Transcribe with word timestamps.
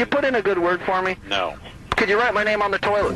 you 0.00 0.06
put 0.06 0.24
in 0.24 0.34
a 0.34 0.40
good 0.40 0.58
word 0.58 0.80
for 0.80 1.02
me? 1.02 1.14
No. 1.28 1.54
Could 1.94 2.08
you 2.08 2.18
write 2.18 2.32
my 2.32 2.42
name 2.42 2.62
on 2.62 2.70
the 2.70 2.78
toilet? 2.78 3.14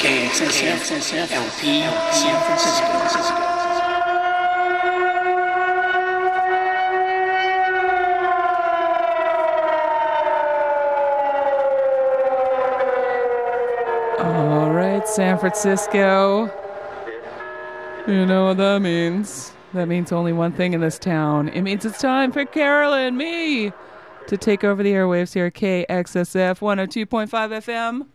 KXSF 0.00 1.30
LP 1.30 1.82
San 2.10 2.42
Francisco. 2.42 2.84
All 14.18 14.72
right, 14.72 15.06
San 15.06 15.38
Francisco. 15.38 16.50
You 18.08 18.26
know 18.26 18.46
what 18.46 18.56
that 18.56 18.82
means. 18.82 19.52
That 19.72 19.86
means 19.86 20.10
only 20.10 20.32
one 20.32 20.52
thing 20.52 20.72
in 20.72 20.80
this 20.80 20.98
town. 20.98 21.48
It 21.50 21.62
means 21.62 21.84
it's 21.84 22.00
time 22.00 22.32
for 22.32 22.44
Carolyn 22.44 23.16
me 23.16 23.72
to 24.26 24.36
take 24.36 24.64
over 24.64 24.82
the 24.82 24.92
airwaves 24.92 25.32
here 25.32 25.46
at 25.46 25.54
KXSF 25.54 26.58
102.5 26.58 27.28
FM, 27.28 28.06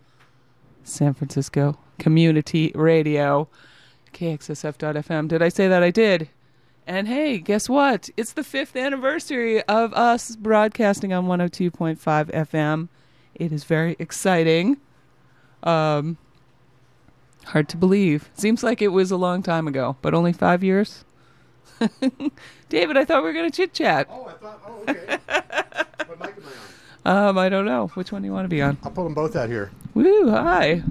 San 0.84 1.14
Francisco 1.14 1.78
Community 1.98 2.72
Radio, 2.74 3.48
KXSF.FM. 4.12 5.28
Did 5.28 5.40
I 5.40 5.48
say 5.48 5.66
that? 5.66 5.82
I 5.82 5.90
did. 5.90 6.28
And 6.86 7.08
hey, 7.08 7.38
guess 7.38 7.70
what? 7.70 8.10
It's 8.18 8.34
the 8.34 8.44
fifth 8.44 8.76
anniversary 8.76 9.62
of 9.62 9.94
us 9.94 10.36
broadcasting 10.36 11.14
on 11.14 11.26
102.5 11.26 11.98
FM. 11.98 12.88
It 13.34 13.50
is 13.50 13.64
very 13.64 13.96
exciting. 13.98 14.76
Um, 15.62 16.18
hard 17.46 17.70
to 17.70 17.78
believe. 17.78 18.30
Seems 18.34 18.62
like 18.62 18.82
it 18.82 18.88
was 18.88 19.10
a 19.10 19.16
long 19.16 19.42
time 19.42 19.66
ago, 19.66 19.96
but 20.02 20.12
only 20.12 20.34
five 20.34 20.62
years. 20.62 21.05
David, 22.68 22.96
I 22.96 23.04
thought 23.04 23.22
we 23.22 23.28
were 23.28 23.32
going 23.32 23.50
to 23.50 23.56
chit 23.56 23.72
chat. 23.72 24.08
Oh, 24.10 24.26
I 24.26 24.32
thought. 24.32 24.62
Oh, 24.66 24.82
okay. 24.88 25.18
what 26.06 26.18
mic 26.20 26.36
am 26.36 26.42
I 27.04 27.10
on? 27.10 27.28
Um, 27.28 27.38
I 27.38 27.48
don't 27.48 27.64
know. 27.66 27.88
Which 27.88 28.10
one 28.12 28.22
do 28.22 28.26
you 28.26 28.32
want 28.32 28.44
to 28.44 28.48
be 28.48 28.62
on? 28.62 28.78
I'll 28.82 28.90
pull 28.90 29.04
them 29.04 29.14
both 29.14 29.36
out 29.36 29.48
here. 29.48 29.70
Woo, 29.94 30.30
hi. 30.30 30.82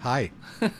Hi. 0.00 0.30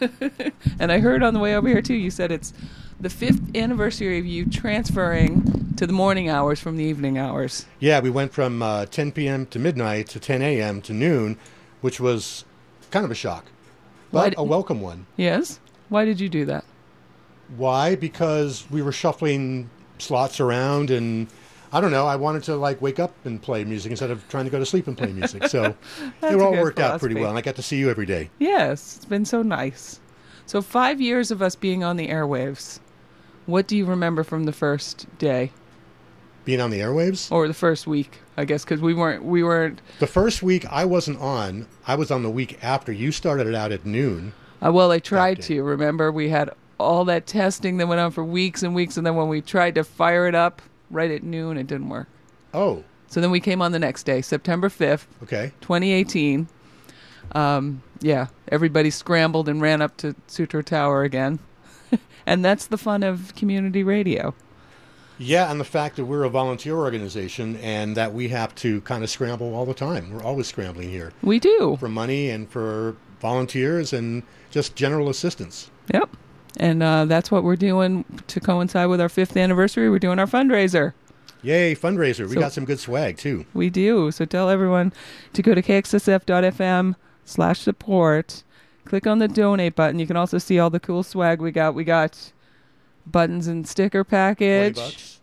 And 0.81 0.91
I 0.93 0.99
heard 1.01 1.23
on 1.23 1.35
the 1.35 1.41
way 1.41 1.55
over 1.57 1.69
here, 1.69 1.83
too, 1.83 1.95
you 1.95 2.11
said 2.11 2.31
it's 2.33 2.53
the 3.01 3.11
fifth 3.11 3.55
anniversary 3.57 4.19
of 4.19 4.27
you 4.27 4.45
transferring 4.47 5.75
to 5.77 5.87
the 5.87 5.93
morning 5.93 6.29
hours 6.29 6.59
from 6.61 6.77
the 6.77 6.85
evening 6.85 7.19
hours. 7.19 7.67
Yeah, 7.79 8.01
we 8.01 8.11
went 8.11 8.33
from 8.33 8.63
uh, 8.63 8.87
10 8.87 9.13
p.m. 9.13 9.47
to 9.47 9.59
midnight 9.59 10.09
to 10.09 10.21
10 10.21 10.43
a.m. 10.43 10.81
to 10.83 10.93
noon, 10.93 11.37
which 11.81 12.01
was 12.01 12.45
kind 12.91 13.05
of 13.05 13.11
a 13.11 13.15
shock, 13.15 13.47
but 14.13 14.31
d- 14.31 14.35
a 14.39 14.43
welcome 14.45 14.81
one. 14.81 15.07
Yes? 15.17 15.59
Why 15.89 16.05
did 16.05 16.19
you 16.21 16.29
do 16.29 16.45
that? 16.47 16.65
Why? 17.57 17.95
Because 17.97 18.65
we 18.71 18.83
were 18.83 18.93
shuffling 18.93 19.71
slots 19.99 20.41
around, 20.41 20.91
and 20.91 21.29
I 21.73 21.81
don't 21.81 21.91
know. 21.91 22.07
I 22.07 22.17
wanted 22.17 22.43
to 22.45 22.57
like 22.57 22.81
wake 22.83 22.99
up 22.99 23.15
and 23.25 23.41
play 23.41 23.65
music 23.65 23.91
instead 23.91 24.11
of 24.11 24.27
trying 24.29 24.45
to 24.45 24.51
go 24.51 24.59
to 24.59 24.67
sleep 24.67 24.87
and 24.87 24.97
play 24.97 25.13
music. 25.13 25.49
So 25.49 25.75
it 26.23 26.41
all 26.41 26.53
worked 26.53 26.79
out 26.79 27.01
pretty 27.01 27.15
well, 27.15 27.31
and 27.31 27.39
I 27.39 27.41
got 27.43 27.57
to 27.57 27.63
see 27.63 27.77
you 27.79 27.91
every 27.91 28.07
day. 28.07 28.31
Yes, 28.39 28.97
it's 28.97 29.05
been 29.05 29.25
so 29.25 29.43
nice. 29.43 30.01
So, 30.47 30.63
five 30.63 30.99
years 30.99 31.31
of 31.31 31.43
us 31.43 31.55
being 31.57 31.85
on 31.85 31.97
the 31.99 32.09
airwaves. 32.09 32.81
What 33.45 33.67
do 33.67 33.77
you 33.77 33.85
remember 33.87 34.25
from 34.25 34.45
the 34.45 34.53
first 34.53 35.07
day 35.19 35.53
Being 36.45 36.61
on 36.61 36.71
the 36.71 36.81
airwaves. 36.81 37.31
or 37.33 37.49
the 37.49 37.55
first 37.55 37.87
week? 37.87 38.19
I 38.37 38.45
guess 38.45 38.65
because 38.65 38.81
we 38.81 38.95
weren't 38.95 39.25
we 39.25 39.43
weren't. 39.43 39.81
The 39.99 40.07
first 40.07 40.43
week 40.43 40.65
I 40.71 40.85
wasn't 40.85 41.19
on. 41.21 41.67
I 41.87 41.95
was 41.97 42.11
on 42.11 42.23
the 42.23 42.31
week 42.31 42.59
after. 42.63 42.93
You 42.93 43.11
started 43.13 43.47
it 43.47 43.55
out 43.55 43.73
at 43.73 43.85
noon. 43.85 44.33
Uh, 44.65 44.73
well, 44.73 44.91
I 44.91 44.99
tried 44.99 45.43
to. 45.43 45.63
Remember, 45.63 46.11
we 46.13 46.29
had 46.31 46.51
all 46.79 47.05
that 47.07 47.27
testing 47.27 47.77
that 47.79 47.89
went 47.89 48.01
on 48.01 48.11
for 48.11 48.25
weeks 48.25 48.63
and 48.63 48.75
weeks, 48.75 48.97
and 48.97 49.07
then 49.07 49.17
when 49.17 49.29
we 49.29 49.41
tried 49.41 49.75
to 49.75 49.85
fire 49.85 50.27
it 50.27 50.35
up 50.35 50.63
right 50.91 51.11
at 51.11 51.23
noon, 51.23 51.57
it 51.59 51.67
didn't 51.67 51.89
work. 51.89 52.09
Oh, 52.55 52.85
So 53.09 53.21
then 53.21 53.31
we 53.31 53.41
came 53.41 53.61
on 53.61 53.73
the 53.73 53.79
next 53.79 54.05
day, 54.05 54.23
September 54.23 54.69
fifth, 54.69 55.07
okay. 55.23 55.53
2018. 55.61 56.49
Um, 57.33 57.83
yeah, 58.01 58.29
everybody 58.51 58.91
scrambled 58.91 59.49
and 59.49 59.61
ran 59.61 59.83
up 59.83 59.97
to 59.99 60.15
Sutro 60.29 60.63
Tower 60.63 61.03
again, 61.03 61.41
and 62.27 62.45
that's 62.45 62.67
the 62.67 62.79
fun 62.79 63.03
of 63.03 63.35
community 63.35 63.83
radio. 63.83 64.35
Yeah, 65.21 65.51
and 65.51 65.59
the 65.61 65.65
fact 65.65 65.97
that 65.97 66.05
we're 66.05 66.23
a 66.23 66.31
volunteer 66.31 66.77
organization 66.77 67.57
and 67.57 67.97
that 67.97 68.15
we 68.15 68.29
have 68.29 68.55
to 68.57 68.81
kind 68.83 69.03
of 69.03 69.11
scramble 69.11 69.53
all 69.53 69.67
the 69.67 69.75
time. 69.75 70.13
We're 70.13 70.23
always 70.23 70.47
scrambling 70.47 70.91
here 70.91 71.13
We 71.23 71.41
do. 71.41 71.77
for 71.81 71.89
money 71.89 72.31
and 72.31 72.49
for 72.49 72.95
volunteers 73.21 73.93
and 73.93 74.23
just 74.53 74.77
general 74.77 75.09
assistance. 75.09 75.73
Yep. 75.93 76.09
And 76.57 76.83
uh, 76.83 77.05
that's 77.05 77.31
what 77.31 77.45
we're 77.45 77.57
doing 77.57 78.05
to 78.27 78.41
coincide 78.41 78.89
with 78.89 79.01
our 79.01 79.09
fifth 79.09 79.37
anniversary. 79.37 79.89
We're 79.91 79.99
doing 79.99 80.19
our 80.19 80.27
fundraiser. 80.27 80.93
Yay, 81.43 81.75
fundraiser. 81.75 82.27
We 82.29 82.35
So- 82.35 82.41
got 82.41 82.53
some 82.53 82.65
good 82.65 82.81
swag 82.81 83.17
too. 83.17 83.45
We 83.55 83.71
do. 83.71 84.11
So 84.11 84.25
tell 84.25 84.51
everyone 84.51 84.93
to 85.35 85.43
go 85.43 85.55
to 85.55 85.63
kxsf.fm 85.63 86.95
slash 87.25 87.61
support. 87.61 88.43
Click 88.85 89.07
on 89.07 89.19
the 89.19 89.29
donate 89.29 89.77
button. 89.77 89.99
You 90.01 90.07
can 90.07 90.17
also 90.17 90.39
see 90.39 90.59
all 90.59 90.71
the 90.71 90.81
cool 90.81 91.03
swag 91.03 91.41
we 91.41 91.53
got. 91.53 91.75
We 91.75 91.85
got 91.85 92.33
buttons 93.07 93.47
and 93.47 93.69
sticker 93.69 94.03
20 94.03 94.11
package, 94.11 94.75
bucks. 94.77 95.21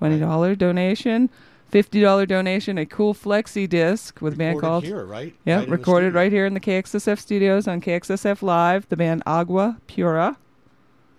$20 0.00 0.58
donation, 0.58 1.30
$50 1.72 2.28
donation, 2.28 2.78
a 2.78 2.86
cool 2.86 3.14
flexi 3.14 3.68
disc 3.68 4.20
with 4.20 4.34
a 4.34 4.36
band 4.36 4.56
Recorded 4.56 4.68
called 4.70 4.84
here, 4.84 5.04
right? 5.04 5.34
Yeah, 5.44 5.60
Right 5.60 5.68
recorded 5.68 6.14
right 6.14 6.30
here 6.30 6.46
in 6.46 6.54
the 6.54 6.60
KXSF 6.60 7.18
studios 7.18 7.66
on 7.66 7.80
KXSF 7.80 8.42
Live, 8.42 8.88
the 8.88 8.96
band 8.96 9.22
Agua 9.26 9.78
Pura. 9.86 10.36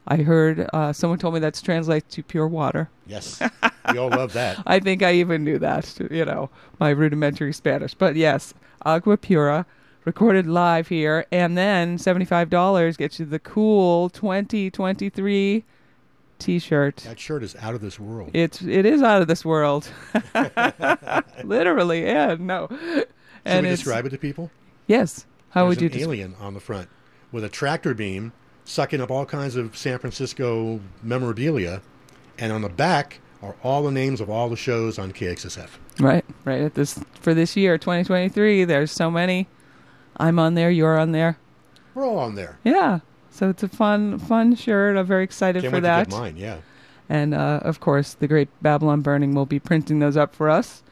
I 0.08 0.18
heard 0.18 0.70
uh, 0.74 0.94
someone 0.94 1.20
told 1.20 1.34
me 1.34 1.40
that's 1.40 1.62
translates 1.62 2.16
to 2.16 2.24
pure 2.24 2.48
water. 2.48 2.90
Yes. 3.06 3.42
We 3.92 4.00
all 4.00 4.10
love 4.10 4.34
that. 4.34 4.62
I 4.66 4.82
think 4.82 5.02
I 5.02 5.14
even 5.14 5.46
knew 5.46 5.60
that, 5.60 5.98
you 6.12 6.26
know, 6.26 6.50
my 6.78 6.90
rudimentary 6.90 7.54
Spanish. 7.54 7.94
But 7.94 8.18
yes, 8.18 8.54
Agua 8.86 9.16
Pura, 9.16 9.66
recorded 10.04 10.46
live 10.46 10.90
here. 10.90 11.26
And 11.32 11.58
then 11.58 11.98
$75 11.98 12.98
gets 12.98 13.18
you 13.18 13.26
the 13.26 13.40
cool 13.40 14.10
2023 14.10 15.64
t 16.40 16.60
shirt. 16.60 16.98
That 16.98 17.18
shirt 17.18 17.44
is 17.44 17.56
out 17.56 17.76
of 17.76 17.82
this 17.82 17.98
world. 17.98 18.32
It's, 18.34 18.62
it 18.62 18.86
is 18.86 19.02
out 19.02 19.22
of 19.22 19.30
this 19.30 19.46
world. 19.46 19.90
Literally, 21.46 22.04
yeah, 22.04 22.36
no. 22.38 22.68
Should 22.70 23.08
and 23.46 23.66
we 23.66 23.70
describe 23.70 24.06
it 24.06 24.10
to 24.10 24.18
people? 24.18 24.52
Yes. 24.88 25.26
How 25.52 25.64
There's 25.64 25.78
would 25.78 25.82
you 25.82 25.88
an 25.88 25.94
describe 25.94 26.10
alien 26.10 26.36
on 26.42 26.54
the 26.54 26.60
front 26.60 26.90
with 27.32 27.46
a 27.46 27.50
tractor 27.50 27.94
beam 27.94 28.34
sucking 28.68 29.02
up 29.02 29.10
all 29.10 29.26
kinds 29.26 29.56
of 29.56 29.76
San 29.76 29.98
Francisco 29.98 30.80
memorabilia, 31.02 31.82
and 32.38 32.52
on 32.52 32.62
the 32.62 32.70
back 32.70 33.20
are 33.42 33.56
all 33.64 33.84
the 33.84 33.92
names 33.92 34.20
of 34.20 34.30
all 34.30 34.50
the 34.50 34.56
shows 34.56 35.00
on 35.00 35.12
KXSF. 35.14 35.70
Right, 36.00 36.26
right. 36.44 36.62
At 36.62 36.76
this 36.76 37.00
for 37.20 37.34
this 37.34 37.56
year, 37.56 37.78
2023, 37.78 38.66
there's 38.66 38.92
so 38.92 39.10
many. 39.10 39.48
I'm 40.18 40.38
on 40.38 40.56
there. 40.56 40.70
You're 40.70 40.98
on 41.00 41.12
there. 41.12 41.38
We're 41.96 42.06
all 42.06 42.20
on 42.20 42.36
there. 42.36 42.60
Yeah. 42.64 43.00
So 43.30 43.50
it's 43.50 43.64
a 43.64 43.68
fun, 43.68 44.18
fun 44.20 44.56
shirt. 44.56 44.98
I'm 44.98 45.06
very 45.06 45.24
excited 45.24 45.62
Can't 45.62 45.74
for 45.74 45.80
that. 45.82 46.10
mine. 46.10 46.38
Yeah. 46.38 46.58
And 47.08 47.34
uh, 47.34 47.60
of 47.62 47.80
course, 47.80 48.16
the 48.16 48.28
great 48.28 48.50
Babylon 48.62 49.02
Burning 49.02 49.34
will 49.34 49.46
be 49.46 49.60
printing 49.60 50.00
those 50.00 50.18
up 50.18 50.36
for 50.36 50.50
us. 50.50 50.84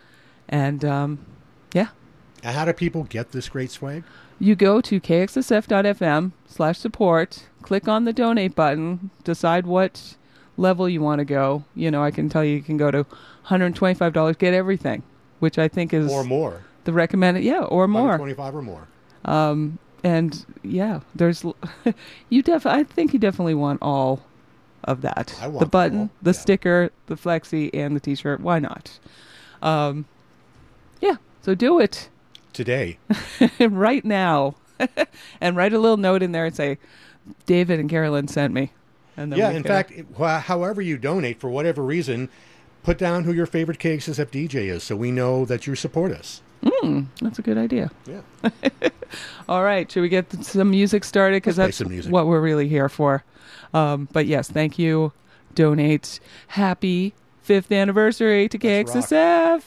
And 0.47 0.85
um, 0.85 1.25
yeah, 1.73 1.89
how 2.43 2.65
do 2.65 2.73
people 2.73 3.03
get 3.03 3.31
this 3.31 3.49
great 3.49 3.71
swag? 3.71 4.03
you 4.39 4.55
go 4.55 4.81
to 4.81 4.99
kxsf.fm 4.99 6.31
slash 6.47 6.77
support, 6.77 7.43
click 7.65 7.87
on 7.87 8.05
the 8.05 8.13
donate 8.13 8.53
button, 8.55 9.09
decide 9.23 9.65
what 9.65 10.15
level 10.55 10.87
you 10.87 11.01
want 11.01 11.19
to 11.19 11.25
go. 11.25 11.63
You 11.75 11.89
know, 11.89 12.03
I 12.03 12.11
can 12.11 12.29
tell 12.29 12.43
you 12.43 12.55
you 12.55 12.61
can 12.61 12.77
go 12.77 12.91
to 12.91 13.05
$125, 13.47 14.37
get 14.37 14.53
everything, 14.53 15.01
which 15.39 15.57
I 15.57 15.67
think 15.67 15.91
is 15.93 16.11
Or 16.11 16.23
more. 16.23 16.61
the 16.83 16.93
recommended. 16.93 17.43
Yeah, 17.43 17.63
or 17.63 17.87
more. 17.87 18.17
25 18.17 18.55
or 18.55 18.61
more. 18.61 18.87
Um, 19.25 19.79
and 20.03 20.45
yeah, 20.61 20.99
there's 21.15 21.43
you 22.29 22.43
def. 22.43 22.67
I 22.67 22.83
think 22.83 23.13
you 23.13 23.19
definitely 23.19 23.55
want 23.55 23.81
all 23.81 24.23
of 24.83 25.01
that. 25.01 25.35
I 25.41 25.47
want 25.47 25.59
the 25.61 25.65
button, 25.65 25.99
all, 26.01 26.09
the 26.21 26.29
yeah. 26.31 26.39
sticker, 26.39 26.91
the 27.07 27.15
flexi, 27.15 27.71
and 27.73 27.95
the 27.95 27.99
T-shirt. 27.99 28.39
Why 28.41 28.59
not? 28.59 28.99
Um, 29.63 30.05
yeah. 31.01 31.15
So 31.41 31.55
do 31.55 31.79
it 31.79 32.09
Today. 32.53 32.99
right 33.59 34.05
now, 34.05 34.55
and 35.41 35.55
write 35.57 35.73
a 35.73 35.79
little 35.79 35.97
note 35.97 36.21
in 36.21 36.31
there 36.31 36.45
and 36.45 36.55
say, 36.55 36.77
"David 37.45 37.79
and 37.79 37.89
Carolyn 37.89 38.27
sent 38.27 38.53
me." 38.53 38.71
And 39.17 39.31
then 39.31 39.39
yeah, 39.39 39.51
in 39.51 39.63
fact, 39.63 39.91
it- 39.91 40.05
wh- 40.19 40.39
however 40.41 40.81
you 40.81 40.97
donate, 40.97 41.39
for 41.39 41.49
whatever 41.49 41.81
reason, 41.83 42.29
put 42.83 42.97
down 42.97 43.23
who 43.23 43.31
your 43.33 43.45
favorite 43.45 43.79
KXSF 43.79 44.29
DJ 44.31 44.69
is 44.69 44.83
so 44.83 44.95
we 44.95 45.11
know 45.11 45.45
that 45.45 45.65
you 45.67 45.75
support 45.75 46.11
us. 46.11 46.41
that's 47.21 47.39
a 47.39 47.41
good 47.41 47.57
idea. 47.57 47.91
Yeah. 48.05 48.49
All 49.49 49.63
right, 49.63 49.89
should 49.91 50.01
we 50.01 50.09
get 50.09 50.43
some 50.43 50.71
music 50.71 51.03
started? 51.03 51.37
Because 51.37 51.55
that's 51.55 51.79
what 52.09 52.27
we're 52.27 52.41
really 52.41 52.67
here 52.67 52.89
for. 52.89 53.23
Um, 53.73 54.07
but 54.11 54.25
yes, 54.25 54.49
thank 54.49 54.77
you. 54.79 55.13
Donate. 55.53 56.19
Happy 56.47 57.13
fifth 57.41 57.71
anniversary 57.71 58.49
to 58.49 58.57
Let's 58.57 59.11
rock. 59.11 59.63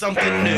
Something 0.00 0.44
new. 0.44 0.49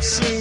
I've 0.00 0.06
seen. 0.06 0.39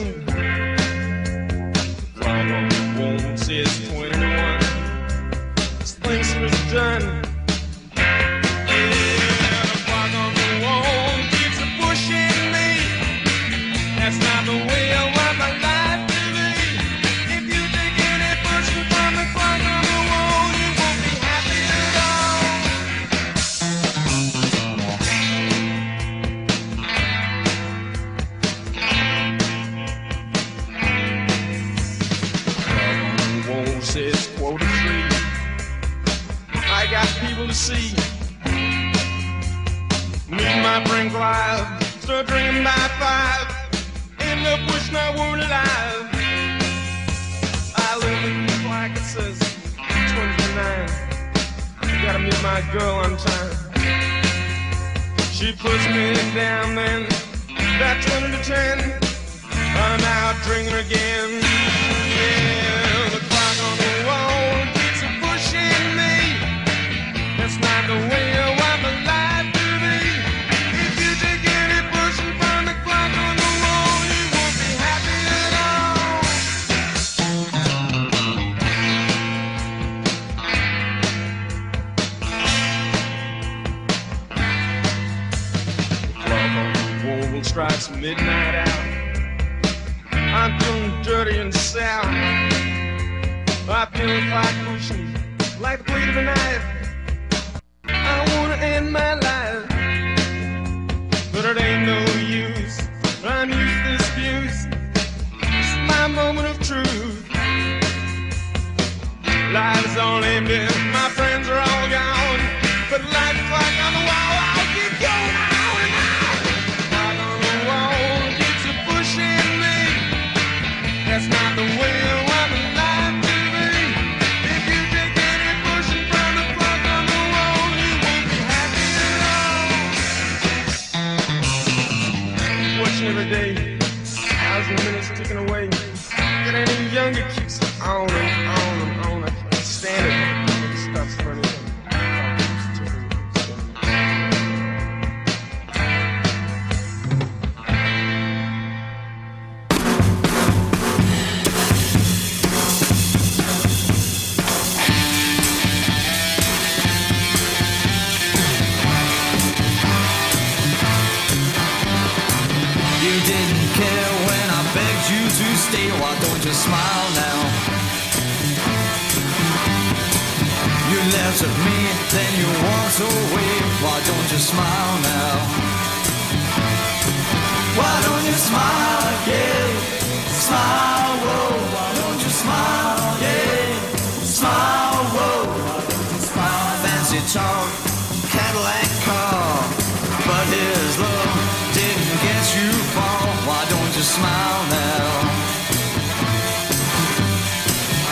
love 191.03 191.31
didn't 191.79 192.17
get 192.27 192.43
you 192.57 192.69
far, 192.95 193.21
why 193.47 193.61
don't 193.73 193.93
you 193.97 194.05
smile 194.17 194.61
now? 194.69 195.07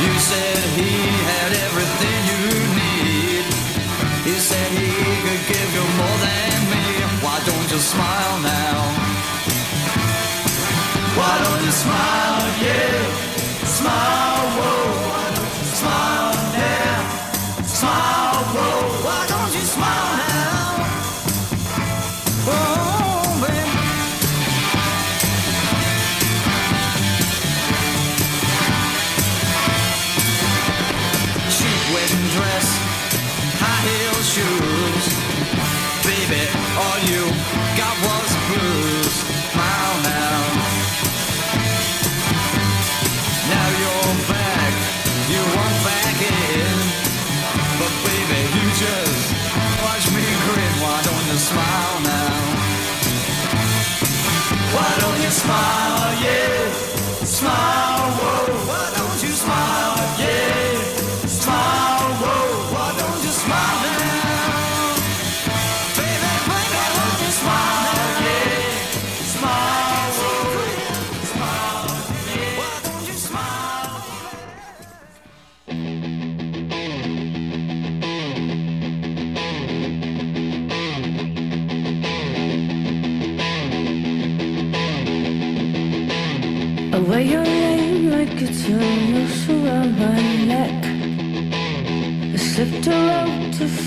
You 0.03 0.13
said 0.29 0.59
he 0.79 0.93
had 1.31 1.51
everything 1.67 2.19
you 2.31 2.43
need. 2.81 3.45
He 4.29 4.35
said 4.49 4.69
he 4.81 4.91
could 5.25 5.43
give 5.53 5.69
you 5.77 5.85
more 5.99 6.17
than 6.27 6.55
me. 6.73 6.85
Why 7.25 7.37
don't 7.49 7.67
you 7.73 7.79
smile 7.93 8.35
now? 8.41 8.77
Why 11.17 11.33
don't 11.43 11.61
you 11.65 11.71
smile? 11.71 12.26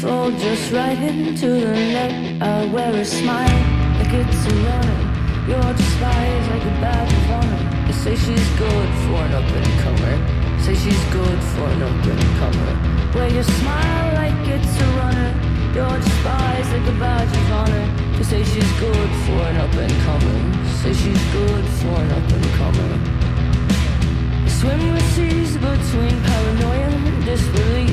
fall 0.01 0.31
just 0.31 0.73
right 0.73 0.99
into 0.99 1.47
the 1.47 1.73
net. 1.73 2.43
I 2.43 2.65
wear 2.73 2.91
a 2.95 3.05
smile 3.05 3.61
like 3.99 4.13
it's 4.15 4.47
a 4.47 4.55
runner. 4.65 5.01
You're 5.47 5.75
despised 5.75 6.51
like 6.53 6.65
a 6.73 6.75
badge 6.81 7.13
of 7.13 7.31
honor. 7.37 7.61
They 7.87 7.93
say 7.93 8.17
she's 8.17 8.49
good 8.57 8.91
for 9.05 9.21
an 9.27 9.33
up 9.39 9.51
and 9.61 9.73
comer. 9.85 10.17
Say 10.65 10.75
she's 10.75 11.05
good 11.13 11.41
for 11.53 11.67
an 11.75 11.83
up 11.83 12.07
and 12.13 12.25
comer. 12.41 12.73
Wear 13.15 13.29
your 13.31 13.43
smile 13.43 14.15
like 14.15 14.49
it's 14.49 14.81
a 14.81 14.89
runner. 15.01 15.31
You're 15.75 15.99
despised 16.01 16.73
like 16.73 16.89
a 16.95 16.97
badge 16.99 17.37
of 17.37 17.53
honor. 17.61 17.87
They 18.17 18.25
say 18.25 18.43
she's 18.43 18.73
good 18.81 19.11
for 19.25 19.41
an 19.51 19.57
up 19.65 19.75
and 19.85 19.95
comer. 20.07 20.39
Say 20.81 20.95
she's 20.95 21.25
good 21.39 21.65
for 21.81 21.95
an 22.01 22.11
up 22.19 22.31
and 22.37 22.49
comer. 22.59 22.93
Swim 24.49 24.93
with 24.93 25.09
seas 25.15 25.53
between 25.59 26.17
paranoia 26.23 26.89
and 26.89 27.25
disbelief 27.25 27.90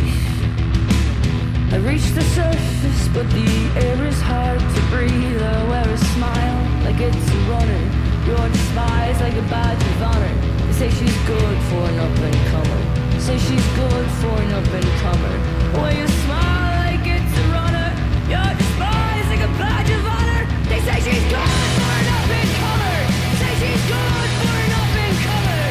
I 1.69 1.77
reach 1.79 2.07
the 2.15 2.23
surface, 2.31 3.07
but 3.09 3.29
the 3.31 3.49
air 3.83 3.99
is 4.07 4.21
hard 4.21 4.57
to 4.59 4.81
breathe. 4.87 5.41
I 5.41 5.67
wear 5.67 5.83
a 5.83 5.97
smile 6.15 6.59
like 6.85 6.95
it's 7.01 7.27
a 7.27 7.39
runner. 7.51 7.83
You're 8.23 8.49
despised 8.49 9.19
like 9.19 9.35
a 9.35 9.43
badge 9.51 9.83
of 9.83 10.01
honor. 10.01 10.35
They 10.63 10.71
say 10.71 10.89
she's 10.89 11.17
good 11.27 11.57
for 11.67 11.83
an 11.91 11.99
up 11.99 12.17
and 12.23 12.39
comer. 12.55 12.81
Say 13.19 13.37
she's 13.37 13.67
good 13.75 14.07
for 14.23 14.35
an 14.39 14.51
up 14.55 14.71
and 14.79 14.91
comer. 15.03 15.35
Wear 15.75 15.91
your 15.91 16.07
smile 16.23 16.87
like 16.87 17.03
it's 17.03 17.35
a 17.35 17.45
runner. 17.51 17.89
You're 18.31 18.53
despised 18.55 19.27
like 19.27 19.43
a 19.43 19.51
badge 19.59 19.91
of 19.91 20.07
honor. 20.07 20.43
They 20.71 20.79
say 20.87 20.97
she's 21.03 21.25
good 21.27 21.51
for 21.75 21.91
an 21.99 22.07
up 22.15 22.31
and 22.31 22.51
comer. 22.63 22.99
Say 23.43 23.51
she's 23.59 23.83
good 23.91 24.29
for 24.39 24.55
an 24.55 24.71
up 24.71 24.93
and 25.03 25.17
comer. 25.19 25.65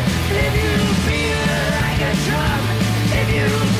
If 0.44 0.52
you 0.60 0.76
her 1.40 1.64
like 1.88 2.02
a 2.04 2.12
drum, 2.28 2.62
if 3.16 3.28
you 3.32 3.75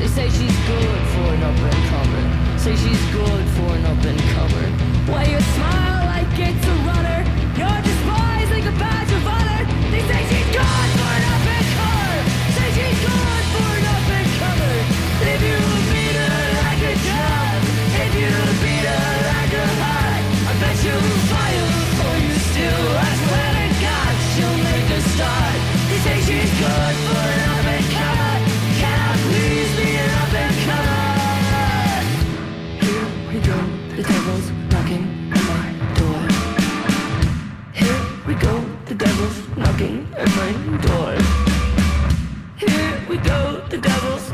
They 0.00 0.08
say 0.08 0.30
she's 0.30 0.56
good 0.66 1.02
for 1.08 1.34
an 1.34 1.42
up 1.42 1.58
and 1.58 1.88
comer. 1.90 2.19
Say 2.60 2.76
she's 2.76 3.04
good 3.10 3.46
for 3.56 3.72
an 3.72 3.86
open 3.86 4.18
cover. 4.36 4.66
Why 5.10 5.24
your 5.24 5.40
smile 5.40 6.04
like 6.12 6.38
it's 6.38 6.66
a 6.66 6.74
runner. 6.84 7.24
You're 7.56 7.82
despised 7.88 8.50
like 8.50 8.66
a 8.66 8.76
badge 8.78 9.12
of 9.12 9.26
honor. 9.26 9.64
They 9.90 10.02
say 10.02 10.39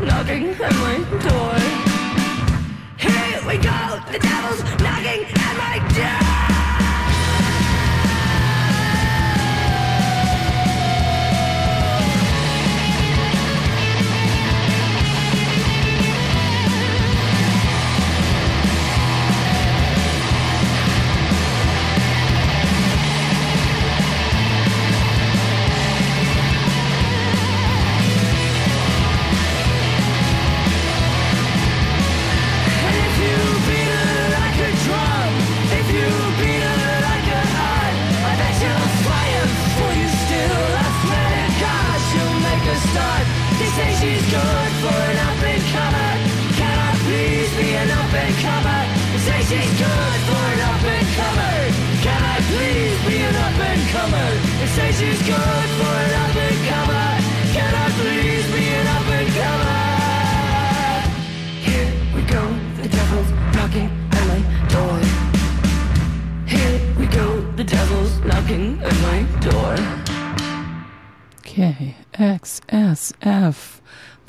knocking 0.01 0.49
at 0.51 0.59
my 0.59 0.99
door. 1.27 1.59
Here 2.99 3.41
we 3.47 3.57
go, 3.59 4.01
the 4.11 4.19
devil's 4.19 4.63
knocking 4.81 5.25
at 5.25 5.57
my 5.57 5.95
door. 5.95 6.26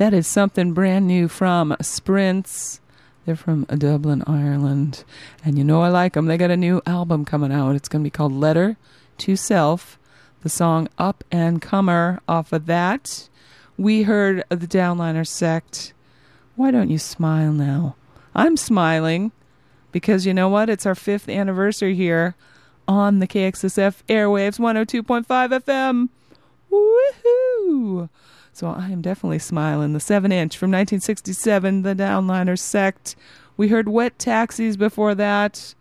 That 0.08 0.14
is 0.14 0.26
something 0.26 0.72
brand 0.72 1.06
new 1.06 1.28
from 1.28 1.76
Sprints. 1.82 2.80
They're 3.26 3.36
from 3.36 3.66
Dublin, 3.66 4.24
Ireland. 4.26 5.04
And 5.44 5.58
you 5.58 5.66
know 5.66 5.82
I 5.82 5.90
like 5.90 6.14
them. 6.14 6.28
They 6.28 6.38
got 6.38 6.50
a 6.50 6.56
new 6.56 6.82
album 6.86 7.26
coming 7.26 7.52
out. 7.52 7.76
It's 7.76 7.90
going 7.90 8.04
to 8.06 8.08
be 8.08 8.10
called 8.10 8.32
Letter 8.32 8.78
to 9.18 9.36
Self. 9.36 10.00
The 10.44 10.48
song 10.48 10.88
Up 10.98 11.26
and 11.30 11.62
Comer 11.62 12.22
off 12.26 12.54
of 12.54 12.68
that. 12.68 13.28
We 13.78 14.04
heard 14.04 14.46
the 14.48 14.66
Downliners 14.66 15.28
Sect. 15.28 15.92
Why 16.56 16.72
don't 16.72 16.90
you 16.90 17.00
smile 17.00 17.52
now? 17.52 17.98
I'm 18.34 18.56
smiling 18.56 19.34
because 19.92 20.26
you 20.26 20.34
know 20.34 20.48
what? 20.48 20.70
It's 20.70 20.86
our 20.86 20.96
fifth 20.96 21.28
anniversary 21.28 21.96
here 21.96 22.36
on 22.88 23.20
the 23.20 23.28
KXSF 23.28 24.04
airwaves 24.08 24.58
102.5 24.58 25.28
FM. 25.66 26.08
Woohoo! 26.72 28.08
So 28.58 28.70
I 28.70 28.90
am 28.90 29.04
definitely 29.04 29.38
smiling. 29.38 29.94
The 29.94 30.00
7 30.00 30.32
inch 30.32 30.58
from 30.58 30.72
1967, 30.72 31.84
the 31.84 31.94
Downliners 31.94 32.58
Sect. 32.58 33.16
We 33.56 33.68
heard 33.68 33.88
Wet 33.88 34.18
Taxis 34.18 34.76
before 34.76 35.14
that. 35.14 35.76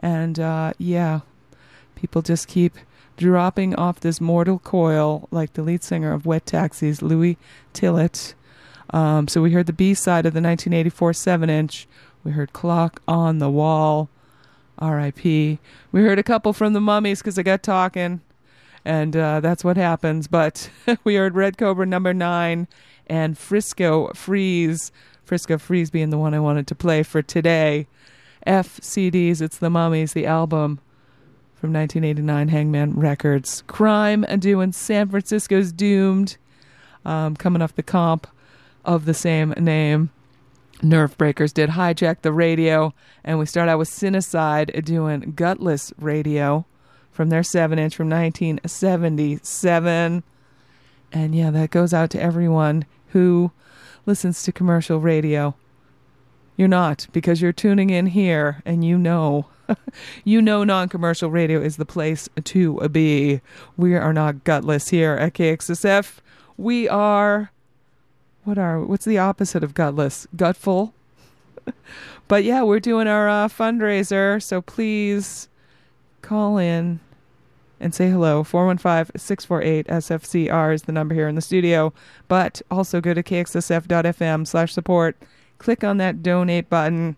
And 0.00 0.40
uh, 0.40 0.72
yeah, 0.76 1.20
people 1.94 2.22
just 2.22 2.48
keep 2.48 2.78
dropping 3.16 3.76
off 3.76 4.00
this 4.00 4.20
mortal 4.20 4.58
coil, 4.58 5.28
like 5.30 5.52
the 5.52 5.62
lead 5.62 5.84
singer 5.84 6.12
of 6.12 6.26
Wet 6.26 6.46
Taxis, 6.46 7.00
Louis 7.00 7.38
Tillett. 7.72 8.34
Um, 8.90 9.28
so 9.28 9.40
we 9.40 9.52
heard 9.52 9.66
the 9.66 9.72
B 9.72 9.94
side 9.94 10.26
of 10.26 10.32
the 10.32 10.42
1984 10.42 11.12
7 11.12 11.48
inch. 11.48 11.86
We 12.24 12.32
heard 12.32 12.52
Clock 12.52 13.02
on 13.06 13.38
the 13.38 13.50
Wall, 13.50 14.08
R.I.P. 14.80 15.60
We 15.92 16.00
heard 16.00 16.18
a 16.18 16.24
couple 16.24 16.52
from 16.52 16.72
the 16.72 16.80
Mummies 16.80 17.20
because 17.20 17.38
I 17.38 17.44
got 17.44 17.62
talking, 17.62 18.20
and 18.86 19.16
uh, 19.16 19.40
that's 19.40 19.64
what 19.64 19.76
happens. 19.76 20.28
But 20.28 20.70
we 21.04 21.16
heard 21.16 21.34
Red 21.34 21.58
Cobra 21.58 21.84
number 21.84 22.14
nine 22.14 22.68
and 23.06 23.36
Frisco 23.36 24.12
Freeze. 24.14 24.92
Frisco 25.24 25.58
Freeze 25.58 25.90
being 25.90 26.10
the 26.10 26.18
one 26.18 26.34
I 26.34 26.40
wanted 26.40 26.68
to 26.68 26.74
play 26.74 27.02
for 27.02 27.20
today. 27.20 27.88
F 28.46 28.80
CDs, 28.80 29.42
it's 29.42 29.58
the 29.58 29.68
Mummies, 29.68 30.12
the 30.12 30.24
album 30.24 30.78
from 31.56 31.72
1989, 31.72 32.48
Hangman 32.48 32.94
Records. 32.94 33.64
Crime 33.66 34.24
and 34.28 34.40
doing 34.40 34.70
San 34.70 35.08
Francisco's 35.08 35.72
Doomed, 35.72 36.36
um, 37.04 37.34
coming 37.34 37.60
off 37.60 37.74
the 37.74 37.82
comp 37.82 38.28
of 38.84 39.04
the 39.04 39.14
same 39.14 39.52
name. 39.58 40.10
Nervebreakers 40.80 41.52
did 41.52 41.70
Hijack 41.70 42.20
the 42.20 42.32
Radio, 42.32 42.94
and 43.24 43.40
we 43.40 43.46
start 43.46 43.68
out 43.68 43.78
with 43.78 43.88
Cinecyde 43.88 44.84
doing 44.84 45.32
Gutless 45.34 45.92
Radio 45.98 46.66
from 47.16 47.30
their 47.30 47.42
7 47.42 47.78
inch 47.78 47.96
from 47.96 48.10
1977. 48.10 50.22
And 51.12 51.34
yeah, 51.34 51.50
that 51.50 51.70
goes 51.70 51.94
out 51.94 52.10
to 52.10 52.22
everyone 52.22 52.84
who 53.08 53.50
listens 54.04 54.42
to 54.42 54.52
commercial 54.52 55.00
radio. 55.00 55.54
You're 56.56 56.68
not 56.68 57.06
because 57.12 57.40
you're 57.40 57.52
tuning 57.52 57.90
in 57.90 58.08
here 58.08 58.62
and 58.64 58.84
you 58.84 58.98
know. 58.98 59.46
you 60.24 60.40
know 60.40 60.62
non 60.62 60.88
commercial 60.88 61.28
radio 61.30 61.60
is 61.60 61.76
the 61.76 61.84
place 61.84 62.28
to 62.44 62.88
be. 62.88 63.40
We 63.76 63.96
are 63.96 64.12
not 64.12 64.44
gutless 64.44 64.90
here 64.90 65.14
at 65.14 65.34
KXSF. 65.34 66.18
We 66.56 66.88
are 66.88 67.50
what 68.44 68.58
are 68.58 68.80
what's 68.80 69.04
the 69.04 69.18
opposite 69.18 69.64
of 69.64 69.74
gutless? 69.74 70.28
Gutful. 70.36 70.92
but 72.28 72.44
yeah, 72.44 72.62
we're 72.62 72.78
doing 72.78 73.08
our 73.08 73.28
uh, 73.28 73.48
fundraiser, 73.48 74.40
so 74.40 74.62
please 74.62 75.48
call 76.22 76.58
in 76.58 77.00
and 77.80 77.94
say 77.94 78.10
hello. 78.10 78.42
415 78.42 79.18
648 79.18 79.86
SFCR 79.86 80.74
is 80.74 80.82
the 80.82 80.92
number 80.92 81.14
here 81.14 81.28
in 81.28 81.34
the 81.34 81.40
studio. 81.40 81.92
But 82.28 82.62
also 82.70 83.00
go 83.00 83.14
to 83.14 83.22
kxsf.fm 83.22 84.46
slash 84.46 84.72
support. 84.72 85.16
Click 85.58 85.84
on 85.84 85.96
that 85.98 86.22
donate 86.22 86.68
button. 86.68 87.16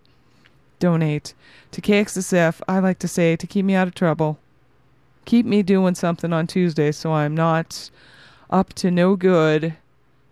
Donate 0.79 1.33
to 1.71 1.81
KXSF. 1.81 2.61
I 2.67 2.79
like 2.79 2.99
to 2.99 3.07
say 3.07 3.35
to 3.35 3.47
keep 3.47 3.65
me 3.65 3.75
out 3.75 3.87
of 3.87 3.95
trouble. 3.95 4.39
Keep 5.25 5.45
me 5.45 5.61
doing 5.61 5.95
something 5.95 6.33
on 6.33 6.47
Tuesday 6.47 6.91
so 6.91 7.13
I'm 7.13 7.35
not 7.35 7.89
up 8.49 8.73
to 8.75 8.89
no 8.89 9.15
good, 9.15 9.75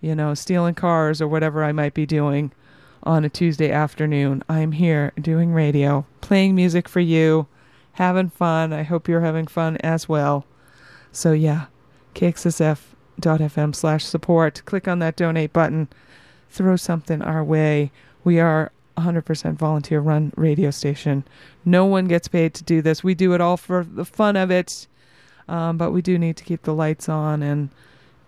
you 0.02 0.16
know, 0.16 0.34
stealing 0.34 0.74
cars 0.74 1.22
or 1.22 1.28
whatever 1.28 1.63
I 1.63 1.72
might 1.72 1.94
be 1.94 2.06
doing 2.06 2.52
on 3.04 3.24
a 3.24 3.30
Tuesday 3.30 3.72
afternoon. 3.72 4.44
I'm 4.50 4.72
here 4.72 5.13
doing 5.20 5.54
radio, 5.54 6.06
playing 6.22 6.56
music 6.56 6.90
for 6.90 7.00
you, 7.00 7.48
having 7.97 8.29
fun. 8.29 8.73
I 8.73 8.83
hope 8.83 9.07
you're 9.07 9.21
having 9.21 9.47
fun 9.47 9.77
as 9.77 10.07
well. 10.07 10.45
So 11.12 11.31
yeah, 11.31 11.65
kxsf.fm 12.13 13.75
slash 13.75 14.05
support. 14.05 14.62
Click 14.65 14.88
on 14.88 14.99
that 14.99 15.15
donate 15.15 15.51
button. 15.51 15.88
Throw 16.49 16.75
something 16.75 17.23
our 17.23 17.43
way. 17.43 17.91
We 18.23 18.39
are 18.39 18.71
100% 18.97 19.55
volunteer 19.55 19.99
run 19.99 20.31
radio 20.36 20.69
station. 20.69 21.23
No 21.65 21.86
one 21.86 22.05
gets 22.05 22.27
paid 22.27 22.53
to 22.55 22.63
do 22.63 22.83
this. 22.83 23.03
We 23.03 23.15
do 23.15 23.33
it 23.33 23.41
all 23.41 23.57
for 23.57 23.83
the 23.83 24.05
fun 24.05 24.36
of 24.36 24.51
it. 24.51 24.88
Um, 25.47 25.77
but 25.77 25.91
we 25.91 26.03
do 26.03 26.19
need 26.19 26.38
to 26.38 26.43
keep 26.43 26.63
the 26.63 26.75
lights 26.75 27.10
on 27.10 27.41
and 27.41 27.69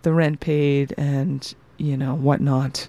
the 0.02 0.12
rent 0.12 0.40
paid 0.40 0.94
and, 0.96 1.54
you 1.76 1.96
know, 1.96 2.16
whatnot. 2.16 2.88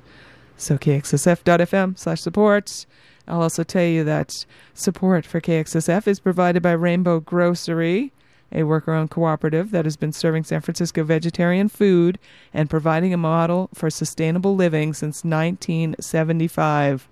So 0.57 0.79
kxsf.fm 0.79 1.99
slash 1.99 2.21
support. 2.21 2.87
I'll 3.27 3.41
also 3.41 3.63
tell 3.63 3.86
you 3.86 4.03
that 4.03 4.45
support 4.73 5.25
for 5.25 5.39
KXSF 5.41 6.07
is 6.07 6.19
provided 6.19 6.63
by 6.63 6.71
Rainbow 6.71 7.19
Grocery, 7.19 8.12
a 8.51 8.63
worker 8.63 8.93
owned 8.93 9.12
cooperative 9.12 9.71
that 9.71 9.86
has 9.86 9.95
been 9.95 10.12
serving 10.12 10.43
San 10.43 10.62
Francisco 10.62 11.03
vegetarian 11.03 11.69
food 11.69 12.19
and 12.53 12.69
providing 12.69 13.13
a 13.13 13.17
model 13.17 13.69
for 13.73 13.89
sustainable 13.89 14.55
living 14.55 14.93
since 14.93 15.23
1975. 15.23 17.07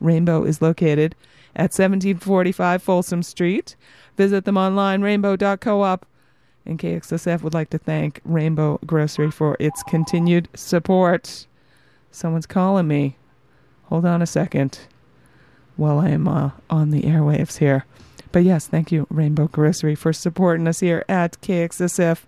Rainbow 0.00 0.44
is 0.44 0.62
located 0.62 1.14
at 1.56 1.72
1745 1.72 2.82
Folsom 2.82 3.22
Street. 3.22 3.76
Visit 4.16 4.44
them 4.44 4.56
online, 4.56 5.02
rainbow.coop. 5.02 6.06
And 6.66 6.78
KXSF 6.78 7.42
would 7.42 7.54
like 7.54 7.70
to 7.70 7.78
thank 7.78 8.20
Rainbow 8.24 8.78
Grocery 8.86 9.30
for 9.30 9.56
its 9.60 9.82
continued 9.82 10.48
support. 10.54 11.46
Someone's 12.10 12.46
calling 12.46 12.86
me. 12.86 13.16
Hold 13.84 14.06
on 14.06 14.22
a 14.22 14.26
second 14.26 14.78
while 15.76 15.98
I 15.98 16.10
am 16.10 16.28
uh, 16.28 16.50
on 16.70 16.90
the 16.90 17.02
airwaves 17.02 17.58
here. 17.58 17.84
But 18.32 18.44
yes, 18.44 18.66
thank 18.66 18.90
you, 18.90 19.06
Rainbow 19.10 19.48
Grocery, 19.48 19.94
for 19.94 20.12
supporting 20.12 20.66
us 20.66 20.80
here 20.80 21.04
at 21.08 21.40
KXSF. 21.40 22.22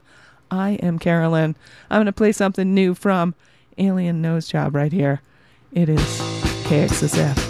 I 0.50 0.70
am 0.74 0.98
Carolyn. 0.98 1.56
I'm 1.90 1.98
going 1.98 2.06
to 2.06 2.12
play 2.12 2.32
something 2.32 2.74
new 2.74 2.94
from 2.94 3.34
Alien 3.78 4.22
Nosejob 4.22 4.74
right 4.74 4.92
here. 4.92 5.20
It 5.72 5.88
is 5.88 6.00
KXSF. 6.68 7.45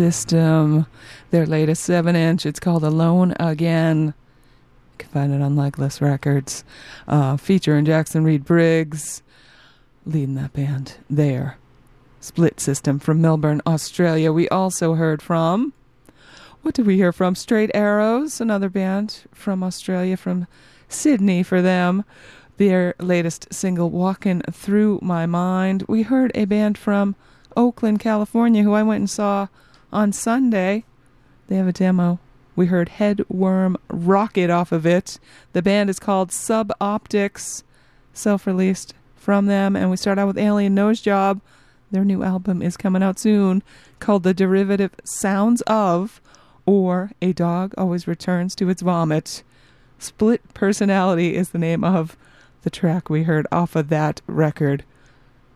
System. 0.00 0.86
Their 1.30 1.44
latest 1.44 1.84
7 1.84 2.16
inch. 2.16 2.46
It's 2.46 2.58
called 2.58 2.84
Alone 2.84 3.34
Again. 3.38 4.06
You 4.06 4.96
can 4.96 5.10
find 5.10 5.34
it 5.34 5.42
on 5.42 5.56
Legless 5.56 6.00
Records. 6.00 6.64
Uh, 7.06 7.36
featuring 7.36 7.84
Jackson 7.84 8.24
Reed 8.24 8.46
Briggs 8.46 9.22
leading 10.06 10.36
that 10.36 10.54
band 10.54 10.94
there. 11.10 11.58
Split 12.18 12.60
System 12.60 12.98
from 12.98 13.20
Melbourne, 13.20 13.60
Australia. 13.66 14.32
We 14.32 14.48
also 14.48 14.94
heard 14.94 15.20
from. 15.20 15.74
What 16.62 16.74
did 16.74 16.86
we 16.86 16.96
hear 16.96 17.12
from? 17.12 17.34
Straight 17.34 17.70
Arrows, 17.74 18.40
another 18.40 18.70
band 18.70 19.24
from 19.34 19.62
Australia, 19.62 20.16
from 20.16 20.46
Sydney 20.88 21.42
for 21.42 21.60
them. 21.60 22.06
Their 22.56 22.94
latest 22.98 23.52
single, 23.52 23.90
Walking 23.90 24.40
Through 24.50 25.00
My 25.02 25.26
Mind. 25.26 25.84
We 25.88 26.04
heard 26.04 26.32
a 26.34 26.46
band 26.46 26.78
from 26.78 27.16
Oakland, 27.54 28.00
California, 28.00 28.62
who 28.62 28.72
I 28.72 28.82
went 28.82 29.00
and 29.00 29.10
saw 29.10 29.48
on 29.92 30.12
Sunday. 30.12 30.84
They 31.48 31.56
have 31.56 31.68
a 31.68 31.72
demo. 31.72 32.18
We 32.56 32.66
heard 32.66 32.90
Headworm 32.98 33.76
Rocket 33.88 34.50
off 34.50 34.72
of 34.72 34.86
it. 34.86 35.18
The 35.52 35.62
band 35.62 35.90
is 35.90 35.98
called 35.98 36.30
Suboptics, 36.30 37.62
self 38.12 38.46
released 38.46 38.94
from 39.16 39.46
them. 39.46 39.76
And 39.76 39.90
we 39.90 39.96
start 39.96 40.18
out 40.18 40.26
with 40.26 40.38
Alien 40.38 40.74
Nosejob. 40.74 41.40
Their 41.90 42.04
new 42.04 42.22
album 42.22 42.62
is 42.62 42.76
coming 42.76 43.02
out 43.02 43.18
soon 43.18 43.62
called 43.98 44.22
The 44.22 44.34
Derivative 44.34 44.92
Sounds 45.04 45.60
of, 45.62 46.20
or 46.66 47.12
A 47.20 47.32
Dog 47.32 47.74
Always 47.76 48.06
Returns 48.06 48.54
to 48.56 48.68
Its 48.68 48.82
Vomit. 48.82 49.42
Split 49.98 50.54
Personality 50.54 51.36
is 51.36 51.50
the 51.50 51.58
name 51.58 51.84
of 51.84 52.16
the 52.62 52.70
track 52.70 53.10
we 53.10 53.24
heard 53.24 53.46
off 53.50 53.76
of 53.76 53.88
that 53.88 54.20
record. 54.26 54.84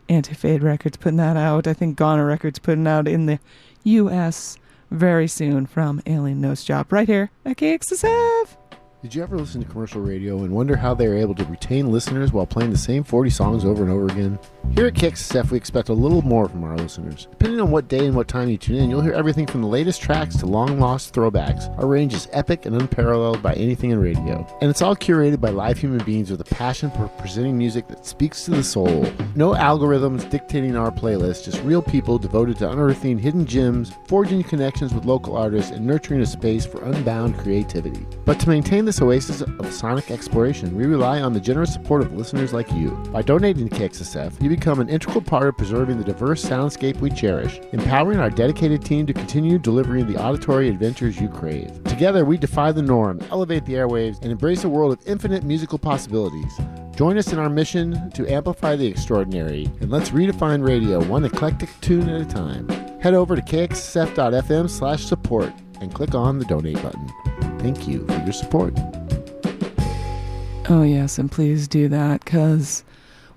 Antifade 0.09 0.61
Records 0.61 0.97
putting 0.97 1.17
that 1.17 1.37
out. 1.37 1.67
I 1.67 1.73
think 1.73 1.97
Goner 1.97 2.25
Records 2.25 2.59
putting 2.59 2.85
out 2.85 3.07
in 3.07 3.25
the 3.25 3.39
U.S. 3.85 4.57
very 4.91 5.27
soon 5.27 5.65
from 5.65 6.01
Alien 6.05 6.41
Nosejob 6.41 6.91
right 6.91 7.07
here 7.07 7.31
at 7.45 7.57
KXSF. 7.57 8.57
Did 9.05 9.13
you 9.13 9.21
ever 9.21 9.37
listen 9.37 9.61
to 9.61 9.69
commercial 9.69 10.01
radio 10.01 10.39
and 10.39 10.51
wonder 10.51 10.75
how 10.75 10.95
they 10.95 11.05
are 11.05 11.13
able 11.13 11.35
to 11.35 11.45
retain 11.45 11.91
listeners 11.91 12.33
while 12.33 12.47
playing 12.47 12.71
the 12.71 12.77
same 12.77 13.03
40 13.03 13.29
songs 13.29 13.63
over 13.63 13.83
and 13.83 13.91
over 13.91 14.07
again? 14.07 14.39
Here 14.73 14.87
at 14.87 14.95
KXSF, 14.95 15.51
we 15.51 15.57
expect 15.57 15.89
a 15.89 15.93
little 15.93 16.23
more 16.23 16.49
from 16.49 16.63
our 16.63 16.75
listeners. 16.75 17.27
Depending 17.29 17.61
on 17.61 17.69
what 17.69 17.87
day 17.87 18.07
and 18.07 18.15
what 18.15 18.27
time 18.27 18.49
you 18.49 18.57
tune 18.57 18.77
in, 18.77 18.89
you'll 18.89 19.01
hear 19.01 19.13
everything 19.13 19.45
from 19.45 19.61
the 19.61 19.67
latest 19.67 20.01
tracks 20.01 20.35
to 20.37 20.47
long 20.47 20.79
lost 20.79 21.13
throwbacks. 21.13 21.69
Our 21.77 21.85
range 21.85 22.15
is 22.15 22.27
epic 22.31 22.65
and 22.65 22.75
unparalleled 22.75 23.43
by 23.43 23.53
anything 23.53 23.91
in 23.91 23.99
radio. 23.99 24.45
And 24.59 24.71
it's 24.71 24.81
all 24.81 24.95
curated 24.95 25.39
by 25.39 25.51
live 25.51 25.77
human 25.77 26.03
beings 26.03 26.31
with 26.31 26.41
a 26.41 26.55
passion 26.55 26.89
for 26.89 27.07
presenting 27.19 27.59
music 27.59 27.87
that 27.89 28.07
speaks 28.07 28.43
to 28.45 28.51
the 28.51 28.63
soul. 28.63 29.03
No 29.35 29.51
algorithms 29.51 30.27
dictating 30.31 30.75
our 30.75 30.91
playlist, 30.91 31.45
just 31.45 31.61
real 31.61 31.83
people 31.83 32.17
devoted 32.17 32.57
to 32.57 32.71
unearthing 32.71 33.19
hidden 33.19 33.45
gems, 33.45 33.93
forging 34.07 34.41
connections 34.41 34.95
with 34.95 35.05
local 35.05 35.37
artists, 35.37 35.71
and 35.71 35.85
nurturing 35.85 36.21
a 36.21 36.25
space 36.25 36.65
for 36.65 36.83
unbound 36.83 37.37
creativity. 37.37 38.03
But 38.25 38.39
to 38.39 38.49
maintain 38.49 38.83
this 38.83 38.94
oasis 39.01 39.41
of 39.41 39.73
sonic 39.73 40.11
exploration, 40.11 40.75
we 40.75 40.85
rely 40.85 41.21
on 41.21 41.33
the 41.33 41.39
generous 41.39 41.73
support 41.73 42.01
of 42.01 42.13
listeners 42.13 42.53
like 42.53 42.71
you. 42.71 42.91
By 43.11 43.21
donating 43.21 43.69
to 43.69 43.75
KXSF, 43.75 44.41
you 44.41 44.49
become 44.49 44.79
an 44.79 44.89
integral 44.89 45.21
part 45.21 45.47
of 45.47 45.57
preserving 45.57 45.97
the 45.97 46.03
diverse 46.03 46.43
soundscape 46.43 46.99
we 46.99 47.09
cherish, 47.09 47.59
empowering 47.71 48.19
our 48.19 48.29
dedicated 48.29 48.83
team 48.83 49.05
to 49.05 49.13
continue 49.13 49.57
delivering 49.57 50.07
the 50.07 50.21
auditory 50.21 50.69
adventures 50.69 51.19
you 51.19 51.29
crave. 51.29 51.83
Together, 51.85 52.25
we 52.25 52.37
defy 52.37 52.71
the 52.71 52.81
norm, 52.81 53.19
elevate 53.31 53.65
the 53.65 53.73
airwaves, 53.73 54.21
and 54.21 54.31
embrace 54.31 54.63
a 54.63 54.69
world 54.69 54.93
of 54.93 55.07
infinite 55.07 55.43
musical 55.43 55.77
possibilities. 55.77 56.59
Join 56.95 57.17
us 57.17 57.33
in 57.33 57.39
our 57.39 57.49
mission 57.49 58.09
to 58.11 58.31
amplify 58.31 58.75
the 58.75 58.87
extraordinary, 58.87 59.65
and 59.81 59.89
let's 59.89 60.11
redefine 60.11 60.65
radio 60.65 61.03
one 61.05 61.25
eclectic 61.25 61.69
tune 61.81 62.09
at 62.09 62.21
a 62.21 62.25
time. 62.25 62.69
Head 62.99 63.13
over 63.13 63.35
to 63.35 63.41
kxsf.fm 63.41 64.69
slash 64.69 65.03
support 65.03 65.53
and 65.81 65.93
click 65.93 66.15
on 66.15 66.39
the 66.39 66.45
donate 66.45 66.81
button. 66.81 67.11
Thank 67.65 67.87
you 67.87 68.05
for 68.05 68.13
your 68.19 68.31
support. 68.31 68.73
Oh, 70.69 70.83
yes, 70.83 71.17
and 71.17 71.31
please 71.31 71.67
do 71.67 71.87
that 71.87 72.23
because 72.23 72.83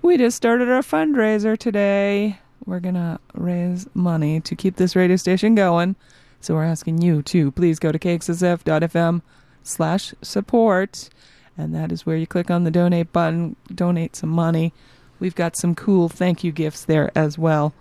we 0.03 0.19
just 0.19 0.37
started 0.37 0.69
our 0.69 0.83
fundraiser 0.83 1.57
today. 1.57 2.39
We're 2.67 2.81
going 2.81 2.97
to 2.97 3.21
raise 3.33 3.87
money 3.95 4.41
to 4.41 4.55
keep 4.55 4.77
this 4.77 4.95
radio 4.95 5.17
station 5.17 5.55
going. 5.55 5.97
So 6.43 6.53
we're 6.53 6.65
asking 6.65 7.01
you 7.01 7.23
to 7.23 7.51
please 7.53 7.79
go 7.79 7.91
to 7.91 7.99
kxsf.fm 7.99 9.23
slash 9.63 10.13
support. 10.21 11.09
And 11.57 11.75
that 11.75 11.91
is 11.91 12.05
where 12.05 12.19
you 12.19 12.27
click 12.27 12.51
on 12.51 12.65
the 12.65 12.71
donate 12.71 13.15
button, 13.15 13.57
donate 13.75 14.15
some 14.15 14.29
money. 14.29 14.75
We've 15.21 15.35
got 15.35 15.57
some 15.57 15.75
cool 15.75 16.11
thank 16.11 16.45
you 16.45 16.53
gifts 16.53 16.85
there 16.85 17.11
as 17.17 17.39
well. 17.39 17.73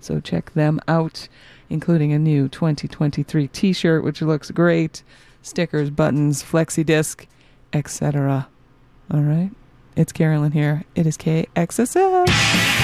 So 0.00 0.18
check 0.18 0.54
them 0.54 0.80
out, 0.88 1.28
including 1.70 2.12
a 2.12 2.18
new 2.18 2.48
2023 2.48 3.46
t 3.46 3.72
shirt, 3.72 4.02
which 4.02 4.20
looks 4.20 4.50
great, 4.50 5.04
stickers, 5.42 5.90
buttons, 5.90 6.42
flexi 6.42 6.84
disc, 6.84 7.26
etc. 7.72 8.48
All 9.12 9.20
right. 9.20 9.50
It's 9.94 10.12
Carolyn 10.12 10.52
here. 10.52 10.84
It 10.94 11.06
is 11.06 11.18
KXSF. 11.18 12.81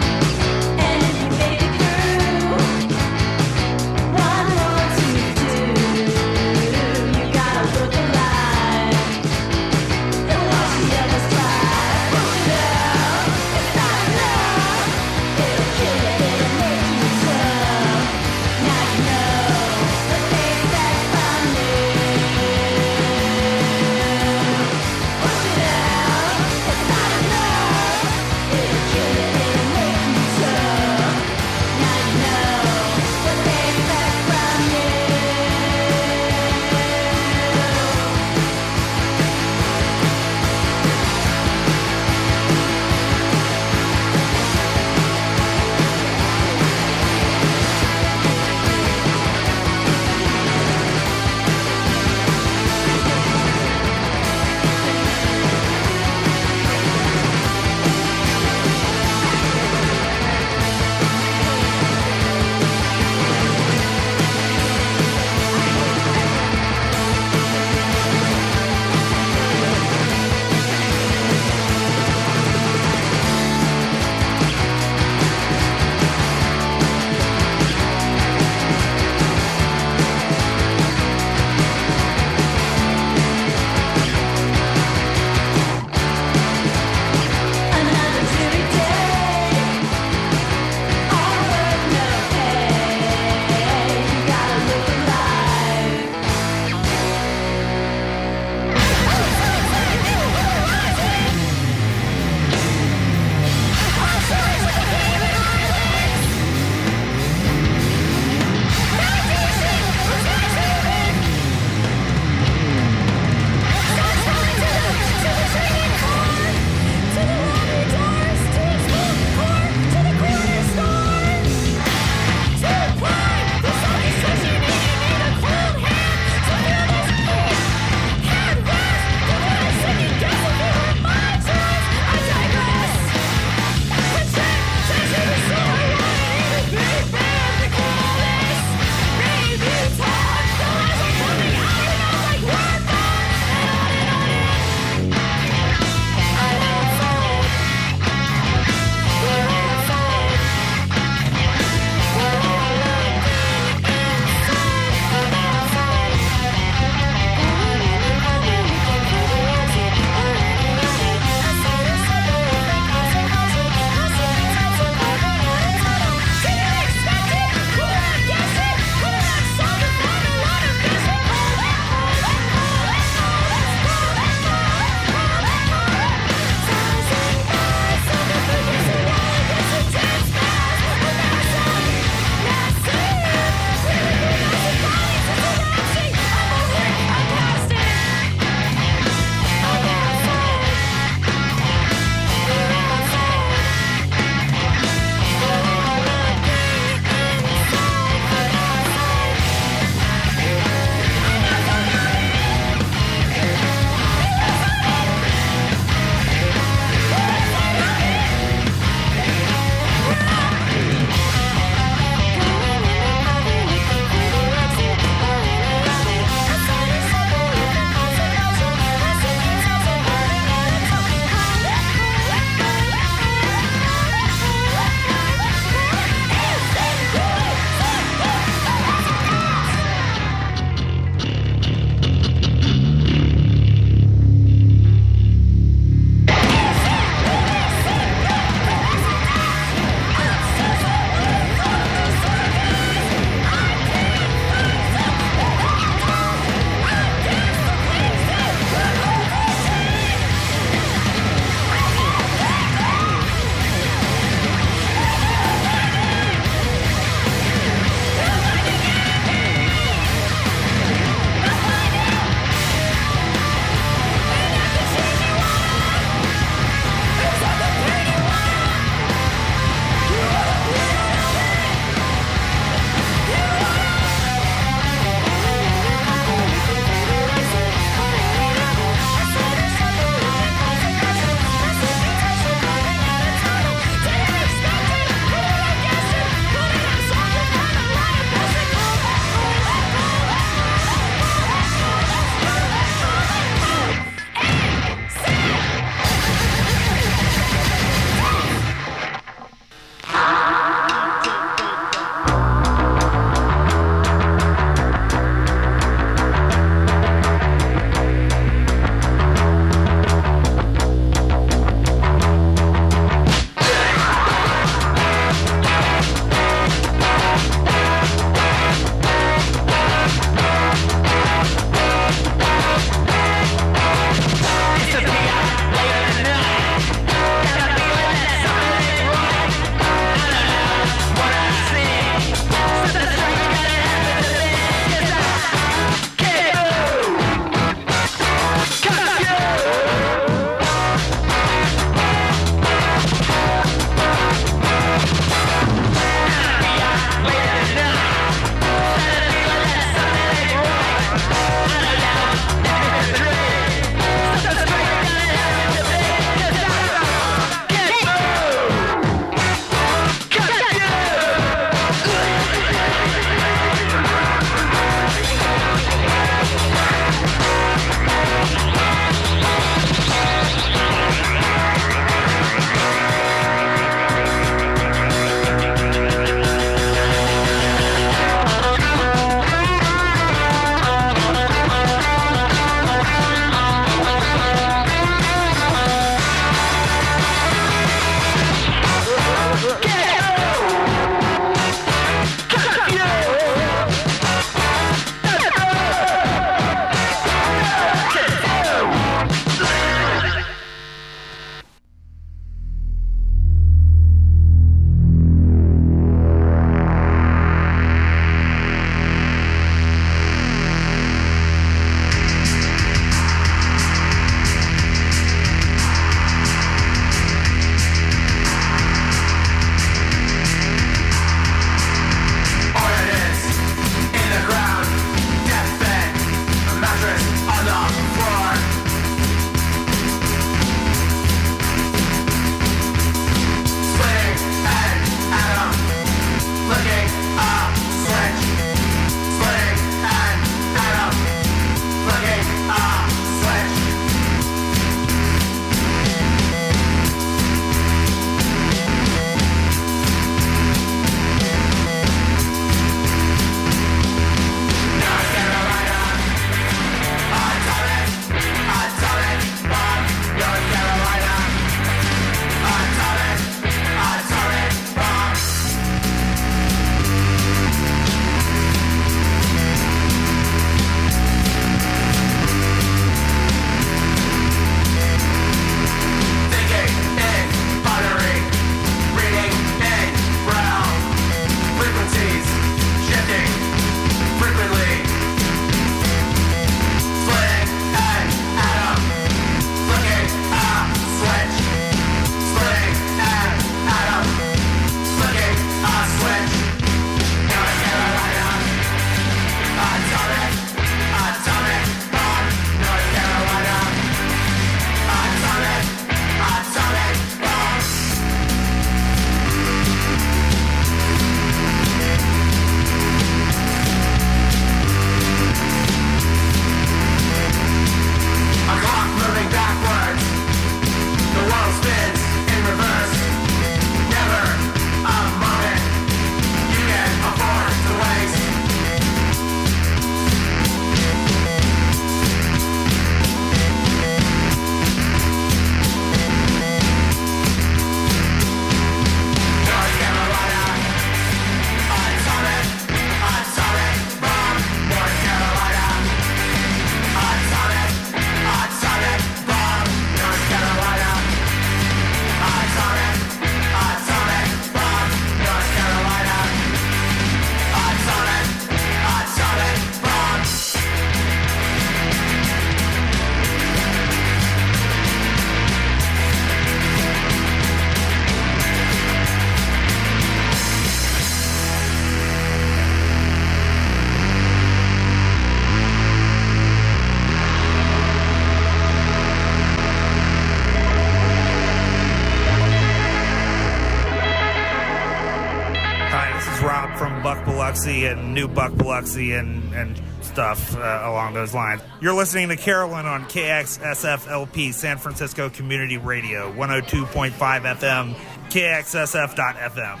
Biloxi 587.84 588.06
and 588.06 588.32
New 588.32 588.48
Buck 588.48 588.74
Biloxi 588.76 589.32
and, 589.32 589.74
and 589.74 590.00
stuff 590.22 590.74
uh, 590.74 591.02
along 591.04 591.34
those 591.34 591.52
lines. 591.52 591.82
You're 592.00 592.14
listening 592.14 592.48
to 592.48 592.56
Carolyn 592.56 593.04
on 593.04 593.24
KXSFLP, 593.24 594.72
San 594.72 594.96
Francisco 594.96 595.50
Community 595.50 595.98
Radio, 595.98 596.50
102.5 596.54 597.32
FM, 597.32 598.14
KXSF.FM. 598.48 600.00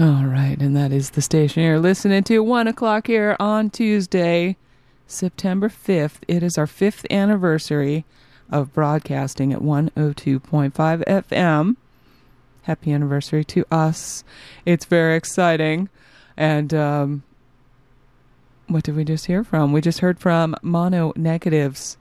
All 0.00 0.26
right, 0.26 0.56
and 0.60 0.76
that 0.76 0.92
is 0.92 1.10
the 1.10 1.22
station 1.22 1.64
you're 1.64 1.80
listening 1.80 2.22
to. 2.24 2.38
One 2.38 2.68
o'clock 2.68 3.08
here 3.08 3.36
on 3.40 3.68
Tuesday, 3.68 4.56
September 5.08 5.68
5th. 5.68 6.18
It 6.28 6.44
is 6.44 6.56
our 6.56 6.68
fifth 6.68 7.04
anniversary 7.10 8.04
of 8.48 8.72
broadcasting 8.72 9.52
at 9.52 9.58
102.5 9.58 10.72
FM. 10.72 11.76
Happy 12.62 12.92
anniversary 12.92 13.44
to 13.44 13.64
us. 13.72 14.22
It's 14.64 14.84
very 14.84 15.16
exciting. 15.16 15.88
And 16.36 16.74
um, 16.74 17.22
what 18.66 18.84
did 18.84 18.96
we 18.96 19.04
just 19.04 19.26
hear 19.26 19.44
from? 19.44 19.72
We 19.72 19.80
just 19.80 20.00
heard 20.00 20.18
from 20.18 20.56
Mononegatives 20.62 21.96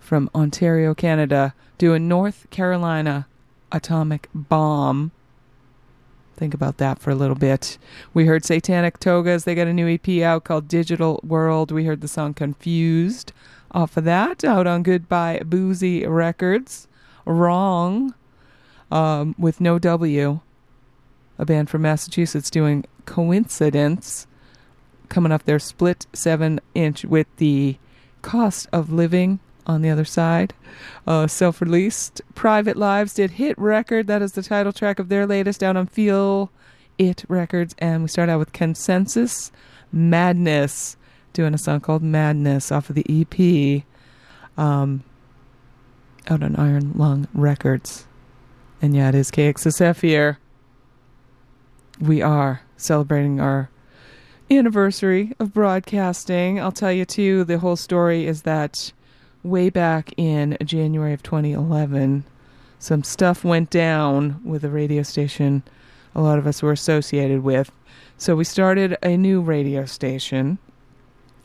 from 0.00 0.30
Ontario, 0.34 0.94
Canada, 0.94 1.54
doing 1.78 2.08
North 2.08 2.48
Carolina 2.50 3.28
Atomic 3.70 4.28
Bomb. 4.34 5.12
Think 6.36 6.54
about 6.54 6.78
that 6.78 6.98
for 6.98 7.10
a 7.10 7.14
little 7.14 7.36
bit. 7.36 7.78
We 8.14 8.24
heard 8.24 8.44
Satanic 8.44 8.98
Togas. 8.98 9.44
They 9.44 9.54
got 9.54 9.66
a 9.66 9.74
new 9.74 9.86
EP 9.86 10.08
out 10.22 10.44
called 10.44 10.68
Digital 10.68 11.20
World. 11.22 11.70
We 11.70 11.84
heard 11.84 12.00
the 12.00 12.08
song 12.08 12.34
Confused 12.34 13.32
off 13.70 13.96
of 13.96 14.04
that, 14.04 14.42
out 14.42 14.66
on 14.66 14.82
Goodbye 14.82 15.42
Boozy 15.44 16.06
Records. 16.06 16.88
Rong, 17.26 18.14
um, 18.90 19.34
with 19.38 19.60
no 19.60 19.78
W. 19.78 20.40
A 21.40 21.46
band 21.46 21.70
from 21.70 21.80
Massachusetts 21.80 22.50
doing 22.50 22.84
Coincidence. 23.06 24.26
Coming 25.08 25.32
off 25.32 25.44
their 25.44 25.58
split 25.58 26.06
seven 26.12 26.60
inch 26.74 27.02
with 27.06 27.34
the 27.38 27.78
cost 28.20 28.68
of 28.74 28.92
living 28.92 29.40
on 29.66 29.80
the 29.80 29.88
other 29.88 30.04
side. 30.04 30.52
Uh, 31.06 31.26
Self 31.26 31.62
released. 31.62 32.20
Private 32.34 32.76
Lives 32.76 33.14
did 33.14 33.32
Hit 33.32 33.58
Record. 33.58 34.06
That 34.06 34.20
is 34.20 34.32
the 34.32 34.42
title 34.42 34.70
track 34.70 34.98
of 34.98 35.08
their 35.08 35.26
latest 35.26 35.62
out 35.62 35.78
on 35.78 35.86
Feel 35.86 36.52
It 36.98 37.24
Records. 37.26 37.74
And 37.78 38.02
we 38.02 38.08
start 38.08 38.28
out 38.28 38.38
with 38.38 38.52
Consensus 38.52 39.50
Madness, 39.90 40.98
doing 41.32 41.54
a 41.54 41.58
song 41.58 41.80
called 41.80 42.02
Madness 42.02 42.70
off 42.70 42.90
of 42.90 42.96
the 42.96 43.06
EP 43.08 43.82
um, 44.62 45.04
out 46.28 46.42
on 46.42 46.54
Iron 46.56 46.92
Lung 46.94 47.28
Records. 47.32 48.06
And 48.82 48.94
yeah, 48.94 49.08
it 49.08 49.14
is 49.14 49.30
KXSF 49.30 50.02
here. 50.02 50.38
We 52.00 52.22
are 52.22 52.62
celebrating 52.76 53.40
our 53.40 53.70
anniversary 54.50 55.32
of 55.38 55.52
broadcasting. 55.52 56.60
I'll 56.60 56.72
tell 56.72 56.92
you, 56.92 57.04
too, 57.04 57.44
the 57.44 57.58
whole 57.58 57.76
story 57.76 58.26
is 58.26 58.42
that 58.42 58.92
way 59.42 59.70
back 59.70 60.12
in 60.16 60.56
January 60.64 61.12
of 61.12 61.22
2011, 61.22 62.24
some 62.78 63.04
stuff 63.04 63.44
went 63.44 63.70
down 63.70 64.40
with 64.44 64.64
a 64.64 64.70
radio 64.70 65.02
station 65.02 65.62
a 66.14 66.20
lot 66.20 66.38
of 66.38 66.46
us 66.46 66.62
were 66.62 66.72
associated 66.72 67.42
with. 67.42 67.70
So 68.16 68.36
we 68.36 68.44
started 68.44 68.96
a 69.02 69.16
new 69.16 69.40
radio 69.40 69.86
station. 69.86 70.58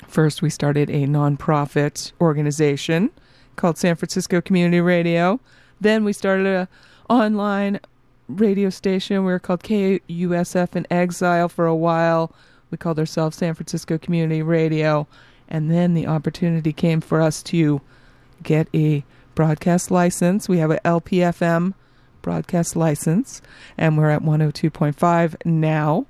First, 0.08 0.42
we 0.42 0.50
started 0.50 0.90
a 0.90 1.06
nonprofit 1.06 2.12
organization 2.20 3.12
called 3.56 3.78
San 3.78 3.96
Francisco 3.96 4.42
Community 4.42 4.82
Radio. 4.82 5.40
Then 5.80 6.04
we 6.04 6.14
started 6.14 6.48
a 6.48 6.68
online 7.10 7.80
radio 8.28 8.70
station. 8.70 9.26
We 9.26 9.32
were 9.32 9.40
called 9.40 9.64
KUSF 9.64 10.76
in 10.76 10.88
Exile 10.90 11.50
for 11.50 11.66
a 11.66 11.76
while. 11.76 12.34
We 12.72 12.78
called 12.78 13.00
ourselves 13.00 13.38
San 13.38 13.54
Francisco 13.54 13.98
Community 13.98 14.42
Radio. 14.42 15.08
And 15.48 15.70
then 15.70 15.94
the 15.94 16.08
opportunity 16.08 16.74
came 16.74 17.02
for 17.02 17.22
us 17.22 17.44
to 17.44 17.82
get 18.42 18.68
a 18.74 19.04
broadcast 19.36 19.92
license. 19.92 20.50
We 20.50 20.58
have 20.58 20.72
a 20.72 20.80
LPFM 20.80 21.74
broadcast 22.22 22.76
license, 22.76 23.42
and 23.78 23.98
we're 23.98 24.10
at 24.10 24.24
102.5 24.24 25.46
now. 25.46 26.08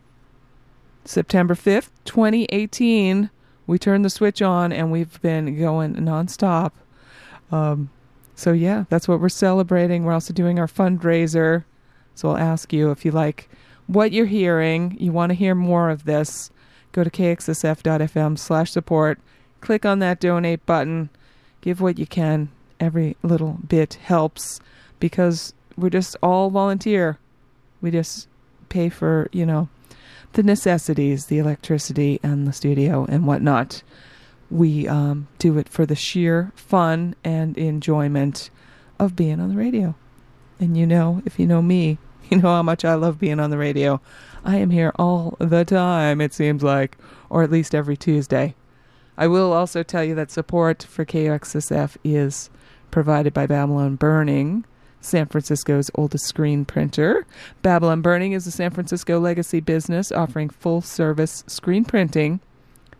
September 1.04 1.54
5th, 1.54 1.90
2018, 2.06 3.30
we 3.68 3.78
turned 3.78 4.06
the 4.06 4.10
switch 4.10 4.42
on 4.42 4.72
and 4.72 4.92
we've 4.92 5.22
been 5.22 5.60
going 5.60 5.96
nonstop. 5.96 6.72
Um, 7.52 7.92
so, 8.34 8.54
yeah, 8.54 8.86
that's 8.90 9.08
what 9.08 9.20
we're 9.20 9.30
celebrating. 9.30 10.04
We're 10.04 10.14
also 10.14 10.34
doing 10.34 10.58
our 10.58 10.68
fundraiser. 10.68 11.66
So, 12.16 12.30
I'll 12.30 12.38
ask 12.38 12.74
you 12.74 12.92
if 12.92 13.06
you 13.06 13.12
like 13.12 13.50
what 13.88 14.12
you're 14.12 14.26
hearing, 14.26 14.98
you 15.00 15.12
want 15.12 15.30
to 15.30 15.36
hear 15.36 15.54
more 15.54 15.90
of 15.90 16.06
this, 16.06 16.50
go 16.92 17.04
to 17.04 17.10
kxsf.fm 17.10 18.40
slash 18.40 18.72
support, 18.72 19.20
click 19.62 19.86
on 19.86 20.00
that 20.00 20.20
donate 20.20 20.66
button, 20.66 21.10
give 21.62 21.82
what 21.82 22.00
you 22.00 22.08
can. 22.08 22.50
Every 22.80 23.16
little 23.24 23.60
bit 23.68 23.96
helps 23.96 24.60
because 25.00 25.54
we're 25.78 25.90
just 25.90 26.16
all 26.22 26.50
volunteer. 26.50 27.20
We 27.82 27.92
just 27.92 28.28
pay 28.70 28.90
for, 28.90 29.30
you 29.32 29.46
know, 29.46 29.70
the 30.34 30.44
necessities, 30.44 31.28
the 31.28 31.38
electricity 31.38 32.20
and 32.22 32.48
the 32.48 32.54
studio 32.54 33.06
and 33.08 33.26
whatnot. 33.26 33.82
We 34.52 34.88
um, 34.88 35.28
do 35.40 35.58
it 35.58 35.70
for 35.70 35.86
the 35.86 35.96
sheer 35.96 36.52
fun 36.56 37.16
and 37.24 37.58
enjoyment 37.58 38.50
of 39.00 39.16
being 39.16 39.40
on 39.40 39.50
the 39.50 39.56
radio. 39.56 39.96
And 40.60 40.78
you 40.78 40.86
know, 40.86 41.22
if 41.26 41.40
you 41.40 41.48
know 41.48 41.62
me, 41.62 41.98
you 42.30 42.38
know 42.38 42.50
how 42.50 42.64
much 42.64 42.84
I 42.84 42.96
love 42.96 43.20
being 43.20 43.40
on 43.40 43.50
the 43.50 43.58
radio. 43.58 44.02
I 44.44 44.58
am 44.58 44.70
here 44.70 44.92
all 44.96 45.36
the 45.40 45.66
time, 45.66 46.22
it 46.22 46.34
seems 46.34 46.64
like, 46.64 46.98
or 47.30 47.44
at 47.44 47.52
least 47.52 47.76
every 47.76 47.98
Tuesday. 47.98 48.56
I 49.18 49.28
will 49.28 49.54
also 49.54 49.84
tell 49.84 50.04
you 50.04 50.16
that 50.16 50.32
support 50.32 50.84
for 50.84 51.06
KXSF 51.06 51.98
is 52.04 52.50
provided 52.92 53.34
by 53.34 53.48
Babylon 53.48 53.96
Burning, 53.96 54.66
San 55.02 55.28
Francisco's 55.28 55.92
oldest 55.96 56.26
screen 56.26 56.66
printer. 56.66 57.26
Babylon 57.62 58.02
Burning 58.02 58.34
is 58.34 58.48
a 58.48 58.52
San 58.52 58.72
Francisco 58.72 59.20
legacy 59.20 59.60
business 59.60 60.12
offering 60.12 60.50
full 60.50 60.82
service 60.82 61.44
screen 61.48 61.86
printing 61.86 62.40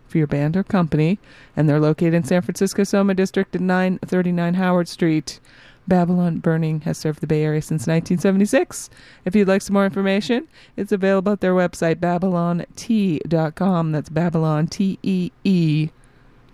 for 0.06 0.18
your 0.18 0.26
band 0.26 0.56
or 0.56 0.62
company, 0.62 1.18
and 1.56 1.68
they're 1.68 1.80
located 1.80 2.14
in 2.14 2.24
San 2.24 2.42
Francisco 2.42 2.84
Soma 2.84 3.14
District 3.14 3.54
at 3.54 3.60
939 3.60 4.54
Howard 4.54 4.88
Street. 4.88 5.40
Babylon 5.88 6.38
Burning 6.38 6.80
has 6.82 6.98
served 6.98 7.20
the 7.20 7.26
Bay 7.26 7.44
Area 7.44 7.62
since 7.62 7.86
1976. 7.86 8.90
If 9.24 9.36
you'd 9.36 9.48
like 9.48 9.62
some 9.62 9.74
more 9.74 9.84
information, 9.84 10.48
it's 10.76 10.92
available 10.92 11.32
at 11.32 11.40
their 11.40 11.54
website, 11.54 11.96
babylontee.com. 11.96 13.92
That's 13.92 14.08
Babylon 14.08 14.66
T 14.66 14.98
E 15.02 15.30
E. 15.44 15.90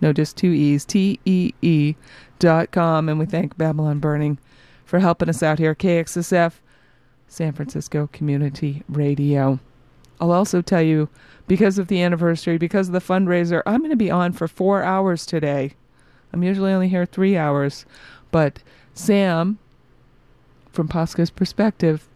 No, 0.01 0.13
just 0.13 0.37
two 0.37 0.51
E's. 0.51 0.85
T 0.85 1.19
E 1.25 1.53
E 1.61 1.95
dot 2.39 2.71
com. 2.71 3.09
And 3.09 3.17
we 3.17 3.25
thank 3.25 3.57
Babylon 3.57 3.99
Burning 3.99 4.37
for 4.85 4.99
helping 4.99 5.29
us 5.29 5.41
out 5.41 5.59
here. 5.59 5.73
KXSF, 5.73 6.53
San 7.27 7.53
Francisco 7.53 8.09
Community 8.11 8.83
Radio. 8.87 9.59
I'll 10.21 10.31
also 10.31 10.61
tell 10.61 10.81
you, 10.81 11.09
because 11.47 11.77
of 11.77 11.87
the 11.87 12.01
anniversary, 12.01 12.57
because 12.57 12.87
of 12.87 12.93
the 12.93 12.99
fundraiser, 12.99 13.63
I'm 13.65 13.79
going 13.79 13.89
to 13.89 13.95
be 13.95 14.11
on 14.11 14.31
for 14.31 14.47
four 14.47 14.83
hours 14.83 15.25
today. 15.25 15.73
I'm 16.31 16.43
usually 16.43 16.71
only 16.71 16.89
here 16.89 17.05
three 17.05 17.35
hours, 17.35 17.85
but 18.31 18.59
Sam, 18.93 19.59
from 20.71 20.87
Posca's 20.87 21.29
perspective, 21.29 22.07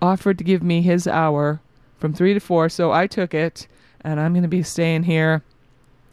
offered 0.00 0.38
to 0.38 0.44
give 0.44 0.62
me 0.62 0.82
his 0.82 1.06
hour 1.06 1.60
from 1.98 2.12
three 2.12 2.34
to 2.34 2.40
four, 2.40 2.68
so 2.68 2.92
I 2.92 3.06
took 3.06 3.34
it, 3.34 3.66
and 4.00 4.18
I'm 4.18 4.32
going 4.32 4.42
to 4.42 4.48
be 4.48 4.62
staying 4.62 5.04
here. 5.04 5.42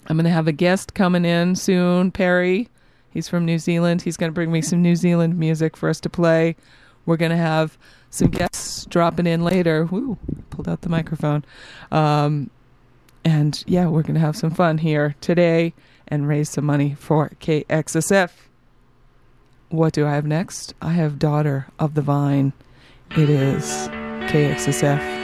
I'm 0.08 0.16
going 0.16 0.26
to 0.26 0.32
have 0.32 0.48
a 0.48 0.52
guest 0.52 0.94
coming 0.94 1.26
in 1.26 1.56
soon, 1.56 2.12
Perry. 2.12 2.70
He's 3.12 3.28
from 3.28 3.46
New 3.46 3.60
Zealand. 3.60 4.04
He's 4.04 4.18
going 4.18 4.32
to 4.32 4.34
bring 4.34 4.52
me 4.52 4.62
some 4.62 4.82
New 4.82 4.96
Zealand 4.96 5.38
music 5.38 5.76
for 5.76 5.90
us 5.90 6.00
to 6.02 6.10
play. 6.10 6.56
We're 7.06 7.18
going 7.18 7.32
to 7.32 7.38
have 7.38 7.78
some 8.10 8.30
guests 8.30 8.86
dropping 8.86 9.28
in 9.28 9.44
later. 9.44 9.86
Woo, 9.86 10.18
pulled 10.50 10.70
out 10.70 10.82
the 10.82 10.90
microphone. 10.90 11.44
Um, 11.92 12.50
and 13.26 13.64
yeah, 13.68 13.88
we're 13.88 14.04
going 14.04 14.14
to 14.14 14.20
have 14.20 14.38
some 14.38 14.52
fun 14.52 14.78
here 14.78 15.16
today 15.22 15.74
and 16.08 16.28
raise 16.28 16.50
some 16.50 16.66
money 16.66 16.96
for 16.98 17.30
KXSF. 17.42 18.30
What 19.70 19.94
do 19.94 20.08
I 20.08 20.16
have 20.16 20.26
next? 20.26 20.74
I 20.82 20.94
have 20.94 21.20
Daughter 21.20 21.68
of 21.78 21.94
the 21.94 22.02
Vine. 22.02 22.54
It 23.12 23.30
is 23.30 23.88
KXSF. 24.32 25.20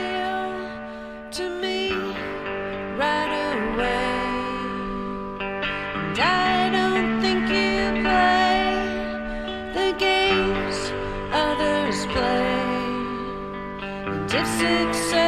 me 15.12 15.25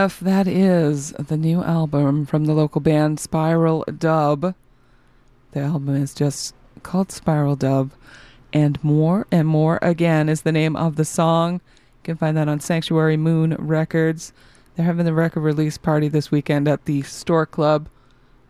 That 0.00 0.48
is 0.48 1.12
the 1.12 1.36
new 1.36 1.62
album 1.62 2.24
from 2.24 2.46
the 2.46 2.54
local 2.54 2.80
band 2.80 3.20
Spiral 3.20 3.84
Dub. 3.98 4.54
The 5.52 5.60
album 5.60 5.94
is 5.94 6.14
just 6.14 6.54
called 6.82 7.12
Spiral 7.12 7.54
Dub. 7.54 7.92
And 8.50 8.82
More 8.82 9.26
and 9.30 9.46
More 9.46 9.78
Again 9.82 10.30
is 10.30 10.40
the 10.40 10.52
name 10.52 10.74
of 10.74 10.96
the 10.96 11.04
song. 11.04 11.54
You 11.54 11.60
can 12.04 12.16
find 12.16 12.34
that 12.38 12.48
on 12.48 12.60
Sanctuary 12.60 13.18
Moon 13.18 13.54
Records. 13.58 14.32
They're 14.74 14.86
having 14.86 15.04
the 15.04 15.12
record 15.12 15.40
release 15.40 15.76
party 15.76 16.08
this 16.08 16.30
weekend 16.30 16.66
at 16.66 16.86
the 16.86 17.02
Stork 17.02 17.50
Club. 17.50 17.86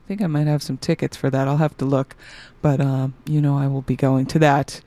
I 0.05 0.07
think 0.07 0.23
I 0.23 0.29
might 0.29 0.47
have 0.47 0.63
some 0.63 0.79
tickets 0.79 1.17
for 1.17 1.31
that. 1.31 1.49
I'll 1.49 1.57
have 1.57 1.77
to 1.79 1.85
look. 1.85 2.15
But, 2.63 2.81
um, 2.81 3.15
you 3.27 3.41
know, 3.41 3.59
I 3.59 3.67
will 3.67 3.83
be 3.83 3.97
going 3.97 4.27
to 4.27 4.39
that 4.39 4.83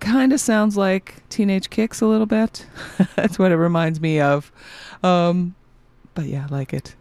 kind 0.00 0.32
of 0.32 0.40
sounds 0.40 0.76
like 0.76 1.28
Teenage 1.28 1.70
Kicks 1.70 2.00
a 2.00 2.06
little 2.06 2.26
bit. 2.26 2.66
That's 3.16 3.38
what 3.38 3.52
it 3.52 3.56
reminds 3.56 4.00
me 4.00 4.20
of. 4.20 4.50
Um, 5.02 5.54
but 6.14 6.26
yeah, 6.26 6.46
I 6.48 6.54
like 6.54 6.72
it. 6.72 6.94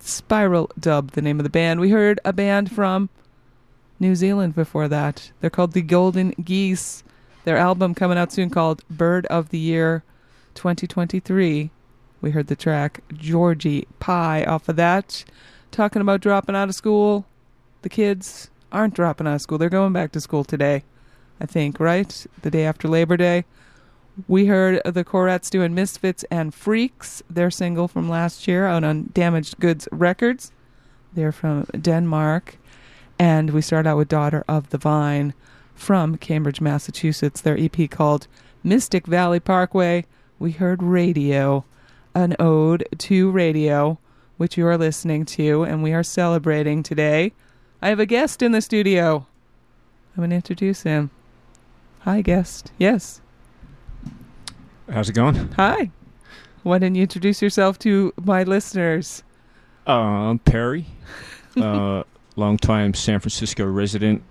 Spiral 0.00 0.70
Dub, 0.78 1.12
the 1.12 1.22
name 1.22 1.38
of 1.38 1.44
the 1.44 1.50
band. 1.50 1.80
We 1.80 1.90
heard 1.90 2.20
a 2.24 2.32
band 2.32 2.72
from 2.72 3.08
New 4.00 4.14
Zealand 4.14 4.54
before 4.54 4.88
that. 4.88 5.30
They're 5.40 5.50
called 5.50 5.72
the 5.72 5.82
Golden 5.82 6.30
Geese. 6.42 7.04
Their 7.44 7.56
album 7.56 7.94
coming 7.94 8.18
out 8.18 8.32
soon 8.32 8.50
called 8.50 8.86
Bird 8.88 9.26
of 9.26 9.50
the 9.50 9.58
Year 9.58 10.02
2023. 10.54 11.70
We 12.20 12.30
heard 12.30 12.48
the 12.48 12.56
track 12.56 13.02
Georgie 13.12 13.86
Pie 14.00 14.44
off 14.44 14.68
of 14.68 14.76
that. 14.76 15.24
Talking 15.70 16.02
about 16.02 16.20
dropping 16.20 16.56
out 16.56 16.68
of 16.68 16.74
school. 16.74 17.26
The 17.82 17.88
kids 17.88 18.50
aren't 18.72 18.94
dropping 18.94 19.26
out 19.26 19.34
of 19.34 19.40
school. 19.40 19.58
They're 19.58 19.68
going 19.68 19.92
back 19.92 20.12
to 20.12 20.20
school 20.20 20.44
today. 20.44 20.82
I 21.40 21.46
think, 21.46 21.78
right? 21.80 22.26
The 22.42 22.50
day 22.50 22.64
after 22.64 22.88
Labor 22.88 23.16
Day. 23.16 23.44
We 24.26 24.46
heard 24.46 24.82
the 24.84 25.04
Courettes 25.04 25.48
doing 25.48 25.74
Misfits 25.74 26.24
and 26.30 26.52
Freaks, 26.52 27.22
their 27.30 27.50
single 27.50 27.86
from 27.86 28.08
last 28.08 28.48
year 28.48 28.66
out 28.66 28.82
on 28.82 29.10
Damaged 29.12 29.60
Goods 29.60 29.86
Records. 29.92 30.50
They're 31.12 31.32
from 31.32 31.66
Denmark. 31.80 32.56
And 33.18 33.50
we 33.50 33.62
start 33.62 33.86
out 33.86 33.96
with 33.96 34.08
Daughter 34.08 34.44
of 34.48 34.70
the 34.70 34.78
Vine 34.78 35.34
from 35.74 36.16
Cambridge, 36.16 36.60
Massachusetts. 36.60 37.40
Their 37.40 37.58
EP 37.58 37.88
called 37.90 38.26
Mystic 38.64 39.06
Valley 39.06 39.40
Parkway. 39.40 40.04
We 40.38 40.52
heard 40.52 40.82
Radio, 40.82 41.64
an 42.14 42.34
ode 42.38 42.88
to 42.98 43.30
radio, 43.30 43.98
which 44.36 44.56
you 44.56 44.66
are 44.66 44.78
listening 44.78 45.24
to, 45.26 45.64
and 45.64 45.82
we 45.82 45.92
are 45.92 46.02
celebrating 46.02 46.82
today. 46.82 47.32
I 47.80 47.88
have 47.88 48.00
a 48.00 48.06
guest 48.06 48.42
in 48.42 48.52
the 48.52 48.60
studio. 48.60 49.26
I'm 50.16 50.22
going 50.22 50.30
to 50.30 50.36
introduce 50.36 50.82
him. 50.82 51.10
Hi, 52.08 52.22
guest. 52.22 52.72
Yes. 52.78 53.20
How's 54.90 55.10
it 55.10 55.12
going? 55.12 55.52
Hi. 55.58 55.90
Why 56.62 56.78
don't 56.78 56.94
you 56.94 57.02
introduce 57.02 57.42
yourself 57.42 57.78
to 57.80 58.14
my 58.24 58.44
listeners? 58.44 59.22
Uh, 59.86 60.30
I'm 60.30 60.38
Perry, 60.38 60.86
uh, 61.58 62.04
longtime 62.34 62.94
San 62.94 63.20
Francisco 63.20 63.66
resident, 63.66 64.22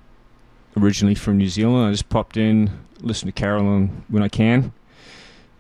originally 0.76 1.14
from 1.14 1.38
New 1.38 1.50
Zealand. 1.50 1.88
I 1.88 1.92
just 1.92 2.10
popped 2.10 2.36
in, 2.36 2.72
listen 3.02 3.28
to 3.28 3.32
Carolyn 3.32 4.04
when 4.08 4.24
I 4.24 4.28
can, 4.28 4.74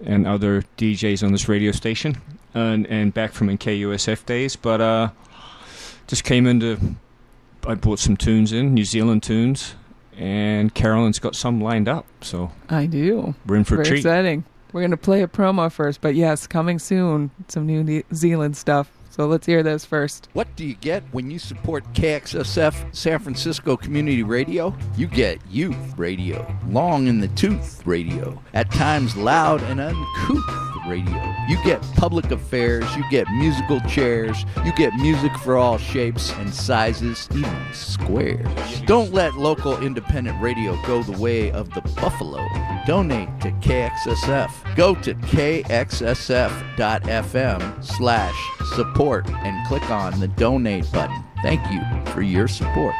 and 0.03 0.25
other 0.25 0.63
DJs 0.75 1.21
on 1.21 1.31
this 1.31 1.47
radio 1.47 1.71
station, 1.71 2.19
and 2.55 2.87
and 2.87 3.13
back 3.13 3.31
from 3.31 3.55
KUSF 3.55 4.25
days. 4.25 4.55
But 4.55 4.81
uh, 4.81 5.09
just 6.07 6.23
came 6.23 6.47
into, 6.47 6.79
I 7.67 7.75
brought 7.75 7.99
some 7.99 8.17
tunes 8.17 8.53
in, 8.53 8.73
New 8.73 8.85
Zealand 8.85 9.21
tunes, 9.21 9.75
and 10.17 10.73
Carolyn's 10.73 11.19
got 11.19 11.35
some 11.35 11.61
lined 11.61 11.87
up. 11.87 12.05
So 12.21 12.51
I 12.69 12.85
do. 12.87 13.35
we're 13.45 13.55
in 13.57 13.63
for 13.63 13.75
Very 13.75 13.85
a 13.87 13.89
treat. 13.89 13.97
exciting. 13.99 14.43
We're 14.73 14.81
going 14.81 14.91
to 14.91 14.97
play 14.97 15.21
a 15.23 15.27
promo 15.27 15.71
first, 15.71 16.01
but 16.01 16.13
yes, 16.15 16.45
coming 16.45 16.77
soon, 16.79 17.31
some 17.47 17.65
New 17.65 17.83
New 17.83 18.03
Zealand 18.13 18.57
stuff. 18.57 18.91
So 19.09 19.25
let's 19.25 19.47
hear 19.47 19.63
those 19.63 19.83
first. 19.83 20.27
What 20.33 20.47
do 20.55 20.63
you 20.63 20.75
get 20.75 21.01
when 21.11 21.31
you 21.31 21.39
support 21.39 21.83
KXSF 21.93 22.93
San 22.95 23.17
Francisco 23.17 23.75
Community 23.75 24.21
Radio? 24.21 24.75
You 24.95 25.07
get 25.07 25.39
youth 25.49 25.97
radio, 25.97 26.45
long 26.69 27.07
in 27.07 27.19
the 27.19 27.27
tooth 27.29 27.81
radio, 27.87 28.39
at 28.53 28.69
times 28.71 29.17
loud 29.17 29.63
and 29.63 29.79
uncouth 29.81 30.76
radio. 30.87 31.35
You 31.47 31.57
get 31.63 31.81
public 31.95 32.31
affairs, 32.31 32.83
you 32.95 33.03
get 33.09 33.27
musical 33.31 33.79
chairs, 33.81 34.45
you 34.65 34.71
get 34.73 34.93
music 34.95 35.35
for 35.39 35.57
all 35.57 35.77
shapes 35.77 36.31
and 36.33 36.53
sizes, 36.53 37.27
even 37.31 37.73
squares. 37.73 38.81
Don't 38.81 39.13
let 39.13 39.35
local 39.35 39.77
independent 39.81 40.41
radio 40.41 40.77
go 40.85 41.03
the 41.03 41.19
way 41.19 41.51
of 41.51 41.73
the 41.73 41.81
buffalo. 41.81 42.45
Donate 42.85 43.29
to 43.41 43.51
KXSF. 43.51 44.75
Go 44.75 44.95
to 44.95 45.13
kxsf.fm 45.13 45.67
slash 47.83 48.49
support 48.75 49.29
and 49.29 49.67
click 49.67 49.89
on 49.89 50.19
the 50.19 50.27
donate 50.29 50.91
button. 50.91 51.23
Thank 51.41 51.61
you 51.71 51.81
for 52.11 52.21
your 52.21 52.47
support. 52.47 52.95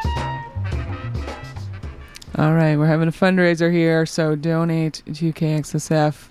All 2.38 2.54
right, 2.54 2.76
we're 2.78 2.86
having 2.86 3.08
a 3.08 3.12
fundraiser 3.12 3.72
here, 3.72 4.06
so 4.06 4.36
donate 4.36 5.02
to 5.06 5.34
KXSF. 5.34 6.28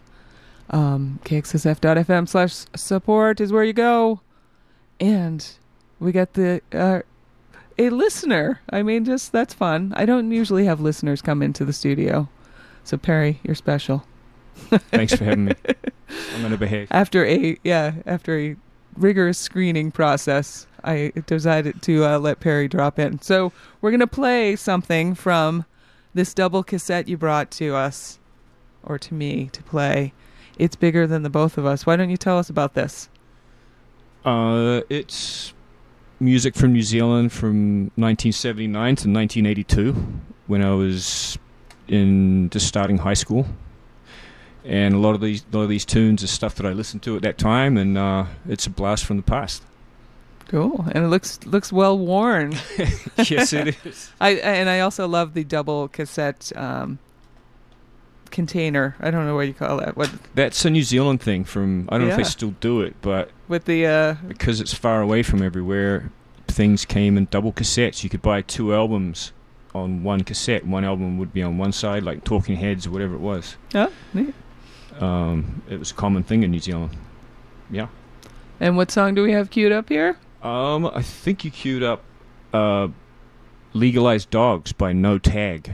Um, 0.71 1.21
KXSF.fm 1.25 2.29
slash 2.29 2.65
support 2.75 3.41
is 3.41 3.53
where 3.53 3.65
you 3.65 3.73
go. 3.73 4.21
And 4.99 5.47
we 6.01 6.13
got 6.13 6.33
the 6.35 6.61
uh, 6.73 7.01
a 7.79 7.91
listener. 7.91 8.61
I 8.71 8.83
mean, 8.83 9.05
just 9.05 9.33
that's 9.33 9.55
fun. 9.55 9.93
I 9.97 10.07
don't 10.07 10.31
usually 10.31 10.65
have 10.65 10.81
listeners 10.81 11.23
come 11.23 11.43
into 11.43 11.65
the 11.65 11.73
studio. 11.73 12.29
So, 12.85 12.97
Perry, 12.97 13.41
you're 13.43 13.55
special. 13.55 14.05
Thanks 14.57 15.15
for 15.15 15.25
having 15.25 15.47
me. 15.47 15.53
I'm 16.35 16.43
gonna 16.43 16.57
behave. 16.57 16.89
After 16.91 17.27
a 17.27 17.59
yeah, 17.63 17.95
after 18.07 18.39
a 18.39 18.57
rigorous 18.97 19.39
screening 19.39 19.91
process, 19.91 20.67
I 20.83 21.13
decided 21.27 21.83
to 21.83 22.05
uh, 22.05 22.19
let 22.19 22.41
Perry 22.41 22.69
drop 22.69 22.99
in. 22.99 23.21
So 23.21 23.53
we're 23.81 23.91
gonna 23.91 24.07
play 24.07 24.57
something 24.57 25.15
from 25.15 25.65
this 26.15 26.33
double 26.33 26.63
cassette 26.63 27.09
you 27.09 27.19
brought 27.19 27.51
to 27.53 27.75
us, 27.75 28.19
or 28.83 28.99
to 28.99 29.15
me 29.15 29.51
to 29.53 29.63
play. 29.63 30.13
It's 30.59 30.77
bigger 30.77 31.07
than 31.07 31.23
the 31.23 31.31
both 31.31 31.59
of 31.59 31.67
us. 31.67 31.87
Why 31.87 31.97
don't 31.97 32.11
you 32.11 32.17
tell 32.17 32.39
us 32.39 32.49
about 32.49 32.75
this? 32.75 33.09
Uh, 34.25 34.81
it's 34.89 35.53
music 36.19 36.55
from 36.55 36.73
New 36.73 36.83
Zealand 36.83 37.33
from 37.33 37.93
1979 37.97 38.73
to 38.97 39.09
1982 39.09 39.93
when 40.47 40.63
I 40.63 40.73
was 40.73 41.39
in 41.89 42.51
just 42.51 42.67
starting 42.67 42.99
high 42.99 43.15
school. 43.15 43.47
And 44.65 44.95
a 44.95 44.99
lot 44.99 45.15
of 45.15 45.21
these, 45.21 45.45
a 45.53 45.57
lot 45.57 45.63
of 45.63 45.69
these 45.69 45.85
tunes 45.85 46.25
are 46.25 46.27
stuff 46.27 46.57
that 46.57 46.67
I 46.67 46.73
listened 46.73 47.03
to 47.05 47.15
at 47.15 47.23
that 47.23 47.39
time, 47.39 47.77
and 47.77 47.97
uh, 47.97 48.27
it's 48.49 48.67
a 48.67 48.71
blast 48.71 49.05
from 49.05 49.17
the 49.17 49.23
past. 49.23 49.63
Cool, 50.49 50.85
and 50.93 51.05
it 51.05 51.09
looks 51.09 51.45
looks 51.45 51.73
well 51.73 51.97
worn. 51.97 52.53
yes, 53.19 53.53
it 53.53 53.77
is. 53.85 54.11
I 54.21 54.31
and 54.35 54.69
I 54.69 54.81
also 54.81 55.07
love 55.07 55.35
the 55.35 55.45
double 55.45 55.87
cassette 55.87 56.51
um, 56.57 56.99
container. 58.31 58.95
I 59.01 59.11
don't 59.11 59.27
know 59.27 59.35
what 59.35 59.47
you 59.47 59.55
call 59.55 59.79
that. 59.79 59.97
What 59.97 60.11
That's 60.35 60.65
a 60.65 60.71
New 60.71 60.83
Zealand 60.83 61.21
thing. 61.21 61.45
From 61.45 61.89
I 61.91 61.99
don't 61.99 62.09
know 62.09 62.13
if 62.15 62.19
Yeah. 62.19 62.25
they 62.25 62.29
still 62.31 62.55
do 62.61 62.81
it, 62.81 62.95
but 63.03 63.31
with 63.49 63.65
the 63.67 63.87
uh, 63.87 64.15
because 64.29 64.61
it's 64.61 64.75
far 64.75 65.01
away 65.03 65.23
from 65.23 65.43
everywhere, 65.43 66.11
things 66.49 66.85
came 66.85 67.17
in 67.17 67.27
double 67.31 67.53
cassettes. 67.53 68.03
You 68.05 68.11
could 68.11 68.23
buy 68.23 68.43
two 68.43 68.75
albums 68.75 69.33
on 69.75 70.03
one 70.03 70.23
cassette. 70.23 70.67
One 70.67 70.85
album 70.85 71.19
would 71.19 71.33
be 71.33 71.43
on 71.43 71.59
one 71.59 71.73
side, 71.73 72.03
like 72.03 72.25
Talking 72.25 72.57
Heads 72.57 72.87
or 72.87 72.91
whatever 72.91 73.15
it 73.15 73.21
was. 73.21 73.57
oh, 73.75 73.93
neat. 74.15 74.35
Um, 75.01 75.63
it 75.69 75.79
was 75.79 75.91
a 75.91 75.95
common 75.95 76.23
thing 76.23 76.43
in 76.43 76.51
New 76.51 76.59
Zealand. 76.61 76.97
Yeah. 77.71 77.89
And 78.59 78.77
what 78.79 78.91
song 78.91 79.15
do 79.15 79.23
we 79.23 79.33
have 79.33 79.51
queued 79.51 79.73
up 79.73 79.91
here? 79.91 80.17
Um, 80.43 80.87
I 80.87 81.03
think 81.03 81.45
you 81.45 81.51
queued 81.51 81.83
up 81.83 82.03
uh, 82.55 82.89
"Legalized 83.75 84.31
Dogs" 84.31 84.73
by 84.73 84.93
No 84.95 85.19
Tag, 85.19 85.73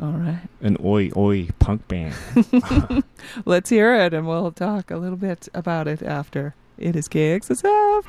All 0.00 0.12
right. 0.12 0.42
an 0.60 0.76
oi 0.84 1.10
oi 1.16 1.48
punk 1.58 1.88
band. 1.88 2.14
Let's 3.46 3.70
hear 3.70 3.94
it, 3.94 4.12
and 4.12 4.28
we'll 4.28 4.52
talk 4.52 4.90
a 4.90 4.96
little 4.96 5.16
bit 5.16 5.48
about 5.54 5.88
it 5.88 6.02
after. 6.02 6.54
It 6.76 6.94
is 6.96 7.08
KXSF. 7.08 8.04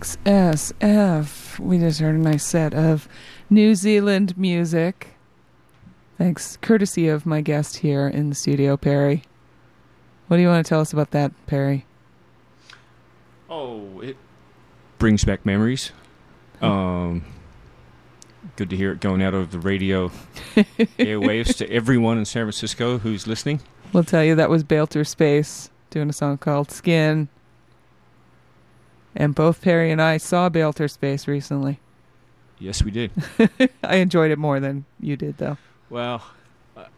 KXSF. 0.00 1.58
We 1.60 1.78
just 1.78 2.00
heard 2.00 2.14
a 2.14 2.18
nice 2.18 2.44
set 2.44 2.74
of 2.74 3.08
New 3.48 3.74
Zealand 3.74 4.36
music. 4.36 5.14
Thanks, 6.18 6.56
courtesy 6.58 7.08
of 7.08 7.26
my 7.26 7.40
guest 7.40 7.78
here 7.78 8.08
in 8.08 8.28
the 8.28 8.34
studio, 8.34 8.76
Perry. 8.76 9.22
What 10.26 10.38
do 10.38 10.42
you 10.42 10.48
want 10.48 10.64
to 10.64 10.68
tell 10.68 10.80
us 10.80 10.92
about 10.92 11.10
that, 11.12 11.32
Perry? 11.46 11.86
Oh, 13.48 14.00
it 14.00 14.16
brings 14.98 15.24
back 15.24 15.46
memories. 15.46 15.92
Um, 16.60 17.24
good 18.56 18.70
to 18.70 18.76
hear 18.76 18.92
it 18.92 19.00
going 19.00 19.22
out 19.22 19.34
of 19.34 19.52
the 19.52 19.58
radio 19.58 20.08
airwaves 20.98 21.56
to 21.58 21.70
everyone 21.70 22.18
in 22.18 22.24
San 22.24 22.44
Francisco 22.44 22.98
who's 22.98 23.26
listening. 23.26 23.60
We'll 23.92 24.04
tell 24.04 24.24
you 24.24 24.34
that 24.34 24.50
was 24.50 24.64
Bailter 24.64 25.06
Space 25.06 25.70
doing 25.90 26.08
a 26.08 26.12
song 26.12 26.38
called 26.38 26.70
Skin. 26.70 27.28
And 29.16 29.34
both 29.34 29.62
Perry 29.62 29.90
and 29.90 30.02
I 30.02 30.16
saw 30.16 30.48
Bailter 30.48 30.90
Space 30.90 31.28
recently. 31.28 31.78
Yes, 32.58 32.82
we 32.82 32.90
did. 32.90 33.10
I 33.84 33.96
enjoyed 33.96 34.30
it 34.30 34.38
more 34.38 34.60
than 34.60 34.84
you 35.00 35.16
did, 35.16 35.38
though. 35.38 35.56
Well, 35.90 36.22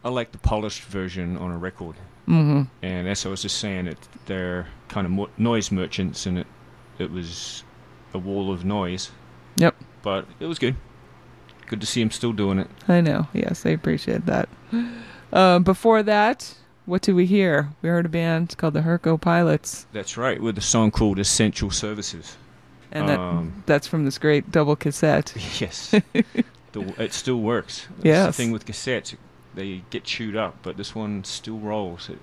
I- 0.05 0.09
like 0.09 0.33
the 0.33 0.39
polished 0.39 0.83
version 0.85 1.37
on 1.37 1.51
a 1.51 1.59
record. 1.59 1.97
Mhm. 2.29 2.69
And 2.83 3.07
as 3.09 3.25
I 3.27 3.29
was 3.29 3.43
just 3.43 3.59
saying, 3.59 3.87
it 3.87 3.99
they're 4.27 4.67
kind 4.89 5.05
of 5.07 5.11
mo- 5.13 5.31
noise 5.39 5.71
merchants, 5.71 6.27
and 6.27 6.39
it 6.39 6.47
it 6.99 7.11
was 7.13 7.63
a 8.15 8.19
wall 8.19 8.51
of 8.53 8.65
noise. 8.65 9.11
Yep. 9.57 9.77
But 10.03 10.27
it 10.41 10.47
was 10.47 10.59
good. 10.59 10.75
Good 11.69 11.81
to 11.81 11.87
see 11.87 12.01
him 12.01 12.11
still 12.11 12.33
doing 12.33 12.59
it. 12.59 12.69
I 12.89 13.01
know. 13.01 13.29
Yes, 13.33 13.65
I 13.67 13.71
appreciate 13.71 14.27
that. 14.27 14.49
Um, 15.33 15.63
before 15.63 16.03
that, 16.05 16.55
what 16.87 17.03
did 17.03 17.15
we 17.15 17.27
hear? 17.27 17.71
We 17.83 17.89
heard 17.89 18.07
a 18.07 18.09
band 18.09 18.57
called 18.57 18.75
the 18.75 18.81
Herco 18.81 19.21
Pilots, 19.21 19.87
That's 19.93 20.17
right, 20.17 20.41
with 20.41 20.57
a 20.59 20.63
song 20.63 20.91
called 20.91 21.19
Essential 21.19 21.71
Services. 21.71 22.37
and 22.93 23.09
that 23.09 23.19
Um, 23.19 23.63
that's 23.67 23.87
from 23.87 24.05
this 24.05 24.19
great 24.19 24.51
double 24.51 24.77
cassette. 24.77 25.35
Yes. 25.61 25.91
the, 26.73 26.95
it 27.03 27.13
still 27.13 27.41
works. 27.41 27.87
That's 28.01 28.37
the 28.37 28.43
thing 28.43 28.53
with 28.53 28.65
cassettes, 28.67 29.17
they 29.55 29.83
get 29.91 30.05
chewed 30.05 30.37
up, 30.37 30.57
but 30.63 30.77
this 30.77 30.95
one 30.95 31.25
still 31.25 31.59
rolls. 31.59 32.09
It, 32.09 32.19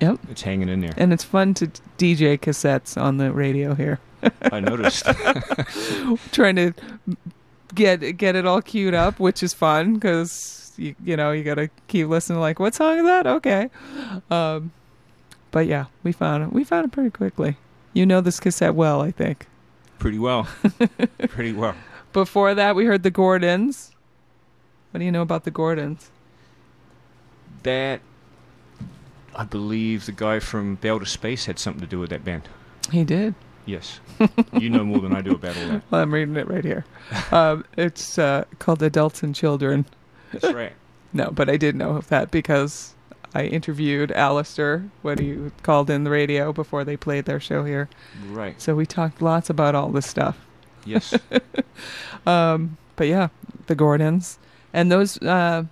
Yep. 0.00 0.18
it's 0.30 0.42
hanging 0.42 0.68
in 0.68 0.80
there. 0.80 0.92
And 0.96 1.12
it's 1.12 1.24
fun 1.24 1.54
to 1.54 1.68
DJ 1.98 2.38
cassettes 2.38 3.00
on 3.00 3.16
the 3.16 3.32
radio 3.32 3.74
here. 3.74 4.00
I 4.42 4.60
noticed. 4.60 5.04
Trying 6.32 6.56
to 6.56 6.72
get 7.74 8.00
get 8.16 8.34
it 8.36 8.44
all 8.46 8.60
queued 8.60 8.92
up, 8.94 9.20
which 9.20 9.42
is 9.42 9.54
fun 9.54 9.94
because 9.94 10.63
you 10.76 10.94
you 11.04 11.16
know 11.16 11.32
you 11.32 11.44
got 11.44 11.54
to 11.56 11.68
keep 11.88 12.08
listening. 12.08 12.40
Like, 12.40 12.58
what 12.58 12.74
song 12.74 12.98
is 12.98 13.04
that? 13.04 13.26
Okay. 13.26 13.70
Um, 14.30 14.72
but 15.50 15.66
yeah, 15.66 15.86
we 16.02 16.12
found 16.12 16.42
it. 16.44 16.52
We 16.52 16.64
found 16.64 16.86
it 16.86 16.92
pretty 16.92 17.10
quickly. 17.10 17.56
You 17.92 18.06
know 18.06 18.20
this 18.20 18.40
cassette 18.40 18.74
well, 18.74 19.00
I 19.00 19.10
think. 19.10 19.46
Pretty 19.98 20.18
well. 20.18 20.48
Pretty 21.28 21.52
well. 21.52 21.74
Before 22.12 22.54
that, 22.54 22.74
we 22.76 22.84
heard 22.84 23.02
the 23.04 23.10
Gordons. 23.10 23.92
What 24.90 24.98
do 24.98 25.04
you 25.04 25.12
know 25.12 25.22
about 25.22 25.44
the 25.44 25.50
Gordons? 25.50 26.10
That 27.62 28.00
I 29.34 29.44
believe 29.44 30.06
the 30.06 30.12
guy 30.12 30.40
from 30.40 30.76
Bailter 30.78 31.06
Space 31.06 31.46
had 31.46 31.58
something 31.58 31.80
to 31.80 31.86
do 31.86 31.98
with 31.98 32.10
that 32.10 32.24
band. 32.24 32.48
He 32.90 33.04
did. 33.04 33.34
Yes, 33.66 33.98
you 34.52 34.68
know 34.68 34.84
more 34.84 34.98
than 34.98 35.16
I 35.16 35.22
do 35.22 35.32
about 35.36 35.56
all 35.56 35.68
that. 35.68 35.82
Well, 35.90 36.02
I'm 36.02 36.12
reading 36.12 36.36
it 36.36 36.46
right 36.48 36.62
here. 36.64 36.84
um, 37.32 37.64
it's 37.78 38.18
uh, 38.18 38.44
called 38.58 38.82
Adults 38.82 39.22
and 39.22 39.34
Children. 39.34 39.86
That's 40.40 40.54
right. 40.54 40.72
No, 41.16 41.30
but 41.30 41.48
I 41.48 41.56
did 41.56 41.76
know 41.76 41.90
of 41.90 42.08
that 42.08 42.32
because 42.32 42.92
I 43.34 43.44
interviewed 43.44 44.10
Alistair 44.10 44.90
when 45.02 45.18
he 45.18 45.50
called 45.62 45.88
in 45.88 46.02
the 46.02 46.10
radio 46.10 46.52
before 46.52 46.82
they 46.82 46.96
played 46.96 47.24
their 47.24 47.38
show 47.38 47.64
here. 47.64 47.88
Right. 48.28 48.60
So 48.60 48.74
we 48.74 48.84
talked 48.84 49.22
lots 49.22 49.48
about 49.48 49.76
all 49.76 49.90
this 49.90 50.06
stuff. 50.06 50.36
Yes. 50.84 51.16
um, 52.26 52.76
but 52.96 53.06
yeah, 53.06 53.28
the 53.66 53.76
Gordons. 53.76 54.38
And 54.72 54.90
those, 54.90 55.20
uh, 55.22 55.64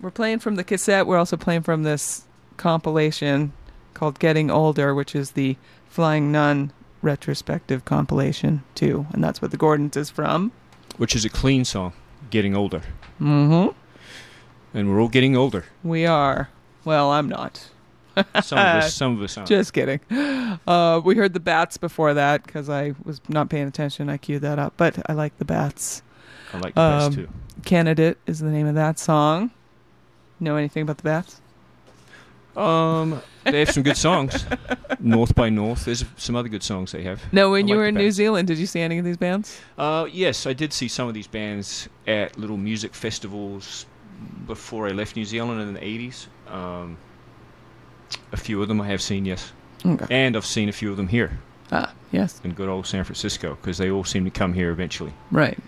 we're 0.00 0.10
playing 0.10 0.38
from 0.38 0.56
the 0.56 0.64
cassette. 0.64 1.06
We're 1.06 1.18
also 1.18 1.36
playing 1.36 1.62
from 1.62 1.82
this 1.82 2.24
compilation 2.56 3.52
called 3.94 4.18
Getting 4.18 4.50
Older, 4.50 4.94
which 4.94 5.14
is 5.14 5.32
the 5.32 5.56
Flying 5.88 6.32
Nun 6.32 6.72
retrospective 7.02 7.84
compilation, 7.84 8.62
too. 8.74 9.06
And 9.12 9.22
that's 9.22 9.42
what 9.42 9.50
the 9.50 9.56
Gordons 9.56 9.96
is 9.96 10.10
from. 10.10 10.52
Which 10.96 11.14
is 11.14 11.24
a 11.24 11.30
clean 11.30 11.64
song, 11.64 11.92
getting 12.30 12.54
older. 12.54 12.82
Mm 13.20 13.70
hmm. 13.70 13.81
And 14.74 14.88
we're 14.90 15.00
all 15.00 15.08
getting 15.08 15.36
older. 15.36 15.64
We 15.84 16.06
are. 16.06 16.48
Well, 16.84 17.10
I'm 17.10 17.28
not. 17.28 17.68
Some 18.42 18.58
of 18.58 18.64
us, 18.64 18.94
some 19.02 19.16
of 19.16 19.22
us 19.22 19.36
aren't. 19.36 19.48
Just 19.48 19.72
kidding. 19.72 20.00
Uh, 20.66 21.00
we 21.04 21.14
heard 21.16 21.32
the 21.34 21.40
bats 21.40 21.76
before 21.76 22.14
that 22.14 22.44
because 22.44 22.68
I 22.68 22.94
was 23.04 23.20
not 23.28 23.48
paying 23.48 23.66
attention. 23.68 24.08
I 24.10 24.16
queued 24.16 24.42
that 24.42 24.58
up, 24.58 24.74
but 24.76 24.98
I 25.08 25.12
like 25.14 25.36
the 25.38 25.44
bats. 25.44 26.02
I 26.52 26.58
like 26.58 26.74
the 26.74 26.80
bats 26.80 27.04
Um, 27.06 27.14
too. 27.14 27.28
Candidate 27.64 28.18
is 28.26 28.40
the 28.40 28.50
name 28.50 28.66
of 28.66 28.74
that 28.74 28.98
song. 28.98 29.50
Know 30.40 30.56
anything 30.56 30.82
about 30.82 30.96
the 30.98 31.04
bats? 31.04 31.40
Um, 32.56 33.22
they 33.44 33.60
have 33.60 33.70
some 33.70 33.82
good 33.82 33.96
songs. 33.96 34.44
North 35.00 35.34
by 35.34 35.48
North. 35.48 35.86
There's 35.86 36.04
some 36.16 36.36
other 36.36 36.48
good 36.50 36.62
songs 36.62 36.92
they 36.92 37.02
have. 37.04 37.22
No, 37.32 37.50
when 37.50 37.64
I 37.64 37.68
you 37.68 37.74
like 37.74 37.78
were 37.78 37.82
the 37.84 37.88
in 37.88 37.94
New 37.94 38.10
Zealand, 38.10 38.48
did 38.48 38.58
you 38.58 38.66
see 38.66 38.80
any 38.80 38.98
of 38.98 39.04
these 39.06 39.16
bands? 39.16 39.58
Uh, 39.78 40.06
yes, 40.12 40.46
I 40.46 40.52
did 40.52 40.72
see 40.72 40.88
some 40.88 41.08
of 41.08 41.14
these 41.14 41.26
bands 41.26 41.88
at 42.06 42.36
little 42.38 42.58
music 42.58 42.94
festivals 42.94 43.86
before 44.46 44.88
I 44.88 44.90
left 44.92 45.16
New 45.16 45.24
Zealand 45.24 45.60
in 45.60 45.74
the 45.74 45.80
80s. 45.80 46.26
Um, 46.48 46.96
a 48.32 48.36
few 48.36 48.60
of 48.62 48.68
them 48.68 48.80
I 48.80 48.86
have 48.88 49.00
seen, 49.02 49.24
yes. 49.24 49.52
Okay. 49.84 50.06
And 50.10 50.36
I've 50.36 50.46
seen 50.46 50.68
a 50.68 50.72
few 50.72 50.90
of 50.90 50.96
them 50.96 51.08
here 51.08 51.38
Ah, 51.70 51.92
yes. 52.12 52.40
in 52.44 52.52
good 52.52 52.68
old 52.68 52.86
San 52.86 53.04
Francisco 53.04 53.56
because 53.60 53.78
they 53.78 53.90
all 53.90 54.04
seem 54.04 54.24
to 54.24 54.30
come 54.30 54.52
here 54.52 54.70
eventually. 54.70 55.12
Right. 55.30 55.58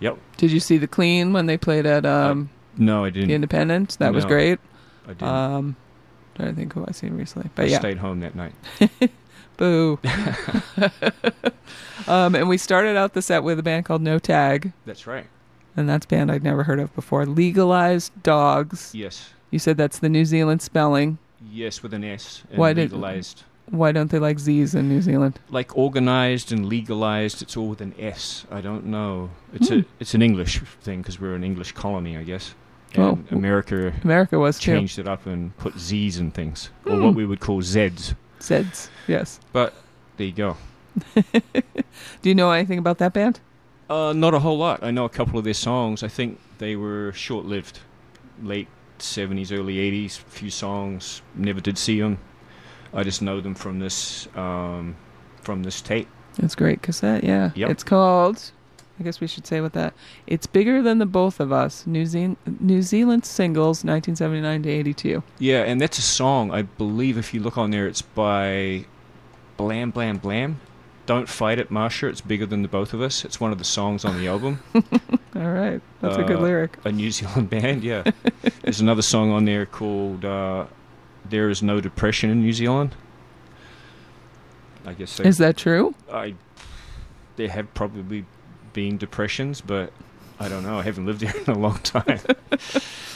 Yep. 0.00 0.18
Did 0.36 0.50
you 0.50 0.58
see 0.60 0.78
the 0.78 0.88
Clean 0.88 1.32
when 1.32 1.46
they 1.46 1.56
played 1.56 1.86
at 1.86 2.04
um, 2.04 2.50
No, 2.76 3.04
I 3.04 3.10
didn't. 3.10 3.28
the 3.28 3.34
Independent? 3.34 3.98
That 3.98 4.12
was 4.12 4.24
great. 4.24 4.58
I 5.04 5.08
didn't. 5.08 5.22
Um, 5.28 5.76
trying 6.34 6.48
to 6.48 6.54
think 6.54 6.72
who 6.72 6.84
I 6.88 6.92
seen 6.92 7.16
recently, 7.16 7.50
but 7.54 7.66
I 7.66 7.68
yeah, 7.68 7.78
stayed 7.78 7.98
home 7.98 8.20
that 8.20 8.34
night. 8.34 8.54
boo. 9.58 9.98
um, 12.08 12.34
and 12.34 12.48
we 12.48 12.56
started 12.58 12.96
out 12.96 13.12
the 13.12 13.22
set 13.22 13.42
with 13.44 13.58
a 13.58 13.62
band 13.62 13.84
called 13.84 14.02
No 14.02 14.18
Tag, 14.18 14.72
That's 14.86 15.06
right. 15.06 15.26
And 15.76 15.88
that's 15.88 16.04
a 16.06 16.08
band 16.08 16.30
I'd 16.30 16.42
never 16.44 16.62
heard 16.64 16.80
of 16.80 16.94
before. 16.94 17.24
Legalized 17.26 18.12
Dogs. 18.22 18.90
Yes. 18.94 19.30
You 19.50 19.58
said 19.58 19.76
that's 19.76 19.98
the 19.98 20.08
New 20.08 20.24
Zealand 20.24 20.62
spelling. 20.62 21.18
Yes, 21.50 21.82
with 21.82 21.92
an 21.94 22.04
S. 22.04 22.42
Why 22.54 22.72
did- 22.72 22.92
legalized. 22.92 23.44
Why 23.70 23.92
don't 23.92 24.10
they 24.10 24.18
like 24.18 24.38
Z's 24.40 24.74
in 24.74 24.88
New 24.88 25.00
Zealand? 25.00 25.38
like 25.48 25.76
organized 25.78 26.50
and 26.52 26.66
legalized. 26.66 27.42
It's 27.42 27.56
all 27.56 27.68
with 27.68 27.80
an 27.80 27.94
S. 27.98 28.44
I 28.50 28.60
don't 28.60 28.86
know. 28.86 29.30
It's 29.54 29.68
Hmm. 29.68 29.74
a 29.80 29.84
it's 30.00 30.14
an 30.14 30.20
English 30.22 30.58
thing 30.82 31.00
because 31.00 31.20
we're 31.20 31.34
an 31.36 31.44
English 31.44 31.72
colony, 31.72 32.16
I 32.18 32.24
guess. 32.24 32.54
Oh. 32.98 33.10
And 33.12 33.32
America 33.32 33.92
America 34.04 34.38
was 34.38 34.58
too. 34.58 34.72
changed 34.74 34.98
it 34.98 35.06
up 35.08 35.26
and 35.26 35.56
put 35.58 35.78
Z's 35.78 36.18
and 36.18 36.34
things, 36.34 36.70
or 36.84 36.96
Hmm. 36.96 37.04
what 37.04 37.14
we 37.14 37.24
would 37.24 37.40
call 37.40 37.62
Z's. 37.62 38.14
Zeds, 38.40 38.88
yes. 39.06 39.38
But 39.52 39.72
there 40.16 40.26
you 40.26 40.32
go. 40.32 40.56
Do 42.22 42.28
you 42.28 42.34
know 42.34 42.50
anything 42.50 42.78
about 42.78 42.98
that 42.98 43.12
band? 43.12 43.40
Uh, 43.90 44.12
not 44.12 44.34
a 44.34 44.38
whole 44.38 44.58
lot. 44.58 44.82
I 44.82 44.90
know 44.90 45.04
a 45.04 45.10
couple 45.10 45.38
of 45.38 45.44
their 45.44 45.54
songs. 45.54 46.02
I 46.02 46.08
think 46.08 46.38
they 46.58 46.76
were 46.76 47.12
short-lived, 47.12 47.80
late 48.42 48.68
'70s, 48.98 49.56
early 49.56 49.76
'80s. 49.76 50.18
Few 50.18 50.50
songs. 50.50 51.22
Never 51.34 51.60
did 51.60 51.76
see 51.78 52.00
them. 52.00 52.18
I 52.94 53.02
just 53.02 53.22
know 53.22 53.40
them 53.40 53.54
from 53.54 53.78
this 53.78 54.28
um, 54.36 54.96
from 55.42 55.62
this 55.62 55.80
tape. 55.80 56.08
It's 56.38 56.54
great 56.54 56.82
cassette, 56.82 57.24
yeah. 57.24 57.50
Yep. 57.54 57.70
It's 57.70 57.84
called. 57.84 58.52
I 59.00 59.02
guess 59.02 59.20
we 59.20 59.26
should 59.26 59.46
say 59.46 59.60
what 59.60 59.72
that. 59.72 59.94
It's 60.26 60.46
bigger 60.46 60.82
than 60.82 60.98
the 60.98 61.06
both 61.06 61.40
of 61.40 61.50
us. 61.50 61.86
New 61.86 62.06
Zealand 62.06 62.36
New 62.60 62.82
Zealand 62.82 63.24
singles, 63.24 63.84
1979 63.84 64.62
to 64.62 64.68
82. 64.70 65.22
Yeah, 65.38 65.62
and 65.62 65.80
that's 65.80 65.98
a 65.98 66.02
song. 66.02 66.50
I 66.52 66.62
believe 66.62 67.18
if 67.18 67.34
you 67.34 67.40
look 67.40 67.58
on 67.58 67.70
there, 67.70 67.86
it's 67.86 68.02
by 68.02 68.84
Blam 69.56 69.90
Blam 69.90 70.18
Blam. 70.18 70.60
Don't 71.06 71.28
fight 71.28 71.58
it, 71.58 71.68
Marsha. 71.70 72.08
It's 72.08 72.20
bigger 72.20 72.46
than 72.46 72.62
the 72.62 72.68
both 72.68 72.92
of 72.94 73.00
us. 73.00 73.24
It's 73.24 73.40
one 73.40 73.50
of 73.52 73.58
the 73.58 73.64
songs 73.64 74.04
on 74.04 74.18
the 74.18 74.28
album. 74.28 74.62
All 74.74 75.50
right, 75.50 75.80
that's 76.00 76.16
a 76.16 76.22
good 76.22 76.36
Uh, 76.36 76.42
lyric. 76.42 76.78
A 76.84 76.92
New 76.92 77.10
Zealand 77.10 77.50
band, 77.50 77.82
yeah. 77.82 78.04
There's 78.62 78.80
another 78.80 79.02
song 79.02 79.30
on 79.32 79.44
there 79.44 79.66
called 79.66 80.24
uh, 80.24 80.66
"There 81.28 81.50
Is 81.50 81.62
No 81.62 81.80
Depression 81.80 82.30
in 82.30 82.40
New 82.40 82.52
Zealand." 82.52 82.94
I 84.86 84.92
guess 84.94 85.16
they, 85.16 85.24
Is 85.24 85.38
that 85.38 85.56
true? 85.56 85.94
I 86.12 86.34
there 87.36 87.48
have 87.48 87.72
probably 87.74 88.24
been 88.72 88.96
depressions, 88.98 89.60
but 89.60 89.92
I 90.40 90.48
don't 90.48 90.62
know. 90.62 90.78
I 90.78 90.82
haven't 90.82 91.06
lived 91.06 91.20
there 91.20 91.34
in 91.46 91.52
a 91.52 91.58
long 91.58 91.78
time. 91.78 92.20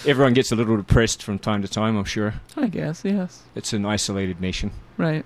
Everyone 0.07 0.33
gets 0.33 0.51
a 0.53 0.57
little 0.57 0.77
depressed 0.77 1.23
from 1.23 1.39
time 1.39 1.63
to 1.63 1.69
time. 1.69 1.97
I'm 1.97 2.05
sure. 2.05 2.35
I 2.57 2.67
guess 2.69 3.03
yes. 3.05 3.43
It's 3.55 3.73
an 3.73 3.85
isolated 3.85 4.41
nation. 4.41 4.71
Right. 4.97 5.25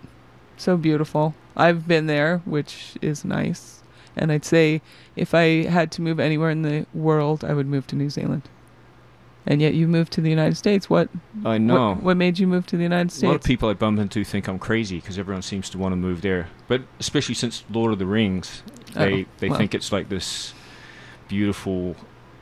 So 0.60 0.76
beautiful. 0.76 1.34
I've 1.56 1.88
been 1.88 2.06
there, 2.06 2.42
which 2.44 2.94
is 3.00 3.24
nice. 3.24 3.80
And 4.14 4.30
I'd 4.30 4.44
say 4.44 4.82
if 5.16 5.34
I 5.34 5.64
had 5.64 5.90
to 5.92 6.02
move 6.02 6.20
anywhere 6.20 6.50
in 6.50 6.60
the 6.60 6.84
world, 6.92 7.44
I 7.44 7.54
would 7.54 7.66
move 7.66 7.86
to 7.86 7.96
New 7.96 8.10
Zealand. 8.10 8.42
And 9.46 9.62
yet 9.62 9.72
you 9.72 9.88
moved 9.88 10.12
to 10.12 10.20
the 10.20 10.28
United 10.28 10.58
States. 10.58 10.90
What? 10.90 11.08
I 11.46 11.56
know. 11.56 11.94
What, 11.94 12.02
what 12.02 12.16
made 12.18 12.38
you 12.38 12.46
move 12.46 12.66
to 12.66 12.76
the 12.76 12.82
United 12.82 13.10
States? 13.10 13.22
A 13.22 13.26
lot 13.28 13.36
of 13.36 13.42
people 13.42 13.70
I 13.70 13.72
bump 13.72 13.98
into 13.98 14.22
think 14.22 14.48
I'm 14.48 14.58
crazy 14.58 14.96
because 15.00 15.18
everyone 15.18 15.40
seems 15.40 15.70
to 15.70 15.78
want 15.78 15.92
to 15.92 15.96
move 15.96 16.20
there. 16.20 16.48
But 16.68 16.82
especially 16.98 17.34
since 17.36 17.64
Lord 17.70 17.94
of 17.94 17.98
the 17.98 18.04
Rings, 18.04 18.62
oh, 18.96 18.98
they 18.98 19.22
Oh, 19.22 19.26
they 19.38 19.48
well. 19.48 19.58
think 19.58 19.74
it's 19.74 19.92
like 19.92 20.10
this 20.10 20.52
beautiful, 21.26 21.96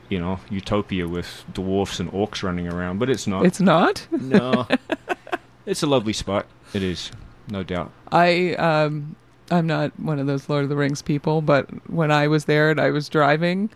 you 0.09 0.19
know, 0.19 0.41
utopia 0.49 1.07
with 1.07 1.45
dwarfs 1.53 2.01
and 2.01 2.11
orcs 2.11 2.43
running 2.43 2.67
around. 2.67 2.99
But 2.99 3.09
it's 3.09 3.27
not. 3.27 3.45
It's 3.45 3.61
not. 3.61 4.05
no. 4.11 4.67
it's 5.65 5.83
a 5.83 5.87
lovely 5.87 6.13
spot. 6.13 6.47
It 6.73 6.83
is, 6.83 7.11
no 7.49 7.63
doubt. 7.63 7.91
I 8.11 8.53
um 8.55 9.15
I'm 9.51 9.67
not 9.67 9.99
one 9.99 10.19
of 10.19 10.27
those 10.27 10.47
Lord 10.47 10.63
of 10.63 10.69
the 10.69 10.75
Rings 10.75 11.01
people, 11.01 11.41
but 11.41 11.69
when 11.89 12.11
I 12.11 12.27
was 12.27 12.45
there 12.45 12.69
and 12.69 12.79
I 12.79 12.91
was 12.91 13.09
driving 13.09 13.69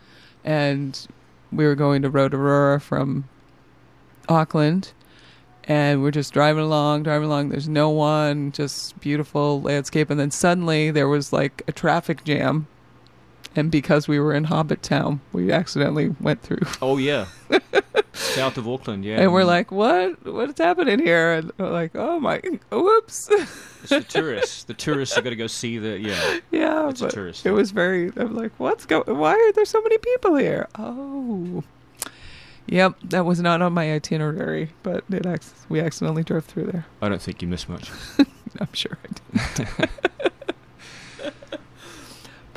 and 0.43 1.07
we 1.51 1.65
were 1.65 1.75
going 1.75 2.01
to 2.03 2.09
Rotorua 2.09 2.79
from 2.79 3.27
Auckland 4.29 4.93
and 5.65 6.01
we're 6.03 6.11
just 6.11 6.33
driving 6.33 6.63
along, 6.63 7.03
driving 7.03 7.27
along, 7.27 7.49
there's 7.49 7.69
no 7.69 7.89
one, 7.89 8.51
just 8.51 8.99
beautiful 8.99 9.61
landscape 9.61 10.09
and 10.09 10.19
then 10.19 10.31
suddenly 10.31 10.91
there 10.91 11.07
was 11.07 11.33
like 11.33 11.63
a 11.67 11.71
traffic 11.71 12.23
jam 12.23 12.67
and 13.55 13.71
because 13.71 14.07
we 14.07 14.19
were 14.19 14.33
in 14.33 14.45
Hobbit 14.45 14.81
Town, 14.81 15.21
we 15.31 15.51
accidentally 15.51 16.09
went 16.19 16.41
through. 16.41 16.61
Oh 16.81 16.97
yeah, 16.97 17.25
south 18.13 18.57
of 18.57 18.67
Auckland. 18.67 19.05
Yeah, 19.05 19.19
And 19.21 19.33
we're 19.33 19.43
mm. 19.43 19.47
like, 19.47 19.71
"What? 19.71 20.25
What's 20.25 20.59
happening 20.59 20.99
here?" 20.99 21.33
And 21.33 21.51
we're 21.57 21.71
like, 21.71 21.91
"Oh 21.95 22.19
my, 22.19 22.41
whoops." 22.71 23.29
it's 23.29 23.89
the 23.89 24.01
tourists. 24.01 24.63
The 24.63 24.73
tourists 24.73 25.17
are 25.17 25.21
gonna 25.21 25.35
go 25.35 25.47
see 25.47 25.77
the 25.77 25.99
yeah. 25.99 26.39
Yeah, 26.51 26.89
It's 26.89 27.01
a 27.01 27.09
tourist 27.09 27.45
It 27.45 27.51
was 27.51 27.71
very. 27.71 28.11
I'm 28.15 28.35
like, 28.35 28.51
what's 28.57 28.85
going? 28.85 29.17
Why 29.17 29.33
are 29.33 29.51
there 29.53 29.65
so 29.65 29.81
many 29.81 29.97
people 29.97 30.35
here? 30.35 30.67
Oh, 30.77 31.63
yep, 32.67 32.95
that 33.03 33.25
was 33.25 33.39
not 33.39 33.61
on 33.61 33.73
my 33.73 33.91
itinerary, 33.91 34.71
but 34.83 35.03
it 35.09 35.25
ac- 35.25 35.53
we 35.69 35.79
accidentally 35.79 36.23
drove 36.23 36.45
through 36.45 36.65
there. 36.67 36.85
I 37.01 37.09
don't 37.09 37.21
think 37.21 37.41
you 37.41 37.47
missed 37.47 37.69
much. 37.69 37.91
I'm 38.59 38.73
sure 38.73 38.97
I 39.03 39.39
did. 39.55 39.89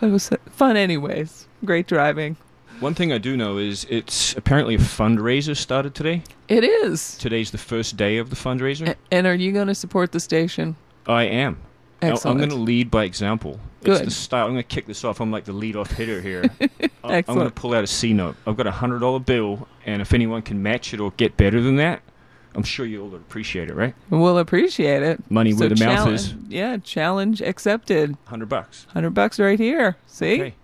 It 0.07 0.13
was 0.13 0.31
fun, 0.51 0.77
anyways. 0.77 1.47
Great 1.65 1.87
driving. 1.87 2.37
One 2.81 2.95
thing 2.95 3.11
I 3.13 3.19
do 3.19 3.37
know 3.37 3.57
is 3.59 3.87
it's 3.89 4.37
apparently 4.37 4.75
a 4.75 4.79
fundraiser 4.79 5.57
started 5.57 5.95
today. 5.95 6.23
It 6.49 6.63
is. 6.63 7.17
Today's 7.17 7.51
the 7.51 7.59
first 7.59 7.97
day 7.97 8.19
of 8.19 8.29
the 8.31 8.37
fundraiser. 8.37 8.89
A- 8.91 8.97
And 9.11 9.27
are 9.27 9.35
you 9.35 9.51
going 9.53 9.69
to 9.69 9.75
support 9.75 10.13
the 10.13 10.21
station? 10.21 10.77
I 11.07 11.25
am. 11.25 11.59
I- 12.03 12.11
I'm 12.25 12.37
going 12.37 12.51
to 12.51 12.55
lead 12.57 12.91
by 12.91 13.05
example. 13.05 13.59
It's 13.81 13.99
Good. 14.01 14.07
the 14.09 14.11
style. 14.11 14.45
I'm 14.47 14.53
going 14.53 14.63
to 14.63 14.69
kick 14.69 14.87
this 14.87 15.05
off. 15.05 15.21
I'm 15.21 15.31
like 15.31 15.45
the 15.45 15.53
lead-off 15.53 15.93
hitter 15.93 16.21
here. 16.21 16.45
I'm 17.05 17.23
going 17.23 17.47
to 17.47 17.51
pull 17.51 17.73
out 17.73 17.85
a 17.85 17.87
C 17.87 18.13
note. 18.13 18.37
I've 18.47 18.57
got 18.57 18.67
a 18.67 18.71
hundred 18.73 18.99
dollar 18.99 19.21
bill, 19.21 19.69
and 19.87 20.03
if 20.03 20.13
anyone 20.13 20.43
can 20.43 20.63
match 20.63 20.93
it 20.93 21.01
or 21.01 21.13
get 21.13 21.37
better 21.37 21.61
than 21.63 21.77
that, 21.77 22.03
I'm 22.57 22.63
sure 22.65 22.87
you'll 22.87 23.15
appreciate 23.15 23.69
it, 23.71 23.75
right? 23.75 23.95
We'll 24.11 24.39
appreciate 24.39 25.03
it. 25.03 25.31
Money 25.31 25.53
where 25.55 25.69
the 25.69 25.77
mouth 25.85 26.09
is. 26.09 26.35
Yeah, 26.49 26.79
challenge 26.79 27.41
accepted. 27.43 28.17
Hundred 28.25 28.49
bucks. 28.49 28.87
Hundred 28.93 29.11
bucks 29.11 29.39
right 29.39 29.59
here. 29.61 29.97
See? 30.07 30.35
Okay. 30.41 30.55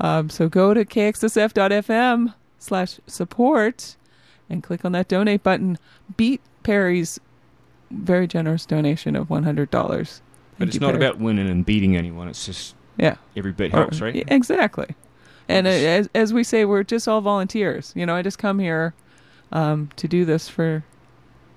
Um, 0.00 0.30
so 0.30 0.48
go 0.48 0.72
to 0.72 0.84
kxsf.fm 0.84 2.34
slash 2.58 3.00
support 3.06 3.96
and 4.48 4.62
click 4.62 4.84
on 4.84 4.92
that 4.92 5.08
donate 5.08 5.42
button. 5.42 5.78
Beat 6.16 6.40
Perry's 6.62 7.20
very 7.90 8.26
generous 8.26 8.64
donation 8.66 9.14
of 9.16 9.28
one 9.30 9.42
hundred 9.44 9.70
dollars. 9.70 10.22
But 10.58 10.68
it's 10.68 10.80
not 10.80 10.94
about 10.94 11.18
winning 11.18 11.48
and 11.48 11.64
beating 11.64 11.96
anyone. 11.96 12.28
It's 12.28 12.44
just 12.46 12.74
Yeah. 12.98 13.16
every 13.36 13.52
bit 13.52 13.72
Or- 13.74 13.78
helps, 13.78 14.00
right? 14.00 14.24
Exactly. 14.28 14.94
And 15.48 15.66
uh, 15.66 15.70
as, 15.70 16.08
as 16.14 16.32
we 16.32 16.44
say, 16.44 16.64
we're 16.64 16.84
just 16.84 17.08
all 17.08 17.20
volunteers. 17.20 17.92
You 17.96 18.06
know, 18.06 18.14
I 18.14 18.22
just 18.22 18.38
come 18.38 18.58
here 18.58 18.94
um, 19.52 19.88
to 19.96 20.06
do 20.06 20.24
this 20.24 20.48
for, 20.48 20.84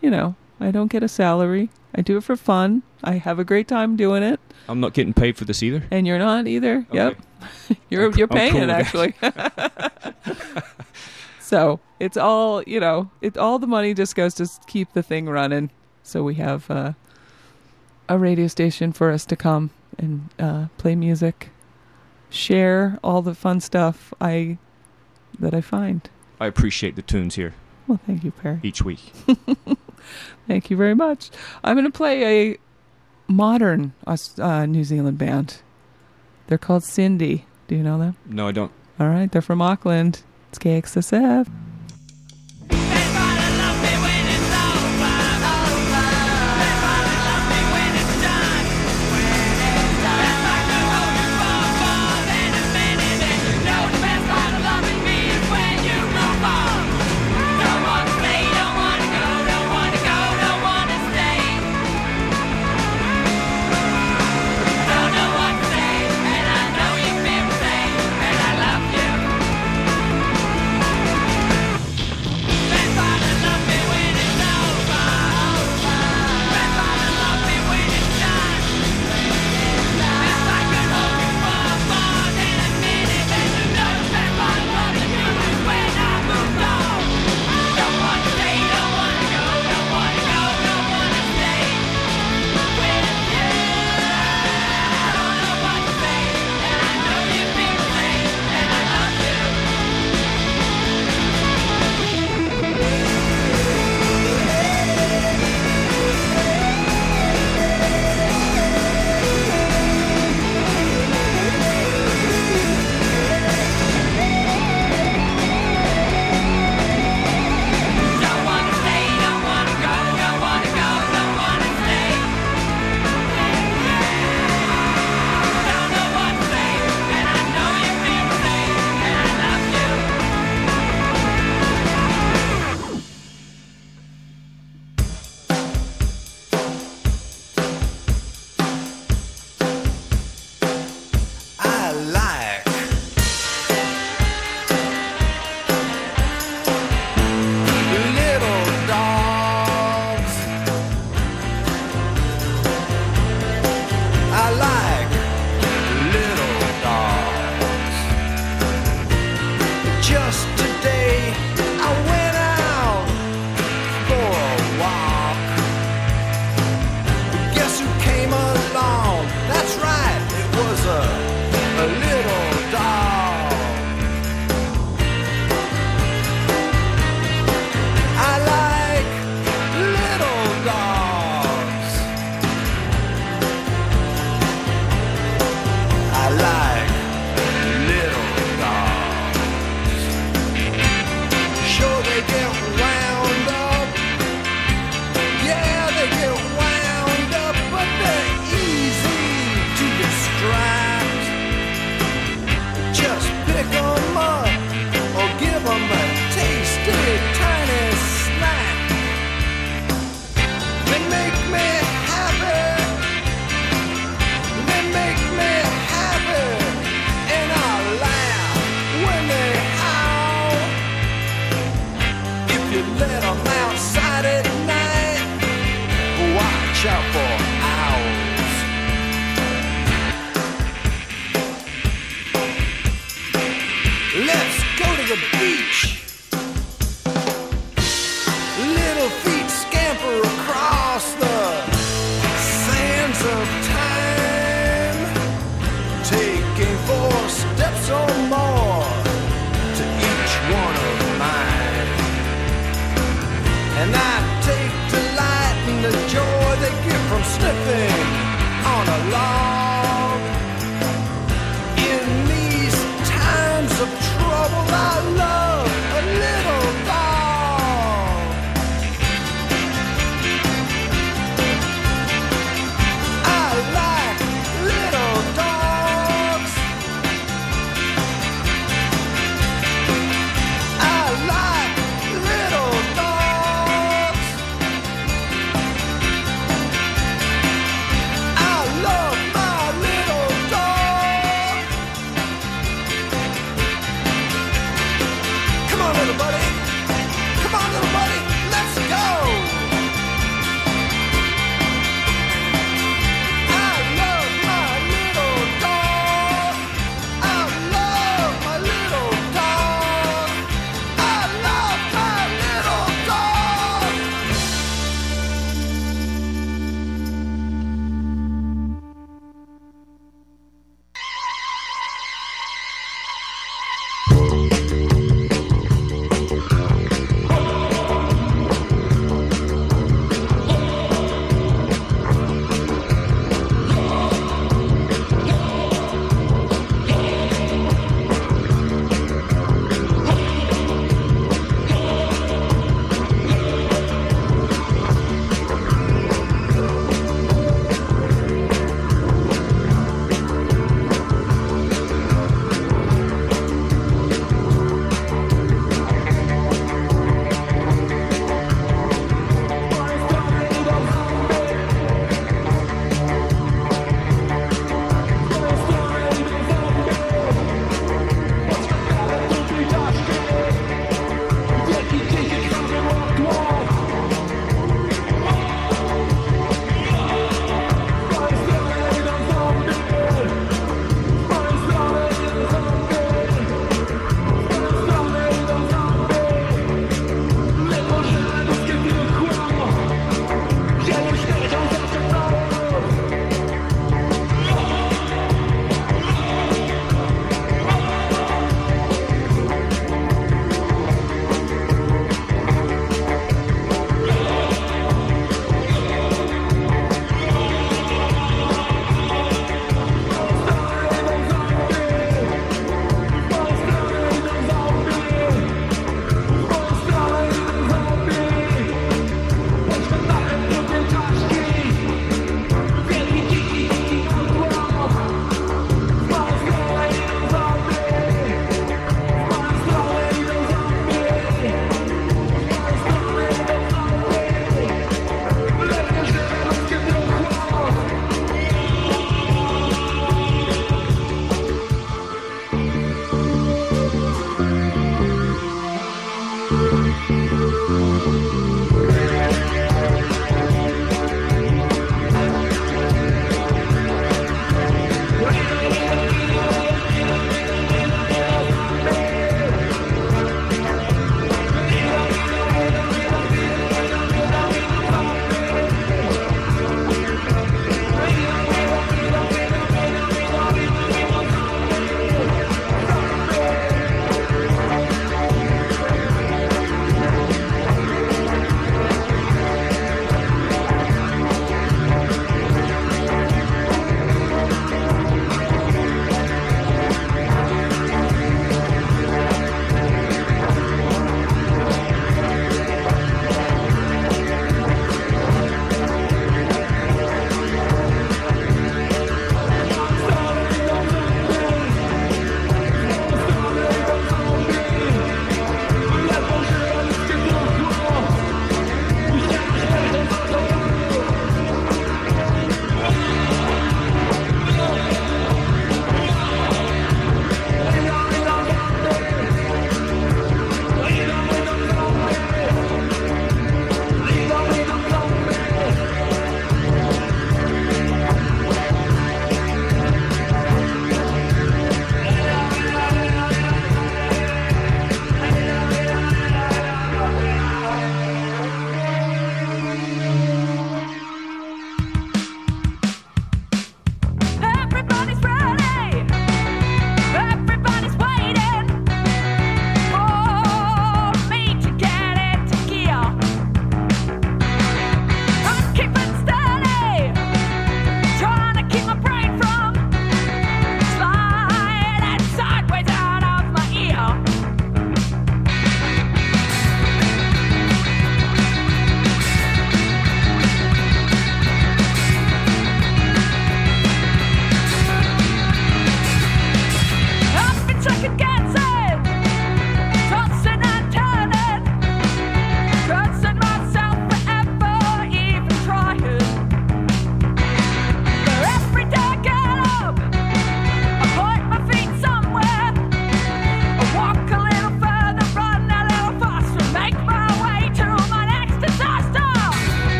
you 0.00 0.10
know, 0.10 0.34
I 0.60 0.70
don't 0.70 0.90
get 0.90 1.02
a 1.02 1.08
salary. 1.08 1.70
I 1.94 2.02
do 2.02 2.16
it 2.16 2.24
for 2.24 2.36
fun. 2.36 2.82
I 3.02 3.14
have 3.14 3.38
a 3.38 3.44
great 3.44 3.66
time 3.66 3.96
doing 3.96 4.22
it, 4.22 4.38
I'm 4.68 4.80
not 4.80 4.92
getting 4.94 5.12
paid 5.14 5.36
for 5.36 5.44
this 5.44 5.62
either. 5.62 5.82
and 5.90 6.06
you're 6.06 6.18
not 6.18 6.46
either. 6.46 6.86
Yep, 6.92 7.18
you're 7.90 8.06
I'm 8.06 8.14
you're 8.18 8.28
paying 8.28 8.52
cool 8.52 8.62
it 8.62 8.70
actually. 8.70 9.14
so 11.40 11.80
it's 11.98 12.16
all 12.16 12.62
you 12.64 12.80
know. 12.80 13.10
It 13.20 13.36
all 13.36 13.58
the 13.58 13.66
money 13.66 13.94
just 13.94 14.14
goes 14.14 14.34
to 14.34 14.48
keep 14.66 14.92
the 14.92 15.02
thing 15.02 15.26
running. 15.28 15.70
So 16.02 16.22
we 16.22 16.34
have 16.36 16.70
uh, 16.70 16.92
a 18.08 18.18
radio 18.18 18.46
station 18.46 18.92
for 18.92 19.10
us 19.10 19.24
to 19.26 19.36
come 19.36 19.70
and 19.98 20.28
uh, 20.38 20.66
play 20.78 20.94
music, 20.96 21.50
share 22.30 22.98
all 23.02 23.22
the 23.22 23.34
fun 23.34 23.60
stuff 23.60 24.12
I 24.20 24.58
that 25.38 25.54
I 25.54 25.60
find. 25.60 26.08
I 26.38 26.46
appreciate 26.46 26.96
the 26.96 27.02
tunes 27.02 27.34
here 27.34 27.54
Well, 27.86 28.00
thank 28.06 28.24
you, 28.24 28.30
Perry. 28.30 28.60
each 28.62 28.82
week. 28.82 29.12
Thank 30.46 30.70
you 30.70 30.76
very 30.76 30.94
much. 30.94 31.30
I'm 31.62 31.74
going 31.74 31.84
to 31.84 31.96
play 31.96 32.52
a 32.52 32.58
modern 33.28 33.92
uh, 34.06 34.66
New 34.66 34.84
Zealand 34.84 35.18
band. 35.18 35.62
They're 36.46 36.58
called 36.58 36.84
Cindy. 36.84 37.46
Do 37.68 37.76
you 37.76 37.82
know 37.82 37.98
them? 37.98 38.16
No, 38.26 38.48
I 38.48 38.52
don't. 38.52 38.72
All 38.98 39.08
right, 39.08 39.30
they're 39.30 39.42
from 39.42 39.62
Auckland. 39.62 40.22
It's 40.48 40.58
KXSF. 40.58 41.48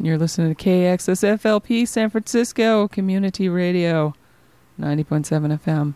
And 0.00 0.06
you're 0.06 0.16
listening 0.16 0.54
to 0.54 0.64
KXSFLP 0.64 1.86
San 1.86 2.08
Francisco 2.08 2.88
Community 2.88 3.50
Radio, 3.50 4.14
90.7 4.80 5.60
FM, 5.60 5.92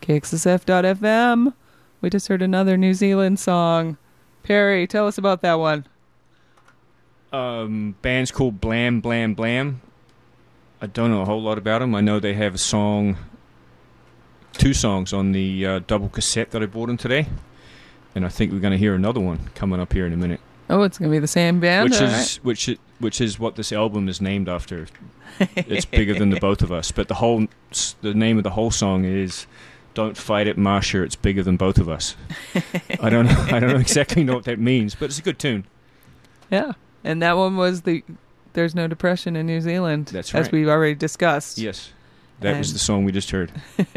KXSF.FM. 0.00 1.52
We 2.00 2.10
just 2.10 2.28
heard 2.28 2.42
another 2.42 2.76
New 2.76 2.94
Zealand 2.94 3.40
song. 3.40 3.96
Perry, 4.44 4.86
tell 4.86 5.08
us 5.08 5.18
about 5.18 5.42
that 5.42 5.54
one. 5.54 5.84
Um, 7.32 7.96
band's 8.02 8.30
called 8.30 8.60
Blam 8.60 9.00
Blam 9.00 9.34
Blam. 9.34 9.80
I 10.80 10.86
don't 10.86 11.10
know 11.10 11.22
a 11.22 11.24
whole 11.24 11.42
lot 11.42 11.58
about 11.58 11.80
them. 11.80 11.92
I 11.96 12.00
know 12.00 12.20
they 12.20 12.34
have 12.34 12.54
a 12.54 12.58
song, 12.58 13.16
two 14.52 14.74
songs 14.74 15.12
on 15.12 15.32
the 15.32 15.66
uh, 15.66 15.80
double 15.88 16.08
cassette 16.08 16.52
that 16.52 16.62
I 16.62 16.66
bought 16.66 16.86
them 16.86 16.96
today, 16.96 17.26
and 18.14 18.24
I 18.24 18.28
think 18.28 18.52
we're 18.52 18.60
going 18.60 18.70
to 18.70 18.78
hear 18.78 18.94
another 18.94 19.18
one 19.18 19.50
coming 19.56 19.80
up 19.80 19.92
here 19.92 20.06
in 20.06 20.12
a 20.12 20.16
minute. 20.16 20.40
Oh, 20.68 20.84
it's 20.84 20.98
gonna 20.98 21.10
be 21.10 21.18
the 21.18 21.26
same 21.26 21.58
band. 21.58 21.90
which 21.90 22.00
is 22.00 22.12
right. 22.12 22.38
which 22.44 22.68
which 23.00 23.20
is 23.20 23.38
what 23.38 23.56
this 23.56 23.72
album 23.72 24.08
is 24.08 24.20
named 24.20 24.48
after. 24.48 24.86
it's 25.40 25.84
bigger 25.84 26.14
than 26.14 26.30
the 26.30 26.38
both 26.48 26.62
of 26.62 26.70
us, 26.70 26.92
but 26.92 27.08
the 27.08 27.14
whole 27.14 27.46
the 28.02 28.14
name 28.14 28.38
of 28.38 28.44
the 28.44 28.50
whole 28.50 28.70
song 28.70 29.04
is 29.04 29.46
"Don't 29.94 30.16
Fight 30.16 30.46
It, 30.46 30.56
Marsha." 30.56 31.04
It's 31.04 31.16
bigger 31.16 31.42
than 31.42 31.56
both 31.56 31.78
of 31.78 31.88
us. 31.88 32.14
I 33.00 33.10
don't 33.10 33.26
know, 33.26 33.46
I 33.50 33.58
don't 33.58 33.70
know 33.70 33.80
exactly 33.80 34.22
know 34.22 34.34
what 34.34 34.44
that 34.44 34.58
means, 34.58 34.94
but 34.94 35.06
it's 35.06 35.18
a 35.18 35.22
good 35.22 35.38
tune. 35.38 35.64
Yeah, 36.50 36.72
and 37.02 37.20
that 37.22 37.36
one 37.36 37.56
was 37.56 37.82
the 37.82 38.04
"There's 38.52 38.74
No 38.74 38.86
Depression 38.86 39.34
in 39.34 39.46
New 39.46 39.60
Zealand." 39.60 40.06
That's 40.06 40.32
right, 40.32 40.40
as 40.40 40.52
we've 40.52 40.68
already 40.68 40.94
discussed. 40.94 41.58
Yes, 41.58 41.92
that 42.40 42.56
was 42.58 42.72
the 42.72 42.78
song 42.78 43.04
we 43.04 43.12
just 43.12 43.30
heard. 43.30 43.50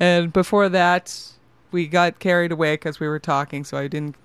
And 0.00 0.32
before 0.32 0.68
that, 0.68 1.32
we 1.72 1.86
got 1.86 2.18
carried 2.18 2.52
away 2.52 2.74
because 2.74 3.00
we 3.00 3.08
were 3.08 3.18
talking, 3.18 3.64
so 3.64 3.76
I 3.76 3.88
didn't. 3.88 4.16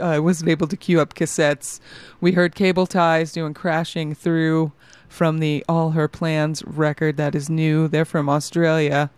I 0.00 0.18
wasn't 0.18 0.50
able 0.50 0.66
to 0.68 0.76
queue 0.76 1.00
up 1.00 1.14
cassettes. 1.14 1.80
We 2.20 2.32
heard 2.32 2.54
Cable 2.54 2.86
Ties 2.86 3.32
doing 3.32 3.54
"Crashing 3.54 4.14
Through" 4.14 4.72
from 5.08 5.38
the 5.38 5.64
All 5.68 5.90
Her 5.90 6.08
Plans 6.08 6.62
record 6.64 7.16
that 7.16 7.34
is 7.34 7.48
new. 7.50 7.88
They're 7.88 8.04
from 8.04 8.28
Australia. 8.28 9.10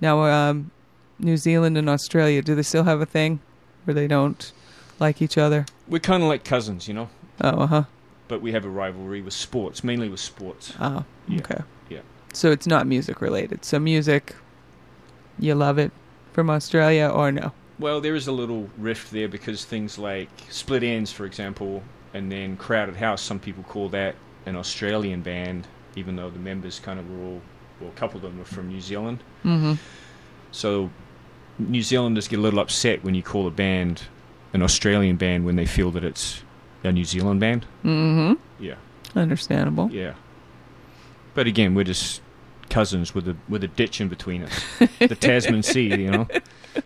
Now, 0.00 0.22
um, 0.24 0.70
New 1.18 1.36
Zealand 1.36 1.76
and 1.78 1.88
Australia, 1.88 2.42
do 2.42 2.54
they 2.54 2.62
still 2.62 2.84
have 2.84 3.00
a 3.00 3.06
thing 3.06 3.40
where 3.84 3.94
they 3.94 4.06
don't 4.06 4.52
like 4.98 5.22
each 5.22 5.38
other? 5.38 5.66
We're 5.88 5.98
kind 6.00 6.22
of 6.22 6.28
like 6.28 6.44
cousins, 6.44 6.88
you 6.88 6.94
know, 6.94 7.08
Oh, 7.40 7.48
uh 7.62 7.66
huh. 7.66 7.82
but 8.28 8.40
we 8.42 8.52
have 8.52 8.64
a 8.64 8.68
rivalry 8.68 9.22
with 9.22 9.32
sports, 9.34 9.82
mainly 9.84 10.08
with 10.08 10.20
sports. 10.20 10.72
Oh, 10.80 11.04
Yeah. 11.28 11.38
okay. 11.40 11.60
Yeah. 11.88 12.00
So 12.32 12.50
it's 12.50 12.66
not 12.66 12.86
music 12.86 13.20
related. 13.20 13.64
So 13.64 13.78
music, 13.78 14.34
you 15.38 15.54
love 15.54 15.78
it 15.78 15.92
from 16.32 16.50
Australia 16.50 17.08
or 17.08 17.30
no? 17.32 17.52
Well, 17.78 18.00
there 18.00 18.14
is 18.14 18.26
a 18.26 18.32
little 18.32 18.70
rift 18.78 19.10
there 19.10 19.28
because 19.28 19.64
things 19.64 19.98
like 19.98 20.28
Split 20.48 20.82
Enz, 20.82 21.12
for 21.12 21.26
example, 21.26 21.82
and 22.14 22.32
then 22.32 22.56
Crowded 22.56 22.96
House, 22.96 23.20
some 23.22 23.38
people 23.38 23.62
call 23.64 23.88
that 23.90 24.14
an 24.46 24.56
Australian 24.56 25.20
band, 25.20 25.66
even 25.94 26.16
though 26.16 26.30
the 26.30 26.38
members 26.38 26.78
kind 26.80 26.98
of 26.98 27.10
were 27.10 27.24
all, 27.24 27.42
well, 27.80 27.90
a 27.90 27.98
couple 27.98 28.16
of 28.16 28.22
them 28.22 28.38
were 28.38 28.44
from 28.44 28.68
New 28.68 28.80
Zealand. 28.80 29.18
Mm-hmm. 29.44 29.74
So 30.52 30.90
New 31.58 31.82
Zealanders 31.82 32.28
get 32.28 32.38
a 32.38 32.42
little 32.42 32.60
upset 32.60 33.04
when 33.04 33.14
you 33.14 33.22
call 33.22 33.46
a 33.46 33.50
band 33.50 34.02
an 34.54 34.62
Australian 34.62 35.16
band 35.16 35.44
when 35.44 35.56
they 35.56 35.66
feel 35.66 35.90
that 35.90 36.04
it's 36.04 36.42
a 36.82 36.92
New 36.92 37.04
Zealand 37.04 37.40
band. 37.40 37.66
Mm-hmm. 37.84 38.34
Yeah, 38.64 38.76
Understandable. 39.14 39.90
yeah. 39.90 40.14
But 41.34 41.46
again, 41.46 41.74
we're 41.74 41.84
just 41.84 42.22
cousins 42.70 43.14
with 43.14 43.28
a 43.28 43.36
with 43.48 43.62
a 43.62 43.68
ditch 43.68 44.00
in 44.00 44.08
between 44.08 44.42
us, 44.44 44.64
the 44.98 45.14
Tasman 45.14 45.62
Sea. 45.62 45.88
You 45.94 46.10
know, 46.10 46.28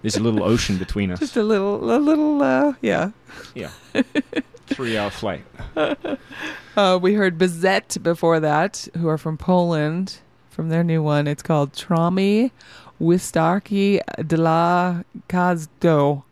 there's 0.03 0.17
a 0.17 0.23
little 0.23 0.43
ocean 0.43 0.79
between 0.79 1.11
us. 1.11 1.21
Just 1.21 1.37
a 1.37 1.43
little, 1.43 1.91
a 1.95 1.99
little, 1.99 2.43
uh, 2.43 2.75
yeah. 2.83 3.11
Yeah, 3.55 3.71
three 4.67 4.97
hour 4.97 5.11
flight. 5.11 5.45
Uh, 6.77 6.97
we 6.97 7.15
heard 7.15 7.37
Bzdet 7.37 8.01
before 8.01 8.39
that, 8.39 8.87
who 8.97 9.09
are 9.09 9.19
from 9.19 9.37
Poland, 9.37 10.19
from 10.51 10.69
their 10.69 10.85
new 10.85 11.03
one. 11.03 11.27
It's 11.27 11.43
called 11.43 11.73
Trami 11.73 12.53
Wistarki 13.01 14.01
dla 14.27 15.03
Kazdo. 15.29 16.23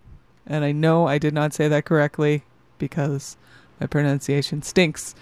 And 0.46 0.64
I 0.64 0.70
know 0.72 1.08
I 1.08 1.18
did 1.18 1.34
not 1.34 1.52
say 1.52 1.66
that 1.68 1.84
correctly 1.84 2.44
because 2.78 3.36
my 3.80 3.86
pronunciation 3.86 4.62
stinks. 4.62 5.14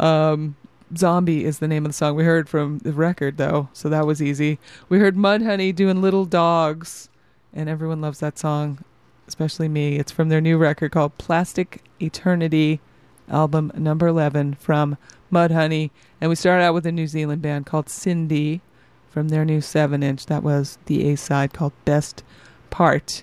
Um, 0.00 0.56
Zombie 0.96 1.44
is 1.44 1.58
the 1.58 1.68
name 1.68 1.84
of 1.84 1.90
the 1.90 1.96
song 1.96 2.16
we 2.16 2.24
heard 2.24 2.48
from 2.48 2.78
the 2.78 2.92
record, 2.92 3.36
though, 3.36 3.68
so 3.72 3.88
that 3.88 4.06
was 4.06 4.22
easy. 4.22 4.58
We 4.88 4.98
heard 4.98 5.16
Mudhoney 5.16 5.74
doing 5.74 6.02
Little 6.02 6.24
Dogs, 6.24 7.08
and 7.54 7.68
everyone 7.68 8.00
loves 8.00 8.20
that 8.20 8.38
song, 8.38 8.84
especially 9.26 9.68
me. 9.68 9.96
It's 9.96 10.12
from 10.12 10.28
their 10.28 10.40
new 10.40 10.58
record 10.58 10.92
called 10.92 11.18
Plastic 11.18 11.82
Eternity 12.00 12.80
album 13.28 13.72
number 13.74 14.06
11 14.06 14.54
from 14.54 14.96
Mudhoney. 15.32 15.90
And 16.20 16.28
we 16.28 16.36
started 16.36 16.64
out 16.64 16.74
with 16.74 16.86
a 16.86 16.92
New 16.92 17.06
Zealand 17.06 17.42
band 17.42 17.66
called 17.66 17.88
Cindy 17.88 18.60
from 19.08 19.28
their 19.28 19.44
new 19.44 19.60
7 19.60 20.02
inch. 20.02 20.26
That 20.26 20.42
was 20.42 20.78
the 20.86 21.10
A 21.10 21.16
side 21.16 21.52
called 21.52 21.72
Best 21.84 22.22
Part. 22.70 23.22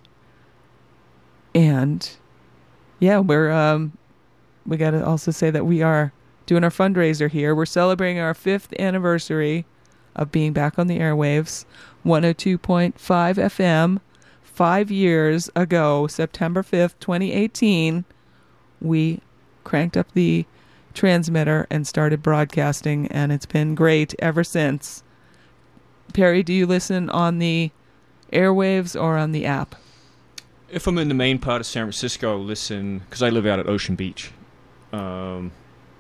And 1.56 2.10
yeah, 3.00 3.20
we're, 3.20 3.52
um, 3.52 3.98
we 4.66 4.78
got 4.78 4.92
to 4.92 5.06
also 5.06 5.32
say 5.32 5.50
that 5.50 5.66
we 5.66 5.82
are 5.82 6.14
doing 6.46 6.64
our 6.64 6.70
fundraiser 6.70 7.30
here. 7.30 7.56
We're 7.56 7.66
celebrating 7.66 8.20
our 8.20 8.34
fifth 8.34 8.74
anniversary 8.80 9.66
of 10.16 10.32
being 10.32 10.54
back 10.54 10.78
on 10.78 10.88
the 10.88 11.00
airwaves, 11.00 11.66
102.5 12.06 12.94
FM. 12.96 14.00
Five 14.60 14.91
years 14.91 15.49
ago, 15.56 16.06
September 16.07 16.64
5th, 16.64 16.95
2018, 16.99 18.03
we 18.81 19.22
cranked 19.64 19.95
up 19.95 20.11
the 20.11 20.45
transmitter 20.94 21.65
and 21.69 21.88
started 21.88 22.22
broadcasting, 22.22 23.07
and 23.07 23.31
it's 23.31 23.45
been 23.45 23.73
great 23.73 24.14
ever 24.19 24.44
since. 24.44 25.02
Perry, 26.11 26.44
do 26.44 26.52
you 26.52 26.68
listen 26.68 27.10
on 27.10 27.40
the 27.40 27.72
airwaves 28.34 29.02
or 29.02 29.18
on 29.18 29.31
the 29.31 29.45
app? 29.45 29.76
If 30.69 30.88
I'm 30.88 30.98
in 30.98 31.07
the 31.07 31.14
main 31.14 31.40
part 31.40 31.61
of 31.61 31.65
San 31.65 31.86
Francisco, 31.86 32.31
I'll 32.34 32.44
listen 32.44 32.99
because 32.99 33.23
I 33.23 33.30
live 33.30 33.45
out 33.45 33.60
at 33.60 33.69
Ocean 33.69 33.95
Beach. 33.95 34.31
Um, 34.91 35.53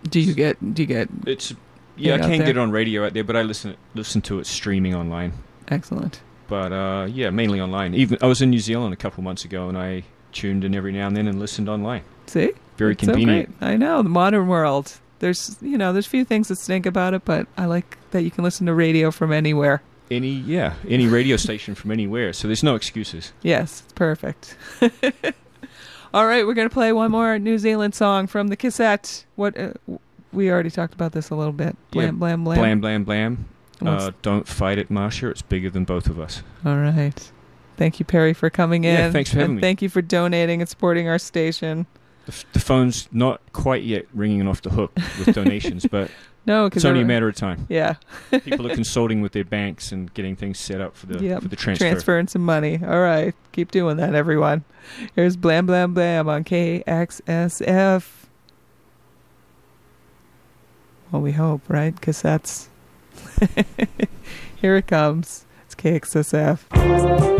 Do 0.09 0.19
you 0.19 0.33
get 0.33 0.73
do 0.73 0.81
you 0.81 0.85
get 0.85 1.07
it's 1.25 1.53
yeah, 1.95 2.15
I 2.15 2.17
can't 2.17 2.31
there? 2.31 2.47
get 2.47 2.49
it 2.49 2.57
on 2.57 2.71
radio 2.71 3.05
out 3.05 3.13
there, 3.13 3.23
but 3.23 3.37
I 3.37 3.41
listen 3.41 3.77
listen 3.95 4.21
to 4.23 4.39
it 4.39 4.47
streaming 4.47 4.93
online. 4.93 5.31
excellent? 5.69 6.19
But 6.49 6.73
uh, 6.73 7.07
yeah, 7.09 7.29
mainly 7.29 7.61
online. 7.61 7.93
Even 7.93 8.17
I 8.21 8.25
was 8.25 8.41
in 8.41 8.49
New 8.49 8.59
Zealand 8.59 8.93
a 8.93 8.97
couple 8.97 9.23
months 9.23 9.45
ago, 9.45 9.69
and 9.69 9.77
I 9.77 10.03
tuned 10.31 10.63
in 10.63 10.75
every 10.75 10.91
now 10.91 11.07
and 11.07 11.15
then 11.15 11.27
and 11.27 11.39
listened 11.39 11.69
online. 11.69 12.03
See, 12.27 12.51
Very 12.77 12.93
It's 12.93 13.03
so 13.03 13.11
convenient. 13.11 13.57
great. 13.59 13.67
I 13.69 13.77
know 13.77 14.01
the 14.01 14.09
modern 14.09 14.47
world. 14.47 14.99
There's 15.19 15.57
you 15.61 15.77
know 15.77 15.93
there's 15.93 16.07
few 16.07 16.25
things 16.25 16.47
that 16.47 16.57
stink 16.57 16.85
about 16.85 17.13
it, 17.13 17.23
but 17.25 17.47
I 17.57 17.65
like 17.65 17.97
that 18.11 18.23
you 18.23 18.31
can 18.31 18.43
listen 18.43 18.65
to 18.67 18.73
radio 18.73 19.11
from 19.11 19.31
anywhere. 19.31 19.81
Any 20.09 20.31
yeah, 20.31 20.73
any 20.87 21.07
radio 21.07 21.37
station 21.45 21.75
from 21.75 21.91
anywhere. 21.91 22.33
So 22.33 22.47
there's 22.47 22.63
no 22.63 22.75
excuses. 22.75 23.31
Yes, 23.43 23.81
it's 23.83 23.93
perfect. 23.93 24.55
All 26.13 26.25
right, 26.25 26.45
we're 26.47 26.55
gonna 26.55 26.69
play 26.69 26.91
one 26.91 27.11
more 27.11 27.37
New 27.37 27.59
Zealand 27.59 27.93
song 27.93 28.25
from 28.25 28.47
the 28.47 28.55
cassette. 28.55 29.25
What 29.35 29.55
uh, 29.59 29.73
we 30.33 30.49
already 30.49 30.71
talked 30.71 30.93
about 30.93 31.11
this 31.11 31.29
a 31.29 31.35
little 31.35 31.53
bit. 31.53 31.75
Blam 31.91 32.05
Yeah, 32.05 32.11
blam 32.11 32.43
blam. 32.43 32.57
Blam 32.57 32.81
blam 32.81 33.03
blam. 33.03 33.45
Uh, 33.81 34.11
don't 34.21 34.47
fight 34.47 34.77
it, 34.77 34.89
Marcia. 34.91 35.29
It's 35.29 35.41
bigger 35.41 35.69
than 35.69 35.85
both 35.85 36.07
of 36.07 36.19
us. 36.19 36.43
All 36.65 36.77
right. 36.77 37.31
Thank 37.77 37.99
you, 37.99 38.05
Perry, 38.05 38.33
for 38.33 38.49
coming 38.49 38.83
in. 38.83 38.93
Yeah, 38.95 39.11
thanks 39.11 39.29
for 39.31 39.37
having 39.37 39.51
and 39.51 39.55
me. 39.57 39.61
Thank 39.61 39.81
you 39.81 39.87
for 39.89 40.01
donating 40.01 40.59
and 40.61 40.69
supporting 40.69 41.07
our 41.07 41.17
station. 41.17 41.85
The, 42.25 42.33
f- 42.33 42.45
the 42.51 42.59
phone's 42.59 43.07
not 43.13 43.41
quite 43.53 43.83
yet 43.83 44.05
ringing 44.13 44.47
off 44.47 44.61
the 44.61 44.69
hook 44.69 44.91
with 45.17 45.33
donations, 45.33 45.85
but 45.89 46.11
No, 46.45 46.65
it's 46.65 46.83
only 46.83 47.01
a 47.01 47.05
matter 47.05 47.29
of 47.29 47.35
time. 47.35 47.65
Yeah. 47.69 47.95
People 48.31 48.69
are 48.69 48.75
consulting 48.75 49.21
with 49.21 49.31
their 49.31 49.45
banks 49.45 49.93
and 49.93 50.13
getting 50.13 50.35
things 50.35 50.59
set 50.59 50.81
up 50.81 50.95
for 50.97 51.05
the 51.05 51.23
Yep. 51.23 51.41
for 51.43 51.47
the 51.47 51.55
transfer. 51.55 51.85
Transferring 51.85 52.27
some 52.27 52.43
money. 52.43 52.79
All 52.85 52.99
right. 52.99 53.33
Keep 53.53 53.71
doing 53.71 53.95
that, 53.97 54.13
everyone. 54.13 54.65
Here's 55.15 55.37
Blam 55.37 55.65
Blam 55.65 55.93
Blam 55.93 56.27
on 56.27 56.43
KXSF. 56.43 58.05
Well, 61.11 61.21
we 61.21 61.31
hope, 61.31 61.61
right? 61.69 61.95
Because 61.95 62.21
that's. 62.21 62.69
Here 64.57 64.75
it 64.75 64.87
comes. 64.87 65.45
It's 65.65 65.75
KXSF. 65.75 67.38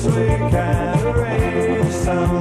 Guess 0.00 0.16
we 0.16 0.26
can 0.50 1.06
arrange 1.08 1.92
some. 1.92 2.39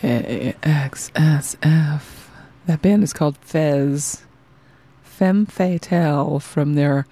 KXSF. 0.00 1.58
That 2.66 2.82
band 2.82 3.02
is 3.02 3.12
called 3.12 3.36
Fez. 3.38 4.22
Femme 5.02 5.44
Fatale 5.44 6.38
from 6.38 6.74
their 6.74 7.04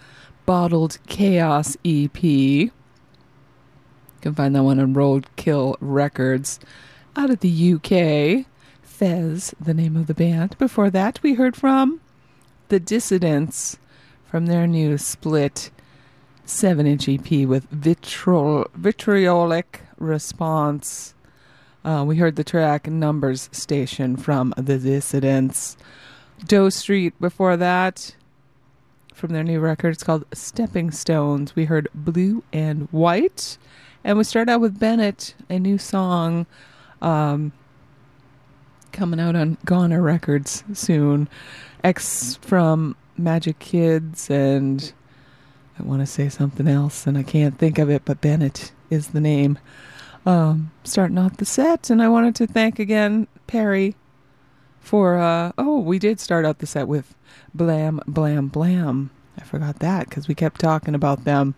Bottled 0.45 0.99
Chaos 1.09 1.77
EP. 1.85 2.23
You 2.23 2.71
can 4.21 4.37
find 4.37 4.55
that 4.55 4.63
one 4.63 4.79
on 4.79 4.95
Roadkill 4.95 5.75
Records 5.81 6.61
out 7.17 7.31
of 7.31 7.41
the 7.41 7.75
UK. 7.75 8.47
Fez, 8.83 9.53
the 9.61 9.75
name 9.75 9.97
of 9.97 10.07
the 10.07 10.15
band. 10.15 10.57
Before 10.57 10.89
that, 10.91 11.21
we 11.25 11.35
heard 11.35 11.57
from 11.57 12.01
The 12.69 12.79
Dissidents 12.79 13.79
from 14.25 14.47
their 14.47 14.69
new 14.69 14.97
split 14.97 15.73
7 16.45 16.87
inch 16.87 17.09
EP 17.09 17.49
with 17.49 17.65
vitriol, 17.71 18.69
vitriolic 18.75 19.83
response. 19.99 21.15
Uh, 21.87 22.03
we 22.03 22.17
heard 22.17 22.35
the 22.35 22.43
track 22.43 22.89
Numbers 22.89 23.49
Station 23.53 24.17
from 24.17 24.53
The 24.57 24.77
Dissidents. 24.77 25.77
Doe 26.45 26.69
Street 26.69 27.15
before 27.21 27.57
that, 27.57 28.17
from 29.15 29.33
their 29.33 29.45
new 29.45 29.61
record, 29.61 29.91
it's 29.91 30.03
called 30.03 30.25
Stepping 30.35 30.91
Stones. 30.91 31.55
We 31.55 31.67
heard 31.67 31.87
Blue 31.95 32.43
and 32.53 32.89
White. 32.91 33.57
And 34.03 34.19
we 34.19 34.25
start 34.25 34.49
out 34.49 34.61
with 34.61 34.81
Bennett, 34.81 35.37
a 35.49 35.61
new 35.61 35.79
song 35.79 36.47
um, 37.01 37.53
coming 38.91 39.21
out 39.21 39.37
on 39.37 39.57
Goner 39.65 40.03
Records 40.03 40.65
soon. 40.73 41.29
X 41.85 42.35
from 42.43 42.97
Magic 43.17 43.61
Kids, 43.61 44.29
and 44.29 44.93
I 45.79 45.85
want 45.85 46.03
to 46.03 46.07
say 46.07 46.31
something 46.31 46.67
else, 46.67 47.07
and 47.07 47.17
I 47.17 47.23
can't 47.23 47.57
think 47.57 47.79
of 47.79 47.89
it, 47.91 48.03
but 48.05 48.21
Bennett 48.21 48.73
is 48.91 49.09
the 49.09 49.21
name 49.21 49.61
um, 50.27 50.73
starting 50.85 51.17
off 51.17 51.39
the 51.39 51.45
set. 51.45 51.89
And 51.89 52.03
I 52.03 52.09
wanted 52.09 52.35
to 52.37 52.47
thank 52.47 52.79
again 52.79 53.29
Perry 53.47 53.95
for, 54.81 55.19
uh, 55.19 55.53
oh, 55.57 55.81
we 55.81 55.99
did 55.99 56.21
start 56.21 56.45
out 56.45 56.59
the 56.59 56.67
set 56.67 56.89
with 56.89 57.15
Blam, 57.55 58.01
Blam, 58.07 58.49
Blam. 58.49 59.11
I 59.39 59.45
forgot 59.45 59.79
that 59.79 60.09
because 60.09 60.29
we 60.29 60.35
kept 60.35 60.61
talking 60.61 60.95
about 60.95 61.25
them 61.25 61.55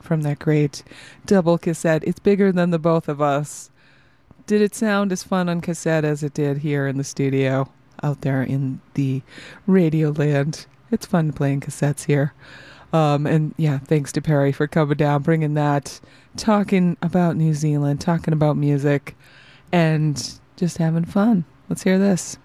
from 0.00 0.22
that 0.22 0.38
great 0.38 0.82
double 1.26 1.58
cassette. 1.58 2.04
It's 2.04 2.18
bigger 2.18 2.52
than 2.52 2.70
the 2.70 2.78
both 2.78 3.08
of 3.08 3.20
us. 3.20 3.70
Did 4.46 4.60
it 4.60 4.74
sound 4.74 5.12
as 5.12 5.22
fun 5.22 5.48
on 5.48 5.60
cassette 5.60 6.04
as 6.04 6.22
it 6.22 6.34
did 6.34 6.58
here 6.58 6.86
in 6.86 6.98
the 6.98 7.04
studio 7.04 7.70
out 8.02 8.22
there 8.22 8.42
in 8.42 8.80
the 8.94 9.22
radio 9.66 10.10
land? 10.10 10.66
It's 10.90 11.06
fun 11.06 11.32
playing 11.32 11.60
cassettes 11.60 12.04
here. 12.04 12.34
Um, 12.92 13.26
and 13.26 13.54
yeah, 13.56 13.78
thanks 13.78 14.12
to 14.12 14.20
Perry 14.20 14.52
for 14.52 14.66
coming 14.66 14.96
down, 14.98 15.22
bringing 15.22 15.54
that, 15.54 16.00
talking 16.36 16.96
about 17.02 17.36
New 17.36 17.54
Zealand, 17.54 18.00
talking 18.00 18.32
about 18.32 18.56
music, 18.56 19.16
and 19.72 20.38
just 20.56 20.78
having 20.78 21.04
fun. 21.04 21.44
Let's 21.68 21.82
hear 21.82 21.98
this. 21.98 22.38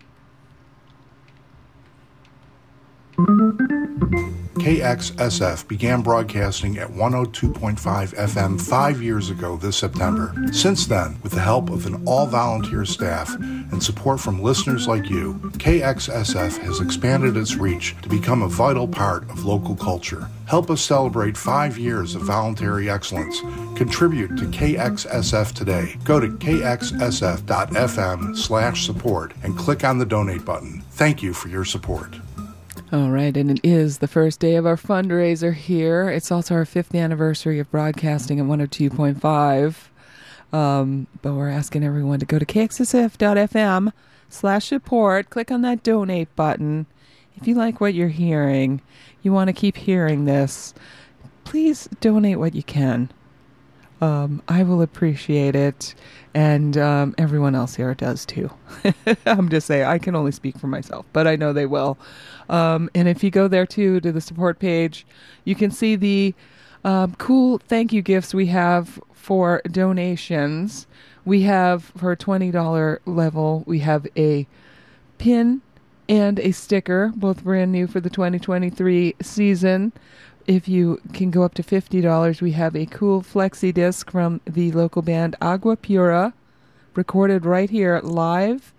KXSF 4.68 5.68
began 5.68 6.04
broadcasting 6.04 6.78
at 6.78 6.90
102.5 6.90 7.80
FM 7.80 8.62
five 8.62 9.02
years 9.02 9.32
ago 9.32 9.58
this 9.58 9.76
September. 9.76 10.36
Since 10.52 10.86
then, 10.86 11.18
with 11.24 11.32
the 11.32 11.40
help 11.40 11.72
of 11.72 11.88
an 11.88 12.04
all 12.06 12.28
volunteer 12.28 12.86
staff 12.86 13.34
and 13.40 13.82
support 13.82 14.20
from 14.20 14.44
listeners 14.44 14.88
like 14.88 15.10
you, 15.10 15.34
KXSF 15.58 16.60
has 16.60 16.80
expanded 16.80 17.38
its 17.38 17.56
reach 17.56 17.96
to 18.04 18.10
become 18.10 18.44
a 18.44 18.48
vital 18.48 18.88
part 18.88 19.24
of 19.32 19.46
local 19.46 19.76
culture. 19.76 20.28
Help 20.46 20.70
us 20.70 20.82
celebrate 20.82 21.36
five 21.36 21.80
years 21.80 22.14
of 22.14 22.22
voluntary 22.22 22.88
excellence. 22.88 23.40
Contribute 23.76 24.38
to 24.38 24.46
KXSF 24.46 25.54
today. 25.54 25.98
Go 26.04 26.20
to 26.20 26.28
kxsf.fm 26.28 27.48
slash 28.38 28.86
support 28.86 29.34
and 29.42 29.58
click 29.58 29.84
on 29.84 29.98
the 29.98 30.06
donate 30.06 30.46
button. 30.46 30.84
Thank 30.92 31.24
you 31.24 31.34
for 31.34 31.48
your 31.48 31.66
support. 31.66 32.18
All 32.90 33.10
right, 33.10 33.36
and 33.36 33.52
it 33.52 33.60
is 33.66 33.98
the 33.98 34.08
first 34.08 34.40
day 34.40 34.56
of 34.56 34.66
our 34.66 34.78
fundraiser 34.78 35.54
here. 35.54 36.10
It's 36.10 36.32
also 36.32 36.56
our 36.56 36.64
fifth 36.64 36.96
anniversary 36.96 37.60
of 37.60 37.70
broadcasting 37.70 38.40
at 38.40 38.46
102.5. 38.46 40.56
Um, 40.58 41.08
but 41.22 41.34
we're 41.34 41.50
asking 41.50 41.84
everyone 41.84 42.20
to 42.20 42.26
go 42.26 42.40
to 42.40 42.46
kxsf.fm 42.46 43.92
slash 44.30 44.68
support. 44.68 45.30
Click 45.30 45.52
on 45.52 45.64
that 45.64 45.84
donate 45.84 46.34
button. 46.38 46.86
If 47.36 47.46
you 47.46 47.56
like 47.56 47.82
what 47.82 47.94
you're 47.94 48.08
hearing, 48.08 48.80
you 49.22 49.34
want 49.34 49.50
to 49.50 49.54
keep 49.54 49.76
hearing 49.76 50.24
this, 50.24 50.74
please 51.44 51.90
donate 52.00 52.40
what 52.40 52.56
you 52.56 52.64
can. 52.64 53.12
Um, 54.00 54.44
I 54.48 54.64
will 54.64 54.82
appreciate 54.82 55.56
it, 55.56 55.96
and 56.34 56.78
um, 56.78 57.16
everyone 57.18 57.56
else 57.56 57.76
here 57.76 57.94
does 57.96 58.26
too. 58.26 58.52
I'm 59.26 59.50
just 59.50 59.66
saying, 59.66 59.86
I 59.86 59.98
can 59.98 60.16
only 60.16 60.32
speak 60.32 60.58
for 60.58 60.68
myself, 60.68 61.08
but 61.14 61.26
I 61.26 61.36
know 61.36 61.52
they 61.52 61.66
will. 61.66 61.98
Um, 62.50 62.90
and 62.96 63.08
if 63.08 63.24
you 63.24 63.32
go 63.32 63.48
there 63.48 63.66
too 63.66 64.00
to 64.02 64.12
the 64.12 64.22
support 64.22 64.60
page, 64.60 65.06
you 65.44 65.56
can 65.56 65.72
see 65.72 65.96
the 65.96 66.34
um, 66.84 67.16
cool 67.16 67.58
thank 67.58 67.92
you 67.92 68.02
gifts 68.02 68.34
we 68.34 68.48
have 68.48 69.00
for 69.14 69.62
donations. 69.70 70.88
We 71.26 71.42
have 71.42 71.84
for 71.98 72.14
a 72.14 72.18
$20 72.18 73.00
level, 73.06 73.64
we 73.66 73.80
have 73.80 74.08
a 74.16 74.48
pin 75.18 75.62
and 76.08 76.40
a 76.40 76.52
sticker, 76.52 77.12
both 77.16 77.44
brand 77.44 77.72
new 77.72 77.88
for 77.88 78.00
the 78.00 78.10
2023 78.10 79.16
season. 79.22 79.92
If 80.46 80.70
you 80.70 81.02
can 81.12 81.30
go 81.30 81.44
up 81.44 81.56
to 81.56 81.64
$50, 81.64 82.42
we 82.42 82.54
have 82.54 82.76
a 82.76 82.86
cool 82.86 83.22
flexi 83.22 83.74
disc 83.74 84.10
from 84.10 84.40
the 84.46 84.72
local 84.72 85.02
band 85.02 85.36
Agua 85.42 85.76
Pura, 85.76 86.34
recorded 86.96 87.46
right 87.46 87.70
here 87.70 88.00
live 88.02 88.74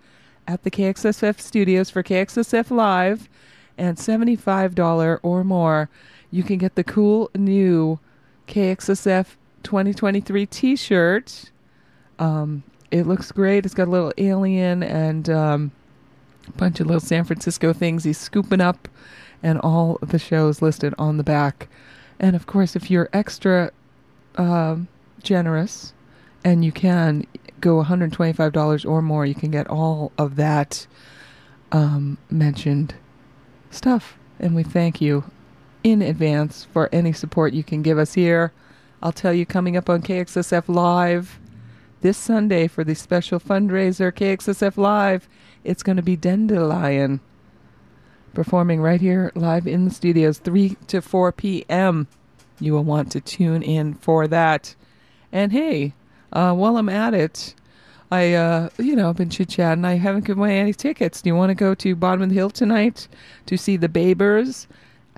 at 0.47 0.63
the 0.63 0.71
KXSF 0.71 1.39
studios 1.39 1.91
for 1.91 2.01
KXSF 2.01 2.71
Live, 2.71 3.29
and 3.79 3.97
$75 3.97 5.19
or 5.23 5.43
more. 5.43 5.89
You 6.29 6.43
can 6.43 6.57
get 6.57 6.75
the 6.75 6.83
cool 6.83 7.31
new 7.35 7.99
KXSF 8.47 9.37
2023 9.63 10.45
t 10.45 10.75
shirt. 10.75 11.51
Um, 12.19 12.63
it 12.91 13.07
looks 13.07 13.31
great. 13.31 13.65
It's 13.65 13.73
got 13.73 13.87
a 13.87 13.91
little 13.91 14.13
alien 14.17 14.83
and 14.83 15.29
um, 15.29 15.71
a 16.47 16.51
bunch 16.51 16.79
of 16.79 16.87
little 16.87 16.99
San 16.99 17.23
Francisco 17.23 17.73
things 17.73 18.03
he's 18.03 18.17
scooping 18.17 18.61
up, 18.61 18.87
and 19.41 19.59
all 19.59 19.97
the 20.01 20.19
shows 20.19 20.61
listed 20.61 20.93
on 20.97 21.17
the 21.17 21.23
back. 21.23 21.69
And 22.19 22.35
of 22.35 22.45
course, 22.45 22.75
if 22.75 22.91
you're 22.91 23.09
extra 23.13 23.71
um 24.35 24.87
generous 25.23 25.93
and 26.45 26.63
you 26.63 26.71
can 26.71 27.25
go 27.59 27.83
$125 27.83 28.89
or 28.89 29.01
more, 29.01 29.25
you 29.25 29.35
can 29.35 29.51
get 29.51 29.67
all 29.67 30.11
of 30.17 30.35
that 30.37 30.87
um, 31.71 32.17
mentioned 32.29 32.93
stuff. 33.69 34.17
And 34.39 34.55
we 34.55 34.63
thank 34.63 35.01
you 35.01 35.25
in 35.83 36.01
advance 36.01 36.65
for 36.65 36.89
any 36.91 37.13
support 37.13 37.53
you 37.53 37.63
can 37.63 37.81
give 37.81 37.97
us 37.97 38.13
here. 38.13 38.51
I'll 39.01 39.11
tell 39.11 39.33
you 39.33 39.45
coming 39.45 39.77
up 39.77 39.89
on 39.89 40.01
KXSF 40.01 40.63
Live 40.67 41.39
this 42.01 42.17
Sunday 42.17 42.67
for 42.67 42.83
the 42.83 42.95
special 42.95 43.39
fundraiser 43.39 44.11
KXSF 44.11 44.77
Live. 44.77 45.27
It's 45.63 45.83
going 45.83 45.97
to 45.97 46.03
be 46.03 46.15
Dandelion 46.15 47.19
performing 48.33 48.81
right 48.81 49.01
here 49.01 49.31
live 49.35 49.67
in 49.67 49.85
the 49.85 49.91
studios 49.91 50.37
3 50.37 50.77
to 50.87 51.01
4 51.01 51.31
p.m. 51.31 52.07
You 52.59 52.73
will 52.73 52.83
want 52.83 53.11
to 53.13 53.21
tune 53.21 53.63
in 53.63 53.95
for 53.95 54.27
that. 54.27 54.75
And 55.31 55.51
hey, 55.51 55.93
uh, 56.31 56.53
while 56.53 56.77
I'm 56.77 56.89
at 56.89 57.13
it, 57.13 57.55
I, 58.11 58.33
uh, 58.33 58.69
you 58.79 58.95
know, 58.95 59.09
I've 59.09 59.17
been 59.17 59.29
chit 59.29 59.49
chatting. 59.49 59.85
I 59.85 59.95
haven't 59.95 60.25
given 60.25 60.41
away 60.41 60.59
any 60.59 60.73
tickets. 60.73 61.21
Do 61.21 61.29
you 61.29 61.35
want 61.35 61.51
to 61.51 61.55
go 61.55 61.75
to 61.75 61.95
Bottom 61.95 62.23
of 62.23 62.29
the 62.29 62.35
Hill 62.35 62.49
tonight 62.49 63.07
to 63.45 63.57
see 63.57 63.77
the 63.77 63.89
Babers? 63.89 64.67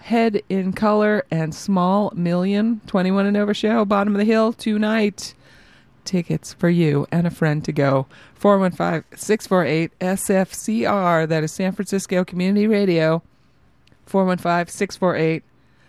Head 0.01 0.41
in 0.49 0.73
Color 0.73 1.25
and 1.29 1.53
Small 1.53 2.11
Million 2.15 2.81
21 2.87 3.27
and 3.27 3.37
over 3.37 3.53
show, 3.53 3.85
Bottom 3.85 4.15
of 4.15 4.19
the 4.19 4.25
Hill 4.25 4.51
tonight. 4.51 5.35
Tickets 6.03 6.53
for 6.53 6.69
you 6.69 7.07
and 7.11 7.27
a 7.27 7.31
friend 7.31 7.63
to 7.63 7.71
go. 7.71 8.07
415 8.33 9.17
648 9.17 9.99
SFCR. 9.99 11.27
That 11.27 11.43
is 11.43 11.51
San 11.51 11.71
Francisco 11.73 12.25
Community 12.25 12.67
Radio. 12.67 13.21
415 14.07 14.73
648 14.73 15.43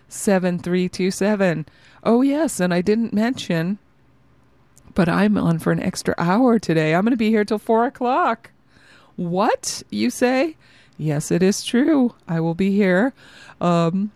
7327. 0.07 1.65
Oh, 2.03 2.21
yes, 2.21 2.59
and 2.59 2.73
I 2.73 2.81
didn't 2.81 3.13
mention, 3.13 3.79
but 4.93 5.09
I'm 5.09 5.37
on 5.37 5.59
for 5.59 5.71
an 5.71 5.79
extra 5.79 6.15
hour 6.17 6.59
today. 6.59 6.95
I'm 6.95 7.03
going 7.03 7.11
to 7.11 7.17
be 7.17 7.29
here 7.29 7.45
till 7.45 7.59
4 7.59 7.85
o'clock. 7.85 8.51
What, 9.15 9.83
you 9.89 10.09
say? 10.09 10.55
Yes, 10.97 11.31
it 11.31 11.43
is 11.43 11.63
true. 11.63 12.15
I 12.27 12.39
will 12.39 12.55
be 12.55 12.71
here 12.71 13.13
um, 13.61 14.11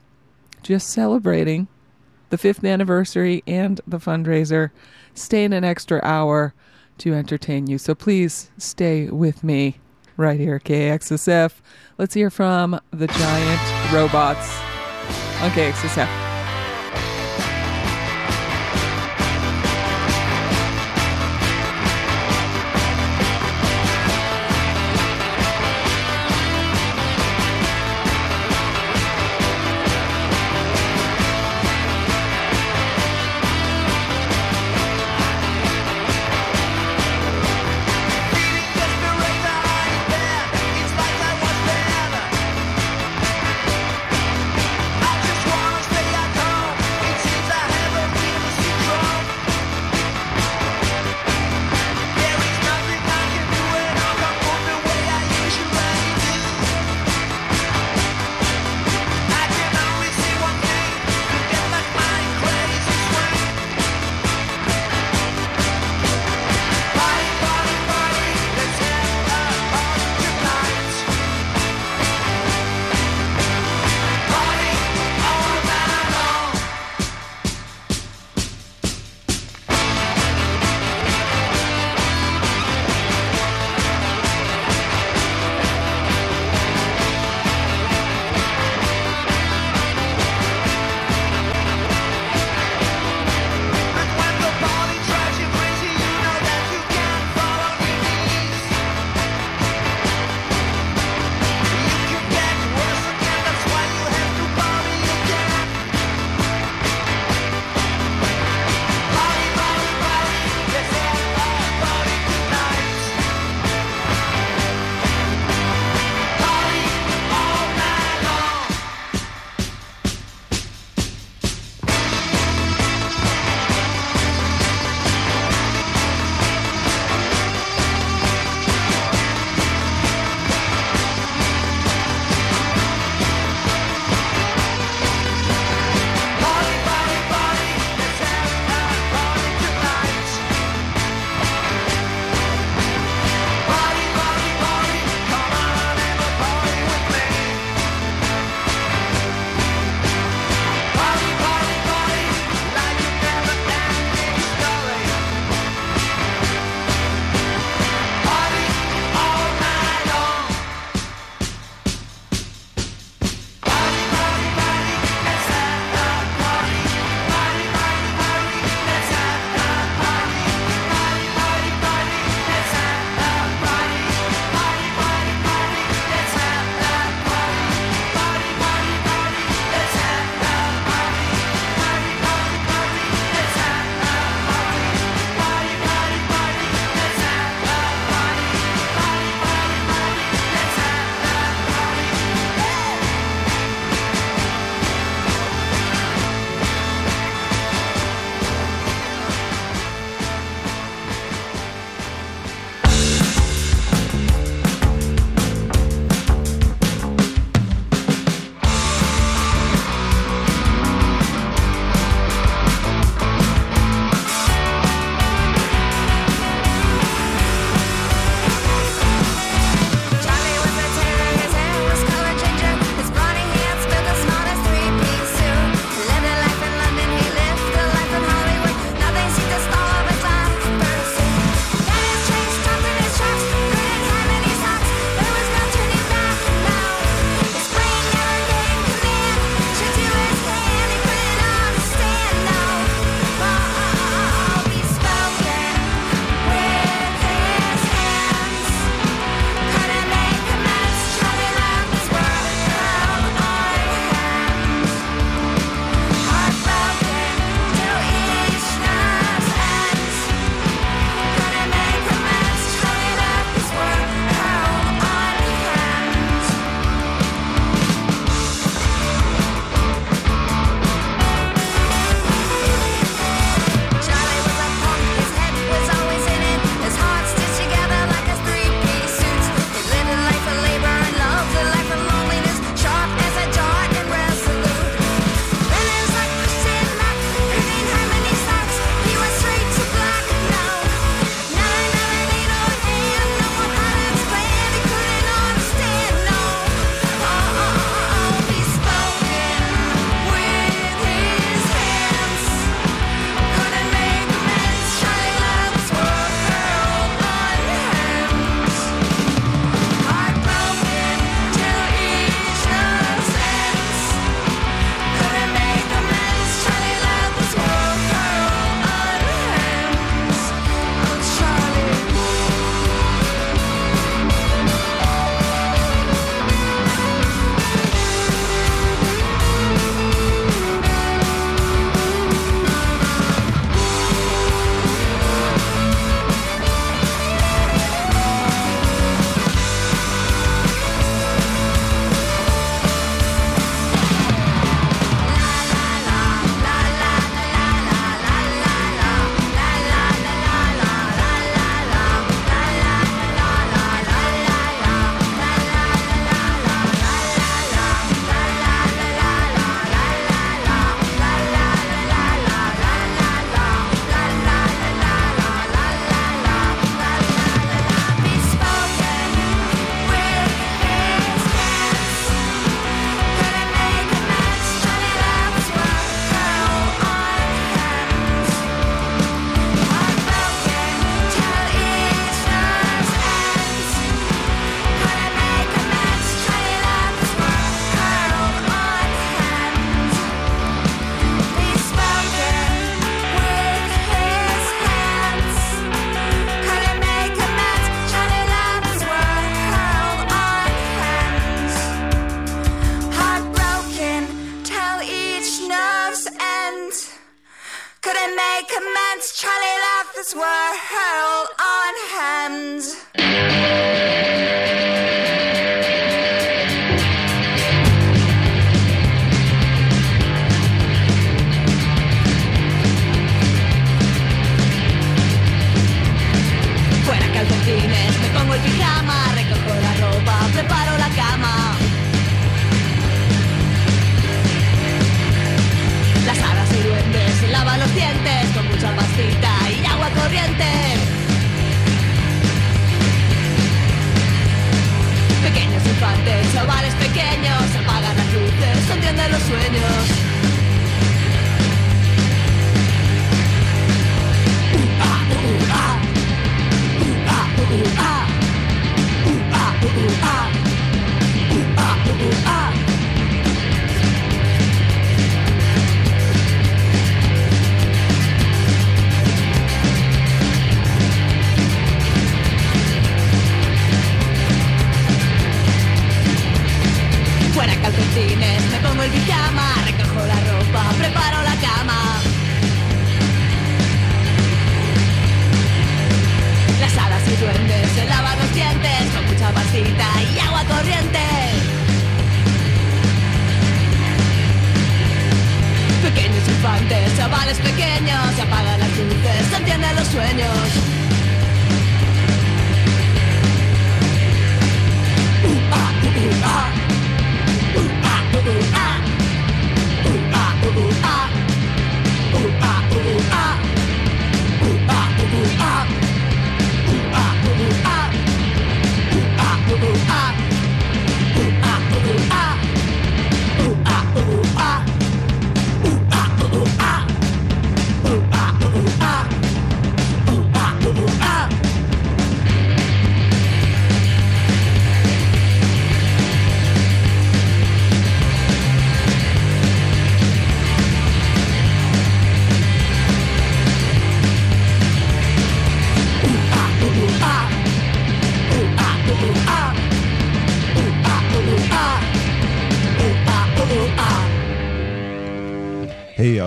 just 0.63 0.89
celebrating 0.89 1.67
the 2.29 2.37
fifth 2.37 2.63
anniversary 2.63 3.43
and 3.47 3.79
the 3.87 3.97
fundraiser. 3.97 4.71
Staying 5.13 5.53
an 5.53 5.63
extra 5.63 5.99
hour 6.03 6.53
to 6.99 7.13
entertain 7.13 7.67
you. 7.67 7.77
So 7.77 7.95
please 7.95 8.51
stay 8.57 9.09
with 9.09 9.43
me 9.43 9.77
right 10.15 10.39
here 10.39 10.59
KXSF. 10.59 11.53
Let's 11.97 12.13
hear 12.13 12.29
from 12.29 12.79
the 12.91 13.07
giant 13.07 13.93
robots 13.93 14.59
on 15.41 15.51
KXSF. 15.51 16.26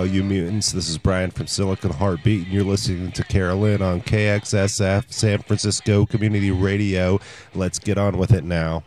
all 0.00 0.06
you 0.06 0.24
mutants. 0.24 0.72
This 0.72 0.88
is 0.88 0.96
Brian 0.96 1.30
from 1.30 1.46
Silicon 1.46 1.90
Heartbeat, 1.90 2.44
and 2.44 2.52
you're 2.54 2.64
listening 2.64 3.12
to 3.12 3.22
Carolyn 3.22 3.82
on 3.82 4.00
KXSF 4.00 5.12
San 5.12 5.40
Francisco 5.40 6.06
Community 6.06 6.50
Radio. 6.50 7.20
Let's 7.54 7.78
get 7.78 7.98
on 7.98 8.16
with 8.16 8.32
it 8.32 8.42
now. 8.42 8.82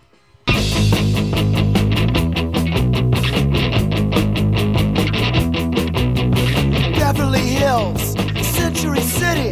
Beverly 6.98 7.42
Hills, 7.42 8.16
Century 8.48 9.02
City, 9.02 9.52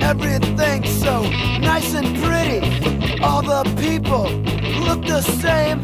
everything 0.00 0.84
so 0.84 1.22
nice 1.60 1.94
and 1.94 2.08
pretty. 2.18 3.22
All 3.22 3.42
the 3.42 3.62
people 3.80 4.28
look 4.82 5.02
the 5.06 5.20
same. 5.20 5.80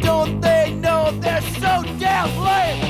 Don't 0.00 0.40
they 0.40 0.72
know 0.72 1.10
they're 1.20 1.42
so 1.42 1.82
damn 1.98 2.34
lame? 2.38 2.85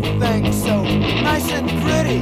did 0.00 0.20
things 0.20 0.62
so 0.62 0.82
nice 0.82 1.50
and 1.50 1.68
pretty, 1.82 2.18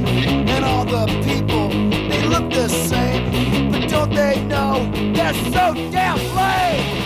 and 0.49 0.63
all 0.63 0.85
the 0.85 1.05
people 1.23 1.69
they 1.69 2.25
look 2.25 2.49
the 2.49 2.69
same, 2.69 3.71
but 3.71 3.89
don't 3.89 4.13
they 4.13 4.41
know 4.45 4.89
they're 5.13 5.33
so 5.33 5.73
damn 5.91 6.17
lame? 6.35 7.04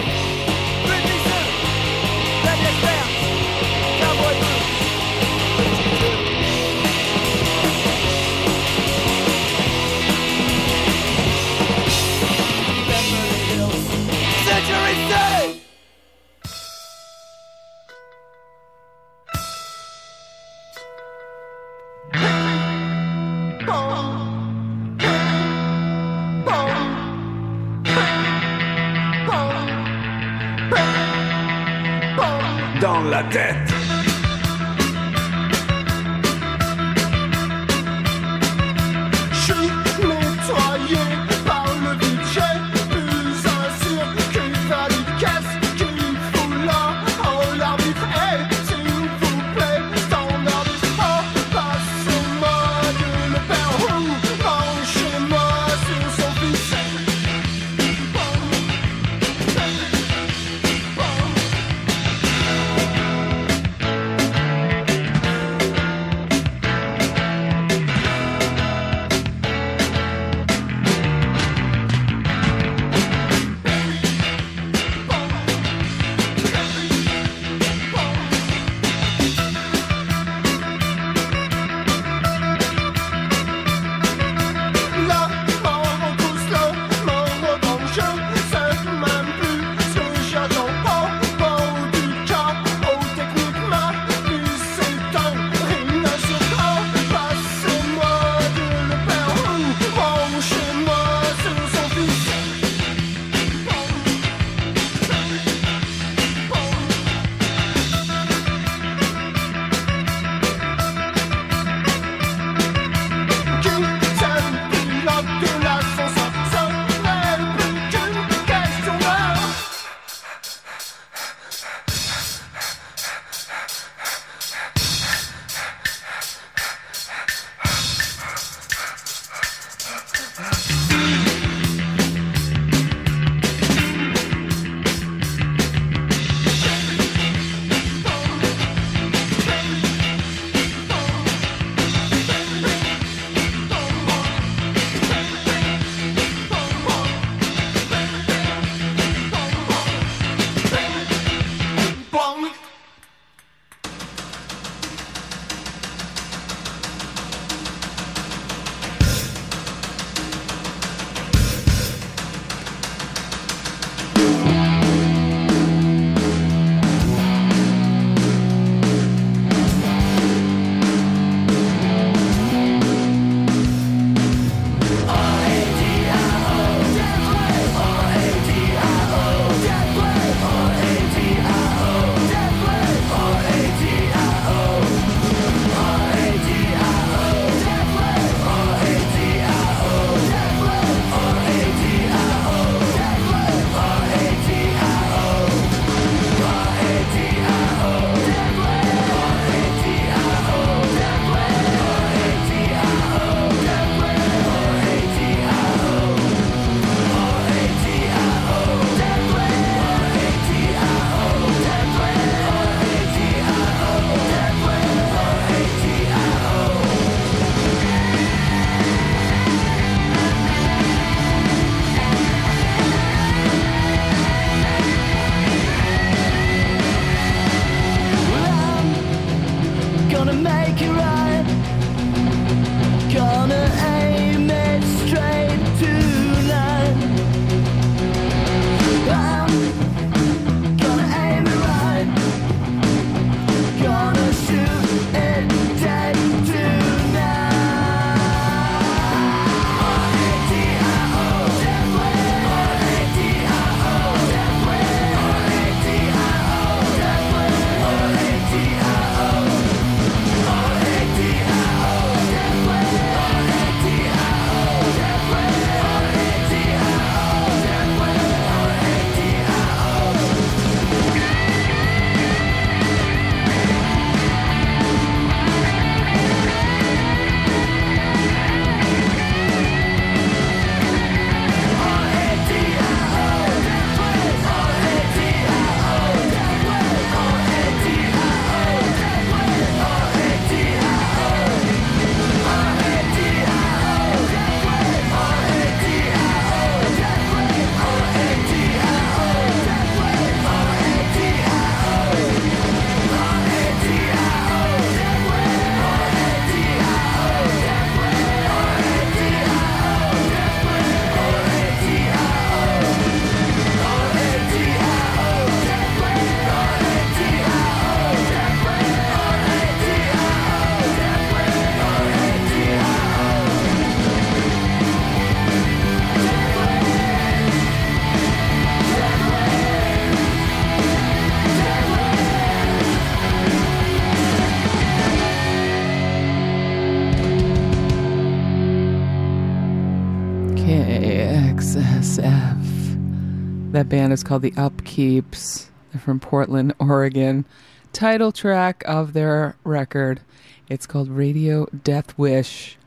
Band 343.90 344.14
is 344.14 344.24
called 344.24 344.44
the 344.44 344.52
Upkeeps. 344.52 345.70
They're 345.92 346.00
from 346.00 346.20
Portland, 346.20 346.74
Oregon. 346.80 347.46
Title 347.92 348.32
track 348.32 348.84
of 348.86 349.14
their 349.14 349.56
record. 349.64 350.22
It's 350.70 350.86
called 350.86 351.10
Radio 351.10 351.66
Death 351.84 352.16
Wish. 352.16 352.78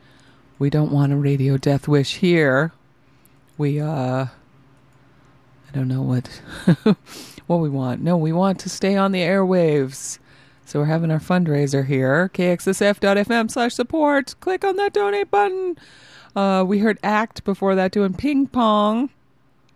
We 0.60 0.70
don't 0.70 0.92
want 0.92 1.12
a 1.12 1.16
Radio 1.16 1.56
Death 1.56 1.89
Wish 1.89 2.18
here. 2.18 2.72
We 3.58 3.81
uh 3.81 4.26
I 4.26 5.74
don't 5.74 5.89
know 5.89 6.02
what 6.02 6.28
what 7.48 7.56
we 7.56 7.68
want. 7.68 8.00
No, 8.00 8.16
we 8.16 8.32
want 8.32 8.60
to 8.60 8.68
stay 8.68 8.97
on 8.97 9.10
the 9.10 9.22
airwaves. 9.22 10.20
So 10.64 10.78
we're 10.78 10.86
having 10.86 11.10
our 11.10 11.18
fundraiser 11.18 11.84
here. 11.84 12.31
KXSF.fm 12.32 13.50
slash 13.50 13.74
support. 13.74 14.36
Click 14.39 14.64
on 14.64 14.76
that 14.76 14.92
donate 14.92 15.31
button. 15.32 15.76
Uh, 16.36 16.64
we 16.66 16.78
heard 16.78 16.98
Act 17.02 17.42
before 17.42 17.74
that 17.74 17.90
doing 17.90 18.14
ping 18.14 18.47
pong. 18.47 19.10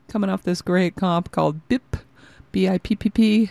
Coming 0.09 0.31
off 0.31 0.43
this 0.43 0.62
great 0.62 0.97
comp 0.97 1.31
called 1.31 1.67
BIP, 1.68 2.01
B 2.52 2.68
I 2.68 2.78
P 2.78 2.94
P 2.94 3.10
P. 3.10 3.51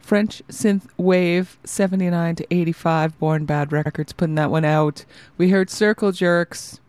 French 0.00 0.42
Synth 0.48 0.88
Wave 0.96 1.58
79 1.64 2.36
to 2.36 2.46
85. 2.50 3.18
Born 3.18 3.44
Bad 3.44 3.70
Records 3.70 4.12
putting 4.12 4.34
that 4.36 4.50
one 4.50 4.64
out. 4.64 5.04
We 5.38 5.50
heard 5.50 5.70
Circle 5.70 6.12
Jerks 6.12 6.80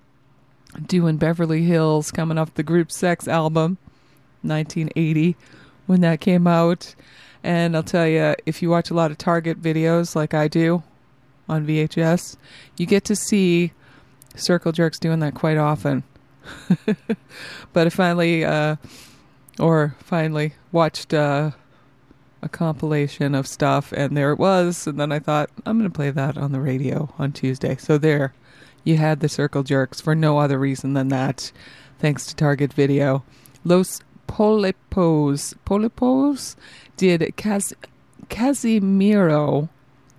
doing 0.88 1.18
Beverly 1.18 1.64
Hills 1.64 2.12
coming 2.12 2.38
off 2.38 2.54
the 2.54 2.64
Group 2.64 2.92
Sex 2.92 3.28
album 3.28 3.78
1980 4.42 5.36
when 5.86 6.02
that 6.02 6.22
came 6.22 6.48
out. 6.48 6.96
And 7.44 7.76
I'll 7.76 7.84
tell 7.84 8.08
you, 8.08 8.36
if 8.46 8.62
you 8.62 8.70
watch 8.70 8.90
a 8.90 8.94
lot 8.94 9.12
of 9.12 9.18
Target 9.18 9.62
videos 9.62 10.16
like 10.16 10.34
I 10.34 10.48
do 10.48 10.84
on 11.50 11.66
VHS, 11.66 12.38
you 12.78 12.86
get 12.86 13.04
to 13.06 13.16
see 13.16 13.74
Circle 14.36 14.72
Jerks 14.72 15.00
doing 15.00 15.20
that 15.20 15.34
quite 15.34 15.58
often. 15.58 16.04
but 17.74 17.88
I 17.88 17.90
finally, 17.90 18.44
uh, 18.44 18.76
or 19.60 19.96
finally, 20.00 20.54
watched 20.72 21.14
uh, 21.14 21.52
a 22.42 22.50
compilation 22.50 23.36
of 23.36 23.48
stuff, 23.48 23.92
and 23.92 24.16
there 24.16 24.32
it 24.32 24.40
was. 24.40 24.88
And 24.88 25.00
then 25.00 25.12
I 25.12 25.20
thought, 25.20 25.50
I'm 25.66 25.78
going 25.78 25.90
to 25.90 25.96
play 25.96 26.12
that 26.12 26.38
on 26.38 26.52
the 26.52 26.62
radio 26.62 27.14
on 27.20 27.32
Tuesday. 27.32 27.76
So 27.78 27.98
there, 27.98 28.34
you 28.84 28.98
had 28.98 29.20
the 29.20 29.30
Circle 29.30 29.64
Jerks 29.64 30.02
for 30.02 30.16
no 30.16 30.40
other 30.40 30.58
reason 30.58 30.94
than 30.94 31.10
that, 31.10 31.52
thanks 32.00 32.26
to 32.28 32.36
Target 32.36 32.74
Video. 32.74 33.24
Los 33.64 34.02
Pólipos, 34.28 35.54
Pólipos 35.66 36.56
did 36.98 37.36
Cas- 37.36 37.74
Casimiro 38.30 39.70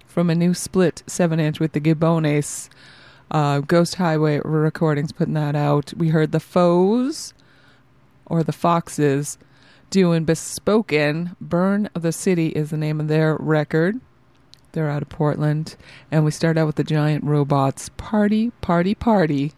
from 0.06 0.30
a 0.30 0.34
new 0.34 0.52
split 0.54 1.02
7 1.06 1.40
inch 1.40 1.58
with 1.58 1.72
the 1.72 1.80
Gibones. 1.80 2.68
Uh, 3.32 3.60
Ghost 3.60 3.94
Highway 3.94 4.42
Recordings 4.44 5.10
putting 5.10 5.32
that 5.34 5.56
out. 5.56 5.94
We 5.96 6.08
heard 6.10 6.32
the 6.32 6.38
Fauxs, 6.38 7.32
or 8.26 8.42
the 8.42 8.52
Foxes, 8.52 9.38
doing 9.88 10.26
Bespoken. 10.26 11.34
Burn 11.40 11.88
of 11.94 12.02
the 12.02 12.12
City 12.12 12.48
is 12.48 12.68
the 12.68 12.76
name 12.76 13.00
of 13.00 13.08
their 13.08 13.36
record. 13.36 13.98
They're 14.72 14.90
out 14.90 15.00
of 15.00 15.08
Portland. 15.08 15.76
And 16.10 16.26
we 16.26 16.30
start 16.30 16.58
out 16.58 16.66
with 16.66 16.76
the 16.76 16.84
Giant 16.84 17.24
Robots. 17.24 17.88
Party, 17.96 18.50
Party, 18.60 18.94
Party. 18.94 19.52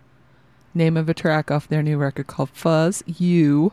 Name 0.72 0.96
of 0.96 1.08
a 1.08 1.14
track 1.14 1.50
off 1.50 1.66
their 1.66 1.82
new 1.82 1.98
record 1.98 2.28
called 2.28 2.50
Fuzz 2.50 3.02
You. 3.08 3.72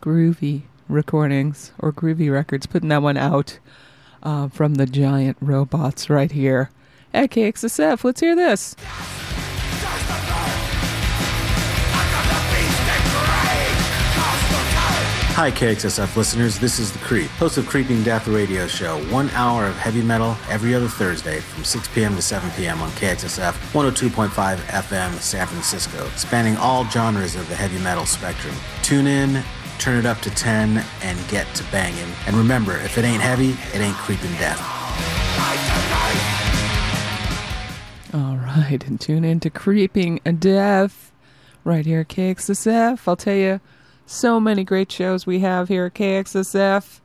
Groovy 0.00 0.62
Recordings, 0.88 1.70
or 1.78 1.92
Groovy 1.92 2.30
Records, 2.32 2.66
putting 2.66 2.88
that 2.88 3.02
one 3.02 3.16
out 3.16 3.60
uh, 4.24 4.48
from 4.48 4.74
the 4.74 4.86
Giant 4.86 5.36
Robots 5.40 6.10
right 6.10 6.32
here 6.32 6.70
at 7.14 7.30
KXSF. 7.30 8.04
Let's 8.04 8.20
hear 8.20 8.34
this. 8.34 8.76
Hi, 15.34 15.50
KXSF 15.50 16.14
listeners. 16.14 16.58
This 16.58 16.78
is 16.78 16.92
The 16.92 16.98
Creep, 16.98 17.30
host 17.30 17.56
of 17.56 17.66
Creeping 17.66 18.02
Death 18.02 18.28
Radio 18.28 18.66
Show. 18.66 19.02
One 19.06 19.30
hour 19.30 19.64
of 19.64 19.74
heavy 19.76 20.02
metal 20.02 20.36
every 20.50 20.74
other 20.74 20.88
Thursday 20.88 21.40
from 21.40 21.64
6 21.64 21.88
p.m. 21.88 22.14
to 22.14 22.22
7 22.22 22.50
p.m. 22.50 22.82
on 22.82 22.90
KXSF 22.90 23.52
102.5 23.72 24.28
FM 24.28 25.12
San 25.14 25.46
Francisco, 25.46 26.06
spanning 26.16 26.56
all 26.58 26.84
genres 26.84 27.34
of 27.34 27.48
the 27.48 27.56
heavy 27.56 27.82
metal 27.82 28.04
spectrum. 28.04 28.54
Tune 28.82 29.06
in, 29.06 29.42
turn 29.78 29.98
it 29.98 30.04
up 30.04 30.20
to 30.20 30.30
10, 30.30 30.84
and 31.02 31.28
get 31.28 31.52
to 31.54 31.64
banging. 31.72 32.12
And 32.26 32.36
remember, 32.36 32.76
if 32.76 32.98
it 32.98 33.04
ain't 33.04 33.22
heavy, 33.22 33.52
it 33.74 33.80
ain't 33.80 33.96
creeping 33.96 34.32
death. 34.32 34.60
Right, 38.56 38.86
and 38.86 39.00
tune 39.00 39.24
in 39.24 39.40
to 39.40 39.50
Creeping 39.50 40.20
Death 40.38 41.10
right 41.64 41.86
here 41.86 42.00
at 42.00 42.08
KXSF. 42.08 43.00
I'll 43.06 43.16
tell 43.16 43.34
you, 43.34 43.60
so 44.04 44.38
many 44.38 44.62
great 44.62 44.92
shows 44.92 45.26
we 45.26 45.38
have 45.38 45.68
here 45.68 45.86
at 45.86 45.94
KXSF. 45.94 47.00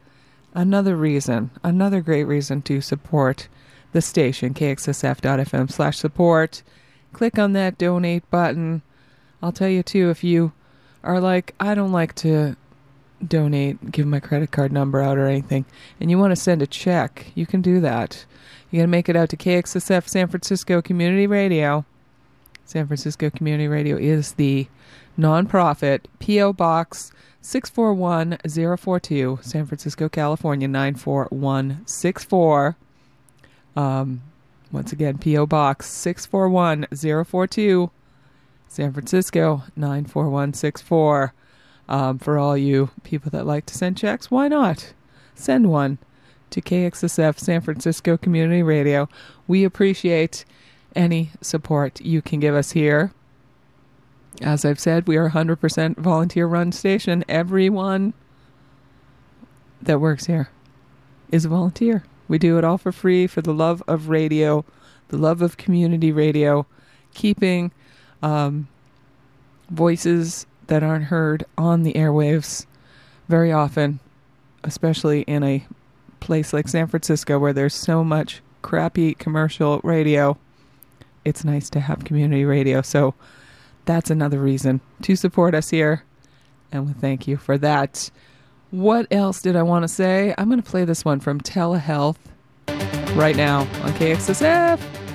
Another 0.53 0.97
reason, 0.97 1.51
another 1.63 2.01
great 2.01 2.25
reason 2.25 2.61
to 2.63 2.81
support 2.81 3.47
the 3.93 4.01
station, 4.01 4.53
kxsf.fm 4.53 5.71
slash 5.71 5.97
support. 5.97 6.63
Click 7.13 7.39
on 7.39 7.53
that 7.53 7.77
donate 7.77 8.29
button. 8.29 8.81
I'll 9.41 9.53
tell 9.53 9.69
you 9.69 9.83
too, 9.83 10.09
if 10.09 10.25
you 10.25 10.51
are 11.01 11.21
like, 11.21 11.55
I 11.61 11.75
don't 11.75 11.93
like 11.93 12.13
to 12.15 12.57
donate, 13.25 13.91
give 13.91 14.05
my 14.05 14.19
credit 14.19 14.51
card 14.51 14.73
number 14.73 15.01
out 15.01 15.17
or 15.17 15.27
anything, 15.27 15.63
and 16.01 16.11
you 16.11 16.17
want 16.17 16.31
to 16.31 16.35
send 16.35 16.61
a 16.61 16.67
check, 16.67 17.31
you 17.35 17.45
can 17.45 17.61
do 17.61 17.79
that. 17.79 18.25
You 18.69 18.79
got 18.79 18.83
to 18.83 18.87
make 18.87 19.07
it 19.07 19.15
out 19.15 19.29
to 19.29 19.37
KXSF 19.37 20.09
San 20.09 20.27
Francisco 20.27 20.81
Community 20.81 21.25
Radio. 21.25 21.85
San 22.65 22.85
Francisco 22.85 23.29
Community 23.29 23.69
Radio 23.69 23.95
is 23.95 24.33
the 24.33 24.67
nonprofit 25.17 26.01
P.O. 26.19 26.51
Box 26.51 27.13
641042, 27.41 29.39
San 29.41 29.65
Francisco, 29.65 30.09
California 30.09 30.67
94164. 30.67 32.75
Um, 33.77 34.21
once 34.69 34.91
again, 34.91 35.17
P.O. 35.17 35.45
Box 35.45 35.89
641042, 35.89 37.89
San 38.67 38.91
Francisco 38.91 39.63
94164. 39.77 41.33
Um, 41.89 42.19
for 42.19 42.37
all 42.37 42.57
you 42.57 42.89
people 43.03 43.31
that 43.31 43.45
like 43.45 43.65
to 43.67 43.73
send 43.73 43.95
checks, 43.95 44.29
why 44.29 44.49
not? 44.49 44.91
Send 45.35 45.71
one 45.71 45.99
to 46.49 46.61
KXSF 46.61 47.39
San 47.39 47.61
Francisco 47.61 48.17
Community 48.17 48.63
Radio. 48.63 49.09
We 49.47 49.63
appreciate 49.63 50.45
any 50.95 51.31
support 51.41 52.01
you 52.01 52.21
can 52.21 52.39
give 52.39 52.55
us 52.55 52.71
here. 52.71 53.11
As 54.41 54.65
I've 54.65 54.79
said, 54.79 55.07
we 55.07 55.17
are 55.17 55.27
a 55.27 55.31
100% 55.31 55.97
volunteer 55.97 56.45
run 56.45 56.71
station. 56.71 57.23
Everyone 57.27 58.13
that 59.81 59.99
works 59.99 60.25
here 60.25 60.49
is 61.31 61.45
a 61.45 61.49
volunteer. 61.49 62.03
We 62.27 62.37
do 62.37 62.57
it 62.57 62.63
all 62.63 62.77
for 62.77 62.91
free 62.91 63.27
for 63.27 63.41
the 63.41 63.53
love 63.53 63.81
of 63.87 64.09
radio, 64.09 64.65
the 65.09 65.17
love 65.17 65.41
of 65.41 65.57
community 65.57 66.11
radio, 66.11 66.65
keeping 67.13 67.71
um, 68.21 68.67
voices 69.69 70.45
that 70.67 70.83
aren't 70.83 71.05
heard 71.05 71.45
on 71.57 71.83
the 71.83 71.93
airwaves 71.93 72.65
very 73.27 73.51
often, 73.51 73.99
especially 74.63 75.21
in 75.21 75.43
a 75.43 75.65
place 76.19 76.53
like 76.53 76.67
San 76.67 76.87
Francisco 76.87 77.39
where 77.39 77.53
there's 77.53 77.73
so 77.73 78.03
much 78.03 78.41
crappy 78.61 79.13
commercial 79.13 79.79
radio. 79.83 80.37
It's 81.23 81.43
nice 81.43 81.69
to 81.71 81.79
have 81.79 82.05
community 82.05 82.45
radio. 82.45 82.81
So 82.81 83.13
that's 83.85 84.09
another 84.09 84.39
reason 84.39 84.81
to 85.03 85.15
support 85.15 85.55
us 85.55 85.69
here. 85.69 86.03
And 86.71 86.87
we 86.87 86.93
thank 86.93 87.27
you 87.27 87.37
for 87.37 87.57
that. 87.59 88.11
What 88.71 89.07
else 89.11 89.41
did 89.41 89.55
I 89.55 89.63
want 89.63 89.83
to 89.83 89.87
say? 89.87 90.35
I'm 90.37 90.49
going 90.49 90.61
to 90.61 90.69
play 90.69 90.83
this 90.85 91.05
one 91.05 91.19
from 91.19 91.39
Telehealth 91.39 92.17
right 93.15 93.35
now 93.35 93.61
on 93.61 93.93
KXSF. 93.93 95.06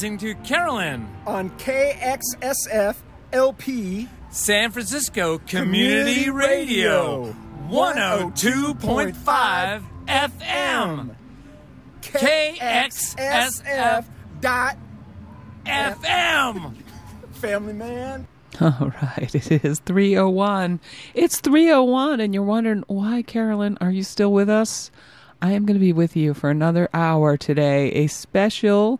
Listening 0.00 0.16
to 0.16 0.32
Carolyn 0.48 1.06
on 1.26 1.50
KXSF 1.58 2.96
LP 3.34 4.08
San 4.30 4.70
Francisco 4.70 5.36
Community, 5.40 6.24
Community 6.24 6.30
Radio, 6.30 7.34
Radio, 7.68 7.68
102.5 7.68 9.84
FM. 10.06 11.14
KXSF 12.00 14.06
dot 14.40 14.78
FM. 15.66 16.74
Family 17.32 17.74
man. 17.74 18.26
All 18.58 18.94
right, 19.02 19.34
it 19.34 19.64
is 19.66 19.80
301. 19.80 20.80
It's 21.12 21.40
301, 21.40 22.20
and 22.20 22.32
you're 22.32 22.42
wondering, 22.42 22.84
why, 22.86 23.20
Carolyn, 23.20 23.76
are 23.82 23.90
you 23.90 24.02
still 24.02 24.32
with 24.32 24.48
us? 24.48 24.90
I 25.42 25.52
am 25.52 25.66
going 25.66 25.76
to 25.76 25.78
be 25.78 25.92
with 25.92 26.16
you 26.16 26.32
for 26.32 26.48
another 26.48 26.88
hour 26.94 27.36
today, 27.36 27.92
a 27.92 28.06
special 28.06 28.98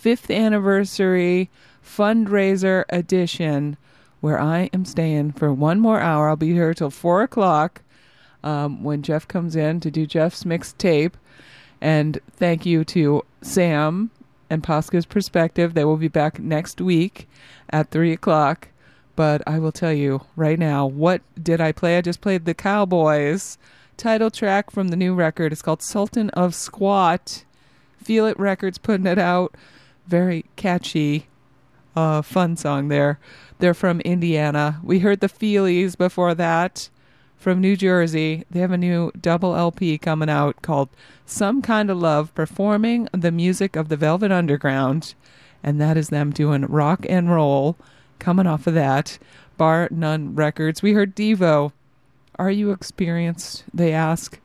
fifth 0.00 0.30
anniversary 0.30 1.50
fundraiser 1.84 2.84
edition 2.88 3.76
where 4.20 4.40
I 4.40 4.70
am 4.72 4.86
staying 4.86 5.32
for 5.32 5.52
one 5.52 5.78
more 5.78 6.00
hour. 6.00 6.30
I'll 6.30 6.36
be 6.36 6.54
here 6.54 6.72
till 6.72 6.88
4 6.88 7.22
o'clock 7.22 7.82
um, 8.42 8.82
when 8.82 9.02
Jeff 9.02 9.28
comes 9.28 9.54
in 9.54 9.78
to 9.80 9.90
do 9.90 10.06
Jeff's 10.06 10.44
mixtape. 10.44 11.12
And 11.82 12.18
thank 12.32 12.64
you 12.64 12.82
to 12.84 13.26
Sam 13.42 14.10
and 14.48 14.62
Posca's 14.62 15.04
Perspective. 15.04 15.74
They 15.74 15.84
will 15.84 15.98
be 15.98 16.08
back 16.08 16.38
next 16.38 16.80
week 16.80 17.28
at 17.68 17.90
3 17.90 18.12
o'clock. 18.12 18.68
But 19.16 19.42
I 19.46 19.58
will 19.58 19.72
tell 19.72 19.92
you 19.92 20.22
right 20.34 20.58
now, 20.58 20.86
what 20.86 21.20
did 21.42 21.60
I 21.60 21.72
play? 21.72 21.98
I 21.98 22.00
just 22.00 22.22
played 22.22 22.46
the 22.46 22.54
Cowboys 22.54 23.58
title 23.98 24.30
track 24.30 24.70
from 24.70 24.88
the 24.88 24.96
new 24.96 25.12
record. 25.12 25.52
It's 25.52 25.60
called 25.60 25.82
Sultan 25.82 26.30
of 26.30 26.54
Squat. 26.54 27.44
Feel 28.02 28.24
It 28.24 28.40
Records 28.40 28.78
putting 28.78 29.06
it 29.06 29.18
out. 29.18 29.54
Very 30.10 30.44
catchy, 30.56 31.28
uh, 31.94 32.20
fun 32.22 32.56
song 32.56 32.88
there. 32.88 33.20
They're 33.60 33.74
from 33.74 34.00
Indiana. 34.00 34.80
We 34.82 34.98
heard 34.98 35.20
the 35.20 35.28
Feelies 35.28 35.96
before 35.96 36.34
that 36.34 36.90
from 37.36 37.60
New 37.60 37.76
Jersey. 37.76 38.44
They 38.50 38.58
have 38.58 38.72
a 38.72 38.76
new 38.76 39.12
double 39.20 39.54
LP 39.54 39.98
coming 39.98 40.28
out 40.28 40.62
called 40.62 40.88
Some 41.26 41.62
Kind 41.62 41.90
of 41.90 41.98
Love, 41.98 42.34
performing 42.34 43.08
the 43.12 43.30
music 43.30 43.76
of 43.76 43.88
the 43.88 43.96
Velvet 43.96 44.32
Underground. 44.32 45.14
And 45.62 45.80
that 45.80 45.96
is 45.96 46.08
them 46.08 46.32
doing 46.32 46.62
rock 46.62 47.06
and 47.08 47.30
roll 47.30 47.76
coming 48.18 48.48
off 48.48 48.66
of 48.66 48.74
that. 48.74 49.16
Bar 49.56 49.86
None 49.92 50.34
Records. 50.34 50.82
We 50.82 50.94
heard 50.94 51.14
Devo. 51.14 51.70
Are 52.36 52.50
you 52.50 52.72
experienced? 52.72 53.62
They 53.72 53.92
ask. 53.92 54.40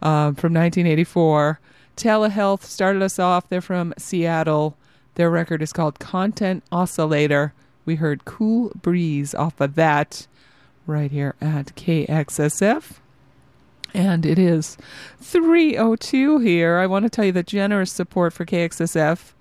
Um, 0.00 0.36
from 0.36 0.54
1984. 0.54 1.60
Telehealth 1.98 2.62
started 2.62 3.02
us 3.02 3.18
off. 3.18 3.50
They're 3.50 3.60
from 3.60 3.92
Seattle. 3.98 4.78
Their 5.14 5.30
record 5.30 5.62
is 5.62 5.72
called 5.72 5.98
Content 5.98 6.64
Oscillator. 6.72 7.52
We 7.84 7.96
heard 7.96 8.24
Cool 8.24 8.72
Breeze 8.80 9.34
off 9.34 9.60
of 9.60 9.74
that 9.74 10.26
right 10.86 11.10
here 11.10 11.34
at 11.40 11.74
KXSF. 11.76 12.98
And 13.94 14.24
it 14.24 14.38
is 14.38 14.78
302 15.20 16.38
here. 16.38 16.78
I 16.78 16.86
want 16.86 17.04
to 17.04 17.10
tell 17.10 17.26
you 17.26 17.32
the 17.32 17.42
generous 17.42 17.92
support 17.92 18.32
for 18.32 18.46
KXSF, 18.46 19.32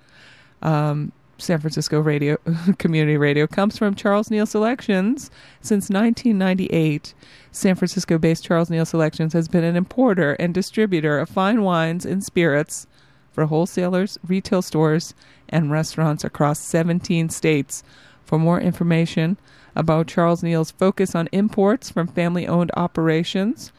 um, 0.62 1.14
San 1.38 1.60
Francisco 1.60 2.02
Radio 2.02 2.38
Community 2.78 3.18
Radio, 3.18 3.48
comes 3.48 3.78
from 3.78 3.96
Charles 3.96 4.30
Neal 4.30 4.46
Selections. 4.46 5.32
Since 5.62 5.90
1998, 5.90 7.14
San 7.52 7.76
Francisco 7.76 8.18
based 8.18 8.44
Charles 8.44 8.70
Neal 8.70 8.86
Selections 8.86 9.32
has 9.34 9.48
been 9.48 9.64
an 9.64 9.78
importer 9.78 10.34
and 10.34 10.54
distributor 10.54 11.18
of 11.18 11.30
fine 11.30 11.62
wines 11.62 12.06
and 12.06 12.22
spirits 12.22 12.88
for 13.32 13.46
wholesalers, 13.46 14.20
retail 14.28 14.62
stores, 14.62 15.16
and 15.52 15.72
restaurants 15.72 16.24
across 16.24 16.60
17 16.60 17.30
states. 17.30 17.84
For 18.24 18.40
more 18.40 18.62
information 18.62 19.38
about 19.76 20.08
Charles 20.08 20.44
Neal's 20.44 20.72
focus 20.72 21.16
on 21.16 21.28
imports 21.32 21.90
from 21.90 22.08
family 22.08 22.48
owned 22.48 22.72
operations 22.76 23.72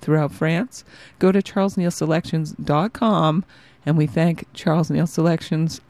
throughout 0.00 0.32
France, 0.32 0.84
go 1.18 1.32
to 1.32 1.42
charlesnealselections.com 1.42 3.44
and 3.86 3.96
we 3.96 4.06
thank 4.06 4.46
Charles 4.52 4.90
Neal 4.90 5.06
Selections 5.06 5.80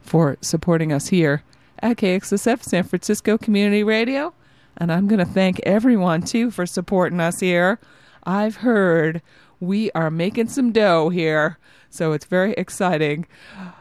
for 0.00 0.36
supporting 0.40 0.92
us 0.92 1.08
here 1.08 1.42
at 1.80 1.96
KXSF 1.96 2.62
San 2.62 2.84
Francisco 2.84 3.38
Community 3.38 3.84
Radio. 3.84 4.34
And 4.76 4.92
I'm 4.92 5.08
going 5.08 5.18
to 5.18 5.24
thank 5.24 5.60
everyone 5.64 6.22
too 6.22 6.50
for 6.50 6.66
supporting 6.66 7.20
us 7.20 7.40
here. 7.40 7.78
I've 8.24 8.56
heard 8.56 9.22
we 9.60 9.90
are 9.92 10.10
making 10.10 10.48
some 10.48 10.72
dough 10.72 11.08
here, 11.08 11.58
so 11.90 12.12
it's 12.12 12.26
very 12.26 12.52
exciting. 12.54 13.26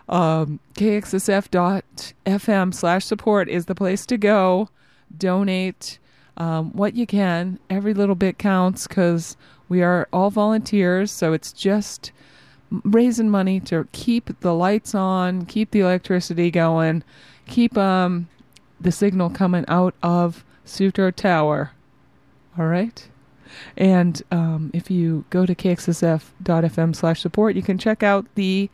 Um, 0.09 0.59
KXSF.FM 0.75 2.73
slash 2.73 3.05
support 3.05 3.49
is 3.49 3.65
the 3.65 3.75
place 3.75 4.05
to 4.07 4.17
go. 4.17 4.69
Donate 5.15 5.99
um, 6.37 6.71
what 6.71 6.95
you 6.95 7.05
can. 7.05 7.59
Every 7.69 7.93
little 7.93 8.15
bit 8.15 8.37
counts 8.37 8.87
because 8.87 9.35
we 9.69 9.81
are 9.81 10.07
all 10.13 10.29
volunteers, 10.29 11.11
so 11.11 11.33
it's 11.33 11.51
just 11.51 12.11
raising 12.83 13.29
money 13.29 13.59
to 13.61 13.87
keep 13.91 14.39
the 14.41 14.53
lights 14.53 14.93
on, 14.93 15.45
keep 15.45 15.71
the 15.71 15.79
electricity 15.81 16.51
going, 16.51 17.03
keep 17.47 17.77
um, 17.77 18.27
the 18.79 18.91
signal 18.91 19.29
coming 19.29 19.65
out 19.67 19.95
of 20.03 20.43
Sutro 20.65 21.11
Tower. 21.11 21.71
All 22.57 22.65
right? 22.67 23.07
And 23.75 24.21
um, 24.31 24.71
if 24.73 24.89
you 24.91 25.25
go 25.29 25.45
to 25.45 25.55
kxsf.fm 25.55 26.95
slash 26.95 27.21
support, 27.21 27.55
you 27.55 27.61
can 27.61 27.77
check 27.77 28.03
out 28.03 28.25
the 28.35 28.69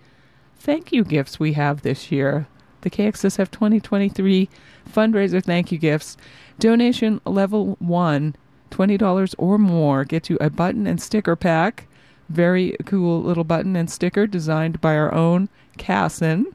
thank 0.57 0.91
you 0.91 1.03
gifts 1.03 1.39
we 1.39 1.53
have 1.53 1.81
this 1.81 2.11
year. 2.11 2.47
The 2.81 2.89
KXSF 2.89 3.49
2023 3.49 4.49
fundraiser 4.93 5.41
thank 5.41 5.71
you 5.71 5.77
gifts. 5.77 6.17
Donation 6.59 7.21
level 7.25 7.77
one, 7.79 8.35
$20 8.71 9.35
or 9.37 9.57
more, 9.57 10.03
gets 10.03 10.29
you 10.29 10.37
a 10.41 10.49
button 10.49 10.85
and 10.85 11.01
sticker 11.01 11.35
pack. 11.35 11.87
Very 12.29 12.75
cool 12.85 13.21
little 13.21 13.43
button 13.43 13.75
and 13.75 13.89
sticker 13.89 14.27
designed 14.27 14.81
by 14.81 14.95
our 14.95 15.13
own 15.13 15.47
Casson. 15.77 16.53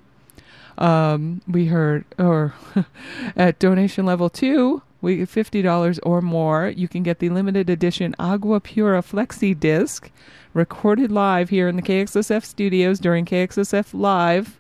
Um, 0.77 1.41
we 1.49 1.67
heard, 1.67 2.05
or 2.19 2.55
at 3.37 3.59
donation 3.59 4.05
level 4.07 4.31
two, 4.31 4.83
we 5.01 5.25
fifty 5.25 5.63
dollars 5.63 5.99
or 6.01 6.21
more, 6.21 6.69
you 6.69 6.89
can 6.89 7.03
get 7.03 7.19
the 7.19 7.31
limited 7.31 7.71
edition 7.71 8.15
Agua 8.19 8.61
Pura 8.61 9.03
Flexi 9.03 9.59
Disc, 9.59 10.11
recorded 10.55 11.13
live 11.13 11.51
here 11.51 11.69
in 11.69 11.77
the 11.77 11.83
KXSF 11.83 12.45
studios 12.45 12.99
during 12.99 13.25
KXSF 13.25 13.89
Live. 13.93 14.59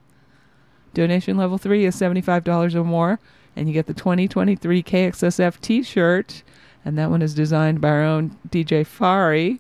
Donation 0.94 1.36
level 1.36 1.58
three 1.58 1.84
is 1.84 1.94
seventy-five 1.94 2.44
dollars 2.44 2.74
or 2.74 2.84
more, 2.84 3.18
and 3.56 3.68
you 3.68 3.74
get 3.74 3.86
the 3.86 3.94
2023 3.94 4.82
KXSF 4.82 5.60
T-shirt, 5.60 6.42
and 6.84 6.96
that 6.96 7.10
one 7.10 7.22
is 7.22 7.34
designed 7.34 7.80
by 7.80 7.88
our 7.88 8.04
own 8.04 8.36
DJ 8.48 8.86
Fari. 8.86 9.58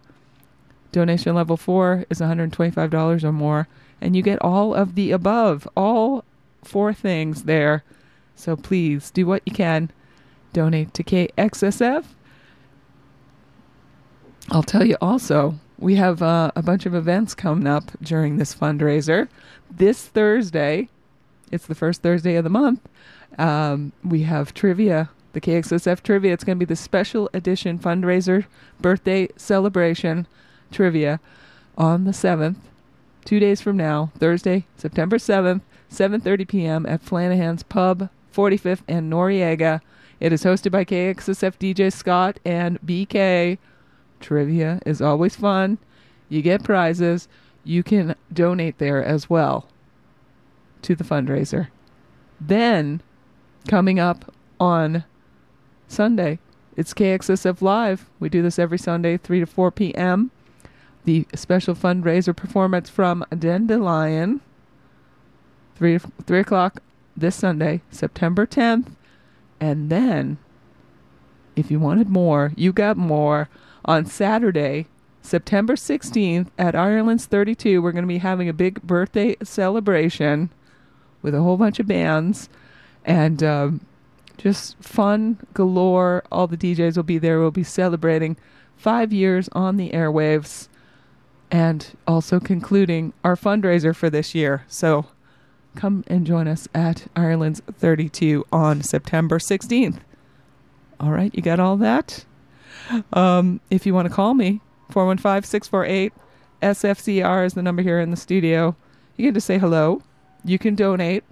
Donation 0.92 1.34
level 1.34 1.56
four 1.56 2.06
is 2.08 2.20
$125 2.20 3.24
or 3.24 3.32
more, 3.32 3.68
and 4.00 4.16
you 4.16 4.22
get 4.22 4.40
all 4.40 4.74
of 4.74 4.94
the 4.94 5.10
above, 5.10 5.68
all 5.76 6.24
four 6.62 6.94
things 6.94 7.42
there. 7.42 7.84
So 8.34 8.56
please 8.56 9.10
do 9.10 9.26
what 9.26 9.42
you 9.44 9.52
can. 9.52 9.90
Donate 10.52 10.92
to 10.94 11.04
KXSF. 11.04 12.04
I'll 14.50 14.62
tell 14.62 14.84
you 14.84 14.96
also, 15.00 15.56
we 15.78 15.96
have 15.96 16.22
uh, 16.22 16.50
a 16.56 16.62
bunch 16.62 16.86
of 16.86 16.94
events 16.94 17.34
coming 17.34 17.66
up 17.66 17.84
during 18.02 18.38
this 18.38 18.54
fundraiser. 18.54 19.28
This 19.70 20.06
Thursday, 20.06 20.88
it's 21.52 21.66
the 21.66 21.74
first 21.74 22.02
Thursday 22.02 22.36
of 22.36 22.44
the 22.44 22.50
month, 22.50 22.80
um, 23.38 23.92
we 24.02 24.22
have 24.22 24.54
trivia, 24.54 25.10
the 25.32 25.40
KXSF 25.40 26.02
trivia. 26.02 26.32
It's 26.32 26.44
going 26.44 26.56
to 26.56 26.66
be 26.66 26.68
the 26.68 26.76
special 26.76 27.28
edition 27.34 27.78
fundraiser 27.78 28.46
birthday 28.80 29.28
celebration 29.36 30.26
trivia 30.70 31.20
on 31.76 32.04
the 32.04 32.10
7th, 32.10 32.56
two 33.24 33.38
days 33.38 33.60
from 33.60 33.76
now, 33.76 34.10
Thursday, 34.18 34.66
September 34.76 35.18
7th, 35.18 35.60
7.30 35.92 36.48
p.m. 36.48 36.86
at 36.86 37.02
Flanahan's 37.02 37.62
Pub, 37.62 38.08
45th 38.34 38.82
and 38.88 39.12
Noriega. 39.12 39.80
It 40.20 40.32
is 40.32 40.42
hosted 40.42 40.72
by 40.72 40.84
KXSF 40.84 41.58
DJ 41.58 41.92
Scott 41.92 42.40
and 42.44 42.80
BK. 42.82 43.58
Trivia 44.20 44.80
is 44.84 45.00
always 45.00 45.36
fun. 45.36 45.78
You 46.28 46.42
get 46.42 46.64
prizes. 46.64 47.28
You 47.64 47.82
can 47.82 48.16
donate 48.32 48.78
there 48.78 49.02
as 49.02 49.30
well 49.30 49.68
to 50.82 50.94
the 50.94 51.04
fundraiser. 51.04 51.68
Then, 52.40 53.00
coming 53.68 53.98
up 54.00 54.32
on 54.58 55.04
Sunday, 55.86 56.38
it's 56.76 56.94
KXSF 56.94 57.62
Live. 57.62 58.08
We 58.18 58.28
do 58.28 58.42
this 58.42 58.58
every 58.58 58.78
Sunday, 58.78 59.16
3 59.16 59.40
to 59.40 59.46
4 59.46 59.70
p.m. 59.70 60.30
The 61.04 61.26
special 61.34 61.74
fundraiser 61.74 62.34
performance 62.34 62.88
from 62.88 63.24
Dandelion, 63.36 64.40
3, 65.76 65.98
3 65.98 66.40
o'clock 66.40 66.82
this 67.16 67.36
Sunday, 67.36 67.82
September 67.90 68.46
10th. 68.46 68.94
And 69.60 69.90
then, 69.90 70.38
if 71.56 71.70
you 71.70 71.80
wanted 71.80 72.08
more, 72.08 72.52
you 72.56 72.72
got 72.72 72.96
more 72.96 73.48
on 73.84 74.06
Saturday, 74.06 74.86
September 75.22 75.74
16th 75.74 76.48
at 76.58 76.74
Ireland's 76.74 77.26
32, 77.26 77.82
we're 77.82 77.92
going 77.92 78.02
to 78.04 78.08
be 78.08 78.18
having 78.18 78.48
a 78.48 78.52
big 78.52 78.80
birthday 78.82 79.36
celebration 79.42 80.50
with 81.22 81.34
a 81.34 81.42
whole 81.42 81.56
bunch 81.56 81.78
of 81.78 81.86
bands 81.86 82.48
and 83.04 83.42
um, 83.42 83.80
just 84.36 84.76
fun 84.82 85.38
galore. 85.54 86.22
All 86.30 86.46
the 86.46 86.56
DJs 86.56 86.96
will 86.96 87.02
be 87.02 87.18
there. 87.18 87.40
We'll 87.40 87.50
be 87.50 87.64
celebrating 87.64 88.36
five 88.76 89.12
years 89.12 89.48
on 89.52 89.76
the 89.76 89.90
airwaves 89.90 90.68
and 91.50 91.86
also 92.06 92.38
concluding 92.38 93.12
our 93.24 93.36
fundraiser 93.36 93.94
for 93.94 94.08
this 94.08 94.34
year. 94.34 94.64
So 94.68 95.06
come 95.74 96.04
and 96.06 96.26
join 96.26 96.48
us 96.48 96.68
at 96.74 97.06
Ireland's 97.14 97.60
32 97.78 98.44
on 98.52 98.82
September 98.82 99.38
16th. 99.38 99.98
All 101.00 101.10
right, 101.10 101.34
you 101.34 101.42
got 101.42 101.60
all 101.60 101.76
that? 101.76 102.24
Um, 103.12 103.60
if 103.70 103.86
you 103.86 103.94
want 103.94 104.08
to 104.08 104.14
call 104.14 104.34
me, 104.34 104.60
415 104.90 105.48
648 105.48 106.12
SFCR 106.62 107.46
is 107.46 107.54
the 107.54 107.62
number 107.62 107.82
here 107.82 108.00
in 108.00 108.10
the 108.10 108.16
studio. 108.16 108.74
You 109.16 109.26
can 109.26 109.34
just 109.34 109.46
say 109.46 109.58
hello. 109.58 110.02
You 110.44 110.58
can 110.58 110.74
donate, 110.74 111.24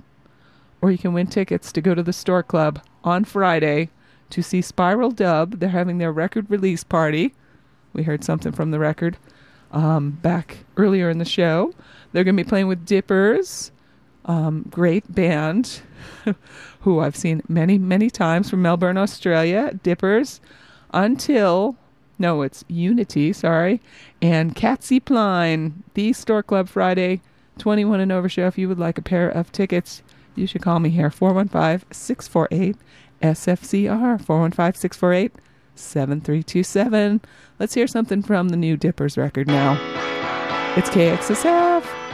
or 0.81 0.91
you 0.91 0.99
can 0.99 1.13
win 1.13 1.27
tickets 1.27 1.73
to 1.73 1.81
go 1.81 1.95
to 1.95 2.03
the 2.03 2.13
Stork 2.13 2.49
Club 2.49 2.81
on 3.03 3.25
Friday 3.25 3.91
to 4.31 4.43
see 4.43 4.61
Spiral 4.61 5.11
Dub. 5.11 5.59
They're 5.59 5.69
having 5.71 5.99
their 5.99 6.13
record 6.13 6.51
release 6.51 6.85
party. 6.85 7.35
We 7.93 8.03
heard 8.03 8.25
something 8.25 8.53
from 8.53 8.71
the 8.71 8.79
record 8.79 9.17
um, 9.73 10.11
back 10.11 10.59
earlier 10.77 11.09
in 11.11 11.19
the 11.19 11.25
show. 11.25 11.73
They're 12.13 12.25
going 12.25 12.37
to 12.37 12.45
be 12.45 12.49
playing 12.49 12.69
with 12.69 12.85
Dippers, 12.85 13.71
um, 14.27 14.67
great 14.71 15.13
band 15.15 15.81
who 16.81 17.01
I've 17.01 17.17
seen 17.17 17.43
many, 17.49 17.79
many 17.79 18.11
times 18.11 18.51
from 18.51 18.63
Melbourne, 18.63 18.99
Australia. 18.99 19.79
Dippers, 19.83 20.41
until 20.93 21.77
no, 22.19 22.43
it's 22.43 22.65
Unity, 22.69 23.33
sorry, 23.33 23.81
and 24.23 24.55
Catsy 24.55 25.05
Pline, 25.05 25.83
the 25.95 26.13
Stork 26.13 26.47
Club 26.47 26.69
Friday, 26.69 27.21
21 27.59 28.01
and 28.01 28.13
over 28.13 28.29
show. 28.29 28.47
If 28.47 28.59
you 28.59 28.69
would 28.69 28.79
like 28.79 28.99
a 28.99 29.03
pair 29.03 29.29
of 29.29 29.53
tickets, 29.53 30.03
you 30.35 30.47
should 30.47 30.63
call 30.63 30.81
me 30.81 30.91
here, 30.91 31.11
415 31.11 31.87
648 31.93 32.77
SFCR, 33.23 34.21
415 34.21 34.81
648 34.81 35.33
7327. 35.75 37.21
Let's 37.59 37.75
hear 37.75 37.87
something 37.87 38.23
from 38.23 38.49
the 38.49 38.57
new 38.57 38.77
Dippers 38.77 39.19
record 39.19 39.47
now. 39.47 39.75
It's 40.77 40.91
KXSF. 40.91 42.06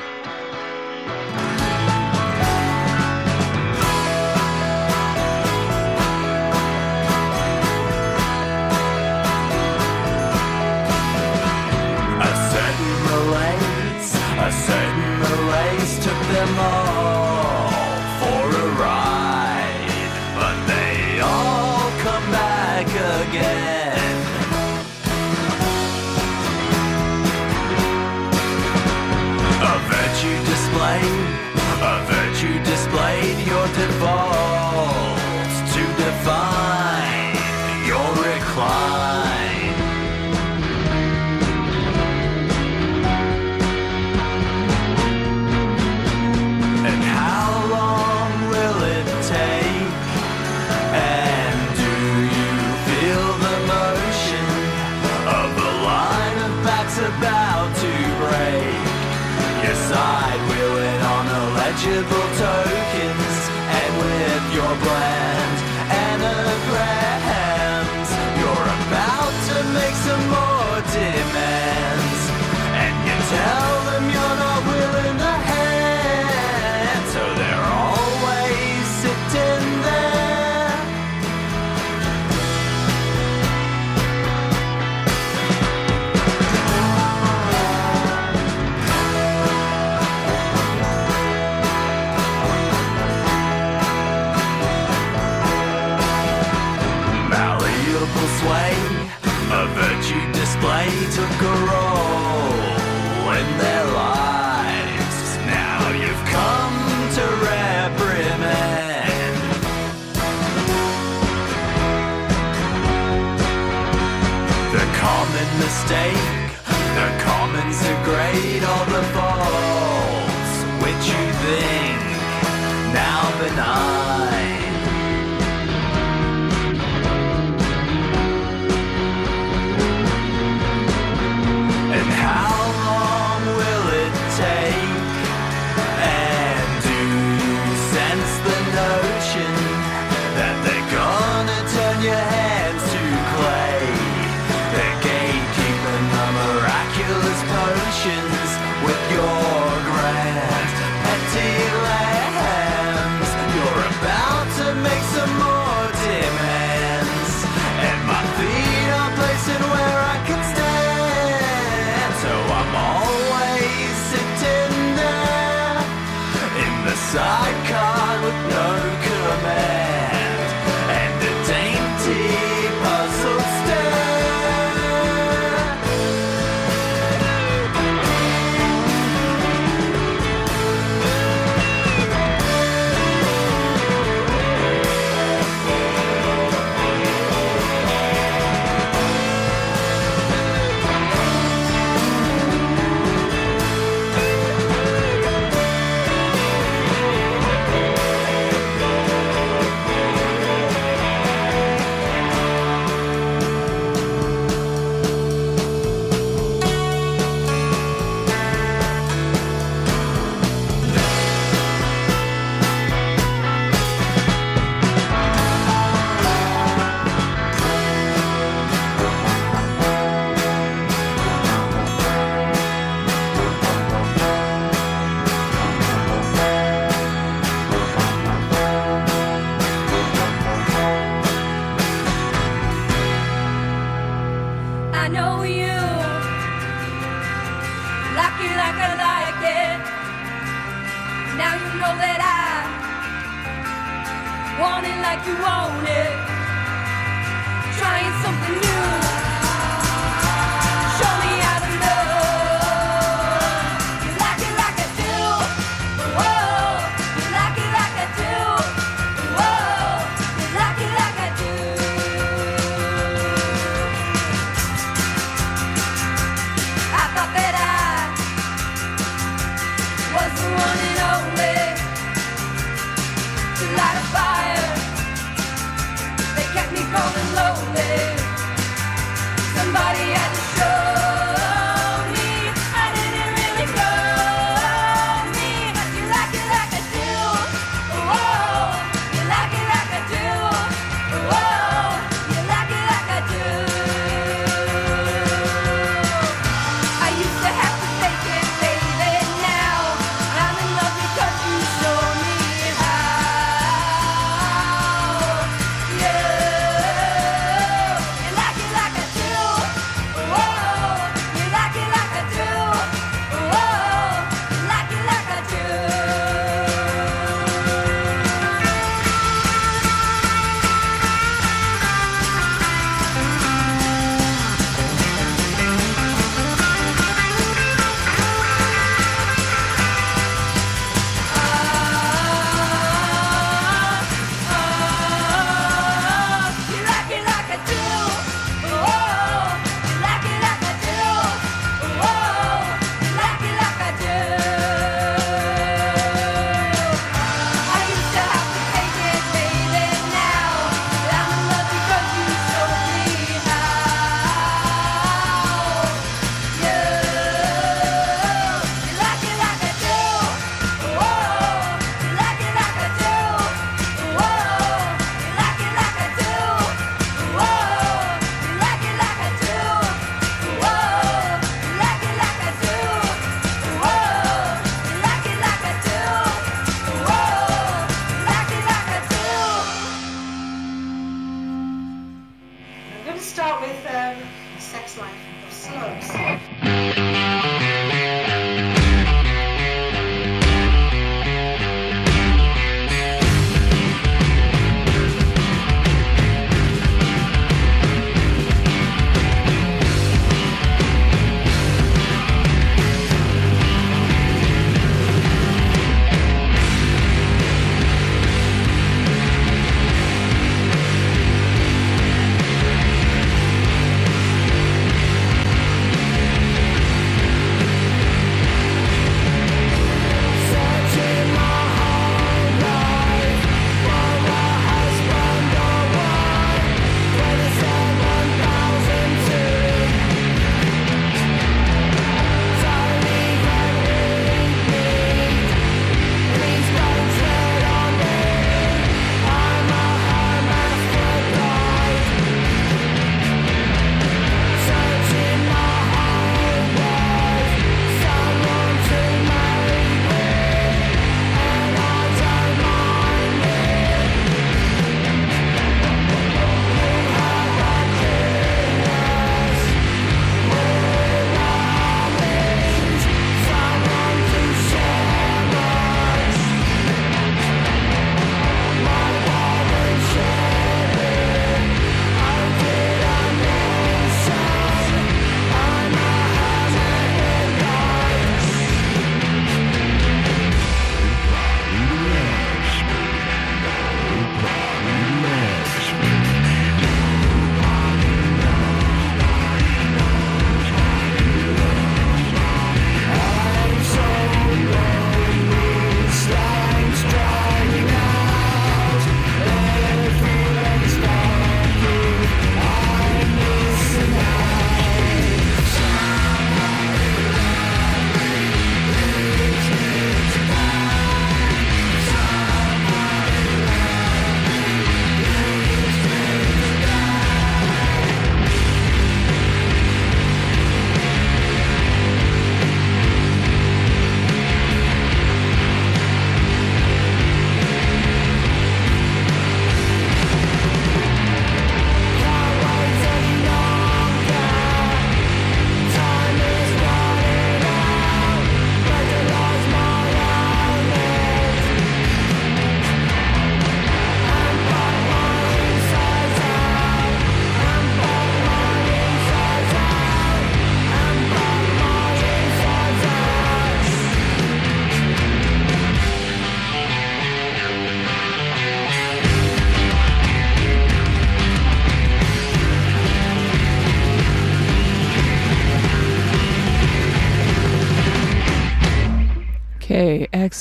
Common 115.92 116.21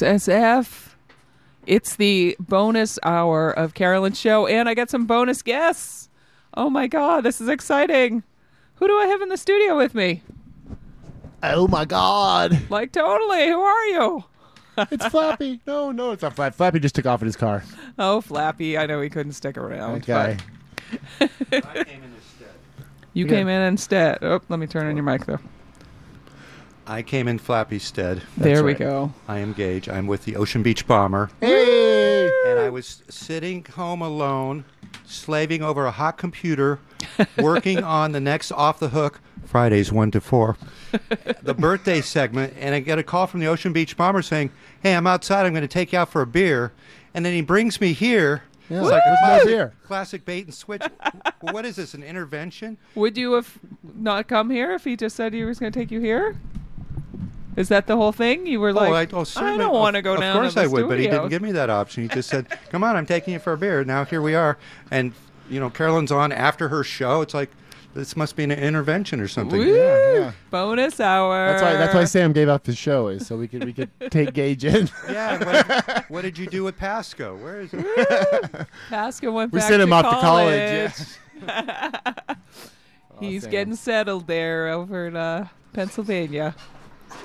KXSF. 0.05 0.87
It's 1.67 1.95
the 1.95 2.35
bonus 2.39 2.97
hour 3.03 3.51
of 3.51 3.73
Carolyn's 3.75 4.19
show, 4.19 4.47
and 4.47 4.67
I 4.67 4.73
got 4.73 4.89
some 4.89 5.05
bonus 5.05 5.41
guests. 5.41 6.09
Oh 6.55 6.69
my 6.69 6.87
god, 6.87 7.21
this 7.23 7.39
is 7.39 7.47
exciting. 7.47 8.23
Who 8.75 8.87
do 8.87 8.97
I 8.97 9.05
have 9.05 9.21
in 9.21 9.29
the 9.29 9.37
studio 9.37 9.77
with 9.77 9.93
me? 9.93 10.23
Oh 11.43 11.67
my 11.67 11.85
god. 11.85 12.59
Like, 12.69 12.91
totally. 12.91 13.47
Who 13.47 13.61
are 13.61 13.85
you? 13.87 14.23
It's 14.89 15.05
Flappy. 15.07 15.59
No, 15.67 15.91
no, 15.91 16.11
it's 16.11 16.21
not 16.23 16.33
Flappy. 16.33 16.55
Flappy 16.55 16.79
just 16.79 16.95
took 16.95 17.05
off 17.05 17.21
in 17.21 17.25
his 17.27 17.35
car. 17.35 17.61
Oh, 17.99 18.21
Flappy. 18.21 18.77
I 18.77 18.85
know 18.87 19.01
he 19.01 19.09
couldn't 19.09 19.33
stick 19.33 19.57
around. 19.57 19.97
Okay. 20.09 20.37
but- 21.51 21.87
You 23.13 23.25
came 23.27 23.49
in 23.49 23.61
instead. 23.63 24.19
Oh, 24.23 24.39
let 24.47 24.57
me 24.59 24.65
turn 24.67 24.87
on 24.87 24.95
your 24.95 25.03
mic, 25.03 25.25
though. 25.25 25.39
I 26.87 27.01
came 27.03 27.27
in 27.27 27.37
Flappy 27.37 27.79
stead. 27.79 28.21
There 28.37 28.63
we 28.63 28.73
go. 28.73 29.13
I 29.27 29.37
am 29.39 29.53
Gage. 29.53 29.87
I'm 29.87 30.07
with 30.07 30.25
the 30.25 30.35
Ocean 30.35 30.63
Beach 30.63 30.85
Bomber. 30.87 31.29
Hey! 31.39 32.29
And 32.47 32.59
I 32.59 32.69
was 32.69 33.03
sitting 33.09 33.63
home 33.65 34.01
alone, 34.01 34.65
slaving 35.05 35.61
over 35.61 35.85
a 35.85 35.91
hot 35.91 36.17
computer, 36.17 36.79
working 37.37 37.83
on 37.83 38.11
the 38.11 38.19
next 38.19 38.51
Off 38.51 38.79
the 38.79 38.89
Hook, 38.89 39.21
Fridays 39.45 39.91
1 39.91 40.11
to 40.11 40.21
4, 40.21 40.57
the 41.43 41.53
birthday 41.53 42.01
segment. 42.01 42.53
And 42.57 42.73
I 42.73 42.79
get 42.79 42.97
a 42.99 43.03
call 43.03 43.27
from 43.27 43.39
the 43.41 43.47
Ocean 43.47 43.73
Beach 43.73 43.95
Bomber 43.95 44.21
saying, 44.21 44.51
Hey, 44.81 44.95
I'm 44.95 45.07
outside. 45.07 45.45
I'm 45.45 45.53
going 45.53 45.61
to 45.61 45.67
take 45.67 45.93
you 45.93 45.99
out 45.99 46.09
for 46.09 46.21
a 46.21 46.27
beer. 46.27 46.71
And 47.13 47.23
then 47.25 47.33
he 47.33 47.41
brings 47.41 47.79
me 47.79 47.93
here. 47.93 48.43
Yeah, 48.69 48.79
It's 48.81 48.89
like 48.89 49.03
a 49.05 49.17
classic, 49.23 49.47
beer? 49.47 49.73
classic 49.85 50.25
bait 50.25 50.45
and 50.45 50.53
switch. 50.53 50.81
what 51.41 51.65
is 51.65 51.75
this, 51.75 51.93
an 51.93 52.03
intervention? 52.03 52.77
Would 52.95 53.17
you 53.17 53.33
have 53.33 53.59
not 53.83 54.27
come 54.27 54.49
here 54.49 54.73
if 54.73 54.83
he 54.85 54.95
just 54.95 55.15
said 55.15 55.33
he 55.33 55.43
was 55.43 55.59
going 55.59 55.71
to 55.71 55.79
take 55.79 55.91
you 55.91 55.99
here? 55.99 56.35
Is 57.55 57.69
that 57.69 57.87
the 57.87 57.97
whole 57.97 58.11
thing? 58.11 58.47
You 58.47 58.59
were 58.59 58.71
like, 58.73 59.13
oh, 59.13 59.19
I, 59.19 59.21
oh, 59.21 59.25
I 59.45 59.57
don't 59.57 59.73
want 59.73 59.95
to 59.95 60.01
go 60.01 60.15
down 60.15 60.37
Of 60.37 60.41
course 60.41 60.53
to 60.53 60.59
the 60.59 60.65
I 60.65 60.67
would, 60.67 60.87
but 60.87 60.99
he 60.99 61.07
didn't 61.07 61.29
give 61.29 61.41
me 61.41 61.51
that 61.51 61.69
option. 61.69 62.03
He 62.03 62.09
just 62.09 62.29
said, 62.29 62.47
"Come 62.69 62.83
on, 62.83 62.95
I'm 62.95 63.05
taking 63.05 63.33
you 63.33 63.39
for 63.39 63.53
a 63.53 63.57
beer." 63.57 63.83
Now 63.83 64.05
here 64.05 64.21
we 64.21 64.35
are, 64.35 64.57
and 64.89 65.13
you 65.49 65.59
know, 65.59 65.69
Carolyn's 65.69 66.11
on 66.11 66.31
after 66.31 66.69
her 66.69 66.83
show. 66.83 67.21
It's 67.21 67.33
like 67.33 67.49
this 67.93 68.15
must 68.15 68.37
be 68.37 68.45
an 68.45 68.51
intervention 68.51 69.19
or 69.19 69.27
something. 69.27 69.59
Woo! 69.59 70.31
Bonus 70.49 71.01
hour. 71.01 71.47
That's 71.49 71.61
why. 71.61 71.73
That's 71.73 71.93
why 71.93 72.05
Sam 72.05 72.31
gave 72.31 72.47
up 72.47 72.65
his 72.65 72.77
show 72.77 73.09
is 73.09 73.27
so 73.27 73.35
we 73.37 73.49
could 73.49 73.65
we 73.65 73.73
could 73.73 73.89
take 74.11 74.33
Gage 74.33 74.63
in. 74.63 74.89
Yeah. 75.09 75.43
What, 75.43 76.09
what 76.09 76.21
did 76.21 76.37
you 76.37 76.47
do 76.47 76.63
with 76.63 76.77
Pasco? 76.77 77.35
Where 77.35 77.59
is 77.61 77.73
it? 77.73 78.67
Pascal 78.89 79.33
went 79.33 79.51
We 79.51 79.59
back 79.59 79.67
sent 79.67 79.79
to 79.79 79.83
him 79.83 79.93
off 79.93 80.05
to 80.05 80.21
college. 80.21 80.93
college, 81.45 82.37
He's 83.19 83.41
Sam. 83.43 83.51
getting 83.51 83.75
settled 83.75 84.27
there 84.27 84.69
over 84.69 85.07
in 85.07 85.15
uh, 85.17 85.47
Pennsylvania. 85.73 86.55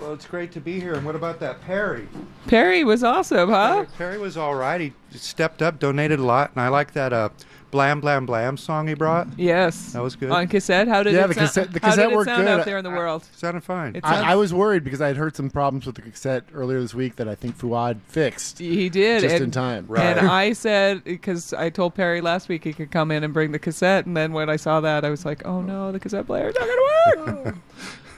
Well, 0.01 0.13
it's 0.13 0.27
great 0.27 0.53
to 0.53 0.61
be 0.61 0.79
here. 0.81 0.95
And 0.95 1.05
what 1.07 1.17
about 1.17 1.41
that 1.41 1.61
Perry? 1.63 2.09
Perry 2.47 2.85
was 2.85 3.03
awesome, 3.03 3.49
huh? 3.51 3.87
Perry 3.97 4.19
was 4.19 4.37
all 4.37 4.55
right. 4.55 4.81
He 4.81 4.93
stepped 5.13 5.63
up, 5.63 5.79
donated 5.79 6.19
a 6.19 6.25
lot, 6.25 6.51
and 6.55 6.61
I 6.61 6.69
like 6.69 6.93
that 6.93 7.13
uh, 7.13 7.31
"Blam 7.71 8.01
Blam 8.01 8.27
Blam" 8.27 8.57
song 8.57 8.87
he 8.89 8.95
brought. 8.95 9.27
Yes, 9.39 9.93
that 9.95 10.03
was 10.03 10.15
good. 10.15 10.31
On 10.31 10.47
cassette, 10.49 10.87
how 10.89 11.03
did 11.03 11.15
Yeah, 11.15 11.25
it 11.25 11.29
the 11.29 11.35
sound? 11.35 11.47
cassette- 11.47 11.73
the 11.73 11.81
how 11.81 11.89
cassette 11.91 12.05
did 12.09 12.13
it 12.13 12.17
worked 12.17 12.29
sound 12.29 12.45
good. 12.45 12.61
out 12.61 12.65
there 12.67 12.79
in 12.79 12.85
the 12.85 12.91
world? 12.91 13.27
Sounded 13.37 13.65
fine. 13.65 13.97
It 13.97 14.05
sounds- 14.05 14.23
I, 14.25 14.33
I 14.33 14.37
was 14.37 14.53
worried 14.53 14.85
because 14.85 15.01
I 15.01 15.09
had 15.09 15.17
heard 15.17 15.35
some 15.35 15.49
problems 15.51 15.87
with 15.87 15.95
the 15.95 16.03
cassette 16.03 16.45
earlier 16.53 16.81
this 16.81 16.95
week 16.95 17.17
that 17.17 17.27
I 17.29 17.35
think 17.35 17.57
Fuad 17.57 17.99
fixed. 18.07 18.59
He 18.59 18.89
did 18.89 19.23
just 19.23 19.35
and, 19.37 19.45
in 19.45 19.51
time. 19.51 19.87
Right. 19.89 20.05
And 20.19 20.29
I 20.29 20.53
said 20.53 21.05
because 21.05 21.53
I 21.55 21.71
told 21.71 21.95
Perry 21.95 22.21
last 22.21 22.49
week 22.49 22.65
he 22.65 22.73
could 22.73 22.91
come 22.91 23.11
in 23.11 23.25
and 23.25 23.33
bring 23.33 23.53
the 23.53 23.59
cassette, 23.59 24.07
and 24.07 24.17
then 24.17 24.33
when 24.33 24.51
I 24.51 24.57
saw 24.57 24.81
that, 24.81 25.05
I 25.05 25.11
was 25.11 25.25
like, 25.25 25.47
"Oh 25.47 25.63
no, 25.63 25.91
the 25.91 25.99
cassette 26.01 26.27
player's 26.27 26.55
not 26.55 26.69
gonna 26.69 27.43
work." 27.45 27.57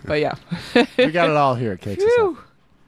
but 0.08 0.20
yeah, 0.20 0.34
we 0.98 1.10
got 1.10 1.28
it 1.30 1.36
all 1.36 1.54
here 1.54 1.72
at 1.72 1.80
KXSF. 1.80 1.96
Phew. 1.98 2.38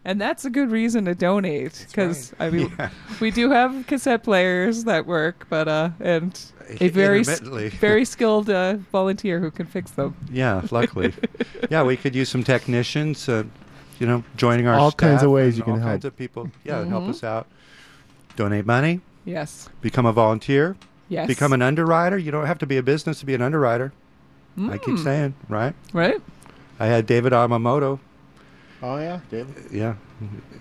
And 0.02 0.18
that's 0.18 0.46
a 0.46 0.50
good 0.50 0.70
reason 0.70 1.04
to 1.04 1.14
donate 1.14 1.84
because 1.88 2.32
I 2.40 2.48
mean 2.50 2.72
Yeah. 2.78 2.88
we 3.20 3.30
do 3.30 3.50
have 3.50 3.84
cassette 3.86 4.22
players 4.24 4.84
that 4.84 5.04
work, 5.06 5.46
but 5.50 5.68
uh, 5.68 5.90
and 6.00 6.38
a 6.80 6.88
very 6.88 7.22
very 7.80 8.04
skilled 8.06 8.48
uh, 8.48 8.76
volunteer 8.90 9.40
who 9.40 9.50
can 9.50 9.66
fix 9.66 9.90
them. 9.90 10.16
Yeah, 10.32 10.62
luckily. 10.70 11.12
yeah, 11.70 11.82
we 11.82 11.96
could 11.98 12.14
use 12.14 12.30
some 12.30 12.42
technicians, 12.42 13.28
uh, 13.28 13.44
you 13.98 14.06
know, 14.06 14.24
joining 14.36 14.66
our 14.66 14.78
All 14.78 14.90
kinds 14.90 15.22
of 15.22 15.30
ways 15.32 15.58
you 15.58 15.64
can 15.64 15.74
all 15.74 15.78
help. 15.80 15.90
kinds 15.90 16.04
of 16.06 16.16
people. 16.16 16.50
Yeah, 16.64 16.82
help 16.86 17.04
Mhm. 17.04 17.10
us 17.10 17.22
out. 17.22 17.46
Donate 18.36 18.64
money. 18.64 19.00
Yes. 19.26 19.68
Become 19.82 20.06
a 20.06 20.12
volunteer. 20.12 20.76
Yes. 21.10 21.26
Become 21.26 21.52
an 21.52 21.60
underwriter. 21.60 22.16
You 22.16 22.30
don't 22.30 22.46
have 22.46 22.58
to 22.60 22.66
be 22.66 22.78
a 22.78 22.82
business 22.82 23.20
to 23.20 23.26
be 23.26 23.34
an 23.34 23.42
underwriter. 23.42 23.92
I 24.58 24.78
keep 24.78 24.94
Mm. 24.94 25.04
saying, 25.04 25.34
right? 25.48 25.74
Right. 25.92 26.20
I 26.80 26.86
had 26.86 27.06
David 27.06 27.32
Amamoto. 27.32 28.00
Oh 28.82 28.98
yeah, 28.98 29.20
David. 29.30 29.54
Yeah, 29.70 29.94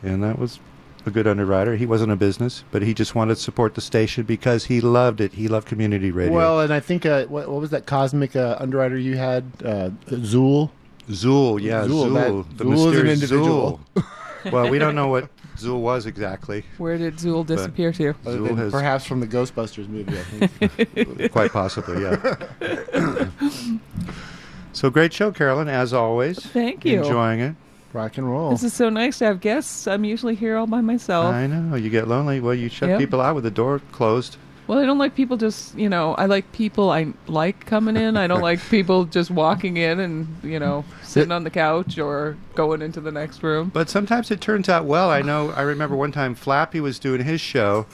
and 0.03 0.21
that 0.21 0.37
was 0.37 0.59
a 1.05 1.11
good 1.11 1.25
underwriter. 1.25 1.77
He 1.77 1.85
wasn't 1.85 2.11
a 2.11 2.17
business, 2.17 2.65
but 2.71 2.81
he 2.81 2.93
just 2.93 3.15
wanted 3.15 3.35
to 3.35 3.41
support 3.41 3.73
the 3.75 3.81
station 3.81 4.25
because 4.25 4.65
he 4.65 4.81
loved 4.81 5.21
it. 5.21 5.33
He 5.33 5.47
loved 5.47 5.65
community 5.67 6.11
radio. 6.11 6.35
Well, 6.35 6.59
and 6.59 6.73
I 6.73 6.81
think 6.81 7.05
uh, 7.05 7.25
what, 7.27 7.47
what 7.49 7.61
was 7.61 7.69
that 7.69 7.85
cosmic 7.85 8.35
uh, 8.35 8.57
underwriter 8.59 8.97
you 8.97 9.15
had? 9.15 9.45
Uh, 9.63 9.89
Zool. 10.09 10.71
Zool, 11.09 11.61
yeah, 11.61 11.85
Zool, 11.85 12.13
that- 12.13 12.57
the 12.57 12.65
Zool 12.65 12.73
is 12.73 12.81
an 12.83 12.91
mysterious 12.91 13.23
individual. 13.23 13.79
Zool. 13.95 14.51
well, 14.51 14.69
we 14.69 14.77
don't 14.77 14.95
know 14.95 15.07
what 15.07 15.29
Zool 15.55 15.79
was 15.79 16.05
exactly. 16.05 16.65
Where 16.77 16.97
did 16.97 17.15
Zool 17.15 17.45
disappear 17.45 17.93
to? 17.93 18.09
Other 18.25 18.37
Zool 18.39 18.57
has 18.57 18.71
perhaps 18.71 19.05
from 19.05 19.21
the 19.21 19.27
Ghostbusters 19.27 19.87
movie, 19.87 20.17
I 20.17 20.23
think. 20.23 21.31
quite 21.31 21.51
possibly, 21.51 22.03
yeah. 22.03 23.29
so 24.79 24.89
great 24.89 25.11
show, 25.11 25.31
Carolyn, 25.31 25.67
as 25.67 25.91
always. 25.93 26.39
Thank 26.39 26.85
you. 26.85 27.03
Enjoying 27.03 27.41
it. 27.41 27.55
Rock 27.91 28.17
and 28.17 28.29
roll. 28.29 28.51
This 28.51 28.63
is 28.63 28.73
so 28.73 28.89
nice 28.89 29.17
to 29.19 29.25
have 29.25 29.41
guests. 29.41 29.87
I'm 29.87 30.05
usually 30.05 30.35
here 30.35 30.55
all 30.55 30.67
by 30.67 30.79
myself. 30.79 31.33
I 31.33 31.47
know 31.47 31.75
you 31.75 31.89
get 31.89 32.07
lonely. 32.07 32.39
Well, 32.39 32.53
you 32.53 32.69
shut 32.69 32.89
Yep. 32.89 32.99
people 32.99 33.19
out 33.19 33.35
with 33.35 33.43
the 33.43 33.51
door 33.51 33.81
closed. 33.91 34.37
Well, 34.67 34.77
I 34.77 34.85
don't 34.85 34.99
like 34.99 35.15
people 35.15 35.35
just, 35.35 35.75
you 35.75 35.89
know, 35.89 36.13
I 36.13 36.27
like 36.27 36.49
people 36.51 36.91
I 36.91 37.07
like 37.27 37.65
coming 37.65 37.97
in. 37.97 38.15
I 38.15 38.27
don't 38.27 38.41
like 38.51 38.61
people 38.69 39.03
just 39.05 39.31
walking 39.31 39.77
in 39.77 39.99
and, 39.99 40.27
you 40.43 40.59
know, 40.59 40.85
sitting 41.01 41.31
on 41.31 41.43
the 41.43 41.49
couch 41.49 41.97
or 41.97 42.37
going 42.55 42.81
into 42.81 43.01
the 43.01 43.11
next 43.11 43.41
room. 43.43 43.71
But 43.73 43.89
sometimes 43.89 44.31
it 44.31 44.39
turns 44.39 44.69
out 44.69 44.85
well. 44.85 45.09
I 45.09 45.21
know. 45.23 45.49
I 45.57 45.63
remember 45.63 45.95
one 45.95 46.11
time 46.11 46.35
Flappy 46.35 46.79
was 46.79 46.99
doing 46.99 47.23
his 47.23 47.41
show, 47.41 47.85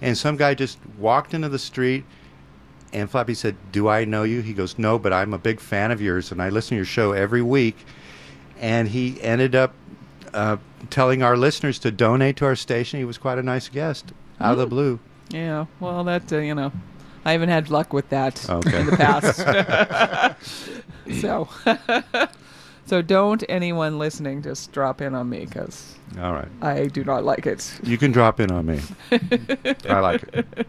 and 0.00 0.16
some 0.16 0.36
guy 0.36 0.54
just 0.54 0.78
walked 0.96 1.34
into 1.34 1.48
the 1.48 1.58
street, 1.58 2.04
and 2.92 3.10
Flappy 3.10 3.34
said, 3.34 3.56
"Do 3.72 3.88
I 3.88 4.04
know 4.04 4.22
you?" 4.24 4.40
He 4.40 4.52
goes, 4.52 4.78
"No, 4.78 4.98
but 4.98 5.12
I'm 5.12 5.32
a 5.34 5.38
big 5.38 5.60
fan 5.60 5.90
of 5.90 6.00
yours, 6.00 6.32
and 6.32 6.40
I 6.42 6.48
listen 6.48 6.70
to 6.70 6.76
your 6.76 6.84
show 6.84 7.12
every 7.12 7.42
week." 7.42 7.76
And 8.60 8.88
he 8.88 9.20
ended 9.22 9.54
up 9.54 9.72
uh, 10.34 10.56
telling 10.90 11.22
our 11.22 11.36
listeners 11.36 11.78
to 11.80 11.90
donate 11.90 12.36
to 12.36 12.44
our 12.46 12.56
station. 12.56 12.98
He 12.98 13.04
was 13.04 13.18
quite 13.18 13.38
a 13.38 13.42
nice 13.42 13.68
guest 13.68 14.12
out 14.40 14.52
of 14.52 14.58
the 14.58 14.66
Mm. 14.66 14.70
blue. 14.70 14.98
Yeah, 15.30 15.66
well, 15.78 16.02
that, 16.04 16.32
uh, 16.32 16.38
you 16.38 16.54
know, 16.54 16.72
I 17.24 17.32
haven't 17.32 17.48
had 17.50 17.70
luck 17.70 17.92
with 17.92 18.08
that 18.10 18.48
Okay. 18.50 18.80
in 18.80 18.86
the 18.86 18.96
past. 18.96 19.36
so, 21.20 21.48
so 22.86 23.02
don't 23.02 23.42
anyone 23.48 23.98
listening 23.98 24.42
just 24.42 24.72
drop 24.72 25.00
in 25.00 25.14
on 25.14 25.28
me 25.28 25.44
because 25.46 25.94
All 26.20 26.32
right, 26.32 26.48
I 26.62 26.86
do 26.86 27.04
not 27.04 27.24
like 27.24 27.46
it. 27.46 27.78
you 27.82 27.96
can 27.98 28.10
drop 28.12 28.40
in 28.40 28.50
on 28.50 28.66
me. 28.66 28.80
I 29.88 30.00
like 30.00 30.22
it. 30.32 30.66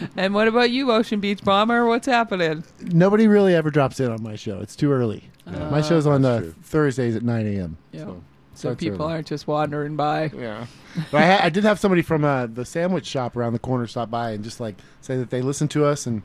And 0.16 0.34
what 0.34 0.48
about 0.48 0.70
you, 0.70 0.90
Ocean 0.92 1.20
Beach 1.20 1.42
Bomber? 1.42 1.86
What's 1.86 2.06
happening? 2.06 2.64
Nobody 2.80 3.28
really 3.28 3.54
ever 3.54 3.70
drops 3.70 4.00
in 4.00 4.10
on 4.10 4.22
my 4.22 4.36
show. 4.36 4.60
It's 4.60 4.76
too 4.76 4.92
early. 4.92 5.30
Yeah. 5.46 5.70
my 5.70 5.80
show's 5.80 6.06
on 6.06 6.22
That's 6.22 6.46
uh, 6.48 6.52
Thursdays 6.62 7.16
at 7.16 7.22
9 7.22 7.46
a.m. 7.46 7.76
Yeah. 7.92 8.00
So, 8.00 8.24
So 8.54 8.68
that's 8.70 8.80
people 8.80 9.04
early. 9.04 9.14
aren't 9.14 9.26
just 9.26 9.46
wandering 9.46 9.96
by. 9.96 10.30
Yeah. 10.36 10.66
But 11.10 11.22
I, 11.22 11.26
ha- 11.26 11.40
I 11.44 11.48
did 11.50 11.64
have 11.64 11.78
somebody 11.80 12.02
from 12.02 12.24
uh, 12.24 12.46
the 12.46 12.64
sandwich 12.64 13.06
shop 13.06 13.36
around 13.36 13.52
the 13.54 13.58
corner 13.58 13.86
stop 13.86 14.10
by 14.10 14.30
and 14.32 14.44
just 14.44 14.60
like 14.60 14.76
say 15.00 15.16
that 15.16 15.30
they 15.30 15.40
listened 15.42 15.70
to 15.72 15.84
us 15.84 16.06
and 16.06 16.22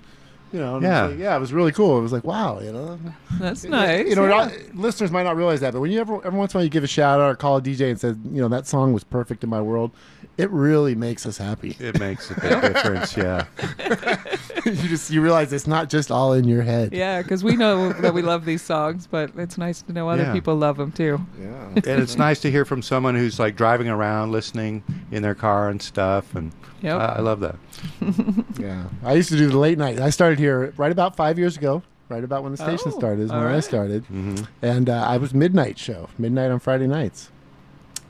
you 0.53 0.59
know 0.59 0.77
and 0.77 0.85
it 0.85 0.87
Yeah. 0.87 1.05
like- 1.07 1.19
yeah 1.19 1.35
it 1.35 1.39
was 1.39 1.51
really 1.53 1.71
cool. 1.71 1.99
It 1.99 2.01
was 2.01 2.13
like 2.13 2.23
wow 2.23 2.59
you 2.61 2.71
know 2.71 2.99
That's 3.39 3.63
You- 3.63 3.69
nice. 3.69 4.07
You 4.07 4.15
know, 4.15 4.23
yeah. 4.23 4.29
not- 4.45 4.51
listeners 4.75 5.11
might 5.11 5.23
not 5.23 5.35
realize 5.37 5.59
that, 5.61 5.73
but 5.73 5.81
when 5.81 5.91
you 5.91 5.99
ever 5.99 6.15
every 6.25 6.37
once 6.39 6.53
in 6.53 6.57
a 6.57 6.59
while 6.59 6.63
you 6.63 6.69
give 6.69 6.83
a 6.83 6.87
shout 6.87 7.19
out 7.19 7.29
or 7.31 7.35
call 7.35 7.57
a 7.57 7.61
DJ 7.61 7.89
and 7.89 7.99
says, 7.99 8.15
you 8.31 8.41
know, 8.41 8.47
that 8.47 8.65
song 8.67 8.93
was 8.93 9.03
perfect 9.03 9.43
in 9.43 9.49
my 9.49 9.61
world, 9.61 9.91
it 10.37 10.49
really 10.51 10.95
makes 10.95 11.25
us 11.25 11.37
happy. 11.37 11.75
It 11.79 11.99
makes 11.99 12.31
a 12.31 12.35
big 12.39 12.61
difference. 12.61 13.17
Yeah. 13.17 13.45
you 14.65 14.73
just 14.89 15.09
you 15.11 15.21
realize 15.21 15.51
it's 15.53 15.67
not 15.67 15.89
just 15.89 16.11
all 16.11 16.33
in 16.33 16.45
your 16.47 16.61
head. 16.63 16.93
Yeah, 16.93 17.21
because 17.21 17.43
we 17.43 17.55
know 17.55 17.91
that 17.93 18.13
we 18.13 18.21
love 18.21 18.45
these 18.45 18.61
songs, 18.61 19.07
but 19.07 19.31
it's 19.37 19.57
nice 19.57 19.81
to 19.83 19.93
know 19.93 20.09
other 20.09 20.23
Yeah. 20.23 20.33
people 20.33 20.55
love 20.55 20.77
them 20.77 20.91
too. 20.91 21.19
Yeah. 21.41 21.67
and 21.75 22.01
it's 22.01 22.17
nice 22.17 22.39
to 22.41 22.51
hear 22.51 22.65
from 22.65 22.81
someone 22.81 23.15
who's 23.15 23.39
like 23.39 23.55
driving 23.55 23.89
around, 23.89 24.31
listening 24.31 24.83
in 25.11 25.21
their 25.23 25.35
car 25.35 25.69
and 25.69 25.81
stuff, 25.81 26.33
and 26.35 26.51
Yep. 26.87 26.99
I, 27.01 27.05
I 27.05 27.19
love 27.19 27.39
that. 27.41 27.55
Yeah. 28.59 28.85
I 29.03 29.13
used 29.13 29.29
to 29.29 29.37
do 29.37 29.47
the 29.49 29.57
late 29.57 29.77
night. 29.77 29.99
I 29.99 30.09
started 30.09 30.39
here 30.39 30.73
right 30.77 30.91
about 30.91 31.15
five 31.15 31.37
years 31.37 31.55
ago, 31.57 31.83
right 32.09 32.23
about 32.23 32.41
when 32.43 32.51
the 32.51 32.57
station 32.57 32.91
Oh, 32.93 32.97
started 32.99 33.21
is 33.23 33.29
when 33.29 33.39
all 33.39 33.47
I 33.47 33.53
right. 33.53 33.63
started. 33.63 34.05
Mhm. 34.07 34.47
And 34.61 34.89
uh, 34.89 35.05
I 35.07 35.17
was 35.17 35.33
midnight 35.33 35.77
show, 35.77 36.09
midnight 36.17 36.49
on 36.51 36.59
Friday 36.59 36.87
nights. 36.87 37.29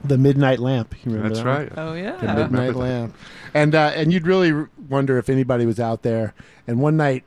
The 0.03 0.17
Midnight 0.17 0.59
Lamp. 0.59 0.93
You 1.03 1.11
remember 1.11 1.30
That's 1.30 1.43
that 1.43 1.45
one? 1.49 1.57
right. 1.57 1.73
Oh 1.75 1.93
yeah. 1.93 2.17
the 2.35 2.43
midnight 2.47 2.75
lamp 2.75 3.15
and 3.53 3.73
uh, 3.73 3.91
and 3.95 4.14
you'd 4.14 4.27
really 4.27 4.51
r- 4.51 4.69
wonder 4.88 5.17
if 5.17 5.27
anybody 5.27 5.65
was 5.65 5.80
out 5.80 6.03
there 6.03 6.33
and 6.67 6.80
one 6.80 6.95
night 6.97 7.23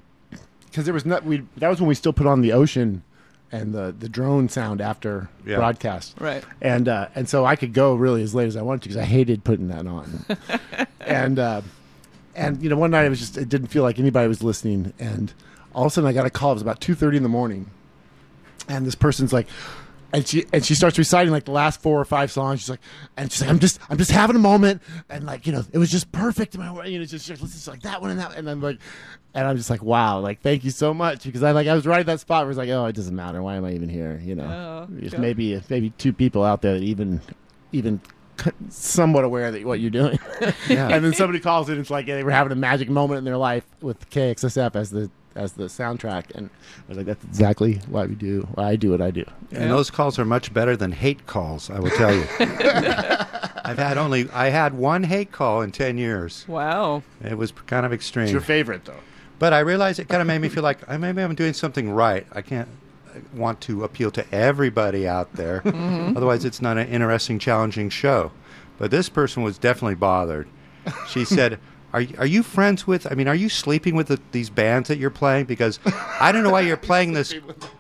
because 0.67 0.85
there 0.85 0.95
was 0.95 1.05
not 1.05 1.25
we 1.25 1.43
that 1.57 1.69
was 1.69 1.81
when 1.81 1.89
we 1.89 1.97
still 1.97 2.13
put 2.13 2.27
on 2.29 2.43
the 2.43 2.53
ocean 2.53 3.03
and 3.53 3.73
the 3.75 3.95
the 3.99 4.09
drone 4.09 4.49
sound 4.49 4.81
after 4.81 5.29
Yeah. 5.45 5.57
broadcast. 5.57 6.17
Right. 6.21 6.45
And 6.61 6.89
uh, 6.89 7.09
and 7.15 7.29
so 7.29 7.45
I 7.45 7.57
could 7.57 7.73
go 7.73 7.95
really 7.95 8.23
as 8.23 8.35
late 8.35 8.47
as 8.47 8.57
I 8.57 8.63
wanted 8.63 8.83
to 8.83 8.89
because 8.89 8.97
I 9.03 9.05
hated 9.07 9.45
putting 9.45 9.69
that 9.69 9.87
on. 9.87 10.25
and 11.01 11.39
uh, 11.39 11.63
and 12.35 12.63
you 12.63 12.69
know 12.71 12.77
one 12.77 12.91
night 12.93 13.05
it 13.07 13.11
was 13.11 13.19
just 13.21 13.37
it 13.37 13.49
didn't 13.49 13.69
feel 13.69 13.83
like 13.83 13.99
anybody 13.99 14.29
was 14.29 14.43
listening, 14.43 14.93
and 14.99 15.33
all 15.75 15.87
of 15.87 15.93
a 15.93 15.95
sudden 15.95 16.09
I 16.09 16.13
got 16.13 16.27
a 16.27 16.31
call. 16.31 16.53
It 16.53 16.55
was 16.55 16.63
about 16.63 16.81
two 16.81 16.95
thirty 16.95 17.17
in 17.17 17.23
the 17.23 17.29
morning, 17.29 17.67
and 18.69 18.87
this 18.87 18.95
person's 18.95 19.33
like. 19.33 19.47
And 20.13 20.27
she 20.27 20.45
and 20.53 20.65
she 20.65 20.75
starts 20.75 20.99
reciting 20.99 21.31
like 21.33 21.45
the 21.45 21.53
last 21.53 21.81
four 21.81 22.01
or 22.01 22.05
five 22.05 22.33
songs. 22.33 22.61
She's 22.61 22.71
like, 22.71 22.81
and 23.17 23.31
she's 23.31 23.43
like, 23.43 23.51
I'm 23.51 23.59
just 23.61 23.79
I'm 23.89 23.97
just 23.97 24.11
having 24.11 24.35
a 24.35 24.41
moment, 24.41 24.83
and 25.09 25.25
like 25.25 25.47
you 25.47 25.53
know, 25.53 25.63
it 25.73 25.79
was 25.79 25.89
just 25.91 26.11
perfect. 26.11 26.55
in 26.57 26.61
My 26.61 26.85
you 26.85 26.99
know, 26.99 27.05
just, 27.05 27.27
just 27.27 27.41
listen 27.41 27.61
to 27.61 27.71
like 27.71 27.83
that 27.83 28.01
one 28.01 28.11
and 28.11 28.19
that, 28.19 28.35
and 28.37 28.51
I'm 28.51 28.61
like, 28.61 28.79
and 29.35 29.47
I'm 29.47 29.57
just 29.57 29.71
like, 29.71 29.83
wow, 29.85 30.19
like 30.19 30.41
thank 30.41 30.65
you 30.65 30.71
so 30.73 30.93
much 30.93 31.23
because 31.25 31.45
I 31.45 31.53
like 31.53 31.69
I 31.69 31.75
was 31.75 31.87
right 31.87 32.01
at 32.01 32.07
that 32.07 32.19
spot 32.19 32.43
where 32.45 32.51
it's 32.51 32.59
like, 32.59 32.71
oh, 32.71 32.87
it 32.87 32.97
doesn't 32.97 33.15
matter. 33.15 33.41
Why 33.41 33.55
am 33.55 33.65
I 33.65 33.73
even 33.75 33.89
here? 33.89 34.21
You 34.25 34.35
know, 34.35 34.45
Oh, 34.45 34.87
there's 34.91 35.13
yeah. 35.13 35.21
maybe 35.21 35.63
maybe 35.69 35.91
two 35.91 36.13
people 36.13 36.43
out 36.43 36.61
there 36.63 36.75
that 36.75 36.83
even 36.83 37.21
even 37.71 38.01
somewhat 38.69 39.25
aware 39.25 39.53
that 39.53 39.65
what 39.65 39.81
you're 39.81 39.91
doing. 39.91 40.19
Yeah. 40.69 40.89
and 40.89 41.05
then 41.05 41.13
somebody 41.15 41.41
calls 41.41 41.69
it. 41.69 41.79
It's 41.79 41.91
like 41.91 42.07
yeah, 42.07 42.17
they 42.17 42.25
were 42.25 42.31
having 42.31 42.53
a 42.53 42.57
magic 42.57 42.89
moment 42.89 43.19
in 43.19 43.25
their 43.25 43.37
life 43.37 43.65
with 43.81 44.09
KXSF 44.11 44.75
as 44.75 44.91
the 44.91 45.11
as 45.41 45.53
the 45.53 45.65
soundtrack, 45.65 46.25
and 46.35 46.51
I 46.51 46.83
was 46.89 46.97
like, 46.99 47.07
that's 47.07 47.25
exactly 47.25 47.81
why 47.89 48.05
we 48.07 48.15
do. 48.15 48.47
Why 48.55 48.69
I 48.71 48.77
do 48.77 48.91
what 48.91 49.01
I 49.01 49.11
do. 49.11 49.25
And 49.53 49.71
those 49.71 49.91
calls 49.91 50.19
are 50.19 50.25
much 50.25 50.53
better 50.53 50.77
than 50.77 50.93
hate 50.93 51.27
calls, 51.27 51.71
I 51.71 51.79
will 51.81 51.91
tell 51.91 52.15
you. 52.15 52.25
I've 53.65 53.79
had 53.79 53.99
only 53.99 54.29
I 54.33 54.49
had 54.49 54.75
one 54.75 55.05
hate 55.05 55.33
call 55.33 55.63
in 55.63 55.71
10 55.73 55.97
years. 55.99 56.45
Wow. 56.49 57.03
It 57.25 57.37
was 57.39 57.53
kind 57.67 57.87
of 57.87 57.93
extreme. 57.93 58.25
It's 58.25 58.33
your 58.33 58.41
favorite 58.41 58.85
though. 58.85 59.01
But 59.39 59.53
I 59.53 59.61
realized 59.61 59.99
it 59.99 60.09
kind 60.09 60.21
of 60.21 60.27
made 60.27 60.41
me 60.41 60.49
feel 60.49 60.63
like 60.63 60.79
I 60.89 60.97
maybe 60.97 61.23
I'm 61.23 61.35
doing 61.35 61.53
something 61.55 61.91
right. 61.91 62.27
I 62.33 62.43
can't 62.43 62.69
uh, 63.09 63.21
want 63.35 63.61
to 63.63 63.85
appeal 63.85 64.11
to 64.13 64.35
everybody 64.35 65.07
out 65.09 65.33
there. 65.35 65.61
Mhm. 65.65 66.17
Otherwise, 66.17 66.45
it's 66.45 66.61
not 66.61 66.77
an 66.79 66.89
interesting, 66.89 67.39
challenging 67.39 67.89
show. 67.91 68.33
But 68.79 68.91
this 68.91 69.09
person 69.09 69.43
was 69.43 69.57
definitely 69.59 69.95
bothered. 69.95 70.49
She 71.09 71.25
said, 71.25 71.59
"Are 71.93 72.05
are 72.19 72.27
you 72.27 72.43
friends 72.43 72.87
with? 72.87 73.11
I 73.11 73.15
mean, 73.15 73.29
are 73.29 73.35
you 73.35 73.49
sleeping 73.49 73.95
with 73.95 74.09
the, 74.09 74.21
these 74.33 74.51
bands 74.51 74.89
that 74.89 74.99
you're 74.99 75.11
playing? 75.11 75.47
Because 75.47 75.79
I 76.21 76.33
don't 76.33 76.43
know 76.43 76.51
why 76.51 76.61
you're 76.61 76.77
playing 76.91 77.13
this. 77.13 77.35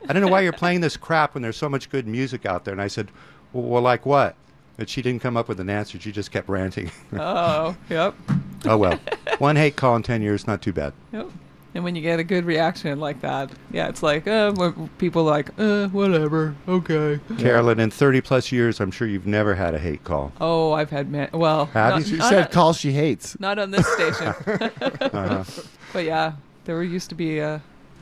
I 0.08 0.12
don't 0.12 0.22
know 0.22 0.28
why 0.28 0.40
you're 0.40 0.52
playing 0.52 0.80
this 0.80 0.97
crap 0.97 1.34
when 1.34 1.42
there's 1.42 1.56
so 1.56 1.68
much 1.68 1.90
good 1.90 2.06
music 2.06 2.47
out 2.47 2.64
there." 2.64 2.72
And 2.72 2.82
I 2.82 2.89
said, 2.89 3.10
"Well, 3.52 3.64
well 3.64 3.82
like 3.82 4.06
what?" 4.06 4.36
And 4.78 4.89
she 4.89 5.02
didn't 5.02 5.20
come 5.20 5.36
up 5.36 5.48
with 5.48 5.60
an 5.60 5.68
answer. 5.68 6.00
She 6.00 6.12
just 6.12 6.30
kept 6.30 6.48
ranting. 6.48 6.90
Oh, 7.12 7.76
yep. 7.89 8.14
oh 8.64 8.78
well, 8.78 8.98
one 9.39 9.56
hate 9.56 9.76
call 9.76 9.97
in 9.97 10.02
ten 10.02 10.22
years, 10.22 10.47
not 10.47 10.62
too 10.62 10.72
bad. 10.72 10.92
Yep. 11.12 11.30
And 11.74 11.84
when 11.84 11.94
you 11.94 12.02
get 12.02 12.18
a 12.18 12.24
good 12.24 12.44
reaction 12.47 12.99
like 12.99 13.20
that, 13.20 13.50
yeah, 13.70 13.89
it's 13.89 14.02
like, 14.02 14.26
uh, 14.26 14.50
when 14.52 14.89
people 14.99 15.23
like, 15.23 15.50
uh, 15.57 15.86
whatever, 15.89 16.57
okay. 16.66 17.20
Carolyn, 17.39 17.78
in 17.78 17.92
30 17.92 18.20
plus 18.23 18.50
years, 18.50 18.81
I'm 18.81 18.90
sure 18.90 19.07
you've 19.07 19.26
never 19.26 19.55
had 19.55 19.74
a 19.74 19.78
hate 19.78 20.02
call. 20.02 20.32
Oh, 20.40 20.73
I've 20.73 20.90
had 20.90 21.10
man. 21.12 21.31
Well, 21.32 21.66
Have 21.66 21.90
not, 21.94 21.99
you? 22.00 22.16
She 22.16 22.20
said 22.23 22.47
on- 22.47 22.50
calls 22.50 22.76
she 22.76 22.90
hates. 22.92 23.39
Not 23.39 23.58
on 23.60 23.70
this 23.70 23.86
station. 23.86 24.34
Uh-huh. 25.12 25.44
But 25.92 26.05
yeah, 26.05 26.32
there 26.65 26.82
used 26.82 27.08
to 27.10 27.15
be. 27.15 27.40
Uh, 27.40 27.58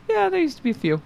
yeah, 0.08 0.28
there 0.28 0.40
used 0.40 0.56
to 0.58 0.62
be 0.62 0.70
a 0.70 0.74
few. 0.74 1.02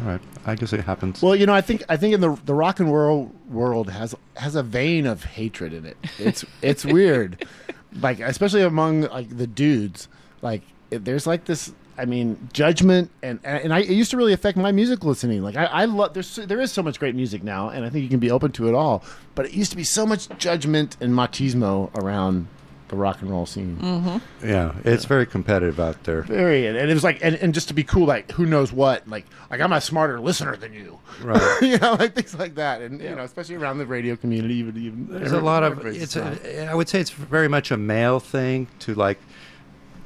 All 0.00 0.06
right. 0.06 0.20
I 0.46 0.54
guess 0.54 0.72
it 0.72 0.80
happens. 0.80 1.22
Well, 1.22 1.34
you 1.34 1.46
know, 1.46 1.54
I 1.54 1.60
think 1.60 1.82
I 1.88 1.96
think 1.96 2.14
in 2.14 2.20
the 2.20 2.38
the 2.44 2.54
rock 2.54 2.80
and 2.80 2.92
roll 2.92 3.32
world 3.48 3.90
has 3.90 4.14
has 4.36 4.54
a 4.54 4.62
vein 4.62 5.06
of 5.06 5.24
hatred 5.24 5.72
in 5.72 5.84
it. 5.86 5.96
It's 6.18 6.44
it's 6.62 6.84
weird, 6.84 7.46
like 8.00 8.20
especially 8.20 8.62
among 8.62 9.02
like 9.02 9.36
the 9.36 9.46
dudes. 9.46 10.08
Like 10.42 10.62
it- 10.62 10.66
there's 10.90 11.26
like 11.26 11.44
this. 11.44 11.72
I 11.96 12.04
mean, 12.04 12.48
judgment 12.52 13.10
and 13.24 13.40
and 13.42 13.74
I 13.74 13.80
it 13.80 13.90
used 13.90 14.12
to 14.12 14.16
really 14.16 14.32
affect 14.32 14.56
my 14.56 14.70
music 14.70 15.02
listening. 15.02 15.42
Like 15.42 15.56
I, 15.56 15.64
I 15.64 15.84
love 15.86 16.14
there's 16.14 16.36
there 16.36 16.60
is 16.60 16.70
so 16.70 16.82
much 16.82 17.00
great 17.00 17.16
music 17.16 17.42
now, 17.42 17.70
and 17.70 17.84
I 17.84 17.90
think 17.90 18.04
you 18.04 18.08
can 18.08 18.20
be 18.20 18.30
open 18.30 18.52
to 18.52 18.68
it 18.68 18.74
all. 18.74 19.02
But 19.34 19.46
it 19.46 19.52
used 19.52 19.72
to 19.72 19.76
be 19.76 19.84
so 19.84 20.06
much 20.06 20.28
judgment 20.38 20.96
and 21.00 21.12
machismo 21.12 21.92
around 21.96 22.46
the 22.88 22.96
rock 22.96 23.20
and 23.20 23.30
roll 23.30 23.46
scene. 23.46 23.76
Mm-hmm. 23.80 24.46
Yeah, 24.48 24.74
it's 24.84 25.04
very 25.04 25.26
competitive 25.26 25.78
out 25.78 26.04
there. 26.04 26.22
Very, 26.22 26.66
and 26.66 26.76
it 26.76 26.94
was 26.94 27.04
like, 27.04 27.18
and, 27.22 27.34
and 27.36 27.52
just 27.52 27.68
to 27.68 27.74
be 27.74 27.84
cool, 27.84 28.06
like 28.06 28.30
who 28.32 28.46
knows 28.46 28.72
what, 28.72 29.06
like 29.08 29.26
like 29.50 29.60
I'm 29.60 29.72
a 29.72 29.80
smarter 29.80 30.20
listener 30.20 30.56
than 30.56 30.72
you, 30.72 30.98
Right. 31.22 31.58
you 31.62 31.78
know, 31.78 31.94
like 31.94 32.14
things 32.14 32.34
like 32.38 32.54
that, 32.56 32.80
and 32.80 33.00
you 33.00 33.14
know, 33.14 33.24
especially 33.24 33.56
around 33.56 33.78
the 33.78 33.86
radio 33.86 34.16
community, 34.16 34.54
even 34.54 34.76
even 34.76 35.08
There's 35.08 35.32
a 35.32 35.40
lot 35.40 35.62
of 35.62 35.84
it's. 35.86 36.16
A, 36.16 36.68
I 36.70 36.74
would 36.74 36.88
say 36.88 37.00
it's 37.00 37.10
very 37.10 37.48
much 37.48 37.70
a 37.70 37.76
male 37.76 38.20
thing 38.20 38.68
to 38.80 38.94
like 38.94 39.18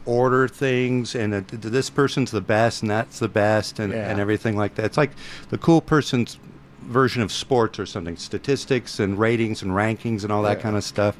order 0.06 0.48
things 0.48 1.14
and 1.14 1.34
uh, 1.34 1.40
this 1.50 1.90
person's 1.90 2.30
the 2.30 2.40
best 2.40 2.82
and 2.82 2.90
that's 2.90 3.18
the 3.18 3.28
best 3.28 3.78
and, 3.78 3.92
Yeah. 3.92 4.10
and 4.10 4.20
everything 4.20 4.56
like 4.56 4.74
that. 4.76 4.84
It's 4.86 4.96
like 4.96 5.12
the 5.50 5.58
cool 5.58 5.80
person's 5.80 6.38
version 6.82 7.22
of 7.22 7.30
sports 7.30 7.78
or 7.78 7.86
something, 7.86 8.16
statistics 8.16 8.98
and 8.98 9.18
ratings 9.18 9.62
and 9.62 9.72
rankings 9.72 10.22
and 10.24 10.32
all 10.32 10.42
that 10.42 10.58
Yeah. 10.58 10.62
kind 10.62 10.76
of 10.76 10.84
stuff. 10.84 11.16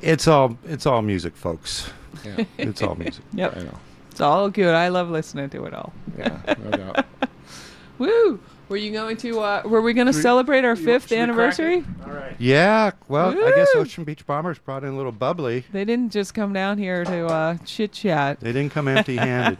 It's 0.00 0.26
all 0.26 0.58
it's 0.66 0.86
all 0.86 1.02
music, 1.02 1.36
folks. 1.36 1.90
Yeah. 2.24 2.44
it's 2.58 2.82
all 2.82 2.94
music. 2.96 3.24
Yep. 3.34 3.56
I 3.56 3.60
know. 3.62 3.78
It's 4.10 4.20
all 4.20 4.50
good. 4.50 4.74
I 4.74 4.88
love 4.88 5.08
listening 5.10 5.48
to 5.50 5.64
it 5.64 5.72
all. 5.72 5.92
Yeah, 6.18 6.38
no 6.64 6.70
doubt. 6.70 7.06
Woo! 7.98 8.40
Were 8.72 8.78
you 8.78 8.90
going 8.90 9.18
to? 9.18 9.38
Uh, 9.38 9.62
were 9.66 9.82
we 9.82 9.92
going 9.92 10.06
to 10.06 10.14
celebrate 10.14 10.64
our 10.64 10.76
fifth 10.76 11.10
we 11.10 11.18
anniversary? 11.18 11.84
All 12.06 12.10
right. 12.10 12.34
Yeah, 12.38 12.92
well, 13.06 13.28
I 13.28 13.50
guess 13.50 13.68
Ocean 13.74 14.02
Beach 14.02 14.26
Bombers 14.26 14.58
brought 14.58 14.82
in 14.82 14.94
a 14.94 14.96
little 14.96 15.12
bubbly. 15.12 15.66
They 15.72 15.84
didn't 15.84 16.10
just 16.10 16.32
come 16.32 16.54
down 16.54 16.78
here 16.78 17.04
to 17.04 17.26
uh, 17.26 17.58
chit 17.66 17.92
chat. 17.92 18.40
They 18.40 18.50
didn't 18.50 18.72
come 18.72 18.88
empty-handed. 18.88 19.58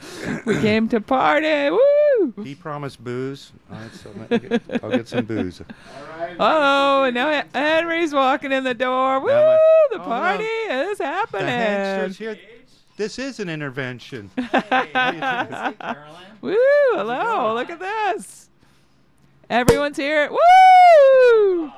we 0.46 0.60
came 0.60 0.88
to 0.90 1.00
party. 1.00 1.70
Woo! 1.70 2.34
he 2.44 2.54
promised 2.54 3.02
booze. 3.02 3.50
All 3.68 3.78
right, 3.78 3.94
so 3.94 4.10
I'll 4.30 4.38
get, 4.38 4.84
I'll 4.84 4.90
get 4.90 5.08
some 5.08 5.24
booze. 5.24 5.60
Oh, 6.38 7.02
and 7.02 7.16
now 7.16 7.42
Henry's 7.52 8.14
walking 8.14 8.52
in 8.52 8.62
the 8.62 8.74
door. 8.74 9.18
Woo! 9.18 9.26
my- 9.26 9.58
the 9.90 9.96
oh, 9.96 9.98
no. 9.98 10.04
party 10.04 10.44
is 10.44 10.98
happening. 10.98 11.48
hamsters 11.48 12.16
here. 12.16 12.38
This 12.96 13.18
is 13.18 13.40
an 13.40 13.48
intervention. 13.48 14.30
Woo! 14.36 14.44
Hello! 16.92 17.54
Look 17.54 17.68
at 17.68 17.80
this. 17.80 18.50
Everyone's 19.52 19.98
here. 19.98 20.30
Woo! 20.30 21.70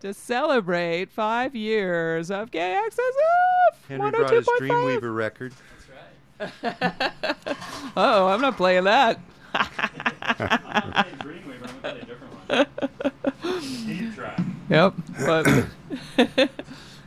To 0.00 0.12
celebrate 0.12 1.12
five 1.12 1.54
years 1.54 2.28
of 2.28 2.50
Gay 2.50 2.76
KXSF. 2.90 3.76
Henry 3.88 4.10
brought 4.10 4.32
his 4.32 4.48
oh 4.48 4.58
Dreamweaver 4.60 5.14
record. 5.14 5.52
That's 6.38 6.60
right. 6.60 7.12
Oh, 7.96 8.26
I'm 8.26 8.40
not 8.40 8.56
playing 8.56 8.82
that. 8.82 9.20
Dreamweaver, 9.54 10.58
I'm 10.72 11.60
gonna 11.60 11.72
play 11.80 12.00
a 12.00 12.04
different 12.04 12.32
one. 12.48 13.60
Keep 13.60 14.16
trying. 14.16 14.56
Yep. 14.68 14.94
But 15.24 15.46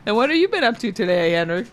and 0.06 0.16
what 0.16 0.30
have 0.30 0.38
you 0.38 0.48
been 0.48 0.64
up 0.64 0.78
to 0.78 0.90
today, 0.90 1.32
Henry? 1.32 1.66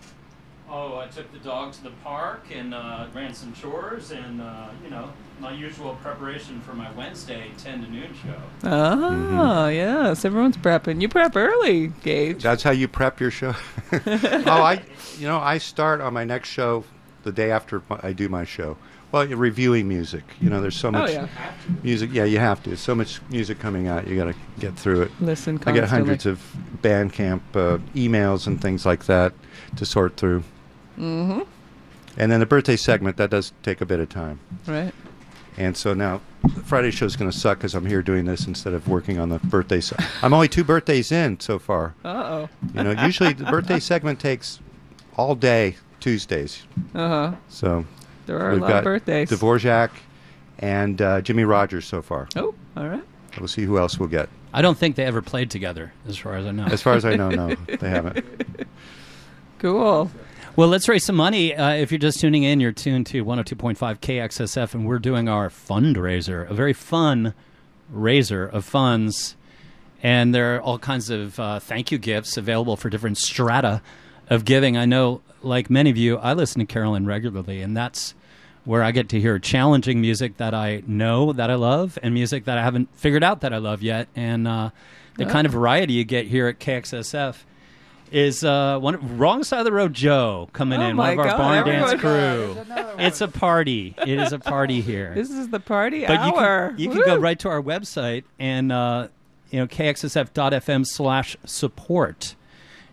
Oh, 0.74 0.96
I 0.98 1.06
took 1.08 1.30
the 1.32 1.38
dog 1.40 1.74
to 1.74 1.82
the 1.82 1.90
park 2.02 2.46
and 2.50 2.72
uh, 2.72 3.04
ran 3.14 3.34
some 3.34 3.52
chores 3.52 4.10
and, 4.10 4.40
uh, 4.40 4.68
you 4.82 4.88
know, 4.88 5.12
my 5.38 5.52
usual 5.52 5.96
preparation 5.96 6.62
for 6.62 6.72
my 6.72 6.90
Wednesday 6.92 7.50
10 7.58 7.84
to 7.84 7.90
noon 7.90 8.08
show. 8.24 8.34
Oh, 8.64 8.96
Mm-hmm. 8.96 9.74
yes. 9.74 10.24
Everyone's 10.24 10.56
prepping. 10.56 11.02
You 11.02 11.10
prep 11.10 11.36
early, 11.36 11.88
Gage. 12.02 12.42
That's 12.42 12.62
how 12.62 12.70
you 12.70 12.88
prep 12.88 13.20
your 13.20 13.30
show. 13.30 13.54
oh, 13.92 14.42
I, 14.46 14.82
you 15.18 15.28
know, 15.28 15.38
I 15.38 15.58
start 15.58 16.00
on 16.00 16.14
my 16.14 16.24
next 16.24 16.48
show 16.48 16.84
the 17.22 17.32
day 17.32 17.50
after 17.50 17.82
I 17.90 18.14
do 18.14 18.30
my 18.30 18.44
show. 18.44 18.78
Well, 19.10 19.28
you're 19.28 19.36
reviewing 19.36 19.88
music. 19.88 20.24
You 20.40 20.48
know, 20.48 20.62
there's 20.62 20.74
so 20.74 20.88
Oh, 20.88 20.92
much 20.92 21.10
yeah. 21.10 21.28
music. 21.82 22.08
Yeah, 22.14 22.24
you 22.24 22.38
have 22.38 22.62
to. 22.62 22.70
There's 22.70 22.80
so 22.80 22.94
much 22.94 23.20
music 23.28 23.58
coming 23.58 23.88
out. 23.88 24.06
You 24.06 24.16
got 24.16 24.24
to 24.32 24.34
get 24.58 24.74
through 24.74 25.02
it. 25.02 25.10
Listen 25.20 25.58
constantly. 25.58 25.80
I 25.80 25.82
get 25.82 25.90
hundreds 25.90 26.24
of 26.24 26.56
Bandcamp 26.80 27.40
uh, 27.54 27.76
emails 27.94 28.46
and 28.46 28.58
things 28.58 28.86
like 28.86 29.04
that 29.04 29.34
to 29.76 29.84
sort 29.84 30.16
through. 30.16 30.42
Mm-hmm. 30.98 31.40
And 32.16 32.30
then 32.32 32.40
the 32.40 32.46
birthday 32.46 32.76
segment 32.76 33.16
that 33.16 33.30
does 33.30 33.52
take 33.62 33.80
a 33.80 33.86
bit 33.86 34.00
of 34.00 34.08
time. 34.08 34.40
Right. 34.66 34.92
And 35.56 35.76
so 35.76 35.92
now 35.94 36.20
Friday 36.64 36.90
show 36.90 37.06
is 37.06 37.16
going 37.16 37.30
to 37.30 37.36
suck 37.36 37.58
because 37.58 37.74
I'm 37.74 37.86
here 37.86 38.02
doing 38.02 38.24
this 38.24 38.46
instead 38.46 38.72
of 38.74 38.88
working 38.88 39.18
on 39.18 39.28
the 39.28 39.38
birthday. 39.38 39.80
Se- 39.80 39.96
I'm 40.22 40.32
only 40.32 40.48
two 40.48 40.64
birthdays 40.64 41.12
in 41.12 41.40
so 41.40 41.58
far. 41.58 41.94
Uh-oh. 42.04 42.48
You 42.74 42.82
know, 42.84 43.04
usually 43.04 43.32
the 43.32 43.44
birthday 43.44 43.78
segment 43.78 44.18
takes 44.20 44.60
all 45.16 45.34
day 45.34 45.76
Tuesdays. 46.00 46.62
Uh-huh. 46.94 47.34
So 47.48 47.84
There 48.26 48.38
are 48.40 48.50
a 48.50 48.52
we've 48.54 48.62
lot 48.62 48.72
of 48.76 48.84
birthdays. 48.84 49.30
Dvorak 49.30 49.90
and 50.58 51.00
uh, 51.02 51.20
Jimmie 51.20 51.44
Rodgers 51.44 51.84
so 51.86 52.02
far. 52.02 52.28
Oh, 52.36 52.54
all 52.76 52.88
right. 52.88 53.04
We'll 53.38 53.48
see 53.48 53.62
who 53.64 53.78
else 53.78 53.98
we'll 53.98 54.08
get. 54.08 54.28
I 54.54 54.60
don't 54.62 54.76
think 54.76 54.96
they 54.96 55.04
ever 55.04 55.22
played 55.22 55.50
together, 55.50 55.92
as 56.06 56.18
far 56.18 56.36
as 56.36 56.44
I 56.46 56.50
know. 56.50 56.64
As 56.64 56.82
far 56.82 56.94
as 56.94 57.04
I 57.06 57.16
know, 57.16 57.30
no, 57.30 57.54
they 57.78 57.88
haven't. 57.88 58.24
Cool. 59.58 60.10
Well, 60.54 60.68
let's 60.68 60.86
raise 60.88 61.04
some 61.04 61.16
money. 61.16 61.54
Uh, 61.54 61.70
if 61.70 61.90
you're 61.90 61.98
just 61.98 62.20
tuning 62.20 62.42
in, 62.42 62.60
you're 62.60 62.72
tuned 62.72 63.06
to 63.06 63.24
102.5 63.24 63.76
KXSF, 64.00 64.74
and 64.74 64.86
we're 64.86 64.98
doing 64.98 65.26
our 65.28 65.48
fundraiser, 65.48 66.48
a 66.50 66.52
very 66.52 66.74
fun 66.74 67.32
raiser 67.90 68.44
of 68.46 68.64
funds. 68.64 69.34
And 70.02 70.34
there 70.34 70.56
are 70.56 70.60
all 70.60 70.78
kinds 70.78 71.08
of 71.08 71.40
uh, 71.40 71.58
thank 71.58 71.90
you 71.90 71.96
gifts 71.96 72.36
available 72.36 72.76
for 72.76 72.90
different 72.90 73.16
strata 73.16 73.80
of 74.28 74.44
giving. 74.44 74.76
I 74.76 74.84
know, 74.84 75.22
like 75.42 75.70
many 75.70 75.88
of 75.88 75.96
you, 75.96 76.18
I 76.18 76.34
listen 76.34 76.58
to 76.60 76.66
Carolyn 76.66 77.06
regularly, 77.06 77.62
and 77.62 77.74
that's 77.74 78.14
where 78.64 78.82
I 78.82 78.90
get 78.90 79.08
to 79.10 79.20
hear 79.20 79.38
challenging 79.38 80.02
music 80.02 80.36
that 80.36 80.52
I 80.52 80.82
know 80.86 81.32
that 81.32 81.50
I 81.50 81.54
love 81.54 81.98
and 82.02 82.12
music 82.12 82.44
that 82.44 82.58
I 82.58 82.62
haven't 82.62 82.94
figured 82.94 83.24
out 83.24 83.40
that 83.40 83.54
I 83.54 83.58
love 83.58 83.82
yet. 83.82 84.06
And 84.14 84.46
uh, 84.46 84.70
the 85.16 85.24
Yeah. 85.24 85.30
kind 85.30 85.46
of 85.46 85.52
variety 85.52 85.94
you 85.94 86.04
get 86.04 86.26
here 86.26 86.46
at 86.46 86.58
KXSF 86.60 87.36
is 88.12 88.44
uh, 88.44 88.78
one 88.78 89.16
wrong 89.18 89.42
side 89.42 89.60
of 89.60 89.64
the 89.64 89.72
road 89.72 89.94
Joe 89.94 90.48
coming 90.52 90.80
Oh 90.80 90.88
in, 90.88 90.96
one 90.96 91.12
of 91.14 91.18
our 91.18 91.24
God, 91.24 91.38
barn 91.38 91.66
dance 91.66 92.00
crew. 92.00 92.56
It's 92.98 93.20
a 93.20 93.28
party. 93.28 93.94
It 94.06 94.18
is 94.20 94.32
a 94.32 94.38
party 94.38 94.80
here. 94.82 95.12
This 95.22 95.30
is 95.30 95.48
the 95.48 95.60
party 95.60 96.06
But 96.06 96.26
you 96.26 96.34
hour. 96.36 96.68
can, 96.70 96.78
you 96.78 96.90
can 96.90 97.02
go 97.04 97.16
right 97.16 97.38
to 97.40 97.48
our 97.48 97.62
website 97.62 98.24
and 98.38 98.70
uh, 98.70 99.08
you 99.50 99.58
know 99.60 99.66
kxsf.fm 99.66 100.86
slash 100.86 101.36
support, 101.44 102.34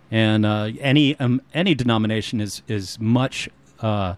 and 0.10 0.46
uh, 0.46 0.70
any 0.80 1.20
um, 1.20 1.42
any 1.54 1.76
denomination 1.76 2.40
is 2.40 2.62
is 2.68 3.00
much 3.00 3.50
uh, 3.82 4.16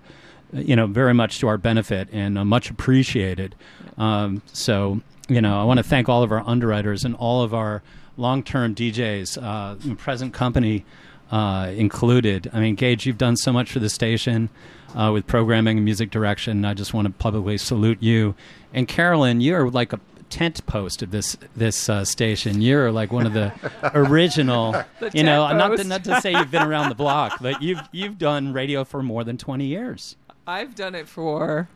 you 0.54 0.76
know 0.76 0.88
very 0.88 1.14
much 1.14 1.40
to 1.40 1.48
our 1.48 1.58
benefit 1.58 2.10
and 2.12 2.38
uh, 2.38 2.46
much 2.46 2.70
appreciated. 2.70 3.56
Um, 3.98 4.42
so 4.54 5.02
you 5.28 5.42
know 5.42 5.60
I 5.60 5.64
want 5.64 5.78
to 5.78 5.84
thank 5.84 6.10
all 6.10 6.22
of 6.24 6.32
our 6.32 6.44
underwriters 6.46 7.04
and 7.06 7.16
all 7.16 7.42
of 7.42 7.54
our 7.54 7.82
long 8.22 8.44
term 8.44 8.74
DJs, 8.74 9.42
uh, 9.42 9.96
present 9.96 10.34
company 10.34 10.86
uh, 11.32 11.72
included. 11.76 12.50
I 12.54 12.60
mean, 12.60 12.76
Gage, 12.76 13.06
you've 13.06 13.18
done 13.18 13.36
so 13.36 13.52
much 13.52 13.72
for 13.72 13.80
the 13.80 13.90
station 13.90 14.50
uh, 14.96 15.12
with 15.12 15.28
programming 15.28 15.78
and 15.78 15.86
music 15.86 16.12
direction. 16.12 16.64
I 16.64 16.74
just 16.74 16.94
want 16.94 17.08
to 17.08 17.14
publicly 17.14 17.58
salute 17.58 18.02
you. 18.02 18.36
And 18.74 18.88
Carolyn, 18.88 19.42
you're 19.42 19.70
like 19.70 19.92
a 19.92 20.00
tent 20.30 20.66
post 20.66 21.02
of 21.02 21.12
this 21.12 21.38
this 21.56 21.90
uh, 21.90 22.06
station. 22.06 22.62
You're 22.62 22.92
like 22.92 23.12
one 23.12 23.26
of 23.26 23.34
the 23.34 23.52
original. 23.94 24.74
The 25.00 25.12
you 25.14 25.24
know, 25.24 25.48
tent 25.48 25.58
not 25.58 25.78
to, 25.78 25.84
not 25.84 26.04
to 26.06 26.22
say 26.22 26.32
you've 26.32 26.52
been 26.52 26.64
around 26.64 26.90
the 26.90 26.96
block, 26.96 27.40
but 27.42 27.62
you've 27.64 27.82
you've 27.92 28.18
done 28.18 28.54
radio 28.54 28.84
for 28.84 29.02
more 29.02 29.24
than 29.24 29.38
twenty 29.38 29.66
years. 29.66 30.16
I've 30.48 30.76
done 30.76 30.96
it 30.96 31.08
for 31.08 31.70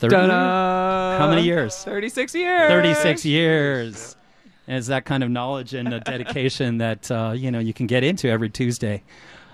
30 0.00 0.16
How 0.16 1.28
many 1.30 1.42
years? 1.42 1.76
36 1.84 2.34
years. 2.34 2.68
36 2.68 3.24
years. 3.24 4.16
And 4.72 4.78
it's 4.78 4.86
that 4.88 5.04
kind 5.04 5.22
of 5.22 5.28
knowledge 5.28 5.74
and 5.74 5.92
uh, 5.92 5.98
dedication 5.98 6.78
that 6.78 7.10
uh, 7.10 7.34
you 7.36 7.50
know 7.50 7.58
you 7.58 7.74
can 7.74 7.86
get 7.86 8.02
into 8.04 8.30
every 8.30 8.48
Tuesday 8.48 9.02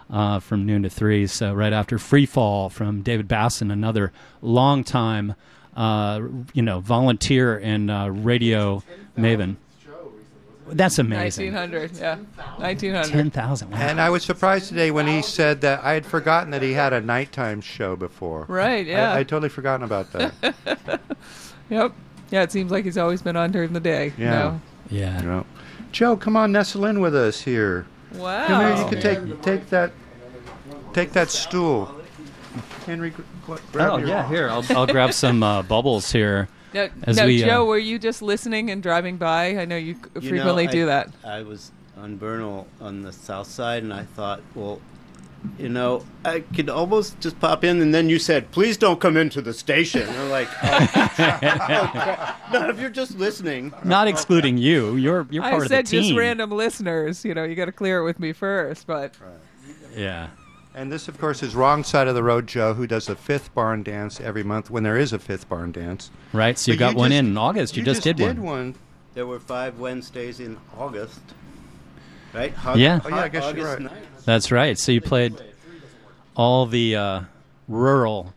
uh, 0.08 0.38
from 0.38 0.64
noon 0.64 0.84
to 0.84 0.88
three. 0.88 1.26
So 1.26 1.52
right 1.55 1.72
after 1.72 1.98
Free 1.98 2.24
Fall 2.24 2.68
from 2.68 3.02
David 3.02 3.26
Basson, 3.26 3.72
another 3.72 4.12
long 4.42 4.84
time 4.84 5.34
uh, 5.76 6.20
you 6.52 6.62
know 6.62 6.78
volunteer 6.78 7.58
and 7.58 7.90
uh, 7.90 8.08
radio 8.12 8.84
maven. 9.18 9.56
That's 10.68 11.00
amazing. 11.00 11.52
1900, 11.52 11.97
yeah. 11.98 12.16
1900. 12.58 13.10
Ten 13.10 13.30
thousand. 13.32 13.74
And 13.74 14.00
I 14.00 14.10
was 14.10 14.22
surprised 14.22 14.68
today 14.68 14.92
when 14.92 15.08
he 15.08 15.20
said 15.22 15.62
that 15.62 15.82
I 15.82 15.94
had 15.94 16.06
forgotten 16.06 16.52
that 16.52 16.62
he 16.62 16.74
had 16.74 16.92
a 16.92 17.00
nighttime 17.00 17.60
show 17.60 17.97
before. 17.97 18.44
Right, 18.48 18.86
I- 18.86 18.90
yeah. 18.90 19.14
I, 19.14 19.24
totally 19.24 19.48
forgotten 19.48 19.82
about 19.82 20.12
that. 20.12 21.00
Yep. 21.70 21.92
Yeah, 22.30 22.42
it 22.42 22.52
seems 22.52 22.70
like 22.70 22.84
he's 22.84 22.97
always 22.98 23.20
been 23.20 23.36
on 23.36 23.50
during 23.50 23.72
the 23.72 23.80
day. 23.80 24.12
you 24.16 24.24
Yeah. 24.24 24.30
know? 24.30 24.60
Yeah. 24.91 25.20
You 25.20 25.26
know. 25.26 25.47
Joe, 25.92 26.17
come 26.17 26.36
on, 26.36 26.52
nestle 26.52 26.84
in 26.84 27.00
with 27.00 27.15
us 27.15 27.41
here. 27.42 27.86
Wow. 28.15 28.47
Come 28.47 28.60
here. 28.60 28.76
You 28.84 28.89
can 28.91 29.00
take 29.00 29.42
take 29.42 29.70
that 29.70 29.92
take 30.92 31.12
that 31.12 31.31
stool. 31.31 31.94
Henry, 32.86 33.10
gr- 33.10 33.23
gr- 33.47 33.57
grab 33.73 33.91
Oh 33.92 33.97
your- 33.99 34.08
yeah, 34.08 34.28
here 34.28 34.49
I'll, 34.49 34.65
I'll 34.70 34.86
grab 34.86 35.12
some 35.12 35.42
uh, 35.42 35.62
bubbles 35.62 36.10
here. 36.12 36.49
Now, 36.75 36.89
as 37.05 37.17
now, 37.17 37.26
we, 37.26 37.42
uh, 37.42 37.47
Joe, 37.47 37.65
were 37.65 37.78
you 37.78 37.99
just 37.99 38.20
listening 38.23 38.70
and 38.70 38.83
driving 38.83 39.17
by? 39.17 39.57
I 39.58 39.65
know 39.65 39.76
you 39.76 39.94
c- 39.94 40.00
You 40.17 40.20
know, 40.23 40.28
frequently 40.28 40.68
I- 40.68 40.70
do 40.70 40.86
that. 40.86 41.10
I 41.25 41.42
was 41.42 41.70
on 41.97 42.17
Bernal 42.17 42.67
on 42.81 43.02
the 43.02 43.12
south 43.12 43.47
side, 43.47 43.83
and 43.83 43.92
I 43.92 44.02
thought, 44.05 44.41
well, 44.55 44.81
you 45.58 45.68
know, 45.68 46.05
I 46.25 46.41
could 46.41 46.68
almost 46.68 47.20
just 47.20 47.39
pop 47.41 47.65
in, 47.65 47.81
and 47.81 47.94
then 47.94 48.08
you 48.08 48.18
said, 48.18 48.50
"Please 48.50 48.76
don't 48.76 49.00
come 49.00 49.17
into 49.17 49.41
the 49.41 49.52
station." 49.55 50.02
And 50.02 50.17
I'm 50.17 50.31
like, 50.31 50.49
oh, 50.62 50.89
oh, 51.18 52.36
no, 52.52 52.68
if 52.70 52.81
you're 52.81 52.91
just 52.91 53.17
listening, 53.18 53.73
Not 53.84 54.08
excluding 54.08 54.58
you, 54.58 54.97
you're 54.97 55.26
you're 55.31 55.42
part 55.42 55.55
I 55.55 55.57
of 55.57 55.62
the 55.62 55.68
team. 55.68 55.78
I 55.78 55.83
said 55.83 55.86
just 55.86 56.15
random 56.15 56.50
listeners. 56.50 57.25
You 57.25 57.34
know, 57.34 57.44
you 57.44 57.55
got 57.55 57.67
to 57.67 57.73
clear 57.73 58.00
it 58.00 58.05
with 58.05 58.18
me 58.20 58.33
first. 58.33 58.86
But 58.86 59.15
Yeah. 59.97 60.28
And 60.75 60.92
this, 60.92 61.08
of 61.08 61.18
course, 61.18 61.42
is 61.42 61.57
wrong 61.57 61.83
side 61.83 62.07
of 62.07 62.15
the 62.15 62.23
road, 62.23 62.47
Joe, 62.47 62.73
who 62.75 62.86
does 62.86 63.08
a 63.08 63.17
fifth 63.17 63.52
barn 63.52 63.83
dance 63.83 64.20
every 64.20 64.44
month 64.44 64.70
when 64.70 64.84
there 64.84 64.97
is 64.97 65.12
a 65.12 65.18
fifth 65.18 65.49
barn 65.49 65.73
dance. 65.73 66.10
Right, 66.33 66.57
so 66.57 66.70
you 66.70 66.78
But 66.78 66.84
got 66.91 66.94
one 66.94 67.10
just- 67.10 67.18
in 67.18 67.36
August. 67.36 67.76
You, 67.76 67.83
just, 67.83 68.02
did, 68.02 68.17
did 68.17 68.39
one. 68.39 68.42
one. 68.42 68.75
there 69.15 69.26
were 69.26 69.41
five 69.41 69.81
Wednesdays 69.81 70.39
in 70.39 70.57
August, 70.78 71.18
right? 72.33 72.52
Yeah. 72.76 73.00
Oh, 73.05 73.08
yeah, 73.08 73.17
I 73.17 73.28
guess 73.28 73.52
you're 73.57 73.67
right. 73.67 73.78
9th. 73.81 73.91
That's 74.28 74.52
right. 74.52 74.78
So 74.78 74.92
you 74.92 75.00
played 75.00 75.40
all 76.36 76.66
the 76.66 76.97
uh, 76.97 77.20
rural, 77.66 78.34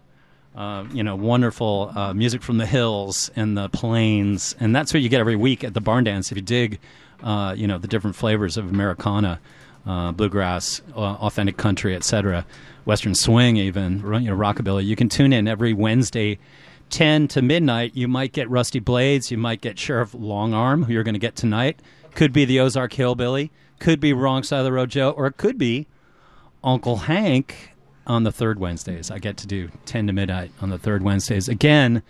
uh, 0.56 0.86
you 0.94 1.04
know, 1.04 1.18
wonderful 1.18 1.92
uh, 1.94 2.14
music 2.14 2.44
from 2.44 2.60
the 2.60 2.66
hills 2.66 3.30
and 3.36 3.58
the 3.58 3.68
plains, 3.68 4.56
and 4.62 4.74
that's 4.74 4.94
what 4.94 5.04
you 5.04 5.10
get 5.10 5.20
every 5.20 5.36
week 5.36 5.66
at 5.66 5.74
the 5.74 5.82
barn 5.82 6.06
dance. 6.06 6.32
If 6.32 6.38
you 6.38 6.44
dig, 6.44 6.80
uh, 7.22 7.56
you 7.58 7.68
know, 7.68 7.78
the 7.78 7.90
different 7.90 8.16
flavors 8.16 8.56
of 8.56 8.70
Americana, 8.70 9.42
uh, 9.86 10.14
bluegrass, 10.14 10.82
uh, 10.96 11.00
authentic 11.00 11.58
country, 11.58 11.94
etc., 11.94 12.46
Western 12.86 13.14
swing, 13.14 13.58
even 13.58 13.98
you 13.98 14.02
know, 14.02 14.38
rockabilly. 14.38 14.86
You 14.86 14.96
can 14.96 15.10
tune 15.10 15.34
in 15.34 15.46
every 15.46 15.74
Wednesday. 15.74 16.40
10 16.90 17.28
to 17.30 17.42
midnight, 17.42 17.92
you 17.96 18.08
might 18.08 18.32
get 18.32 18.50
Rusty 18.50 18.80
Blades, 18.80 19.30
you 19.30 19.38
might 19.38 19.60
get 19.60 19.78
Sheriff 19.78 20.14
Longarm, 20.14 20.86
who 20.86 20.94
you're 20.94 21.04
going 21.04 21.16
to 21.16 21.20
get 21.20 21.36
tonight. 21.36 21.82
Could 22.16 22.32
be 22.32 22.46
the 22.46 22.62
Ozark 22.62 22.94
Hillbilly, 22.94 23.52
could 23.82 24.00
be 24.00 24.14
Wrong 24.14 24.44
Side 24.44 24.60
of 24.60 24.66
the 24.66 24.72
Road 24.72 24.92
Joe, 24.92 25.10
or 25.10 25.28
it 25.28 25.36
could 25.36 25.58
be 25.58 25.88
Uncle 26.64 26.98
Hank 26.98 27.72
on 28.08 28.24
the 28.24 28.32
third 28.32 28.60
Wednesdays. 28.60 29.12
I 29.12 29.18
get 29.20 29.36
to 29.38 29.48
do 29.48 29.70
10 29.86 30.08
to 30.08 30.14
midnight 30.14 30.52
on 30.62 30.70
the 30.70 30.78
third 30.78 31.04
Wednesdays. 31.04 31.50
Again, 31.50 32.04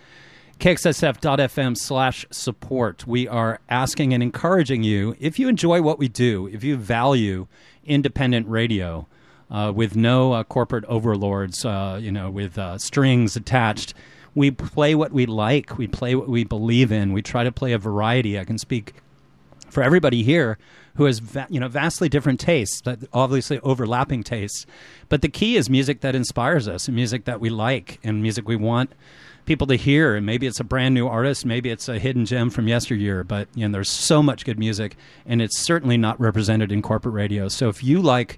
kxsf.fm 0.59 1.77
slash 1.77 2.25
support. 2.29 3.07
We 3.07 3.27
are 3.27 3.59
asking 3.69 4.13
and 4.13 4.21
encouraging 4.21 4.83
you, 4.83 5.15
if 5.19 5.39
you 5.39 5.47
enjoy 5.47 5.81
what 5.81 5.97
we 5.97 6.09
do, 6.09 6.47
if 6.47 6.63
you 6.63 6.75
value 6.75 7.47
independent 7.85 8.47
radio 8.47 9.07
uh, 9.49 9.71
with 9.73 9.95
no 9.95 10.33
uh, 10.33 10.43
corporate 10.43 10.85
overlords, 10.85 11.65
uh, 11.65 11.97
you 12.01 12.11
know, 12.11 12.29
with 12.29 12.57
uh, 12.57 12.77
strings 12.77 13.37
attached, 13.37 13.93
we 14.35 14.51
play 14.51 14.93
what 14.93 15.13
we 15.13 15.25
like. 15.25 15.77
We 15.77 15.87
play 15.87 16.15
what 16.15 16.27
we 16.27 16.43
believe 16.43 16.91
in. 16.91 17.13
We 17.13 17.21
try 17.21 17.43
to 17.45 17.51
play 17.51 17.71
a 17.71 17.77
variety. 17.77 18.37
I 18.37 18.43
can 18.43 18.57
speak 18.57 18.93
for 19.69 19.81
everybody 19.81 20.23
here 20.23 20.57
who 20.95 21.05
has 21.05 21.19
va- 21.19 21.47
you 21.49 21.59
know 21.59 21.67
vastly 21.67 22.09
different 22.09 22.39
tastes, 22.39 22.81
obviously 23.13 23.59
overlapping 23.59 24.23
tastes. 24.23 24.65
But 25.09 25.21
the 25.21 25.29
key 25.29 25.55
is 25.55 25.69
music 25.69 26.01
that 26.01 26.15
inspires 26.15 26.67
us, 26.67 26.89
music 26.89 27.25
that 27.25 27.39
we 27.39 27.49
like, 27.49 27.99
and 28.03 28.21
music 28.21 28.47
we 28.47 28.55
want 28.55 28.93
people 29.45 29.67
to 29.67 29.75
hear. 29.75 30.15
And 30.15 30.25
maybe 30.25 30.47
it's 30.47 30.59
a 30.59 30.63
brand 30.63 30.93
new 30.93 31.07
artist, 31.07 31.45
maybe 31.45 31.69
it's 31.69 31.89
a 31.89 31.99
hidden 31.99 32.25
gem 32.25 32.49
from 32.49 32.67
yesteryear. 32.67 33.23
But 33.23 33.47
you 33.55 33.67
know, 33.67 33.71
there's 33.73 33.89
so 33.89 34.21
much 34.21 34.45
good 34.45 34.59
music, 34.59 34.95
and 35.25 35.41
it's 35.41 35.57
certainly 35.57 35.97
not 35.97 36.19
represented 36.19 36.71
in 36.71 36.81
corporate 36.81 37.15
radio. 37.15 37.47
So 37.47 37.69
if 37.69 37.83
you 37.83 38.01
like 38.01 38.37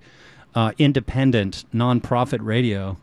uh, 0.56 0.72
independent, 0.77 1.65
nonprofit 1.73 2.40
radio, 2.41 2.98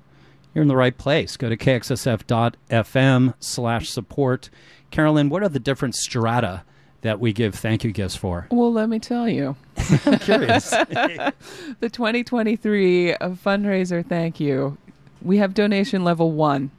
you're 0.55 0.63
in 0.63 0.69
the 0.69 0.77
right 0.77 0.97
place. 0.97 1.37
Go 1.37 1.49
to 1.49 1.57
kxsf.fm 1.57 3.35
slash 3.39 3.89
support. 3.89 4.51
Carolyn, 4.91 5.29
what 5.29 5.43
are 5.43 5.49
the 5.49 5.61
different 5.61 5.95
strata 5.95 6.65
that 7.03 7.21
we 7.21 7.33
give 7.33 7.55
thank 7.55 7.85
you 7.85 7.93
gifts 7.93 8.17
for? 8.17 8.47
Well, 8.51 8.73
let 8.73 8.89
me 8.89 8.99
tell 8.99 9.29
you. 9.29 9.57
I'm 10.07 10.19
curious. 10.19 10.71
the 10.71 11.33
2023 11.81 13.17
fundraiser 13.21 14.07
thank 14.07 14.41
you. 14.41 14.77
We 15.23 15.39
have 15.39 15.55
donation 15.55 16.05
level 16.05 16.33
one, 16.33 16.71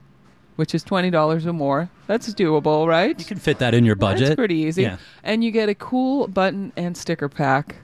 which 0.56 0.74
is 0.74 0.84
$20 0.84 1.46
or 1.46 1.54
more. 1.54 1.90
That's 2.08 2.34
doable, 2.34 2.88
right? 2.88 3.18
You 3.18 3.26
can 3.26 3.38
fit 3.38 3.60
that 3.60 3.74
in 3.74 3.86
your 3.86 3.96
budget. 3.96 4.30
That's 4.30 4.36
pretty 4.36 4.56
easy. 4.56 4.84
Yeah. 4.84 4.98
And 5.24 5.44
you 5.44 5.52
get 5.52 5.70
a 5.70 5.76
cool 5.76 6.28
button 6.28 6.72
and 6.76 6.96
sticker 6.98 7.30
pack. 7.30 7.78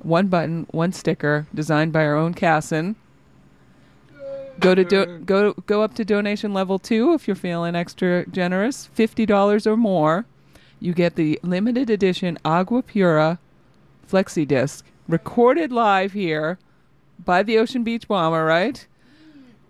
One 0.00 0.28
button, 0.28 0.66
one 0.70 0.92
sticker, 0.92 1.46
designed 1.54 1.92
by 1.92 2.04
our 2.04 2.16
own 2.16 2.34
Casson. 2.34 2.96
Go 4.58 4.74
to 4.74 4.84
do- 4.84 5.18
go 5.18 5.52
go 5.66 5.82
up 5.82 5.94
to 5.94 6.04
donation 6.04 6.54
level 6.54 6.78
two 6.78 7.12
if 7.12 7.26
you're 7.28 7.34
feeling 7.34 7.74
extra 7.74 8.24
generous. 8.26 8.86
Fifty 8.94 9.26
dollars 9.26 9.66
or 9.66 9.76
more, 9.76 10.24
you 10.80 10.92
get 10.92 11.16
the 11.16 11.38
limited 11.42 11.90
edition 11.90 12.38
Agua 12.44 12.82
Pura 12.82 13.38
flexi 14.10 14.46
disc, 14.46 14.84
recorded 15.08 15.72
live 15.72 16.12
here 16.12 16.58
by 17.24 17.42
the 17.42 17.58
Ocean 17.58 17.82
Beach 17.82 18.06
Bomber, 18.06 18.44
right? 18.44 18.86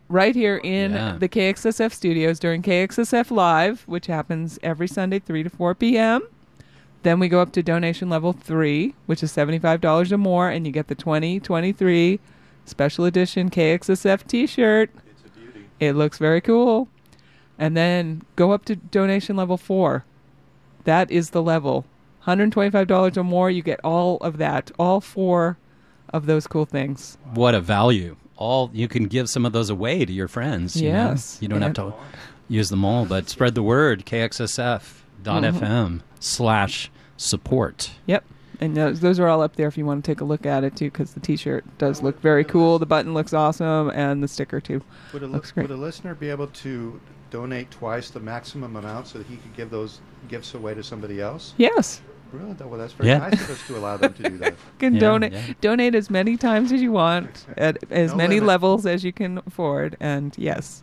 Right 0.09 0.35
here 0.35 0.59
in 0.63 0.93
Yeah. 0.93 1.17
the 1.19 1.29
KXSF 1.29 1.93
studios 1.93 2.39
during 2.39 2.63
KXSF 2.63 3.31
Live, 3.31 3.83
which 3.87 4.07
happens 4.07 4.59
every 4.63 4.87
Sunday, 4.89 5.19
3 5.19 5.43
to 5.43 5.51
4 5.51 5.75
p.m. 5.75 6.23
Then 7.03 7.19
we 7.19 7.29
go 7.29 7.41
up 7.41 7.53
to 7.53 7.63
donation 7.63 8.09
level 8.11 8.33
3, 8.33 8.95
which 9.07 9.23
is 9.23 9.33
$75 9.33 10.13
or 10.13 10.19
more, 10.19 10.49
and 10.49 10.67
you 10.67 10.73
get 10.73 10.89
the 10.89 10.95
2023 10.95 12.19
special 12.65 13.05
edition 13.05 13.49
KXSF 13.51 14.27
t 14.27 14.47
shirt. 14.47 14.91
It's 15.09 15.23
a 15.25 15.39
beauty. 15.39 15.67
It 15.81 15.93
looks 15.95 16.19
very 16.19 16.41
cool. 16.41 16.89
And 17.59 17.77
then 17.77 18.23
go 18.37 18.53
up 18.53 18.65
to 18.67 18.77
donation 18.77 19.37
level 19.37 19.57
4. 19.57 20.05
That 20.87 21.11
is 21.11 21.31
the 21.31 21.43
level. 21.43 21.85
$125 22.27 23.17
or 23.17 23.23
more, 23.23 23.51
you 23.51 23.63
get 23.63 23.79
all 23.85 24.17
of 24.19 24.39
that, 24.39 24.73
all 24.79 25.01
four 25.01 25.59
of 26.13 26.27
those 26.27 26.47
cool 26.49 26.65
things. 26.65 27.19
What 27.35 27.55
a 27.55 27.61
value. 27.61 28.17
All 28.37 28.71
you 28.73 28.89
can 28.89 29.05
give 29.07 29.29
some 29.29 29.47
of 29.47 29.53
those 29.53 29.71
away 29.71 30.05
to 30.05 30.13
your 30.13 30.27
friends. 30.29 30.81
you 30.81 30.91
know? 30.93 31.11
Yes. 31.11 31.39
You 31.41 31.49
don't 31.49 31.63
have 31.63 31.75
to 31.75 31.95
use 32.49 32.69
them 32.69 32.85
all, 32.85 33.05
but 33.07 33.29
spread 33.29 33.55
the 33.55 33.63
word. 33.63 34.05
KXSF.FM 34.07 34.91
Mhm. 35.25 36.01
slash 36.21 36.91
support. 37.17 37.93
Yep. 38.07 38.25
And 38.61 38.75
those, 38.77 39.01
those 39.01 39.21
are 39.21 39.29
all 39.29 39.43
up 39.43 39.57
there 39.57 39.69
if 39.69 39.77
you 39.77 39.85
want 39.85 40.03
to 40.05 40.11
take 40.11 40.21
a 40.21 40.25
look 40.25 40.47
at 40.47 40.65
it 40.65 40.77
too, 40.77 40.87
because 40.91 41.13
the 41.13 41.21
T-shirt 41.21 41.65
does 41.79 42.03
look 42.03 42.21
very 42.23 42.43
cool. 42.45 42.79
The 42.79 42.87
button 42.87 43.13
looks 43.13 43.35
awesome, 43.35 43.91
and 43.91 44.23
the 44.23 44.29
sticker 44.29 44.61
too 44.61 44.83
Would 45.13 45.23
a, 45.23 45.27
li- 45.27 45.33
looks 45.33 45.53
great. 45.53 45.69
would 45.69 45.77
a 45.77 45.81
listener 45.81 46.15
be 46.15 46.31
able 46.31 46.47
to 46.49 46.99
donate 47.31 47.71
twice 47.71 48.11
the 48.11 48.21
maximum 48.21 48.77
amount 48.77 49.07
so 49.09 49.19
that 49.19 49.27
he 49.27 49.37
could 49.37 49.55
give 49.57 49.71
those 49.71 50.01
gifts 50.29 50.55
away 50.55 50.75
to 50.75 50.83
somebody 50.83 51.21
else? 51.21 51.55
Yes. 51.57 52.01
Really? 52.33 52.53
That- 52.55 52.69
Well, 52.69 52.79
that's 52.79 52.93
very 52.93 53.09
Yeah. 53.11 53.19
nice 53.19 53.35
of 53.41 53.51
us 53.51 53.67
to 53.69 53.77
allow 53.77 53.97
them 53.97 54.13
to 54.15 54.23
do 54.31 54.39
that. 54.39 54.53
You 54.53 54.57
can 54.79 54.95
Yeah, 54.95 55.01
donate 55.01 55.33
yeah. 55.33 55.43
donate 55.61 55.95
as 55.95 56.11
many 56.11 56.37
times 56.37 56.73
as 56.73 56.83
you 56.83 56.93
want 56.93 57.47
at 57.57 57.79
as 57.91 58.11
No 58.11 58.17
many 58.17 58.35
limit. 58.37 58.47
levels 58.49 58.87
as 58.87 59.05
you 59.05 59.13
can 59.13 59.39
afford, 59.47 59.97
and 60.01 60.35
yes, 60.37 60.83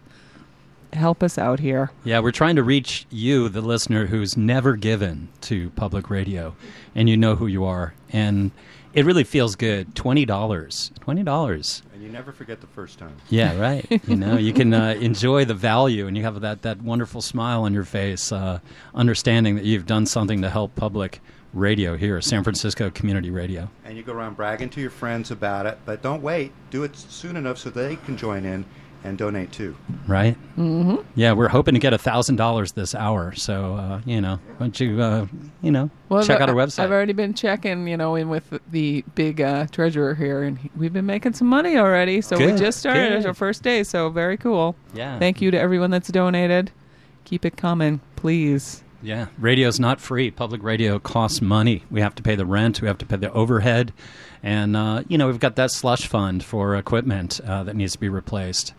help 0.93 1.21
us 1.23 1.37
out 1.37 1.59
here. 1.59 1.91
Yeah, 2.03 2.19
we're 2.19 2.31
trying 2.31 2.55
to 2.55 2.63
reach 2.63 3.05
you, 3.09 3.49
the 3.49 3.61
listener 3.61 4.05
who's 4.07 4.37
never 4.37 4.75
given 4.75 5.27
to 5.41 5.69
public 5.71 6.09
radio, 6.09 6.55
and 6.95 7.09
you 7.09 7.17
know 7.17 7.35
who 7.35 7.47
you 7.47 7.65
are. 7.65 7.93
And 8.11 8.51
it 8.93 9.05
really 9.05 9.23
feels 9.23 9.55
good. 9.55 9.95
$20. 9.95 10.25
$20. 10.99 11.81
And 11.92 11.92
you 12.03 12.09
never 12.09 12.31
forget 12.31 12.59
the 12.59 12.67
first 12.67 12.99
time. 12.99 13.15
Yeah, 13.29 13.57
right. 13.57 13.85
you 14.07 14.15
know, 14.15 14.37
you 14.37 14.51
can 14.53 14.73
uh, 14.73 14.95
enjoy 14.99 15.45
the 15.45 15.53
value, 15.53 16.05
and 16.07 16.17
you 16.17 16.23
have 16.23 16.41
that, 16.41 16.61
that 16.63 16.81
wonderful 16.81 17.21
smile 17.21 17.63
on 17.63 17.73
your 17.73 17.85
face, 17.85 18.31
uh, 18.31 18.59
understanding 18.93 19.55
that 19.55 19.63
you've 19.63 19.85
done 19.85 20.05
something 20.05 20.41
to 20.41 20.49
help 20.49 20.75
public 20.75 21.21
radio 21.53 21.95
here, 21.95 22.19
San 22.19 22.43
Francisco 22.43 22.89
Community 22.89 23.29
Radio. 23.29 23.69
And 23.85 23.95
you 23.95 24.03
go 24.03 24.11
around 24.11 24.35
bragging 24.35 24.69
to 24.71 24.81
your 24.81 24.89
friends 24.89 25.31
about 25.31 25.65
it, 25.65 25.77
but 25.85 26.01
don't 26.01 26.21
wait. 26.21 26.51
Do 26.71 26.83
it 26.83 26.95
soon 26.95 27.37
enough 27.37 27.57
so 27.57 27.69
they 27.69 27.95
can 27.95 28.17
join 28.17 28.43
in 28.43 28.65
and 29.03 29.17
donate 29.17 29.51
too. 29.51 29.75
Right? 30.07 30.35
Mm-hmm. 30.57 30.95
Yeah, 31.15 31.33
we're 31.33 31.49
hoping 31.49 31.73
to 31.73 31.79
get 31.79 31.99
thousand 31.99 32.37
dollars 32.37 32.71
this 32.73 32.95
hour. 32.95 33.33
So 33.33 33.75
uh, 33.75 34.01
you 34.05 34.21
know, 34.21 34.39
why 34.57 34.67
don't 34.67 34.79
you 34.79 35.01
uh, 35.01 35.27
you 35.61 35.71
know 35.71 35.89
check 36.23 36.41
out 36.41 36.49
our 36.49 36.55
website? 36.55 36.83
I've 36.83 36.91
already 36.91 37.13
been 37.13 37.33
checking, 37.33 37.87
you 37.87 37.97
know, 37.97 38.15
in 38.15 38.29
with 38.29 38.59
the 38.71 39.03
big 39.15 39.41
uh, 39.41 39.67
treasurer 39.67 40.15
here, 40.15 40.43
and 40.43 40.57
we've 40.75 40.93
been 40.93 41.05
making 41.05 41.33
some 41.33 41.47
money 41.47 41.77
already. 41.77 42.21
So 42.21 42.37
we 42.37 42.53
just 42.57 42.79
started 42.79 43.09
good. 43.09 43.25
Our 43.25 43.33
first 43.33 43.63
day, 43.63 43.83
so 43.83 44.09
very 44.09 44.37
cool. 44.37 44.75
Yeah. 44.93 45.19
Thank 45.19 45.41
you 45.41 45.51
to 45.51 45.59
everyone 45.59 45.91
that's 45.91 46.09
donated. 46.09 46.71
Keep 47.25 47.45
it 47.45 47.57
coming, 47.57 48.01
please. 48.15 48.83
Yeah, 49.01 49.27
radio's 49.37 49.81
not 49.81 49.99
free. 49.99 50.31
Public 50.31 50.63
radio 50.63 50.97
costs 50.97 51.41
money. 51.41 51.83
We 51.91 51.99
have 51.99 52.15
to 52.15 52.23
pay 52.23 52.35
the 52.35 52.45
rent. 52.45 52.81
We 52.81 52.87
have 52.87 52.97
to 52.99 53.05
pay 53.05 53.17
the 53.17 53.31
overhead, 53.33 53.91
and 54.41 54.77
uh, 54.77 55.03
you 55.09 55.17
know 55.17 55.27
we've 55.27 55.39
got 55.39 55.57
that 55.57 55.71
slush 55.71 56.07
fund 56.07 56.43
for 56.43 56.75
equipment 56.75 57.41
uh, 57.45 57.63
that 57.63 57.75
needs 57.75 57.93
to 57.93 57.99
be 57.99 58.07
replaced. 58.07 58.73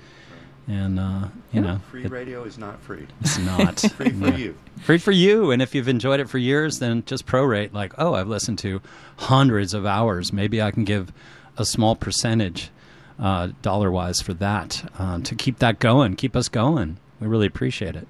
And 0.67 0.99
uh, 0.99 1.29
you 1.53 1.61
know, 1.61 1.81
Free 1.91 2.05
it- 2.05 2.11
radio 2.11 2.45
is 2.45 2.57
not 2.59 2.81
free. 2.81 3.07
It's 3.21 3.39
not 3.39 3.81
free 3.97 4.11
for 4.11 4.29
Yeah. 4.29 4.37
you. 4.37 4.55
Free 4.83 4.99
for 4.99 5.13
you. 5.13 5.51
And 5.51 5.61
if 5.61 5.75
you've 5.75 5.89
enjoyed 5.89 6.21
it 6.21 6.29
for 6.29 6.39
years, 6.39 6.79
then 6.79 7.03
just 7.07 7.27
prorate. 7.27 7.73
Like, 7.75 7.93
oh, 7.99 8.15
I've 8.15 8.29
listened 8.29 8.59
to 8.61 8.81
hundreds 9.19 9.75
of 9.75 9.85
hours. 9.85 10.33
Maybe 10.33 10.63
I 10.63 10.71
can 10.71 10.85
give 10.85 11.13
a 11.59 11.65
small 11.67 11.95
percentage, 11.97 12.71
uh, 13.19 13.49
dollar 13.63 13.91
wise, 13.91 14.21
for 14.23 14.33
that 14.35 14.91
uh, 14.99 15.21
to 15.21 15.35
keep 15.35 15.59
that 15.59 15.79
going, 15.81 16.17
keep 16.17 16.35
us 16.35 16.49
going. 16.49 16.97
We 17.21 17.27
really 17.29 17.47
appreciate 17.47 17.95
it. 17.97 18.09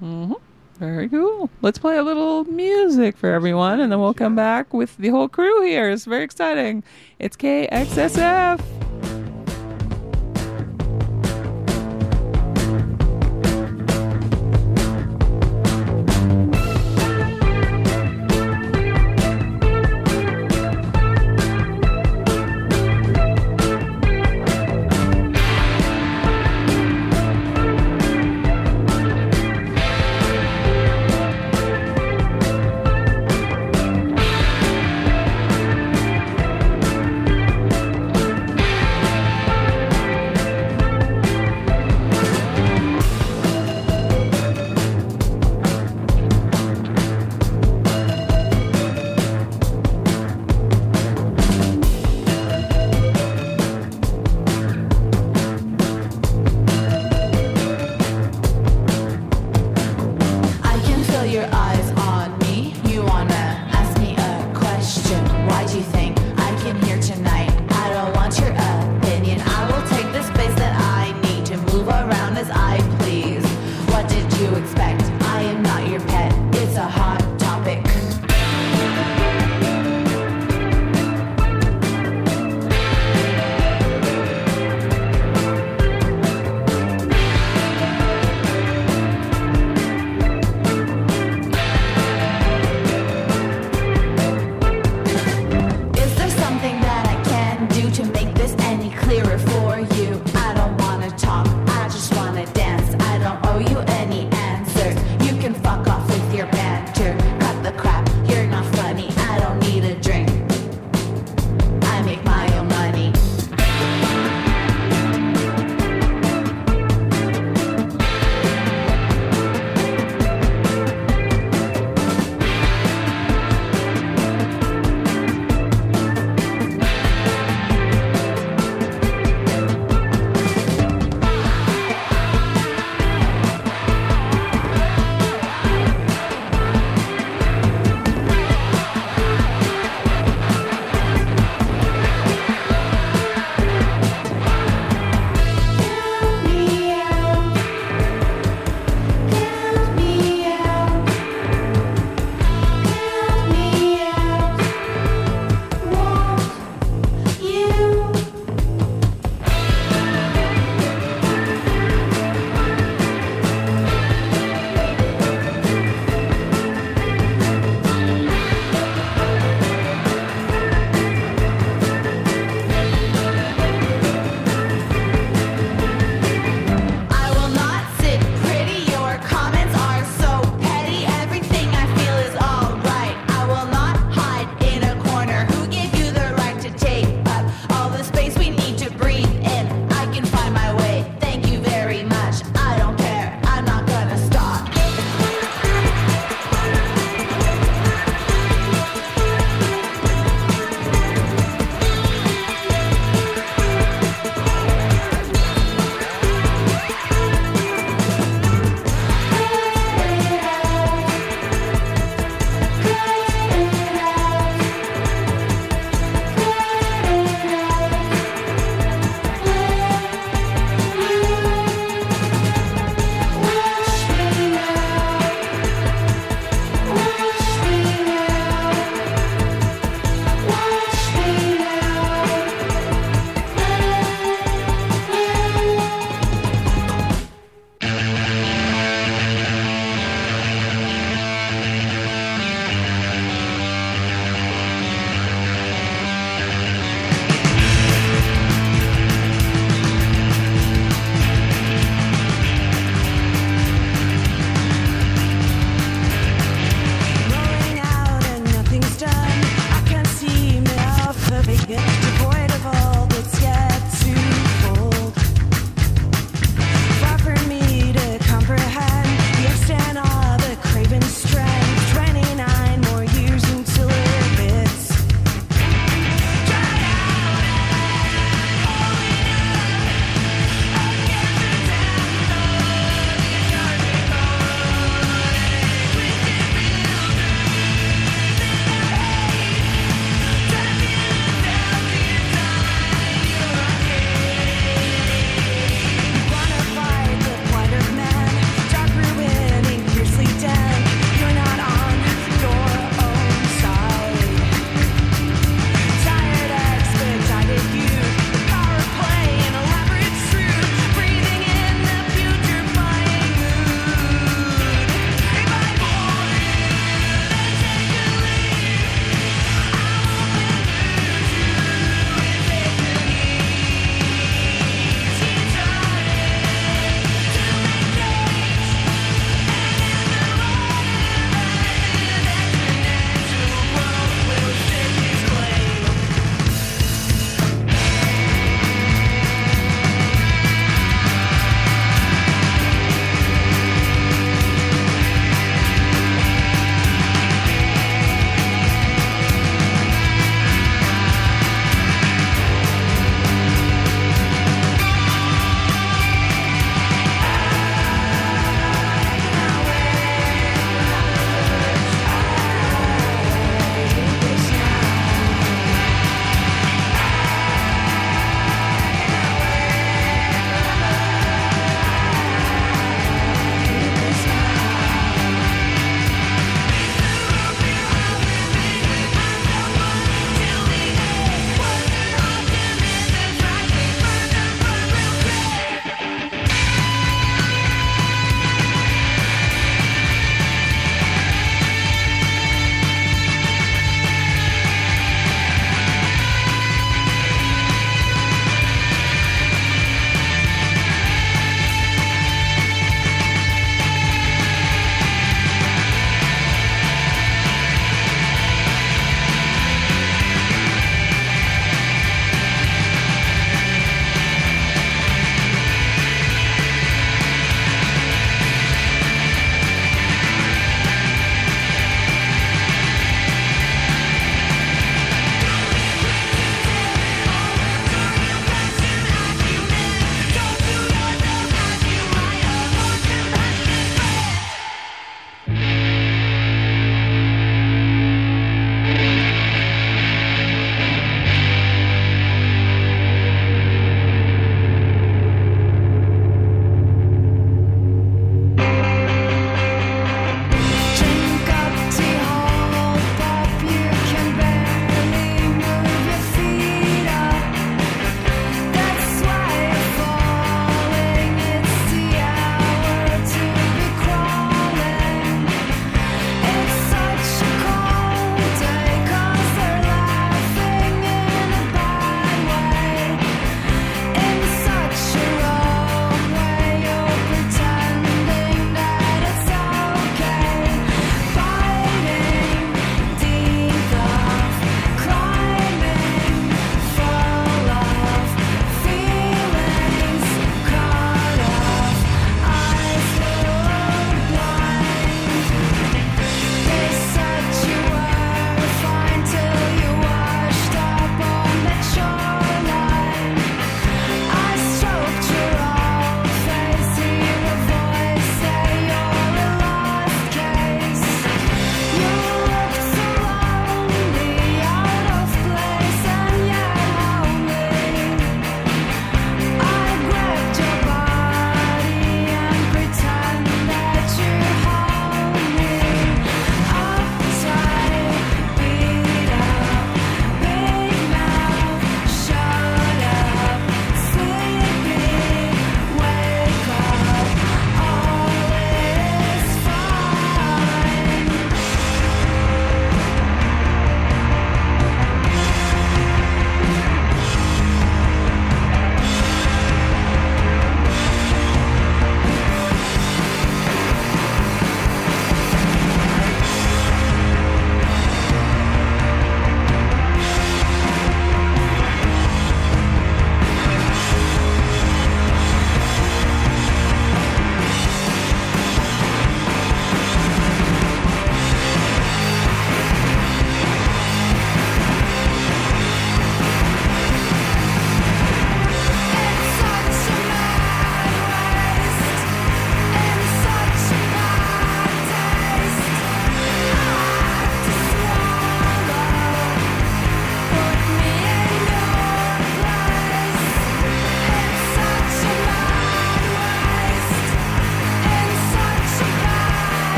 hmm 0.00 0.32
Very 0.78 1.08
cool. 1.08 1.48
Let's 1.62 1.78
play 1.78 1.96
a 1.96 2.02
little 2.02 2.44
music 2.44 3.16
for 3.16 3.30
everyone, 3.32 3.78
and 3.80 3.90
then 3.92 4.00
we'll 4.00 4.14
come 4.14 4.34
back 4.34 4.74
with 4.74 4.96
the 4.98 5.08
whole 5.10 5.28
crew 5.28 5.62
here. 5.62 5.90
It's 5.90 6.04
very 6.04 6.24
exciting. 6.24 6.82
It's 7.20 7.36
KXSF. 7.36 8.60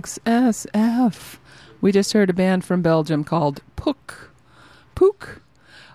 KXSF. 0.00 1.38
We 1.80 1.92
just 1.92 2.12
heard 2.12 2.30
a 2.30 2.32
band 2.32 2.64
from 2.64 2.82
Belgium 2.82 3.24
called 3.24 3.62
Pook. 3.76 4.30
Pook. 4.94 5.42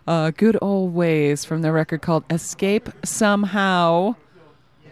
Uh, 0.05 0.31
good 0.31 0.57
old 0.61 0.93
ways 0.93 1.45
from 1.45 1.61
their 1.61 1.71
record 1.71 2.01
called 2.01 2.25
Escape 2.29 2.89
Somehow. 3.05 4.15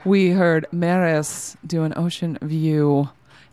We 0.05 0.31
heard 0.31 0.65
Maris 0.71 1.57
doing 1.65 1.93
Ocean 1.97 2.37
View 2.41 3.09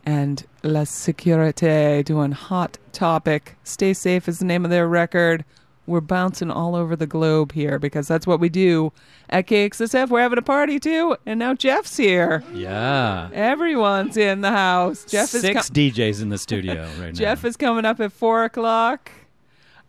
and 0.06 0.46
La 0.62 0.82
Sécurité 0.82 2.04
doing 2.04 2.32
Hot 2.32 2.78
Topic. 2.92 3.56
Stay 3.64 3.92
Safe 3.92 4.28
is 4.28 4.38
the 4.38 4.44
name 4.44 4.64
of 4.64 4.70
their 4.70 4.88
record. 4.88 5.44
We're 5.88 6.00
bouncing 6.02 6.50
all 6.50 6.76
over 6.76 6.94
the 6.94 7.06
globe 7.06 7.52
here 7.52 7.78
because 7.78 8.06
that's 8.06 8.26
what 8.26 8.38
we 8.40 8.48
do 8.48 8.92
at 9.30 9.46
KXSF. 9.46 10.10
We're 10.10 10.20
having 10.20 10.38
a 10.38 10.42
party 10.42 10.78
too, 10.78 11.16
and 11.26 11.38
now 11.38 11.54
Jeff's 11.54 11.96
here. 11.96 12.44
Yeah. 12.52 13.30
Everyone's 13.32 14.16
in 14.16 14.42
the 14.42 14.50
house. 14.50 15.04
Jeff 15.04 15.34
is 15.34 15.40
Six 15.40 15.68
com- 15.68 15.74
DJs 15.74 16.22
in 16.22 16.28
the 16.28 16.38
studio 16.38 16.82
right 17.00 17.06
now. 17.06 17.10
Jeff 17.12 17.44
is 17.44 17.56
coming 17.56 17.84
up 17.84 18.00
at 18.00 18.12
four 18.12 18.44
o'clock. 18.44 19.10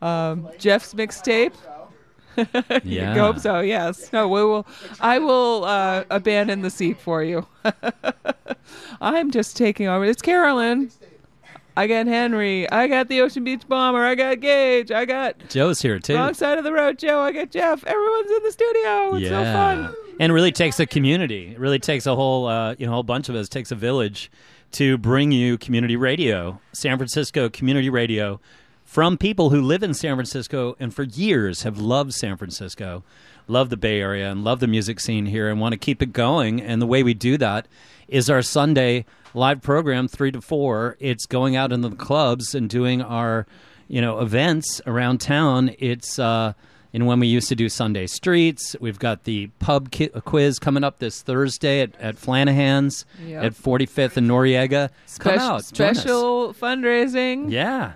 Um, 0.01 0.47
Jeff's 0.57 0.93
mixtape. 0.93 1.53
Yeah. 2.85 3.13
you 3.15 3.19
hope 3.19 3.39
so. 3.39 3.59
Yes. 3.59 4.13
No. 4.13 4.25
We 4.29 4.41
will. 4.41 4.65
I 5.01 5.19
will 5.19 5.65
uh, 5.65 6.05
abandon 6.09 6.61
the 6.61 6.69
seat 6.69 6.97
for 6.97 7.21
you. 7.21 7.45
I'm 9.01 9.31
just 9.31 9.57
taking 9.57 9.87
over. 9.87 10.05
It's 10.05 10.21
Carolyn. 10.21 10.89
I 11.79 11.87
got 11.87 12.07
Henry. 12.07 12.69
I 12.69 12.87
got 12.87 13.07
the 13.07 13.21
Ocean 13.21 13.45
Beach 13.45 13.65
Bomber. 13.65 14.03
I 14.03 14.13
got 14.13 14.41
Gage. 14.41 14.91
I 14.91 15.05
got 15.05 15.47
Joe's 15.47 15.81
here 15.81 15.97
too. 15.97 16.13
wrong 16.13 16.33
side 16.33 16.57
of 16.57 16.65
the 16.65 16.73
road 16.73 16.99
Joe. 16.99 17.21
I 17.21 17.31
got 17.31 17.51
Jeff. 17.51 17.85
Everyone's 17.85 18.29
in 18.29 18.43
the 18.43 18.51
studio. 18.51 19.15
It's 19.15 19.29
so 19.29 19.43
fun. 19.45 19.95
And 20.19 20.29
it 20.29 20.35
really 20.35 20.51
takes 20.51 20.77
a 20.81 20.85
community. 20.85 21.53
It 21.53 21.57
really 21.57 21.79
takes 21.79 22.05
a 22.05 22.17
whole, 22.17 22.47
uh, 22.47 22.75
you 22.77 22.85
know, 22.85 22.91
whole 22.91 23.03
bunch 23.03 23.29
of 23.29 23.35
us. 23.35 23.47
It 23.47 23.51
takes 23.51 23.71
a 23.71 23.75
village 23.75 24.29
to 24.73 24.97
bring 24.97 25.31
you 25.31 25.57
community 25.57 25.95
radio, 25.95 26.59
San 26.73 26.97
Francisco 26.97 27.47
community 27.47 27.89
radio, 27.89 28.41
from 28.83 29.17
people 29.17 29.51
who 29.51 29.61
live 29.61 29.81
in 29.81 29.93
San 29.93 30.15
Francisco 30.15 30.75
and 30.81 30.93
for 30.93 31.03
years 31.03 31.63
have 31.63 31.77
loved 31.77 32.11
San 32.11 32.35
Francisco, 32.35 33.05
love 33.47 33.69
the 33.69 33.77
Bay 33.77 34.01
Area, 34.01 34.29
and 34.29 34.43
love 34.43 34.59
the 34.59 34.67
music 34.67 34.99
scene 34.99 35.27
here, 35.27 35.47
and 35.49 35.61
want 35.61 35.71
to 35.71 35.77
keep 35.77 36.01
it 36.01 36.11
going. 36.11 36.61
And 36.61 36.81
the 36.81 36.87
way 36.87 37.03
we 37.03 37.13
do 37.13 37.37
that 37.37 37.69
is 38.09 38.29
our 38.29 38.41
Sunday 38.41 39.05
live 39.33 39.61
program, 39.61 40.07
three 40.07 40.31
to 40.31 40.41
four. 40.41 40.97
It's 40.99 41.25
going 41.25 41.55
out 41.55 41.71
into 41.71 41.89
the 41.89 41.95
clubs 41.95 42.53
and 42.55 42.69
doing 42.69 43.01
our, 43.01 43.45
you 43.87 44.01
know, 44.01 44.19
events 44.19 44.81
around 44.85 45.19
town. 45.21 45.71
It's 45.79 46.19
uh, 46.19 46.53
and 46.93 47.05
when 47.05 47.19
we 47.19 47.27
used 47.27 47.49
to 47.49 47.55
do 47.55 47.69
Sunday 47.69 48.07
Streets, 48.07 48.75
we've 48.79 48.97
got 48.97 49.23
the 49.25 49.47
pub 49.59 49.91
ki- 49.91 50.07
quiz 50.25 50.57
coming 50.57 50.83
up 50.83 50.97
this 50.99 51.21
Thursday 51.21 51.81
at, 51.81 51.95
at 51.99 52.17
Flanahan's 52.17 53.05
Yep. 53.23 53.43
at 53.43 53.53
45th 53.53 54.17
and 54.17 54.27
Noriega. 54.29 54.89
Come 55.19 55.33
Spec- 55.33 55.39
out, 55.39 55.71
join 55.71 55.89
us. 55.91 55.97
special 55.99 56.53
fundraising. 56.55 57.51
Yeah, 57.51 57.93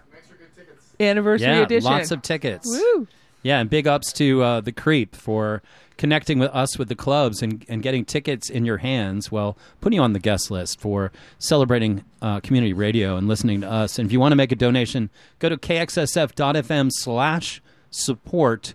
Anniversary 1.00 1.48
yeah, 1.48 1.62
edition. 1.64 1.90
lots 1.90 2.12
of 2.12 2.22
tickets. 2.22 2.68
Woo. 2.68 3.08
Yeah, 3.42 3.60
and 3.60 3.70
big 3.70 3.88
ups 3.88 4.14
to 4.14 4.42
uh, 4.44 4.62
the 4.62 4.72
Creep 4.72 5.16
for 5.16 5.62
connecting 5.98 6.40
with 6.40 6.52
us 6.52 6.78
with 6.78 6.90
the 6.90 6.96
clubs 6.96 7.42
and, 7.42 7.66
and 7.68 7.82
getting 7.82 8.06
tickets 8.06 8.50
in 8.50 8.66
your 8.66 8.78
hands. 8.78 9.32
Well, 9.32 9.58
putting 9.82 9.98
you 9.98 10.04
on 10.04 10.14
the 10.14 10.20
guest 10.20 10.52
list 10.52 10.80
for 10.80 11.12
celebrating 11.40 12.04
uh, 12.22 12.40
community 12.40 12.74
radio 12.74 13.18
and 13.18 13.28
listening 13.28 13.62
to 13.62 13.70
us. 13.70 14.00
And 14.00 14.06
if 14.06 14.12
you 14.12 14.20
want 14.20 14.32
to 14.32 14.38
make 14.38 14.52
a 14.52 14.56
donation, 14.56 15.10
go 15.40 15.50
to 15.50 15.58
kxsf.fm 15.58 16.90
slash 16.92 17.62
support. 17.90 18.74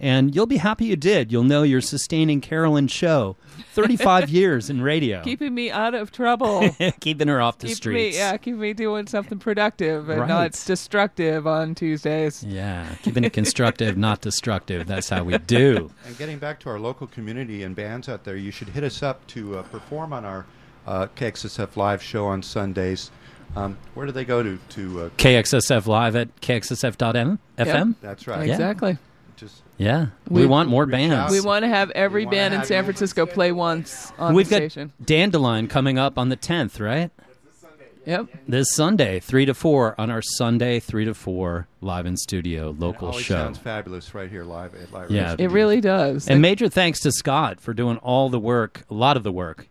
And 0.00 0.34
you'll 0.34 0.46
be 0.46 0.58
happy 0.58 0.84
you 0.86 0.96
did. 0.96 1.32
You'll 1.32 1.42
know 1.42 1.64
you're 1.64 1.80
sustaining 1.80 2.40
Carolyn's 2.40 2.92
show. 2.92 3.36
35 3.72 4.28
years 4.30 4.70
in 4.70 4.80
radio. 4.80 5.22
Keeping 5.22 5.54
me 5.54 5.70
out 5.72 5.94
of 5.94 6.12
trouble. 6.12 6.68
Keeping 7.00 7.26
her 7.26 7.40
off 7.40 7.58
the 7.58 7.66
keep 7.68 7.76
streets. 7.76 8.14
me, 8.16 8.18
yeah, 8.20 8.36
keep 8.36 8.54
me 8.56 8.72
doing 8.72 9.06
something 9.08 9.38
productive 9.38 10.08
and 10.08 10.20
Right. 10.20 10.28
not 10.28 10.52
destructive 10.52 11.46
on 11.46 11.74
Tuesdays. 11.74 12.44
Yeah, 12.44 12.86
keeping 13.02 13.24
it 13.24 13.32
constructive, 13.32 13.96
not 14.08 14.20
destructive. 14.20 14.86
That's 14.86 15.08
how 15.08 15.24
we 15.24 15.36
do. 15.38 15.90
And 16.06 16.16
getting 16.16 16.38
back 16.38 16.60
to 16.60 16.70
our 16.70 16.78
local 16.78 17.06
community 17.08 17.62
and 17.64 17.74
bands 17.74 18.08
out 18.08 18.22
there, 18.24 18.36
you 18.36 18.50
should 18.52 18.68
hit 18.68 18.84
us 18.84 19.02
up 19.02 19.26
to 19.28 19.58
uh, 19.58 19.62
perform 19.64 20.12
on 20.12 20.24
our 20.24 20.46
uh, 20.86 21.08
KXSF 21.16 21.76
live 21.76 22.02
show 22.02 22.26
on 22.26 22.42
Sundays. 22.42 23.10
Um, 23.56 23.78
where 23.94 24.06
do 24.06 24.12
they 24.12 24.24
go 24.24 24.42
to? 24.42 24.58
To 24.70 25.00
uh, 25.02 25.08
KXSF 25.16 25.86
live 25.86 26.14
at 26.16 26.40
kxsf.m 26.40 27.38
FM. 27.58 27.94
That's 28.00 28.26
right. 28.26 28.48
Exactly. 28.48 28.92
Just 28.92 29.02
Yeah, 29.78 30.08
we, 30.28 30.44
want 30.44 30.68
more 30.68 30.86
bands. 30.86 31.32
We 31.32 31.40
want 31.40 31.62
to 31.62 31.68
have 31.68 31.90
every 31.92 32.24
wanna 32.24 32.36
band 32.36 32.54
in 32.54 32.64
San 32.64 32.84
Francisco 32.84 33.26
play 33.26 33.52
once 33.52 34.12
on 34.18 34.34
We've 34.34 34.48
the 34.48 34.60
got 34.60 34.70
station. 34.72 34.92
Dandelion 35.02 35.68
coming 35.68 35.98
up 35.98 36.18
on 36.18 36.28
the 36.28 36.36
10th, 36.36 36.80
right? 36.80 37.10
Yep. 38.08 38.28
This 38.48 38.74
Sunday, 38.74 39.20
3 39.20 39.44
to 39.44 39.54
4 39.54 39.94
on 40.00 40.10
our 40.10 40.22
Sunday 40.22 40.80
3 40.80 41.04
to 41.04 41.14
4 41.14 41.68
live 41.82 42.06
in 42.06 42.16
studio 42.16 42.74
local 42.78 43.08
always 43.08 43.26
show. 43.26 43.34
sounds 43.34 43.58
fabulous 43.58 44.14
right 44.14 44.30
here 44.30 44.44
live 44.44 44.74
at 44.74 44.90
Live 44.92 45.10
Yeah. 45.10 45.36
It 45.38 45.50
really 45.50 45.82
does. 45.82 46.26
And 46.26 46.40
major 46.40 46.70
thanks 46.70 47.00
to 47.00 47.12
Scott 47.12 47.60
for 47.60 47.74
doing 47.74 47.98
all 47.98 48.30
the 48.30 48.38
work, 48.38 48.84
a 48.90 48.94
lot 48.94 49.18
of 49.18 49.24
the 49.24 49.32
work, 49.32 49.68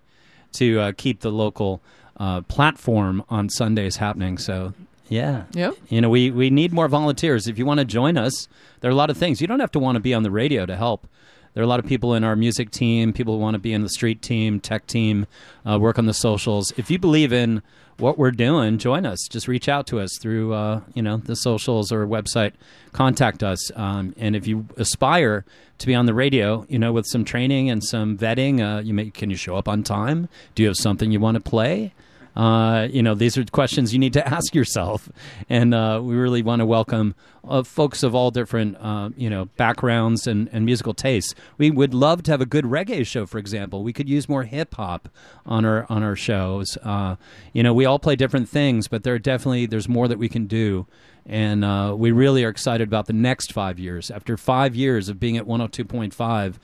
to 0.53 0.79
uh, 0.79 0.91
keep 0.95 1.21
the 1.21 1.31
local 1.31 1.81
uh, 2.17 2.41
platform 2.41 3.23
on 3.27 3.49
Sundays 3.49 3.95
happening. 3.97 4.37
So, 4.37 4.73
yeah. 5.09 5.43
Yep. 5.53 5.75
You 5.89 6.01
know, 6.01 6.09
we, 6.09 6.31
we 6.31 6.49
need 6.49 6.73
more 6.73 6.87
volunteers. 6.87 7.47
If 7.47 7.57
you 7.57 7.65
want 7.65 7.79
to 7.79 7.85
join 7.85 8.17
us, 8.17 8.47
there 8.81 8.89
are 8.89 8.93
a 8.93 8.95
lot 8.95 9.09
of 9.09 9.17
things. 9.17 9.41
You 9.41 9.47
don't 9.47 9.59
have 9.59 9.71
to 9.71 9.79
want 9.79 9.95
to 9.95 9.99
be 9.99 10.13
on 10.13 10.23
the 10.23 10.31
radio 10.31 10.65
to 10.65 10.75
help. 10.75 11.07
There 11.53 11.63
are 11.63 11.65
a 11.65 11.67
lot 11.67 11.79
of 11.79 11.87
people 11.87 12.13
in 12.13 12.23
our 12.23 12.35
music 12.35 12.69
team, 12.69 13.13
people 13.13 13.33
who 13.33 13.39
want 13.39 13.55
to 13.55 13.59
be 13.59 13.73
in 13.73 13.81
the 13.81 13.89
street 13.89 14.21
team, 14.21 14.59
tech 14.59 14.85
team, 14.85 15.25
uh, 15.67 15.79
work 15.79 15.97
on 15.97 16.05
the 16.05 16.13
socials. 16.13 16.71
If 16.77 16.91
you 16.91 16.99
believe 16.99 17.33
in 17.33 17.63
what 17.97 18.19
we're 18.19 18.29
doing, 18.29 18.77
join 18.77 19.07
us. 19.07 19.17
Just 19.27 19.47
reach 19.47 19.67
out 19.67 19.87
to 19.87 19.99
us 19.99 20.11
through, 20.21 20.53
uh, 20.53 20.81
you 20.93 21.01
know, 21.01 21.17
the 21.17 21.35
socials 21.35 21.91
or 21.91 22.05
website. 22.05 22.53
Contact 22.91 23.41
us. 23.41 23.71
Um, 23.75 24.13
and 24.17 24.35
if 24.35 24.45
you 24.45 24.67
aspire 24.77 25.45
to 25.79 25.87
be 25.87 25.95
on 25.95 26.05
the 26.05 26.13
radio, 26.13 26.63
you 26.69 26.77
know, 26.77 26.93
with 26.93 27.07
some 27.07 27.25
training 27.25 27.71
and 27.71 27.83
some 27.83 28.17
vetting, 28.17 28.61
uh, 28.61 28.81
you 28.81 28.93
may, 28.93 29.09
can 29.09 29.31
you 29.31 29.35
show 29.35 29.55
up 29.55 29.67
on 29.67 29.81
time? 29.81 30.29
Do 30.53 30.61
you 30.61 30.69
have 30.69 30.77
something 30.77 31.11
you 31.11 31.19
want 31.19 31.35
to 31.35 31.41
play? 31.41 31.93
Uh, 32.37 32.87
you 32.91 33.01
know, 33.01 33.15
these 33.15 33.35
are 33.35 33.43
questions 33.45 33.91
you 33.91 33.97
need 33.97 34.13
to 34.13 34.25
ask 34.33 34.53
yourself, 34.53 35.09
and 35.49 35.73
uh, 35.73 35.99
we 36.03 36.15
really 36.15 36.43
want 36.43 36.59
to 36.59 36.67
welcome 36.67 37.15
uh, 37.43 37.63
folks 37.63 38.03
of 38.03 38.13
all 38.13 38.29
different, 38.29 38.77
uh, 38.79 39.09
you 39.17 39.27
know, 39.27 39.45
backgrounds 39.57 40.27
and, 40.27 40.47
and 40.51 40.63
musical 40.63 40.93
tastes. 40.93 41.33
We 41.57 41.71
would 41.71 41.95
love 41.95 42.21
to 42.23 42.31
have 42.31 42.39
a 42.39 42.45
good 42.45 42.65
reggae 42.65 43.07
show, 43.07 43.25
for 43.25 43.39
example. 43.39 43.81
We 43.83 43.91
could 43.91 44.07
use 44.07 44.29
more 44.29 44.43
hip 44.43 44.75
hop 44.75 45.09
on 45.47 45.65
our 45.65 45.87
on 45.89 46.03
our 46.03 46.15
shows. 46.15 46.77
Uh, 46.83 47.15
you 47.53 47.63
know, 47.63 47.73
we 47.73 47.85
all 47.85 47.97
play 47.97 48.15
different 48.15 48.47
things, 48.47 48.87
but 48.87 49.01
there 49.01 49.15
are 49.15 49.19
definitely 49.19 49.65
there's 49.65 49.89
more 49.89 50.07
that 50.07 50.19
we 50.19 50.29
can 50.29 50.45
do, 50.45 50.85
and 51.25 51.65
uh, 51.65 51.95
we 51.97 52.11
really 52.11 52.43
are 52.43 52.49
excited 52.49 52.87
about 52.87 53.07
the 53.07 53.13
next 53.13 53.51
five 53.51 53.79
years. 53.79 54.11
After 54.11 54.37
five 54.37 54.75
years 54.75 55.09
of 55.09 55.19
being 55.19 55.37
at 55.37 55.47
102.5, 55.47 56.55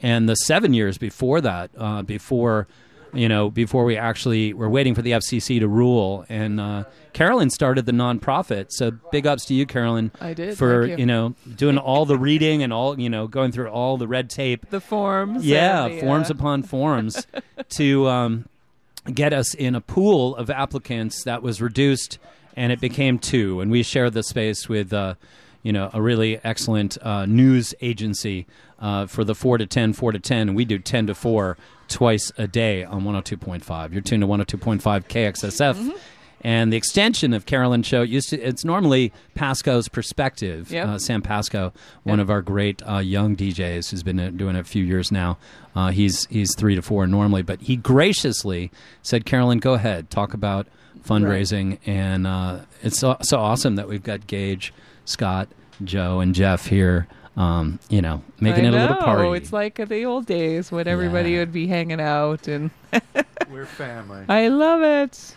and 0.00 0.26
the 0.26 0.36
seven 0.36 0.72
years 0.72 0.96
before 0.96 1.42
that, 1.42 1.70
uh, 1.76 2.02
before 2.02 2.66
you 3.12 3.28
know, 3.28 3.50
before 3.50 3.84
we 3.84 3.96
actually 3.96 4.52
were 4.52 4.68
waiting 4.68 4.94
for 4.94 5.02
the 5.02 5.12
FCC 5.12 5.60
to 5.60 5.68
rule. 5.68 6.24
And 6.28 6.60
uh, 6.60 6.84
Carolyn 7.12 7.50
started 7.50 7.86
the 7.86 7.92
nonprofit, 7.92 8.66
so 8.70 8.92
big 9.10 9.26
ups 9.26 9.44
to 9.46 9.54
you, 9.54 9.66
Carolyn. 9.66 10.12
I 10.20 10.34
did, 10.34 10.56
for 10.56 10.86
thank 10.86 10.98
you. 10.98 11.06
know 11.06 11.34
doing 11.56 11.78
all 11.78 12.04
the 12.04 12.18
reading 12.18 12.62
and 12.62 12.72
all 12.72 12.98
you 12.98 13.10
know 13.10 13.26
going 13.26 13.52
through 13.52 13.68
all 13.68 13.96
the 13.96 14.08
red 14.08 14.30
tape, 14.30 14.70
the 14.70 14.80
forms. 14.80 15.44
yeah, 15.44 15.88
the, 15.88 16.00
forms 16.00 16.30
uh, 16.30 16.34
upon 16.34 16.62
forms 16.62 17.26
to 17.70 18.06
um, 18.08 18.48
get 19.12 19.32
us 19.32 19.54
in 19.54 19.74
a 19.74 19.80
pool 19.80 20.36
of 20.36 20.50
applicants 20.50 21.24
that 21.24 21.42
was 21.42 21.60
reduced, 21.60 22.18
and 22.56 22.72
it 22.72 22.80
became 22.80 23.18
two, 23.18 23.60
and 23.60 23.70
we 23.70 23.82
shared 23.82 24.12
the 24.12 24.22
space 24.22 24.68
with. 24.68 24.92
Uh, 24.92 25.14
you 25.64 25.72
know, 25.72 25.90
a 25.92 26.00
really 26.00 26.40
excellent 26.44 26.96
uh, 27.02 27.26
news 27.26 27.74
agency 27.80 28.46
uh, 28.80 29.06
for 29.06 29.24
the 29.24 29.34
4 29.34 29.58
to 29.58 29.66
10, 29.66 29.92
4 29.92 30.12
to 30.12 30.18
10, 30.18 30.48
and 30.48 30.56
we 30.56 30.64
do 30.64 30.78
10 30.78 31.08
to 31.08 31.14
4 31.14 31.56
twice 31.88 32.32
a 32.38 32.46
day 32.46 32.84
on 32.84 33.02
102.5. 33.02 33.92
You're 33.92 34.02
tuned 34.02 34.22
to 34.22 34.26
102.5 34.26 34.80
KXSF. 35.08 35.74
Mm-hmm. 35.74 35.90
And 36.42 36.72
the 36.72 36.76
extension 36.76 37.32
of 37.32 37.46
Carolyn 37.46 37.82
Show 37.82 38.02
used 38.02 38.28
to, 38.30 38.40
it's 38.40 38.64
normally 38.64 39.12
Pasco's 39.34 39.88
Perspective. 39.88 40.70
Yep. 40.70 40.86
Uh, 40.86 40.98
Sam 40.98 41.20
Pasco, 41.20 41.72
one 42.04 42.18
Yep. 42.18 42.24
of 42.24 42.30
our 42.30 42.42
great 42.42 42.80
uh, 42.88 42.98
young 42.98 43.34
DJs 43.34 43.90
who's 43.90 44.04
been 44.04 44.20
uh, 44.20 44.30
doing 44.30 44.54
it 44.54 44.60
a 44.60 44.64
few 44.64 44.84
years 44.84 45.10
now. 45.10 45.36
Uh, 45.74 45.90
he's, 45.90 46.26
he's 46.26 46.54
three 46.54 46.76
to 46.76 46.82
four 46.82 47.08
normally, 47.08 47.42
but 47.42 47.62
he 47.62 47.74
graciously 47.74 48.70
said, 49.02 49.26
Carolyn, 49.26 49.58
go 49.58 49.74
ahead, 49.74 50.10
talk 50.10 50.32
about 50.32 50.68
fundraising. 51.04 51.78
And 51.86 52.24
uh, 52.26 52.60
it's 52.82 52.98
so, 53.00 53.16
so 53.22 53.38
awesome 53.40 53.74
that 53.74 53.88
we've 53.88 54.02
got 54.04 54.28
Gage, 54.28 54.72
Scott, 55.04 55.48
Joe, 55.82 56.20
and 56.20 56.34
Jeff 56.36 56.66
here, 56.66 57.08
um, 57.38 57.78
you 57.88 58.02
know, 58.02 58.22
making 58.40 58.64
I 58.64 58.68
it 58.68 58.74
a 58.74 58.76
little 58.78 58.96
know. 58.96 59.02
party. 59.02 59.36
It's 59.38 59.52
like 59.52 59.76
the 59.76 60.04
old 60.04 60.26
days 60.26 60.70
when 60.72 60.86
everybody 60.88 61.32
Yeah. 61.32 61.38
would 61.40 61.52
be 61.52 61.66
hanging 61.68 62.00
out, 62.00 62.48
and 62.48 62.70
We're 63.50 63.64
family. 63.64 64.24
I 64.28 64.48
love 64.48 64.82
it. 64.82 65.34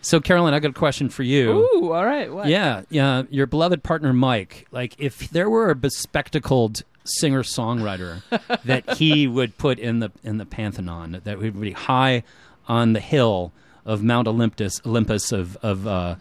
so, 0.00 0.20
Carolyn, 0.20 0.54
I 0.54 0.58
got 0.60 0.70
a 0.70 0.74
question 0.74 1.08
for 1.08 1.22
you. 1.22 1.68
Ooh, 1.74 1.92
all 1.92 2.04
right. 2.04 2.32
What? 2.32 2.48
Yeah, 2.48 2.82
yeah. 2.90 3.24
Your 3.30 3.46
beloved 3.46 3.82
partner 3.82 4.12
Mike. 4.12 4.66
Like, 4.72 4.94
if 4.98 5.28
there 5.30 5.48
were 5.50 5.70
a 5.70 5.74
bespectacled 5.76 6.82
singer 7.04 7.42
songwriter 7.42 8.22
that 8.64 8.94
he 8.96 9.28
would 9.28 9.58
put 9.58 9.78
in 9.78 9.98
the 10.00 10.10
in 10.22 10.38
the 10.38 10.46
pantheon, 10.46 11.20
that 11.24 11.38
would 11.38 11.60
be 11.60 11.72
high 11.72 12.22
on 12.66 12.94
the 12.94 13.00
hill 13.00 13.52
of 13.84 14.02
Mount 14.02 14.26
Olympus, 14.26 14.80
Olympus 14.86 15.30
of 15.30 15.56
of 15.58 15.86
uh, 15.86 16.14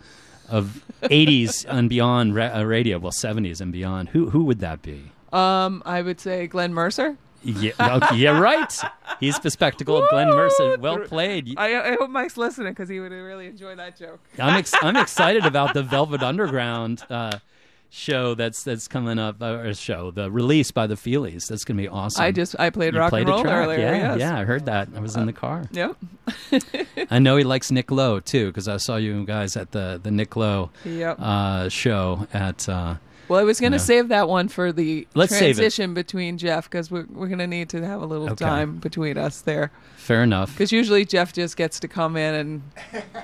of 0.50 0.84
80s 1.04 1.66
and 1.68 1.90
beyond 1.90 2.36
ra- 2.36 2.52
uh, 2.54 2.64
radio, 2.64 3.00
well 3.00 3.14
70s 3.14 3.62
and 3.62 3.72
beyond. 3.72 4.10
Who 4.10 4.30
who 4.32 4.44
would 4.44 4.60
that 4.60 4.82
be? 4.82 5.13
Um, 5.34 5.82
I 5.86 6.02
would 6.02 6.20
say 6.20 6.48
Glenn 6.48 6.74
Mercer. 6.74 7.18
Yeah, 7.46 8.14
yeah, 8.14 8.40
right. 8.40 8.74
He's 9.20 9.36
the 9.36 9.42
bespectacled 9.44 10.06
Glenn 10.12 10.30
Mercer. 10.30 10.78
Well 10.78 11.00
played. 11.00 11.54
I, 11.58 11.92
I 11.92 11.96
hope 12.00 12.10
Mike's 12.10 12.38
listening 12.38 12.72
because 12.72 12.88
he 12.88 13.02
would 13.02 13.12
really 13.12 13.48
enjoy 13.48 13.76
that 13.76 13.98
joke. 13.98 14.22
I'm 14.40 14.56
ex- 14.56 14.72
I'm 14.82 14.96
excited 14.96 15.46
about 15.46 15.74
the 15.74 15.84
Velvet 15.84 16.24
Underground 16.24 17.04
uh, 17.10 17.40
show 17.90 18.34
that's 18.34 18.64
that's 18.64 18.88
coming 18.88 19.20
up. 19.20 19.42
Uh, 19.42 19.56
or 19.58 19.74
show 19.74 20.10
the 20.12 20.32
release 20.32 20.72
by 20.72 20.88
the 20.88 20.96
Feelies. 20.96 21.48
That's 21.50 21.66
gonna 21.66 21.82
be 21.82 21.90
awesome. 21.90 22.24
I 22.24 22.32
just- 22.32 22.56
I 22.60 22.70
played 22.70 22.94
You 22.94 23.02
rock 23.02 23.10
played 23.10 23.28
and 23.28 23.32
a 23.32 23.44
roll 23.44 23.46
earlier, 23.48 23.80
Yeah, 23.80 24.16
yes. 24.16 24.20
yeah, 24.20 24.40
I 24.40 24.46
heard 24.46 24.66
that. 24.68 24.88
I 24.96 25.00
was 25.02 25.18
in 25.18 25.26
the 25.26 25.34
car. 25.34 25.66
Yep. 25.74 25.98
I 27.12 27.20
know 27.20 27.36
he 27.36 27.44
likes 27.44 27.72
Nick 27.72 27.92
Lowe 27.92 28.22
too 28.22 28.48
because 28.48 28.70
I 28.70 28.78
saw 28.78 28.96
you 28.96 29.26
guys 29.26 29.58
at 29.58 29.72
the 29.72 30.00
the 30.02 30.12
Nick 30.12 30.38
Lowe 30.38 30.70
Yep. 30.86 31.18
uh, 31.20 31.68
show 31.68 32.26
at. 32.34 32.70
Well, 33.30 33.40
I 33.40 33.44
was 33.44 33.60
going 33.60 33.72
to 33.72 33.78
No. 33.78 33.84
save 33.84 34.10
that 34.10 34.28
one 34.28 34.48
for 34.50 34.72
the 34.72 35.08
Let's 35.16 35.38
transition 35.38 35.94
between 35.94 36.38
Jeff 36.38 36.70
because 36.70 36.92
we're, 36.92 37.06
we're 37.10 37.28
going 37.28 37.40
to 37.40 37.48
need 37.48 37.70
to 37.70 37.86
have 37.86 38.02
a 38.02 38.06
little 38.06 38.30
Okay. 38.32 38.44
time 38.46 38.78
between 38.78 39.18
us 39.18 39.42
there. 39.42 39.72
fair 39.96 40.24
enough. 40.24 40.52
Because 40.52 40.72
usually 40.72 41.06
Jeff 41.06 41.32
just 41.34 41.56
gets 41.58 41.80
to 41.80 41.88
come 41.88 42.18
in 42.18 42.36
and 42.36 42.62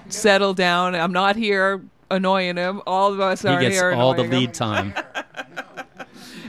settle 0.07 0.53
down. 0.53 0.95
I'm 0.95 1.11
not 1.11 1.35
here 1.35 1.81
annoying 2.09 2.55
him. 2.57 2.81
All 2.87 3.11
of 3.13 3.19
us 3.19 3.41
He 3.41 3.49
are 3.49 3.59
gets 3.59 3.75
here 3.75 3.91
all 3.91 4.13
the 4.13 4.21
annoying 4.23 4.31
him. 4.33 4.39
lead 4.39 4.53
time. 4.53 4.93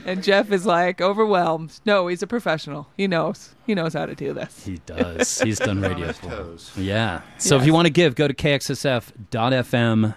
And 0.03 0.23
Jeff 0.23 0.51
is 0.51 0.65
like 0.65 0.99
overwhelmed. 0.99 1.79
No, 1.85 2.07
he's 2.07 2.23
a 2.23 2.27
professional. 2.27 2.87
He 2.97 3.05
knows. 3.05 3.53
He 3.67 3.75
knows 3.75 3.93
how 3.93 4.07
to 4.07 4.15
do 4.15 4.33
this. 4.33 4.65
He 4.65 4.79
does. 4.87 5.39
He's 5.39 5.59
done 5.59 5.79
radio 5.81 6.07
his 6.07 6.17
for. 6.17 6.81
Yeah. 6.81 7.21
So 7.37 7.55
if 7.57 7.67
you 7.67 7.73
want 7.73 7.85
to 7.85 7.91
give, 7.93 8.15
go 8.15 8.27
to 8.27 8.33
kxsf.fm 8.33 10.15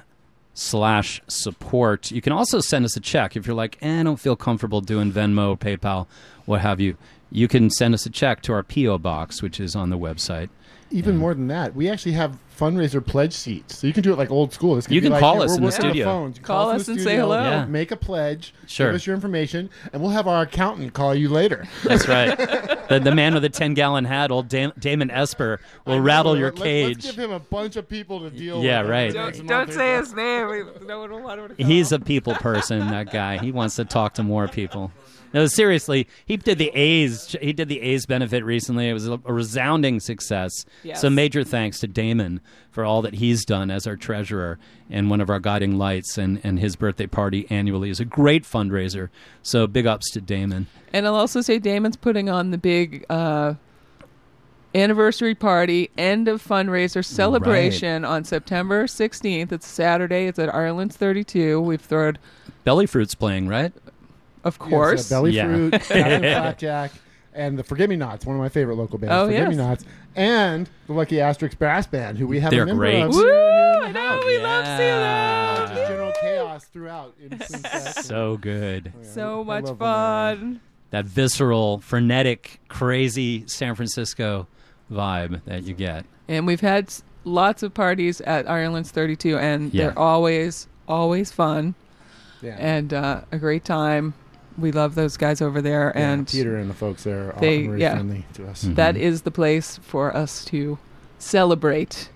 slash 0.55 1.21
support. 1.27 2.11
You 2.11 2.23
can 2.23 2.33
also 2.33 2.61
send 2.61 2.85
us 2.85 2.97
a 2.97 3.01
check 3.01 3.37
if 3.37 3.47
you're 3.47 3.57
like, 3.57 3.77
eh, 3.83 4.01
I 4.01 4.03
don't 4.03 4.21
feel 4.21 4.37
comfortable 4.37 4.81
doing 4.81 5.13
Venmo, 5.13 5.59
PayPal, 5.59 6.07
what 6.47 6.61
have 6.61 6.81
you. 6.81 6.97
You 7.31 7.49
can 7.49 7.69
send 7.69 7.95
us 7.95 8.07
a 8.07 8.11
check 8.11 8.43
to 8.43 8.53
our 8.53 8.63
PO 8.63 8.99
box, 8.99 9.43
which 9.43 9.59
is 9.59 9.75
on 9.75 9.91
the 9.91 9.99
website. 9.99 10.49
Even 10.91 11.17
more 11.17 11.35
than 11.35 11.49
that, 11.49 11.75
we 11.75 11.89
actually 11.89 12.13
have 12.13 12.39
fundraiser 12.59 13.05
pledge 13.05 13.33
seats, 13.33 13.79
so 13.79 13.87
you 13.87 13.93
can 13.93 14.03
do 14.03 14.13
it 14.13 14.17
like 14.19 14.31
old 14.31 14.53
school. 14.53 14.77
This 14.77 14.87
could 14.87 14.95
You 14.95 15.01
be 15.01 15.07
can 15.07 15.13
like, 15.13 15.21
call 15.21 15.39
hey, 15.39 15.45
us 15.45 15.51
we're 15.51 15.55
in 15.57 15.61
the 15.63 15.67
working 15.67 15.85
on 15.85 15.91
studio. 15.91 16.05
phones. 16.07 16.37
You 16.39 16.43
Call 16.45 16.71
us 16.71 16.81
us 16.83 16.89
in 16.89 16.95
and 16.95 17.03
say 17.03 17.17
hello. 17.17 17.43
Yeah. 17.43 17.65
Make 17.67 17.91
a 17.91 17.97
pledge. 17.97 18.55
Sure. 18.67 18.89
Give 18.89 18.95
us 18.97 19.07
your 19.07 19.15
information, 19.15 19.71
and 19.93 20.01
we'll 20.01 20.13
have 20.13 20.27
our 20.29 20.43
accountant 20.43 20.93
call 20.93 21.15
you 21.15 21.29
later. 21.29 21.67
That's 21.85 22.07
right. 22.09 22.37
the, 22.89 23.01
the 23.03 23.15
man 23.15 23.35
with 23.35 23.43
the 23.43 23.49
10 23.49 23.75
gallon 23.75 24.05
hat, 24.05 24.31
old 24.31 24.49
Dam- 24.49 24.73
Damon 24.79 25.11
Esper, 25.11 25.61
will 25.87 26.01
rattle 26.01 26.37
your 26.39 26.53
Let- 26.53 26.63
cage. 26.63 26.97
Let's 27.05 27.17
give 27.17 27.25
him 27.25 27.33
a 27.33 27.41
bunch 27.41 27.77
of 27.77 27.89
people 27.89 28.21
to 28.21 28.31
deal 28.31 28.63
Yeah, 28.63 28.83
with. 28.83 28.91
right. 28.91 29.13
Don't, 29.13 29.47
don't 29.47 29.73
say 29.73 29.97
his 29.97 30.15
name. 30.15 30.49
We- 30.49 30.87
No 30.87 31.01
one 31.01 31.11
will 31.11 31.21
want 31.23 31.41
him 31.41 31.49
to 31.49 31.55
call. 31.57 31.67
He's 31.67 31.93
a 31.93 31.99
people 31.99 32.35
person, 32.35 32.79
that 32.91 33.13
guy. 33.13 33.39
He 33.39 33.53
wants 33.53 33.77
to 33.77 33.85
talk 33.85 34.15
to 34.15 34.23
more 34.23 34.49
people. 34.49 34.93
No, 35.35 35.47
seriously, 35.47 36.07
he 36.25 36.37
did 36.37 36.59
the 36.59 36.71
A's. 36.75 37.35
He 37.43 37.53
did 37.53 37.69
the 37.69 37.81
A's 37.81 38.07
benefit 38.07 38.45
recently. 38.45 38.89
It 38.89 38.93
was 38.93 39.09
a, 39.09 39.21
a 39.25 39.33
resounding 39.33 39.99
success. 39.99 40.53
Yes. 40.85 41.01
So 41.01 41.11
major 41.11 41.43
thanks 41.43 41.81
to 41.81 41.89
Damon 41.89 42.41
for 42.71 42.85
all 42.85 43.03
that 43.03 43.15
he's 43.15 43.45
done 43.45 43.69
as 43.69 43.85
our 43.87 43.97
treasurer 43.97 44.61
and 44.89 45.11
one 45.11 45.21
of 45.21 45.29
our 45.29 45.41
guiding 45.41 45.77
lights. 45.77 46.17
And, 46.17 46.41
and 46.45 46.61
his 46.61 46.77
birthday 46.77 47.09
party 47.09 47.49
annually 47.51 47.91
is 47.91 47.99
a 47.99 48.05
great 48.05 48.45
fundraiser. 48.45 49.09
So 49.43 49.67
big 49.67 49.87
ups 49.87 50.09
to 50.13 50.21
Damon. 50.21 50.69
And 50.93 51.05
I'll 51.05 51.17
also 51.17 51.41
say 51.41 51.59
Damon's 51.59 51.97
putting 51.97 52.29
on 52.31 52.53
the 52.53 52.59
big 52.59 53.05
uh, 53.11 53.55
anniversary 54.73 55.35
party, 55.35 55.91
end 55.99 56.29
of 56.29 56.47
fundraiser 56.47 57.05
celebration 57.05 58.05
on 58.05 58.23
September 58.23 58.85
16th. 58.85 59.51
It's 59.51 59.67
Saturday. 59.67 60.27
It's 60.27 60.39
at 60.39 60.55
Ireland's 60.55 60.97
32. 60.97 61.61
We've 61.61 61.81
thrown, 61.81 62.19
Belly 62.63 62.87
Fruit's 62.87 63.17
playing, 63.17 63.49
right? 63.49 63.73
Of 64.45 64.59
Yes, 64.61 64.69
course. 64.71 65.13
uh, 65.13 65.15
Belly 65.17 65.33
Yeah. 65.33 65.47
Fruit, 65.47 65.73
Captain 65.83 66.21
Flapjack, 66.21 66.93
and 67.35 67.59
the 67.59 67.65
Forgive 67.65 67.91
Me 67.91 67.97
Nots, 67.97 68.25
one 68.27 68.37
of 68.37 68.41
my 68.43 68.49
favorite 68.49 68.77
local 68.77 68.99
bands. 68.99 69.13
Oh, 69.15 69.27
Forgive 69.27 69.49
Me 69.49 69.55
yes. 69.57 69.59
Nots, 69.59 69.85
and 70.17 70.69
the 70.87 70.93
Lucky 70.93 71.17
Asterix 71.17 71.59
Brass 71.59 71.87
Band, 71.87 72.19
who 72.19 72.27
we 72.27 72.39
have 72.41 72.51
They're 72.53 72.63
a 72.63 72.67
member 72.67 72.81
great. 72.83 73.03
of. 73.03 73.15
Woo! 73.15 73.23
here 73.23 73.31
in 73.33 73.81
the 73.81 73.87
I 73.89 73.93
know. 73.93 74.01
house. 74.01 74.25
We 74.25 74.39
love 74.39 74.67
seeing 74.67 74.79
that. 74.79 75.69
Just 75.69 75.89
general 75.89 76.13
chaos 76.21 76.65
throughout. 76.67 77.15
in 77.21 77.29
between 77.31 77.49
sets. 77.61 78.05
So 78.07 78.37
good. 78.37 78.93
So 79.03 79.41
I 79.41 79.45
much 79.45 79.65
love 79.65 79.81
when 79.81 79.89
they're- 79.89 80.37
fun. 80.57 80.61
That 80.91 81.07
visceral, 81.07 81.81
frenetic, 81.81 82.61
crazy 82.69 83.43
San 83.49 83.75
Francisco 83.75 84.47
vibe 84.93 85.41
that 85.45 85.65
you 85.65 85.75
get. 85.75 86.05
And 86.29 86.47
we've 86.47 86.61
had 86.61 86.87
s- 86.87 87.03
lots 87.25 87.65
of 87.65 87.75
parties 87.75 88.21
at 88.21 88.49
Ireland's 88.49 88.93
32, 88.93 89.37
and 89.37 89.75
Yeah. 89.75 89.87
they're 89.87 89.99
always, 89.99 90.69
always 90.87 91.33
fun 91.33 91.75
Yeah. 92.43 92.55
and 92.61 92.95
uh, 92.95 93.23
a 93.33 93.39
great 93.39 93.65
time. 93.65 94.15
We 94.57 94.71
love 94.73 94.95
those 94.95 95.17
guys 95.17 95.43
over 95.43 95.61
there, 95.61 95.93
Yeah, 95.97 96.11
and 96.11 96.29
Peter 96.29 96.57
and 96.57 96.71
the 96.71 96.75
folks 96.75 97.05
there 97.05 97.35
are 97.35 97.41
they- 97.41 97.67
very 97.67 97.81
yeah. 97.81 97.95
friendly 97.95 98.25
to 98.35 98.47
us. 98.47 98.65
Mhm. 98.65 98.77
that 98.77 98.97
is 98.97 99.23
the 99.23 99.31
place 99.31 99.79
for 99.83 100.17
us 100.17 100.45
to 100.47 100.79
celebrate. 101.19 102.09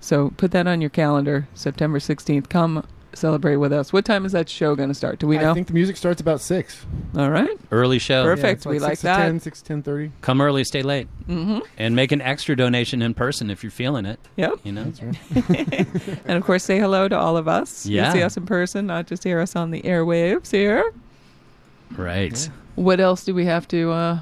So 0.00 0.32
put 0.36 0.50
that 0.50 0.66
on 0.66 0.80
your 0.80 0.90
calendar, 0.90 1.46
September 1.54 1.98
16th. 2.00 2.48
Come 2.48 2.84
celebrate 3.14 3.56
with 3.56 3.72
us. 3.72 3.92
What 3.92 4.04
time 4.06 4.24
is 4.24 4.32
that 4.32 4.48
show 4.48 4.74
going 4.74 4.88
to 4.88 4.94
start? 4.94 5.18
Do 5.18 5.26
we 5.26 5.36
know? 5.38 5.50
I 5.50 5.54
think 5.54 5.66
the 5.66 5.74
music 5.74 5.96
starts 5.98 6.20
about 6.20 6.40
six. 6.40 6.84
All 7.16 7.30
right. 7.30 7.56
Early 7.70 7.98
show. 7.98 8.24
Perfect. 8.24 8.44
Yeah, 8.44 8.50
it's 8.52 8.66
we 8.66 8.78
like 8.78 8.88
like 8.88 8.92
six 8.92 9.02
that. 9.02 9.16
To 9.18 9.22
10, 9.24 9.40
6 9.40 9.62
10 9.62 9.82
30. 9.82 10.12
Come 10.22 10.40
early, 10.40 10.64
stay 10.64 10.82
late. 10.82 11.08
Mm-hmm. 11.28 11.58
And 11.78 11.94
make 11.94 12.10
an 12.10 12.22
extra 12.22 12.56
donation 12.56 13.00
in 13.02 13.12
person 13.14 13.50
if 13.50 13.62
you're 13.62 13.70
feeling 13.70 14.06
it. 14.06 14.18
Yep. 14.36 14.54
You 14.64 14.72
know? 14.72 14.92
And 16.24 16.38
of 16.38 16.42
course, 16.42 16.64
say 16.64 16.78
hello 16.78 17.06
to 17.08 17.16
all 17.18 17.36
of 17.36 17.46
us. 17.48 17.84
Yeah. 17.86 18.06
You 18.06 18.12
see 18.12 18.22
us 18.22 18.36
in 18.36 18.46
person, 18.46 18.86
not 18.86 19.06
just 19.06 19.24
hear 19.24 19.40
us 19.40 19.54
on 19.56 19.70
the 19.70 19.82
airwaves 19.82 20.50
here. 20.50 20.92
Right. 21.96 22.48
What 22.74 23.00
else 23.00 23.24
do 23.24 23.34
we 23.34 23.44
have 23.46 23.68
to? 23.68 23.92
uh 23.92 24.20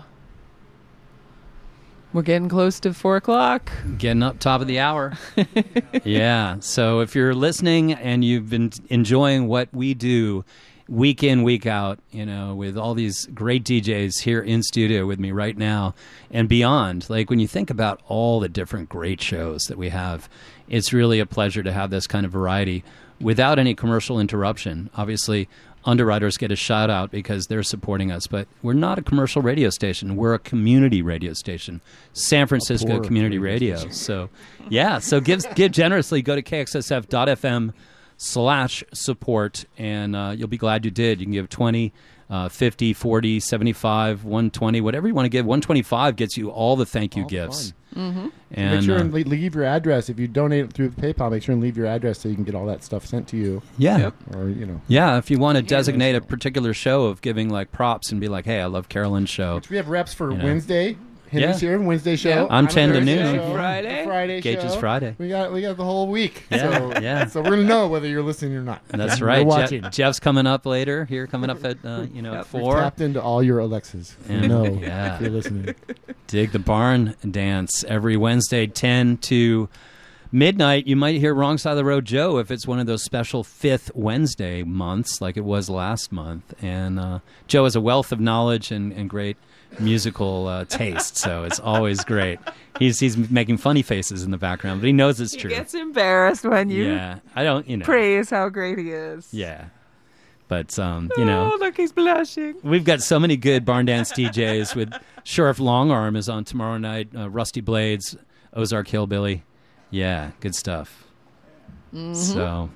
We're 2.13 2.23
getting 2.23 2.49
close 2.49 2.81
to 2.81 2.93
four 2.93 3.17
o'clock. 3.17 3.71
Getting 3.99 4.23
up 4.23 4.39
top 4.39 4.61
of 4.61 4.67
the 4.67 4.81
hour. 4.81 5.17
yeah. 6.05 6.57
So 6.61 7.01
if 7.01 7.15
you're 7.15 7.35
listening 7.35 7.93
and 7.93 8.25
you've 8.25 8.51
been 8.51 8.73
enjoying 8.89 9.47
what 9.47 9.69
we 9.73 9.95
do 9.95 10.45
week 10.89 11.23
in, 11.23 11.45
week 11.45 11.67
out, 11.67 12.01
you 12.11 12.27
know, 12.27 12.53
with 12.57 12.77
all 12.77 12.95
these 12.95 13.27
great 13.27 13.63
DJs 13.63 14.23
here 14.23 14.41
in 14.41 14.61
studio 14.65 15.07
with 15.07 15.21
me 15.21 15.31
right 15.31 15.57
now 15.57 15.95
and 16.33 16.49
beyond, 16.49 17.09
like 17.09 17.31
when 17.31 17.39
you 17.39 17.47
think 17.47 17.71
about 17.71 18.01
all 18.09 18.41
the 18.41 18.49
different 18.49 18.89
great 18.89 19.21
shows 19.21 19.63
that 19.69 19.79
we 19.79 19.91
have, 19.91 20.29
it's 20.69 20.93
really 20.93 21.21
a 21.21 21.27
pleasure 21.27 21.63
to 21.63 21.73
have 21.73 21.91
this 21.91 22.09
kind 22.09 22.27
of 22.27 22.33
variety 22.33 22.83
without 23.21 23.59
any 23.59 23.75
commercial 23.75 24.19
interruption. 24.19 24.91
Obviously, 24.97 25.49
underwriters 25.85 26.37
get 26.37 26.53
a 26.53 26.57
shout 26.57 26.91
out 26.91 27.11
because 27.11 27.47
they're 27.47 27.63
supporting 27.63 28.11
us, 28.13 28.27
but 28.27 28.47
we're 28.63 28.73
not 28.73 28.99
a 28.99 29.03
commercial 29.03 29.43
radio 29.43 29.71
station. 29.71 30.17
We're 30.17 30.35
a 30.35 30.39
community 30.39 31.03
radio 31.03 31.33
station, 31.33 31.81
San 32.13 32.47
Francisco 32.47 33.01
Community 33.01 33.39
radio. 33.39 33.89
So, 33.91 34.29
yeah, 34.69 34.99
so 34.99 35.21
give 35.21 35.43
give 35.55 35.73
generously. 35.73 36.23
Go 36.23 36.35
to 36.35 36.43
kxsf.fm 36.43 37.73
slash 38.17 38.85
support, 38.93 39.65
and 39.79 40.15
uh, 40.15 40.35
you'll 40.37 40.49
be 40.49 40.59
glad 40.59 40.85
you 40.85 40.91
did. 40.91 41.21
You 41.21 41.27
can 41.27 41.33
give 41.33 41.49
20, 41.49 41.93
uh, 42.31 42.49
50, 42.49 42.93
40, 42.93 43.41
75, 43.41 44.25
120, 44.25 44.81
whatever 44.81 45.09
you 45.09 45.15
want 45.15 45.27
to 45.27 45.31
give. 45.31 45.45
125 45.45 46.17
gets 46.17 46.37
you 46.37 46.51
all 46.51 46.77
the 46.77 46.87
thank 46.87 47.17
you 47.17 47.25
All 47.25 47.29
gifts. 47.29 47.75
Mm-hmm. 47.95 48.29
And 48.53 48.77
make 48.77 48.85
sure 48.85 48.97
uh, 48.97 49.01
and 49.01 49.13
leave 49.13 49.55
your 49.55 49.65
address. 49.65 50.09
If 50.09 50.21
you 50.21 50.29
donate 50.29 50.73
through 50.73 50.91
PayPal, 50.91 51.33
make 51.33 51.43
sure 51.43 51.53
and 51.53 51.61
leave 51.61 51.77
your 51.77 51.87
address 51.87 52.21
so 52.21 52.29
you 52.29 52.37
can 52.37 52.45
get 52.45 52.55
all 52.55 52.67
that 52.67 52.85
stuff 52.85 53.05
sent 53.05 53.27
to 53.29 53.37
you. 53.37 53.63
yeah. 53.79 53.99
Yep. 53.99 54.15
Or, 54.37 54.49
you 54.49 54.65
know. 54.65 54.81
Yeah, 54.87 55.19
if 55.19 55.29
you 55.29 55.39
want 55.39 55.57
to 55.57 55.63
designate 55.63 56.15
a 56.15 56.21
particular 56.21 56.73
show 56.73 57.07
of 57.07 57.21
giving 57.21 57.49
like 57.51 57.73
props 57.73 58.13
and 58.13 58.21
be 58.21 58.29
like, 58.29 58.45
"Hey, 58.45 58.61
I 58.61 58.67
love 58.67 58.89
Carolyn's 58.89 59.29
show." 59.31 59.57
Which 59.57 59.71
we 59.71 59.77
have 59.77 59.89
reps 59.89 60.15
for 60.15 60.31
You 60.31 60.39
know. 60.39 60.45
Wednesday. 60.45 60.97
Henry's 61.31 61.63
Yeah. 61.63 61.69
here, 61.71 61.81
Wednesday 61.81 62.17
show. 62.17 62.29
Yeah. 62.29 62.47
I'm 62.51 62.67
a 62.67 62.69
10 62.69 62.93
to 62.93 63.01
noon. 63.01 63.37
show, 63.37 63.53
Friday. 63.55 64.03
a 64.03 64.05
Friday 64.05 64.41
Gage's 64.41 64.75
show. 64.75 64.81
Friday. 64.81 65.15
We 65.19 65.29
got 65.29 65.53
we 65.53 65.63
got 65.63 65.77
the 65.77 65.85
whole 65.85 66.09
week. 66.09 66.45
Yeah, 66.51 66.79
so, 66.93 67.01
yeah. 67.01 67.27
So 67.27 67.41
we're 67.41 67.51
gonna 67.51 67.65
know 67.65 67.87
whether 67.89 68.09
you're 68.09 68.23
listening 68.23 68.57
or 68.57 68.63
not. 68.63 68.83
That's 68.89 69.21
We're 69.21 69.27
right. 69.29 69.47
watching. 69.47 69.83
Je- 69.85 69.91
Jeff's 69.91 70.19
coming 70.21 70.47
up 70.47 70.67
later. 70.67 71.05
Here, 71.05 71.27
coming 71.27 71.49
up 71.51 71.65
at 71.65 71.79
uh, 71.85 72.07
you 72.13 72.21
know 72.23 72.33
at 72.35 72.53
We've 72.53 72.63
four. 72.63 72.75
tapped 72.77 73.01
into 73.01 73.23
all 73.23 73.43
your 73.43 73.61
Alexas. 73.61 74.17
We 74.29 74.35
And- 74.35 74.49
know 74.49 74.65
yeah. 74.83 75.15
if 75.17 75.21
you're 75.23 75.31
listening. 75.31 75.75
Dig 76.27 76.53
the 76.53 76.59
Barn 76.59 77.15
Dance 77.29 77.85
every 77.85 78.17
Wednesday, 78.17 78.67
10 78.67 79.17
to 79.19 79.69
midnight. 80.33 80.87
You 80.87 80.97
might 80.97 81.17
hear 81.21 81.35
Wrong 81.35 81.59
Side 81.59 81.73
of 81.73 81.77
the 81.77 81.85
Road 81.85 82.05
Joe 82.05 82.39
if 82.39 82.51
it's 82.51 82.67
one 82.67 82.79
of 82.79 82.87
those 82.87 83.03
special 83.03 83.43
fifth 83.43 83.91
Wednesday 83.95 84.63
months 84.63 85.21
like 85.21 85.37
it 85.37 85.45
was 85.45 85.69
last 85.69 86.13
month. 86.13 86.55
And 86.63 87.01
uh, 87.01 87.19
Joe 87.49 87.65
has 87.65 87.75
a 87.77 87.81
wealth 87.81 88.13
of 88.13 88.21
knowledge 88.21 88.71
and, 88.71 88.93
and 88.93 89.11
great 89.11 89.37
musical 89.79 90.47
uh, 90.49 90.65
taste, 90.67 91.17
so 91.17 91.45
it's 91.45 91.61
always 91.61 92.03
great. 92.05 92.39
He's, 92.79 92.99
he's 92.99 93.17
making 93.31 93.59
funny 93.59 93.83
faces 93.83 94.23
in 94.25 94.31
the 94.31 94.39
background, 94.39 94.81
but 94.81 94.87
he 94.87 94.93
knows 94.93 95.21
it's 95.21 95.35
He 95.35 95.41
true. 95.41 95.51
gets 95.51 95.75
embarrassed 95.75 96.45
when 96.45 96.71
you 96.71 96.85
yeah, 96.87 97.19
I 97.37 97.45
don't, 97.45 97.69
you 97.69 97.77
know. 97.77 97.85
praise 97.85 98.31
how 98.31 98.49
great 98.49 98.79
he 98.79 98.91
is. 98.91 99.33
Yeah. 99.33 99.67
But, 100.49 100.77
um, 100.81 101.11
you 101.17 101.25
know. 101.25 101.53
Oh, 101.55 101.59
look, 101.59 101.77
he's 101.77 101.93
blushing. 101.93 102.57
We've 102.65 102.85
got 102.85 103.03
so 103.03 103.21
many 103.21 103.37
good 103.37 103.65
barn 103.65 103.87
dance 103.87 104.13
DJs 104.13 104.75
with 104.75 104.93
Sheriff 105.23 105.59
Longarm 105.59 106.17
is 106.17 106.29
on 106.29 106.43
tomorrow 106.45 106.77
night, 106.79 107.09
uh, 107.17 107.31
Rusty 107.31 107.61
Blades, 107.61 108.17
Ozark 108.53 108.89
Hillbilly, 108.89 109.45
Yeah, 109.91 110.31
good 110.41 110.55
stuff. 110.57 111.05
Mhm. 111.95 112.17
So, 112.17 112.71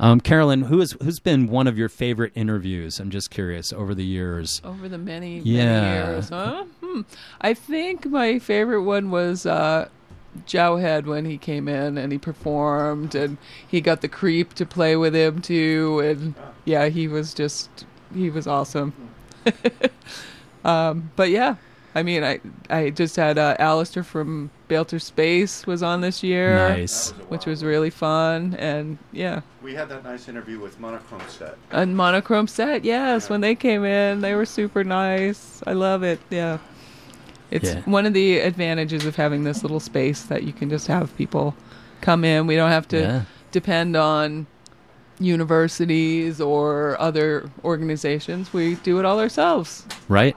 um, 0.00 0.20
Carolyn, 0.20 0.62
who 0.62 0.80
is 0.80 0.96
who's 1.02 1.20
been 1.20 1.46
one 1.46 1.66
of 1.68 1.78
your 1.78 1.88
favorite 1.88 2.32
interviews? 2.34 2.98
I'm 2.98 3.10
just 3.10 3.30
curious 3.30 3.72
over 3.72 3.94
the 3.94 4.04
years. 4.04 4.60
over 4.64 4.88
the 4.88 4.98
many, 4.98 5.38
Yeah. 5.40 5.64
many 5.80 6.12
years. 6.14 6.28
Huh? 6.30 6.64
Hmm. 6.82 7.00
I 7.40 7.54
think 7.54 8.06
my 8.06 8.38
favorite 8.40 8.82
one 8.82 9.10
was 9.10 9.46
uh, 9.46 9.88
Jowe 10.46 10.76
Head 10.78 11.06
when 11.06 11.24
he 11.26 11.38
came 11.38 11.68
in 11.68 11.98
and 11.98 12.10
he 12.12 12.18
performed, 12.18 13.14
and 13.14 13.36
he 13.68 13.80
got 13.80 14.00
the 14.00 14.08
creep 14.08 14.54
to 14.54 14.66
play 14.66 14.96
with 14.96 15.14
him 15.14 15.40
too, 15.40 16.00
and 16.00 16.34
yeah, 16.64 16.86
he 16.86 17.06
was 17.06 17.34
just 17.34 17.68
he 18.14 18.30
was 18.30 18.46
awesome. 18.46 18.92
um, 20.64 21.10
but 21.16 21.30
yeah, 21.30 21.56
I 21.94 22.02
mean, 22.04 22.22
I 22.22 22.40
I 22.68 22.90
just 22.90 23.16
had 23.16 23.36
uh, 23.36 23.56
Alistair 23.58 24.02
from 24.04 24.50
Bailter 24.68 25.00
Space 25.02 25.66
was 25.66 25.82
on 25.82 26.00
this 26.02 26.22
year, 26.22 26.56
Nice. 26.68 27.10
which 27.28 27.46
was 27.46 27.64
really 27.64 27.90
fun, 27.90 28.54
and 28.58 28.96
yeah. 29.12 29.40
We 29.62 29.74
had 29.74 29.88
that 29.88 30.04
nice 30.04 30.28
interview 30.28 30.60
with 30.60 30.78
Monochrome 30.78 31.22
Set. 31.28 31.56
And 31.72 31.96
monochrome 31.96 32.46
set, 32.46 32.84
yes. 32.84 33.28
When 33.28 33.40
they 33.40 33.54
came 33.56 33.84
in, 33.84 34.20
they 34.20 34.34
were 34.34 34.46
super 34.46 34.84
nice. 34.84 35.62
I 35.66 35.72
love 35.72 36.02
it. 36.04 36.20
Yeah. 36.30 36.58
It's 37.50 37.70
Yeah. 37.74 37.80
one 37.84 38.06
of 38.06 38.14
the 38.14 38.38
advantages 38.38 39.04
of 39.04 39.16
having 39.16 39.42
this 39.42 39.62
little 39.62 39.80
space 39.80 40.22
that 40.22 40.44
you 40.44 40.52
can 40.52 40.70
just 40.70 40.86
have 40.86 41.14
people 41.16 41.56
come 42.00 42.24
in. 42.24 42.46
We 42.46 42.54
don't 42.56 42.70
have 42.70 42.86
to 42.88 43.00
Yeah. 43.00 43.22
depend 43.50 43.96
on 43.96 44.46
universities 45.18 46.40
or 46.40 47.00
other 47.00 47.50
organizations. 47.64 48.52
We 48.52 48.76
do 48.76 48.98
it 48.98 49.04
all 49.04 49.20
ourselves. 49.20 49.84
Right? 50.08 50.36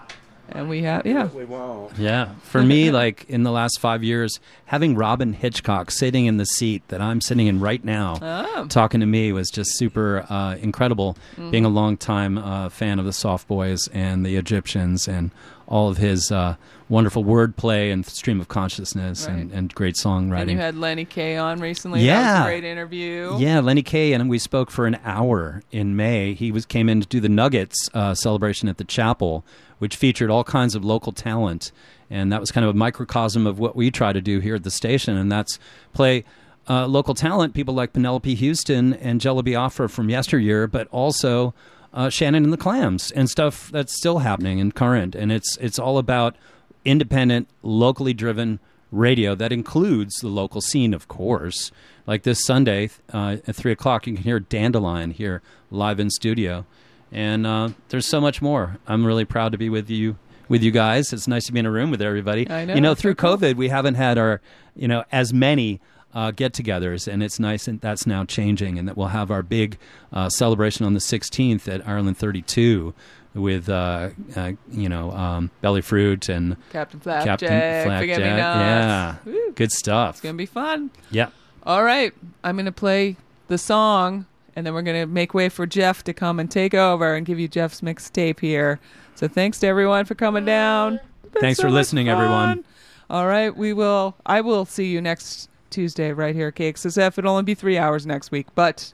And 0.49 0.69
we 0.69 0.83
have, 0.83 1.05
yeah. 1.05 1.25
We 1.27 1.45
won't. 1.45 1.97
Yeah. 1.97 2.33
For 2.43 2.61
me, 2.61 2.91
like 3.01 3.25
in 3.29 3.43
the 3.43 3.51
last 3.51 3.79
five 3.79 4.03
years, 4.03 4.39
having 4.65 4.95
Robyn 4.95 5.33
Hitchcock 5.33 5.89
sitting 5.89 6.25
in 6.25 6.37
the 6.37 6.45
seat 6.45 6.83
that 6.89 7.01
I'm 7.01 7.21
sitting 7.21 7.47
in 7.47 7.59
right 7.59 7.83
now, 7.83 8.17
Oh. 8.21 8.65
talking 8.67 8.99
to 8.99 9.05
me 9.05 9.31
was 9.31 9.49
just 9.49 9.77
super 9.77 10.25
uh, 10.29 10.55
incredible. 10.61 11.17
Mhm. 11.37 11.51
Being 11.51 11.65
a 11.65 11.69
longtime 11.69 12.37
uh, 12.37 12.69
fan 12.69 12.99
of 12.99 13.05
the 13.05 13.13
Soft 13.13 13.47
Boys 13.47 13.87
and 13.93 14.25
the 14.25 14.35
Egyptians 14.35 15.07
and 15.07 15.31
all 15.65 15.89
of 15.89 15.97
his 15.97 16.29
uh, 16.31 16.55
wonderful 16.89 17.23
wordplay 17.23 17.91
and 17.91 18.05
stream 18.05 18.39
of 18.41 18.49
consciousness 18.49 19.25
and, 19.25 19.49
Right. 19.49 19.57
and 19.57 19.73
great 19.73 19.95
songwriting. 19.95 20.41
And 20.41 20.51
you 20.51 20.57
had 20.57 20.75
Lenny 20.75 21.05
Kaye 21.05 21.37
on 21.37 21.61
recently. 21.61 22.05
That 22.05 22.17
was 22.17 22.25
Yeah. 22.25 22.41
a 22.43 22.45
great 22.45 22.63
interview. 22.65 23.37
Yeah, 23.39 23.61
Lenny 23.61 23.81
Kaye, 23.81 24.11
and 24.13 24.29
we 24.29 24.37
spoke 24.39 24.69
for 24.69 24.85
an 24.85 24.97
hour 25.05 25.63
in 25.71 25.95
May. 25.95 26.33
He 26.33 26.51
was 26.51 26.65
came 26.65 26.89
in 26.89 27.01
to 27.01 27.07
do 27.07 27.19
the 27.21 27.29
Nuggets 27.29 27.89
uh, 27.93 28.13
celebration 28.13 28.67
at 28.67 28.77
the 28.77 28.83
chapel, 28.83 29.45
which 29.83 29.97
featured 29.97 30.29
all 30.29 30.45
kinds 30.45 30.75
of 30.75 30.85
local 30.85 31.11
talent, 31.11 31.73
and 32.09 32.31
that 32.31 32.39
was 32.39 32.51
kind 32.51 32.63
of 32.63 32.73
a 32.73 32.77
microcosm 32.77 33.45
of 33.45 33.59
what 33.59 33.75
we 33.75 33.91
try 33.91 34.13
to 34.13 34.21
do 34.21 34.39
here 34.39 34.55
at 34.55 34.63
the 34.63 34.71
station, 34.71 35.17
and 35.17 35.29
that's 35.29 35.59
play. 35.91 36.23
Uh, 36.69 36.87
local 36.87 37.13
talent, 37.13 37.53
people 37.53 37.73
like 37.73 37.91
Penelope 37.91 38.33
Houston 38.35 38.93
and 38.93 39.19
Jello 39.19 39.41
Biafra 39.41 39.89
from 39.89 40.09
yesteryear, 40.09 40.65
but 40.65 40.87
also 40.91 41.53
uh, 41.93 42.09
Shannon 42.09 42.45
and 42.45 42.53
the 42.53 42.57
Clams 42.57 43.11
and 43.11 43.29
stuff 43.29 43.69
that's 43.69 43.93
still 43.93 44.19
happening 44.19 44.61
and 44.61 44.73
current. 44.73 45.15
And 45.15 45.29
it's 45.29 45.57
it's 45.57 45.77
all 45.77 45.97
about 45.97 46.37
independent, 46.85 47.49
locally 47.61 48.13
driven 48.13 48.61
radio 48.89 49.35
that 49.35 49.51
includes 49.51 50.15
the 50.21 50.29
local 50.29 50.61
scene, 50.61 50.93
of 50.93 51.09
course. 51.09 51.73
Like 52.07 52.23
this 52.23 52.45
Sunday 52.45 52.89
uh, 53.11 53.37
at 53.45 53.53
three 53.57 53.73
o'clock, 53.73 54.07
you 54.07 54.13
can 54.13 54.23
hear 54.23 54.39
Dandelion 54.39 55.11
here 55.11 55.41
live 55.69 55.99
in 55.99 56.09
studio, 56.09 56.65
and 57.13 57.47
uh, 57.47 57.69
there's 57.89 58.05
so 58.05 58.19
much 58.19 58.41
more. 58.41 58.77
I'm 58.87 59.05
really 59.05 59.23
proud 59.25 59.53
to 59.53 59.57
be 59.57 59.69
with 59.69 59.89
you. 59.89 60.17
With 60.49 60.61
you 60.61 60.71
guys, 60.71 61.13
it's 61.13 61.27
nice 61.27 61.45
to 61.45 61.53
be 61.53 61.59
in 61.59 61.65
a 61.65 61.71
room 61.71 61.89
with 61.89 62.01
everybody. 62.01 62.49
I 62.49 62.65
know, 62.65 62.75
You 62.75 62.81
know, 62.81 62.93
through. 62.95 63.15
COVID, 63.15 63.55
we 63.55 63.69
haven't 63.69 63.95
had 63.95 64.17
our, 64.17 64.41
you 64.75 64.89
know, 64.89 65.05
as 65.11 65.33
many 65.33 65.79
uh, 66.13 66.31
get-togethers, 66.31 67.07
and 67.11 67.23
it's 67.23 67.39
nice 67.39 67.67
and 67.67 67.79
that's 67.79 68.05
now 68.05 68.25
changing, 68.25 68.77
and 68.77 68.87
that 68.87 68.97
we'll 68.97 69.07
have 69.07 69.31
our 69.31 69.41
big 69.41 69.77
uh, 70.11 70.27
celebration 70.29 70.85
on 70.85 70.93
the 70.93 70.99
16th 70.99 71.67
at 71.73 71.87
Ireland 71.87 72.17
32 72.17 72.93
with, 73.33 73.67
uh, 73.69 74.09
uh, 74.35 74.51
you 74.69 74.89
know, 74.89 75.11
um, 75.13 75.49
Belly 75.61 75.81
Fruit 75.81 76.27
and 76.29 76.57
Captain 76.71 76.99
Flapjack, 76.99 77.39
Forget 77.39 78.19
Me 78.19 78.25
Yeah, 78.25 79.15
Woo. 79.25 79.53
good 79.55 79.71
stuff. 79.71 80.15
It's 80.15 80.21
going 80.21 80.35
to 80.35 80.37
be 80.37 80.45
fun. 80.45 80.91
Yeah. 81.09 81.29
All 81.63 81.83
right, 81.83 82.13
I'm 82.43 82.57
going 82.57 82.65
to 82.65 82.71
play 82.71 83.15
the 83.47 83.57
song, 83.57 84.25
and 84.55 84.65
then 84.65 84.73
we're 84.73 84.81
going 84.81 84.99
to 84.99 85.07
make 85.07 85.33
way 85.33 85.49
for 85.49 85.65
Jeff 85.65 86.03
to 86.03 86.13
come 86.13 86.39
and 86.39 86.49
take 86.49 86.73
over 86.73 87.15
and 87.15 87.25
give 87.25 87.39
you 87.39 87.47
Jeff's 87.47 87.81
mixtape 87.81 88.39
here. 88.39 88.79
So 89.15 89.27
thanks 89.27 89.59
to 89.59 89.67
everyone 89.67 90.05
for 90.05 90.15
coming 90.15 90.45
down. 90.45 90.99
Thanks 91.39 91.57
so 91.57 91.63
for 91.63 91.71
listening, 91.71 92.09
everyone. 92.09 92.63
All 93.09 93.27
right, 93.27 93.55
we 93.55 93.73
will. 93.73 94.15
I 94.25 94.41
will 94.41 94.65
see 94.65 94.85
you 94.85 95.01
next 95.01 95.49
Tuesday 95.69 96.11
right 96.11 96.35
here 96.35 96.47
at 96.47 96.55
KXSF. 96.55 97.17
It'll 97.17 97.31
only 97.31 97.43
be 97.43 97.55
three 97.55 97.77
hours 97.77 98.05
next 98.05 98.31
week, 98.31 98.47
but 98.55 98.93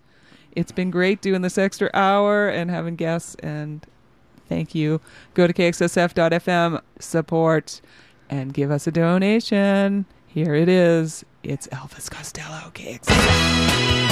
it's 0.54 0.72
been 0.72 0.92
great 0.92 1.22
doing 1.22 1.42
this 1.42 1.58
extra 1.58 1.90
hour 1.94 2.50
and 2.50 2.70
having 2.70 2.96
guests. 2.96 3.36
And 3.36 3.86
thank 4.48 4.74
you. 4.74 5.02
Go 5.34 5.48
to 5.48 5.54
KXSF.FM, 5.54 6.82
support, 7.00 7.82
and 8.30 8.54
give 8.54 8.72
us 8.72 8.88
a 8.88 8.92
donation. 8.92 10.06
Here 10.28 10.56
it 10.56 10.70
is. 10.70 11.26
It's 11.44 11.68
Elvis 11.68 12.10
Costello, 12.10 12.72
KXSF. 12.74 14.09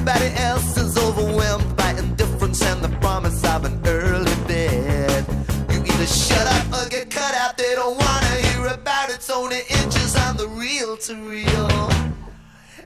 Everybody 0.00 0.34
else 0.40 0.78
is 0.78 0.96
overwhelmed 0.96 1.76
by 1.76 1.90
indifference 1.90 2.62
and 2.62 2.82
the 2.82 2.88
promise 3.00 3.44
of 3.44 3.66
an 3.66 3.78
early 3.86 4.34
bed. 4.46 5.26
You 5.70 5.78
either 5.80 6.06
shut 6.06 6.46
up 6.46 6.66
or 6.72 6.88
get 6.88 7.10
cut 7.10 7.34
out. 7.34 7.58
They 7.58 7.74
don't 7.74 7.98
wanna 7.98 8.34
hear 8.48 8.66
about 8.68 9.10
it. 9.10 9.16
it's 9.16 9.28
only 9.28 9.60
inches 9.68 10.16
on 10.16 10.38
the 10.38 10.48
reel 10.48 10.96
to 10.96 11.14
reel. 11.16 11.90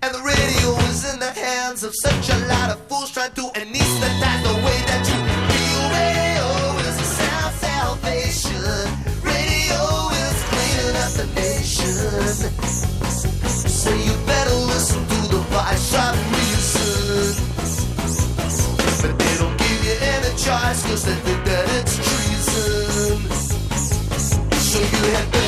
And 0.02 0.12
the 0.12 0.22
radio 0.24 0.68
is 0.90 1.04
in 1.12 1.20
the 1.20 1.30
hands 1.30 1.84
of 1.84 1.94
such 1.94 2.30
a 2.30 2.38
lot 2.48 2.70
of 2.70 2.80
fools 2.88 3.12
trying 3.12 3.32
to 3.34 3.42
anesthetize 3.60 4.42
the 4.42 4.56
way 4.66 4.78
that 4.90 5.02
you 5.06 5.18
feel. 5.50 5.82
Radio 6.02 6.48
is 6.82 6.96
sound 7.18 7.54
salvation. 7.62 8.58
Radio 9.22 9.82
is 10.24 10.36
cleaning 10.50 10.96
up 10.98 11.12
the. 11.14 11.44
So 13.84 13.90
you 13.94 14.14
better 14.26 14.54
listen 14.72 15.00
to 15.06 15.20
the 15.30 15.42
voice 15.52 15.94
of 15.94 16.33
choice 20.74 20.86
cause 20.86 21.04
they 21.04 21.14
think 21.14 21.44
that 21.44 21.68
it's 21.78 21.96
treason. 21.96 23.30
So 24.58 24.80
you 24.80 25.14
had 25.14 25.43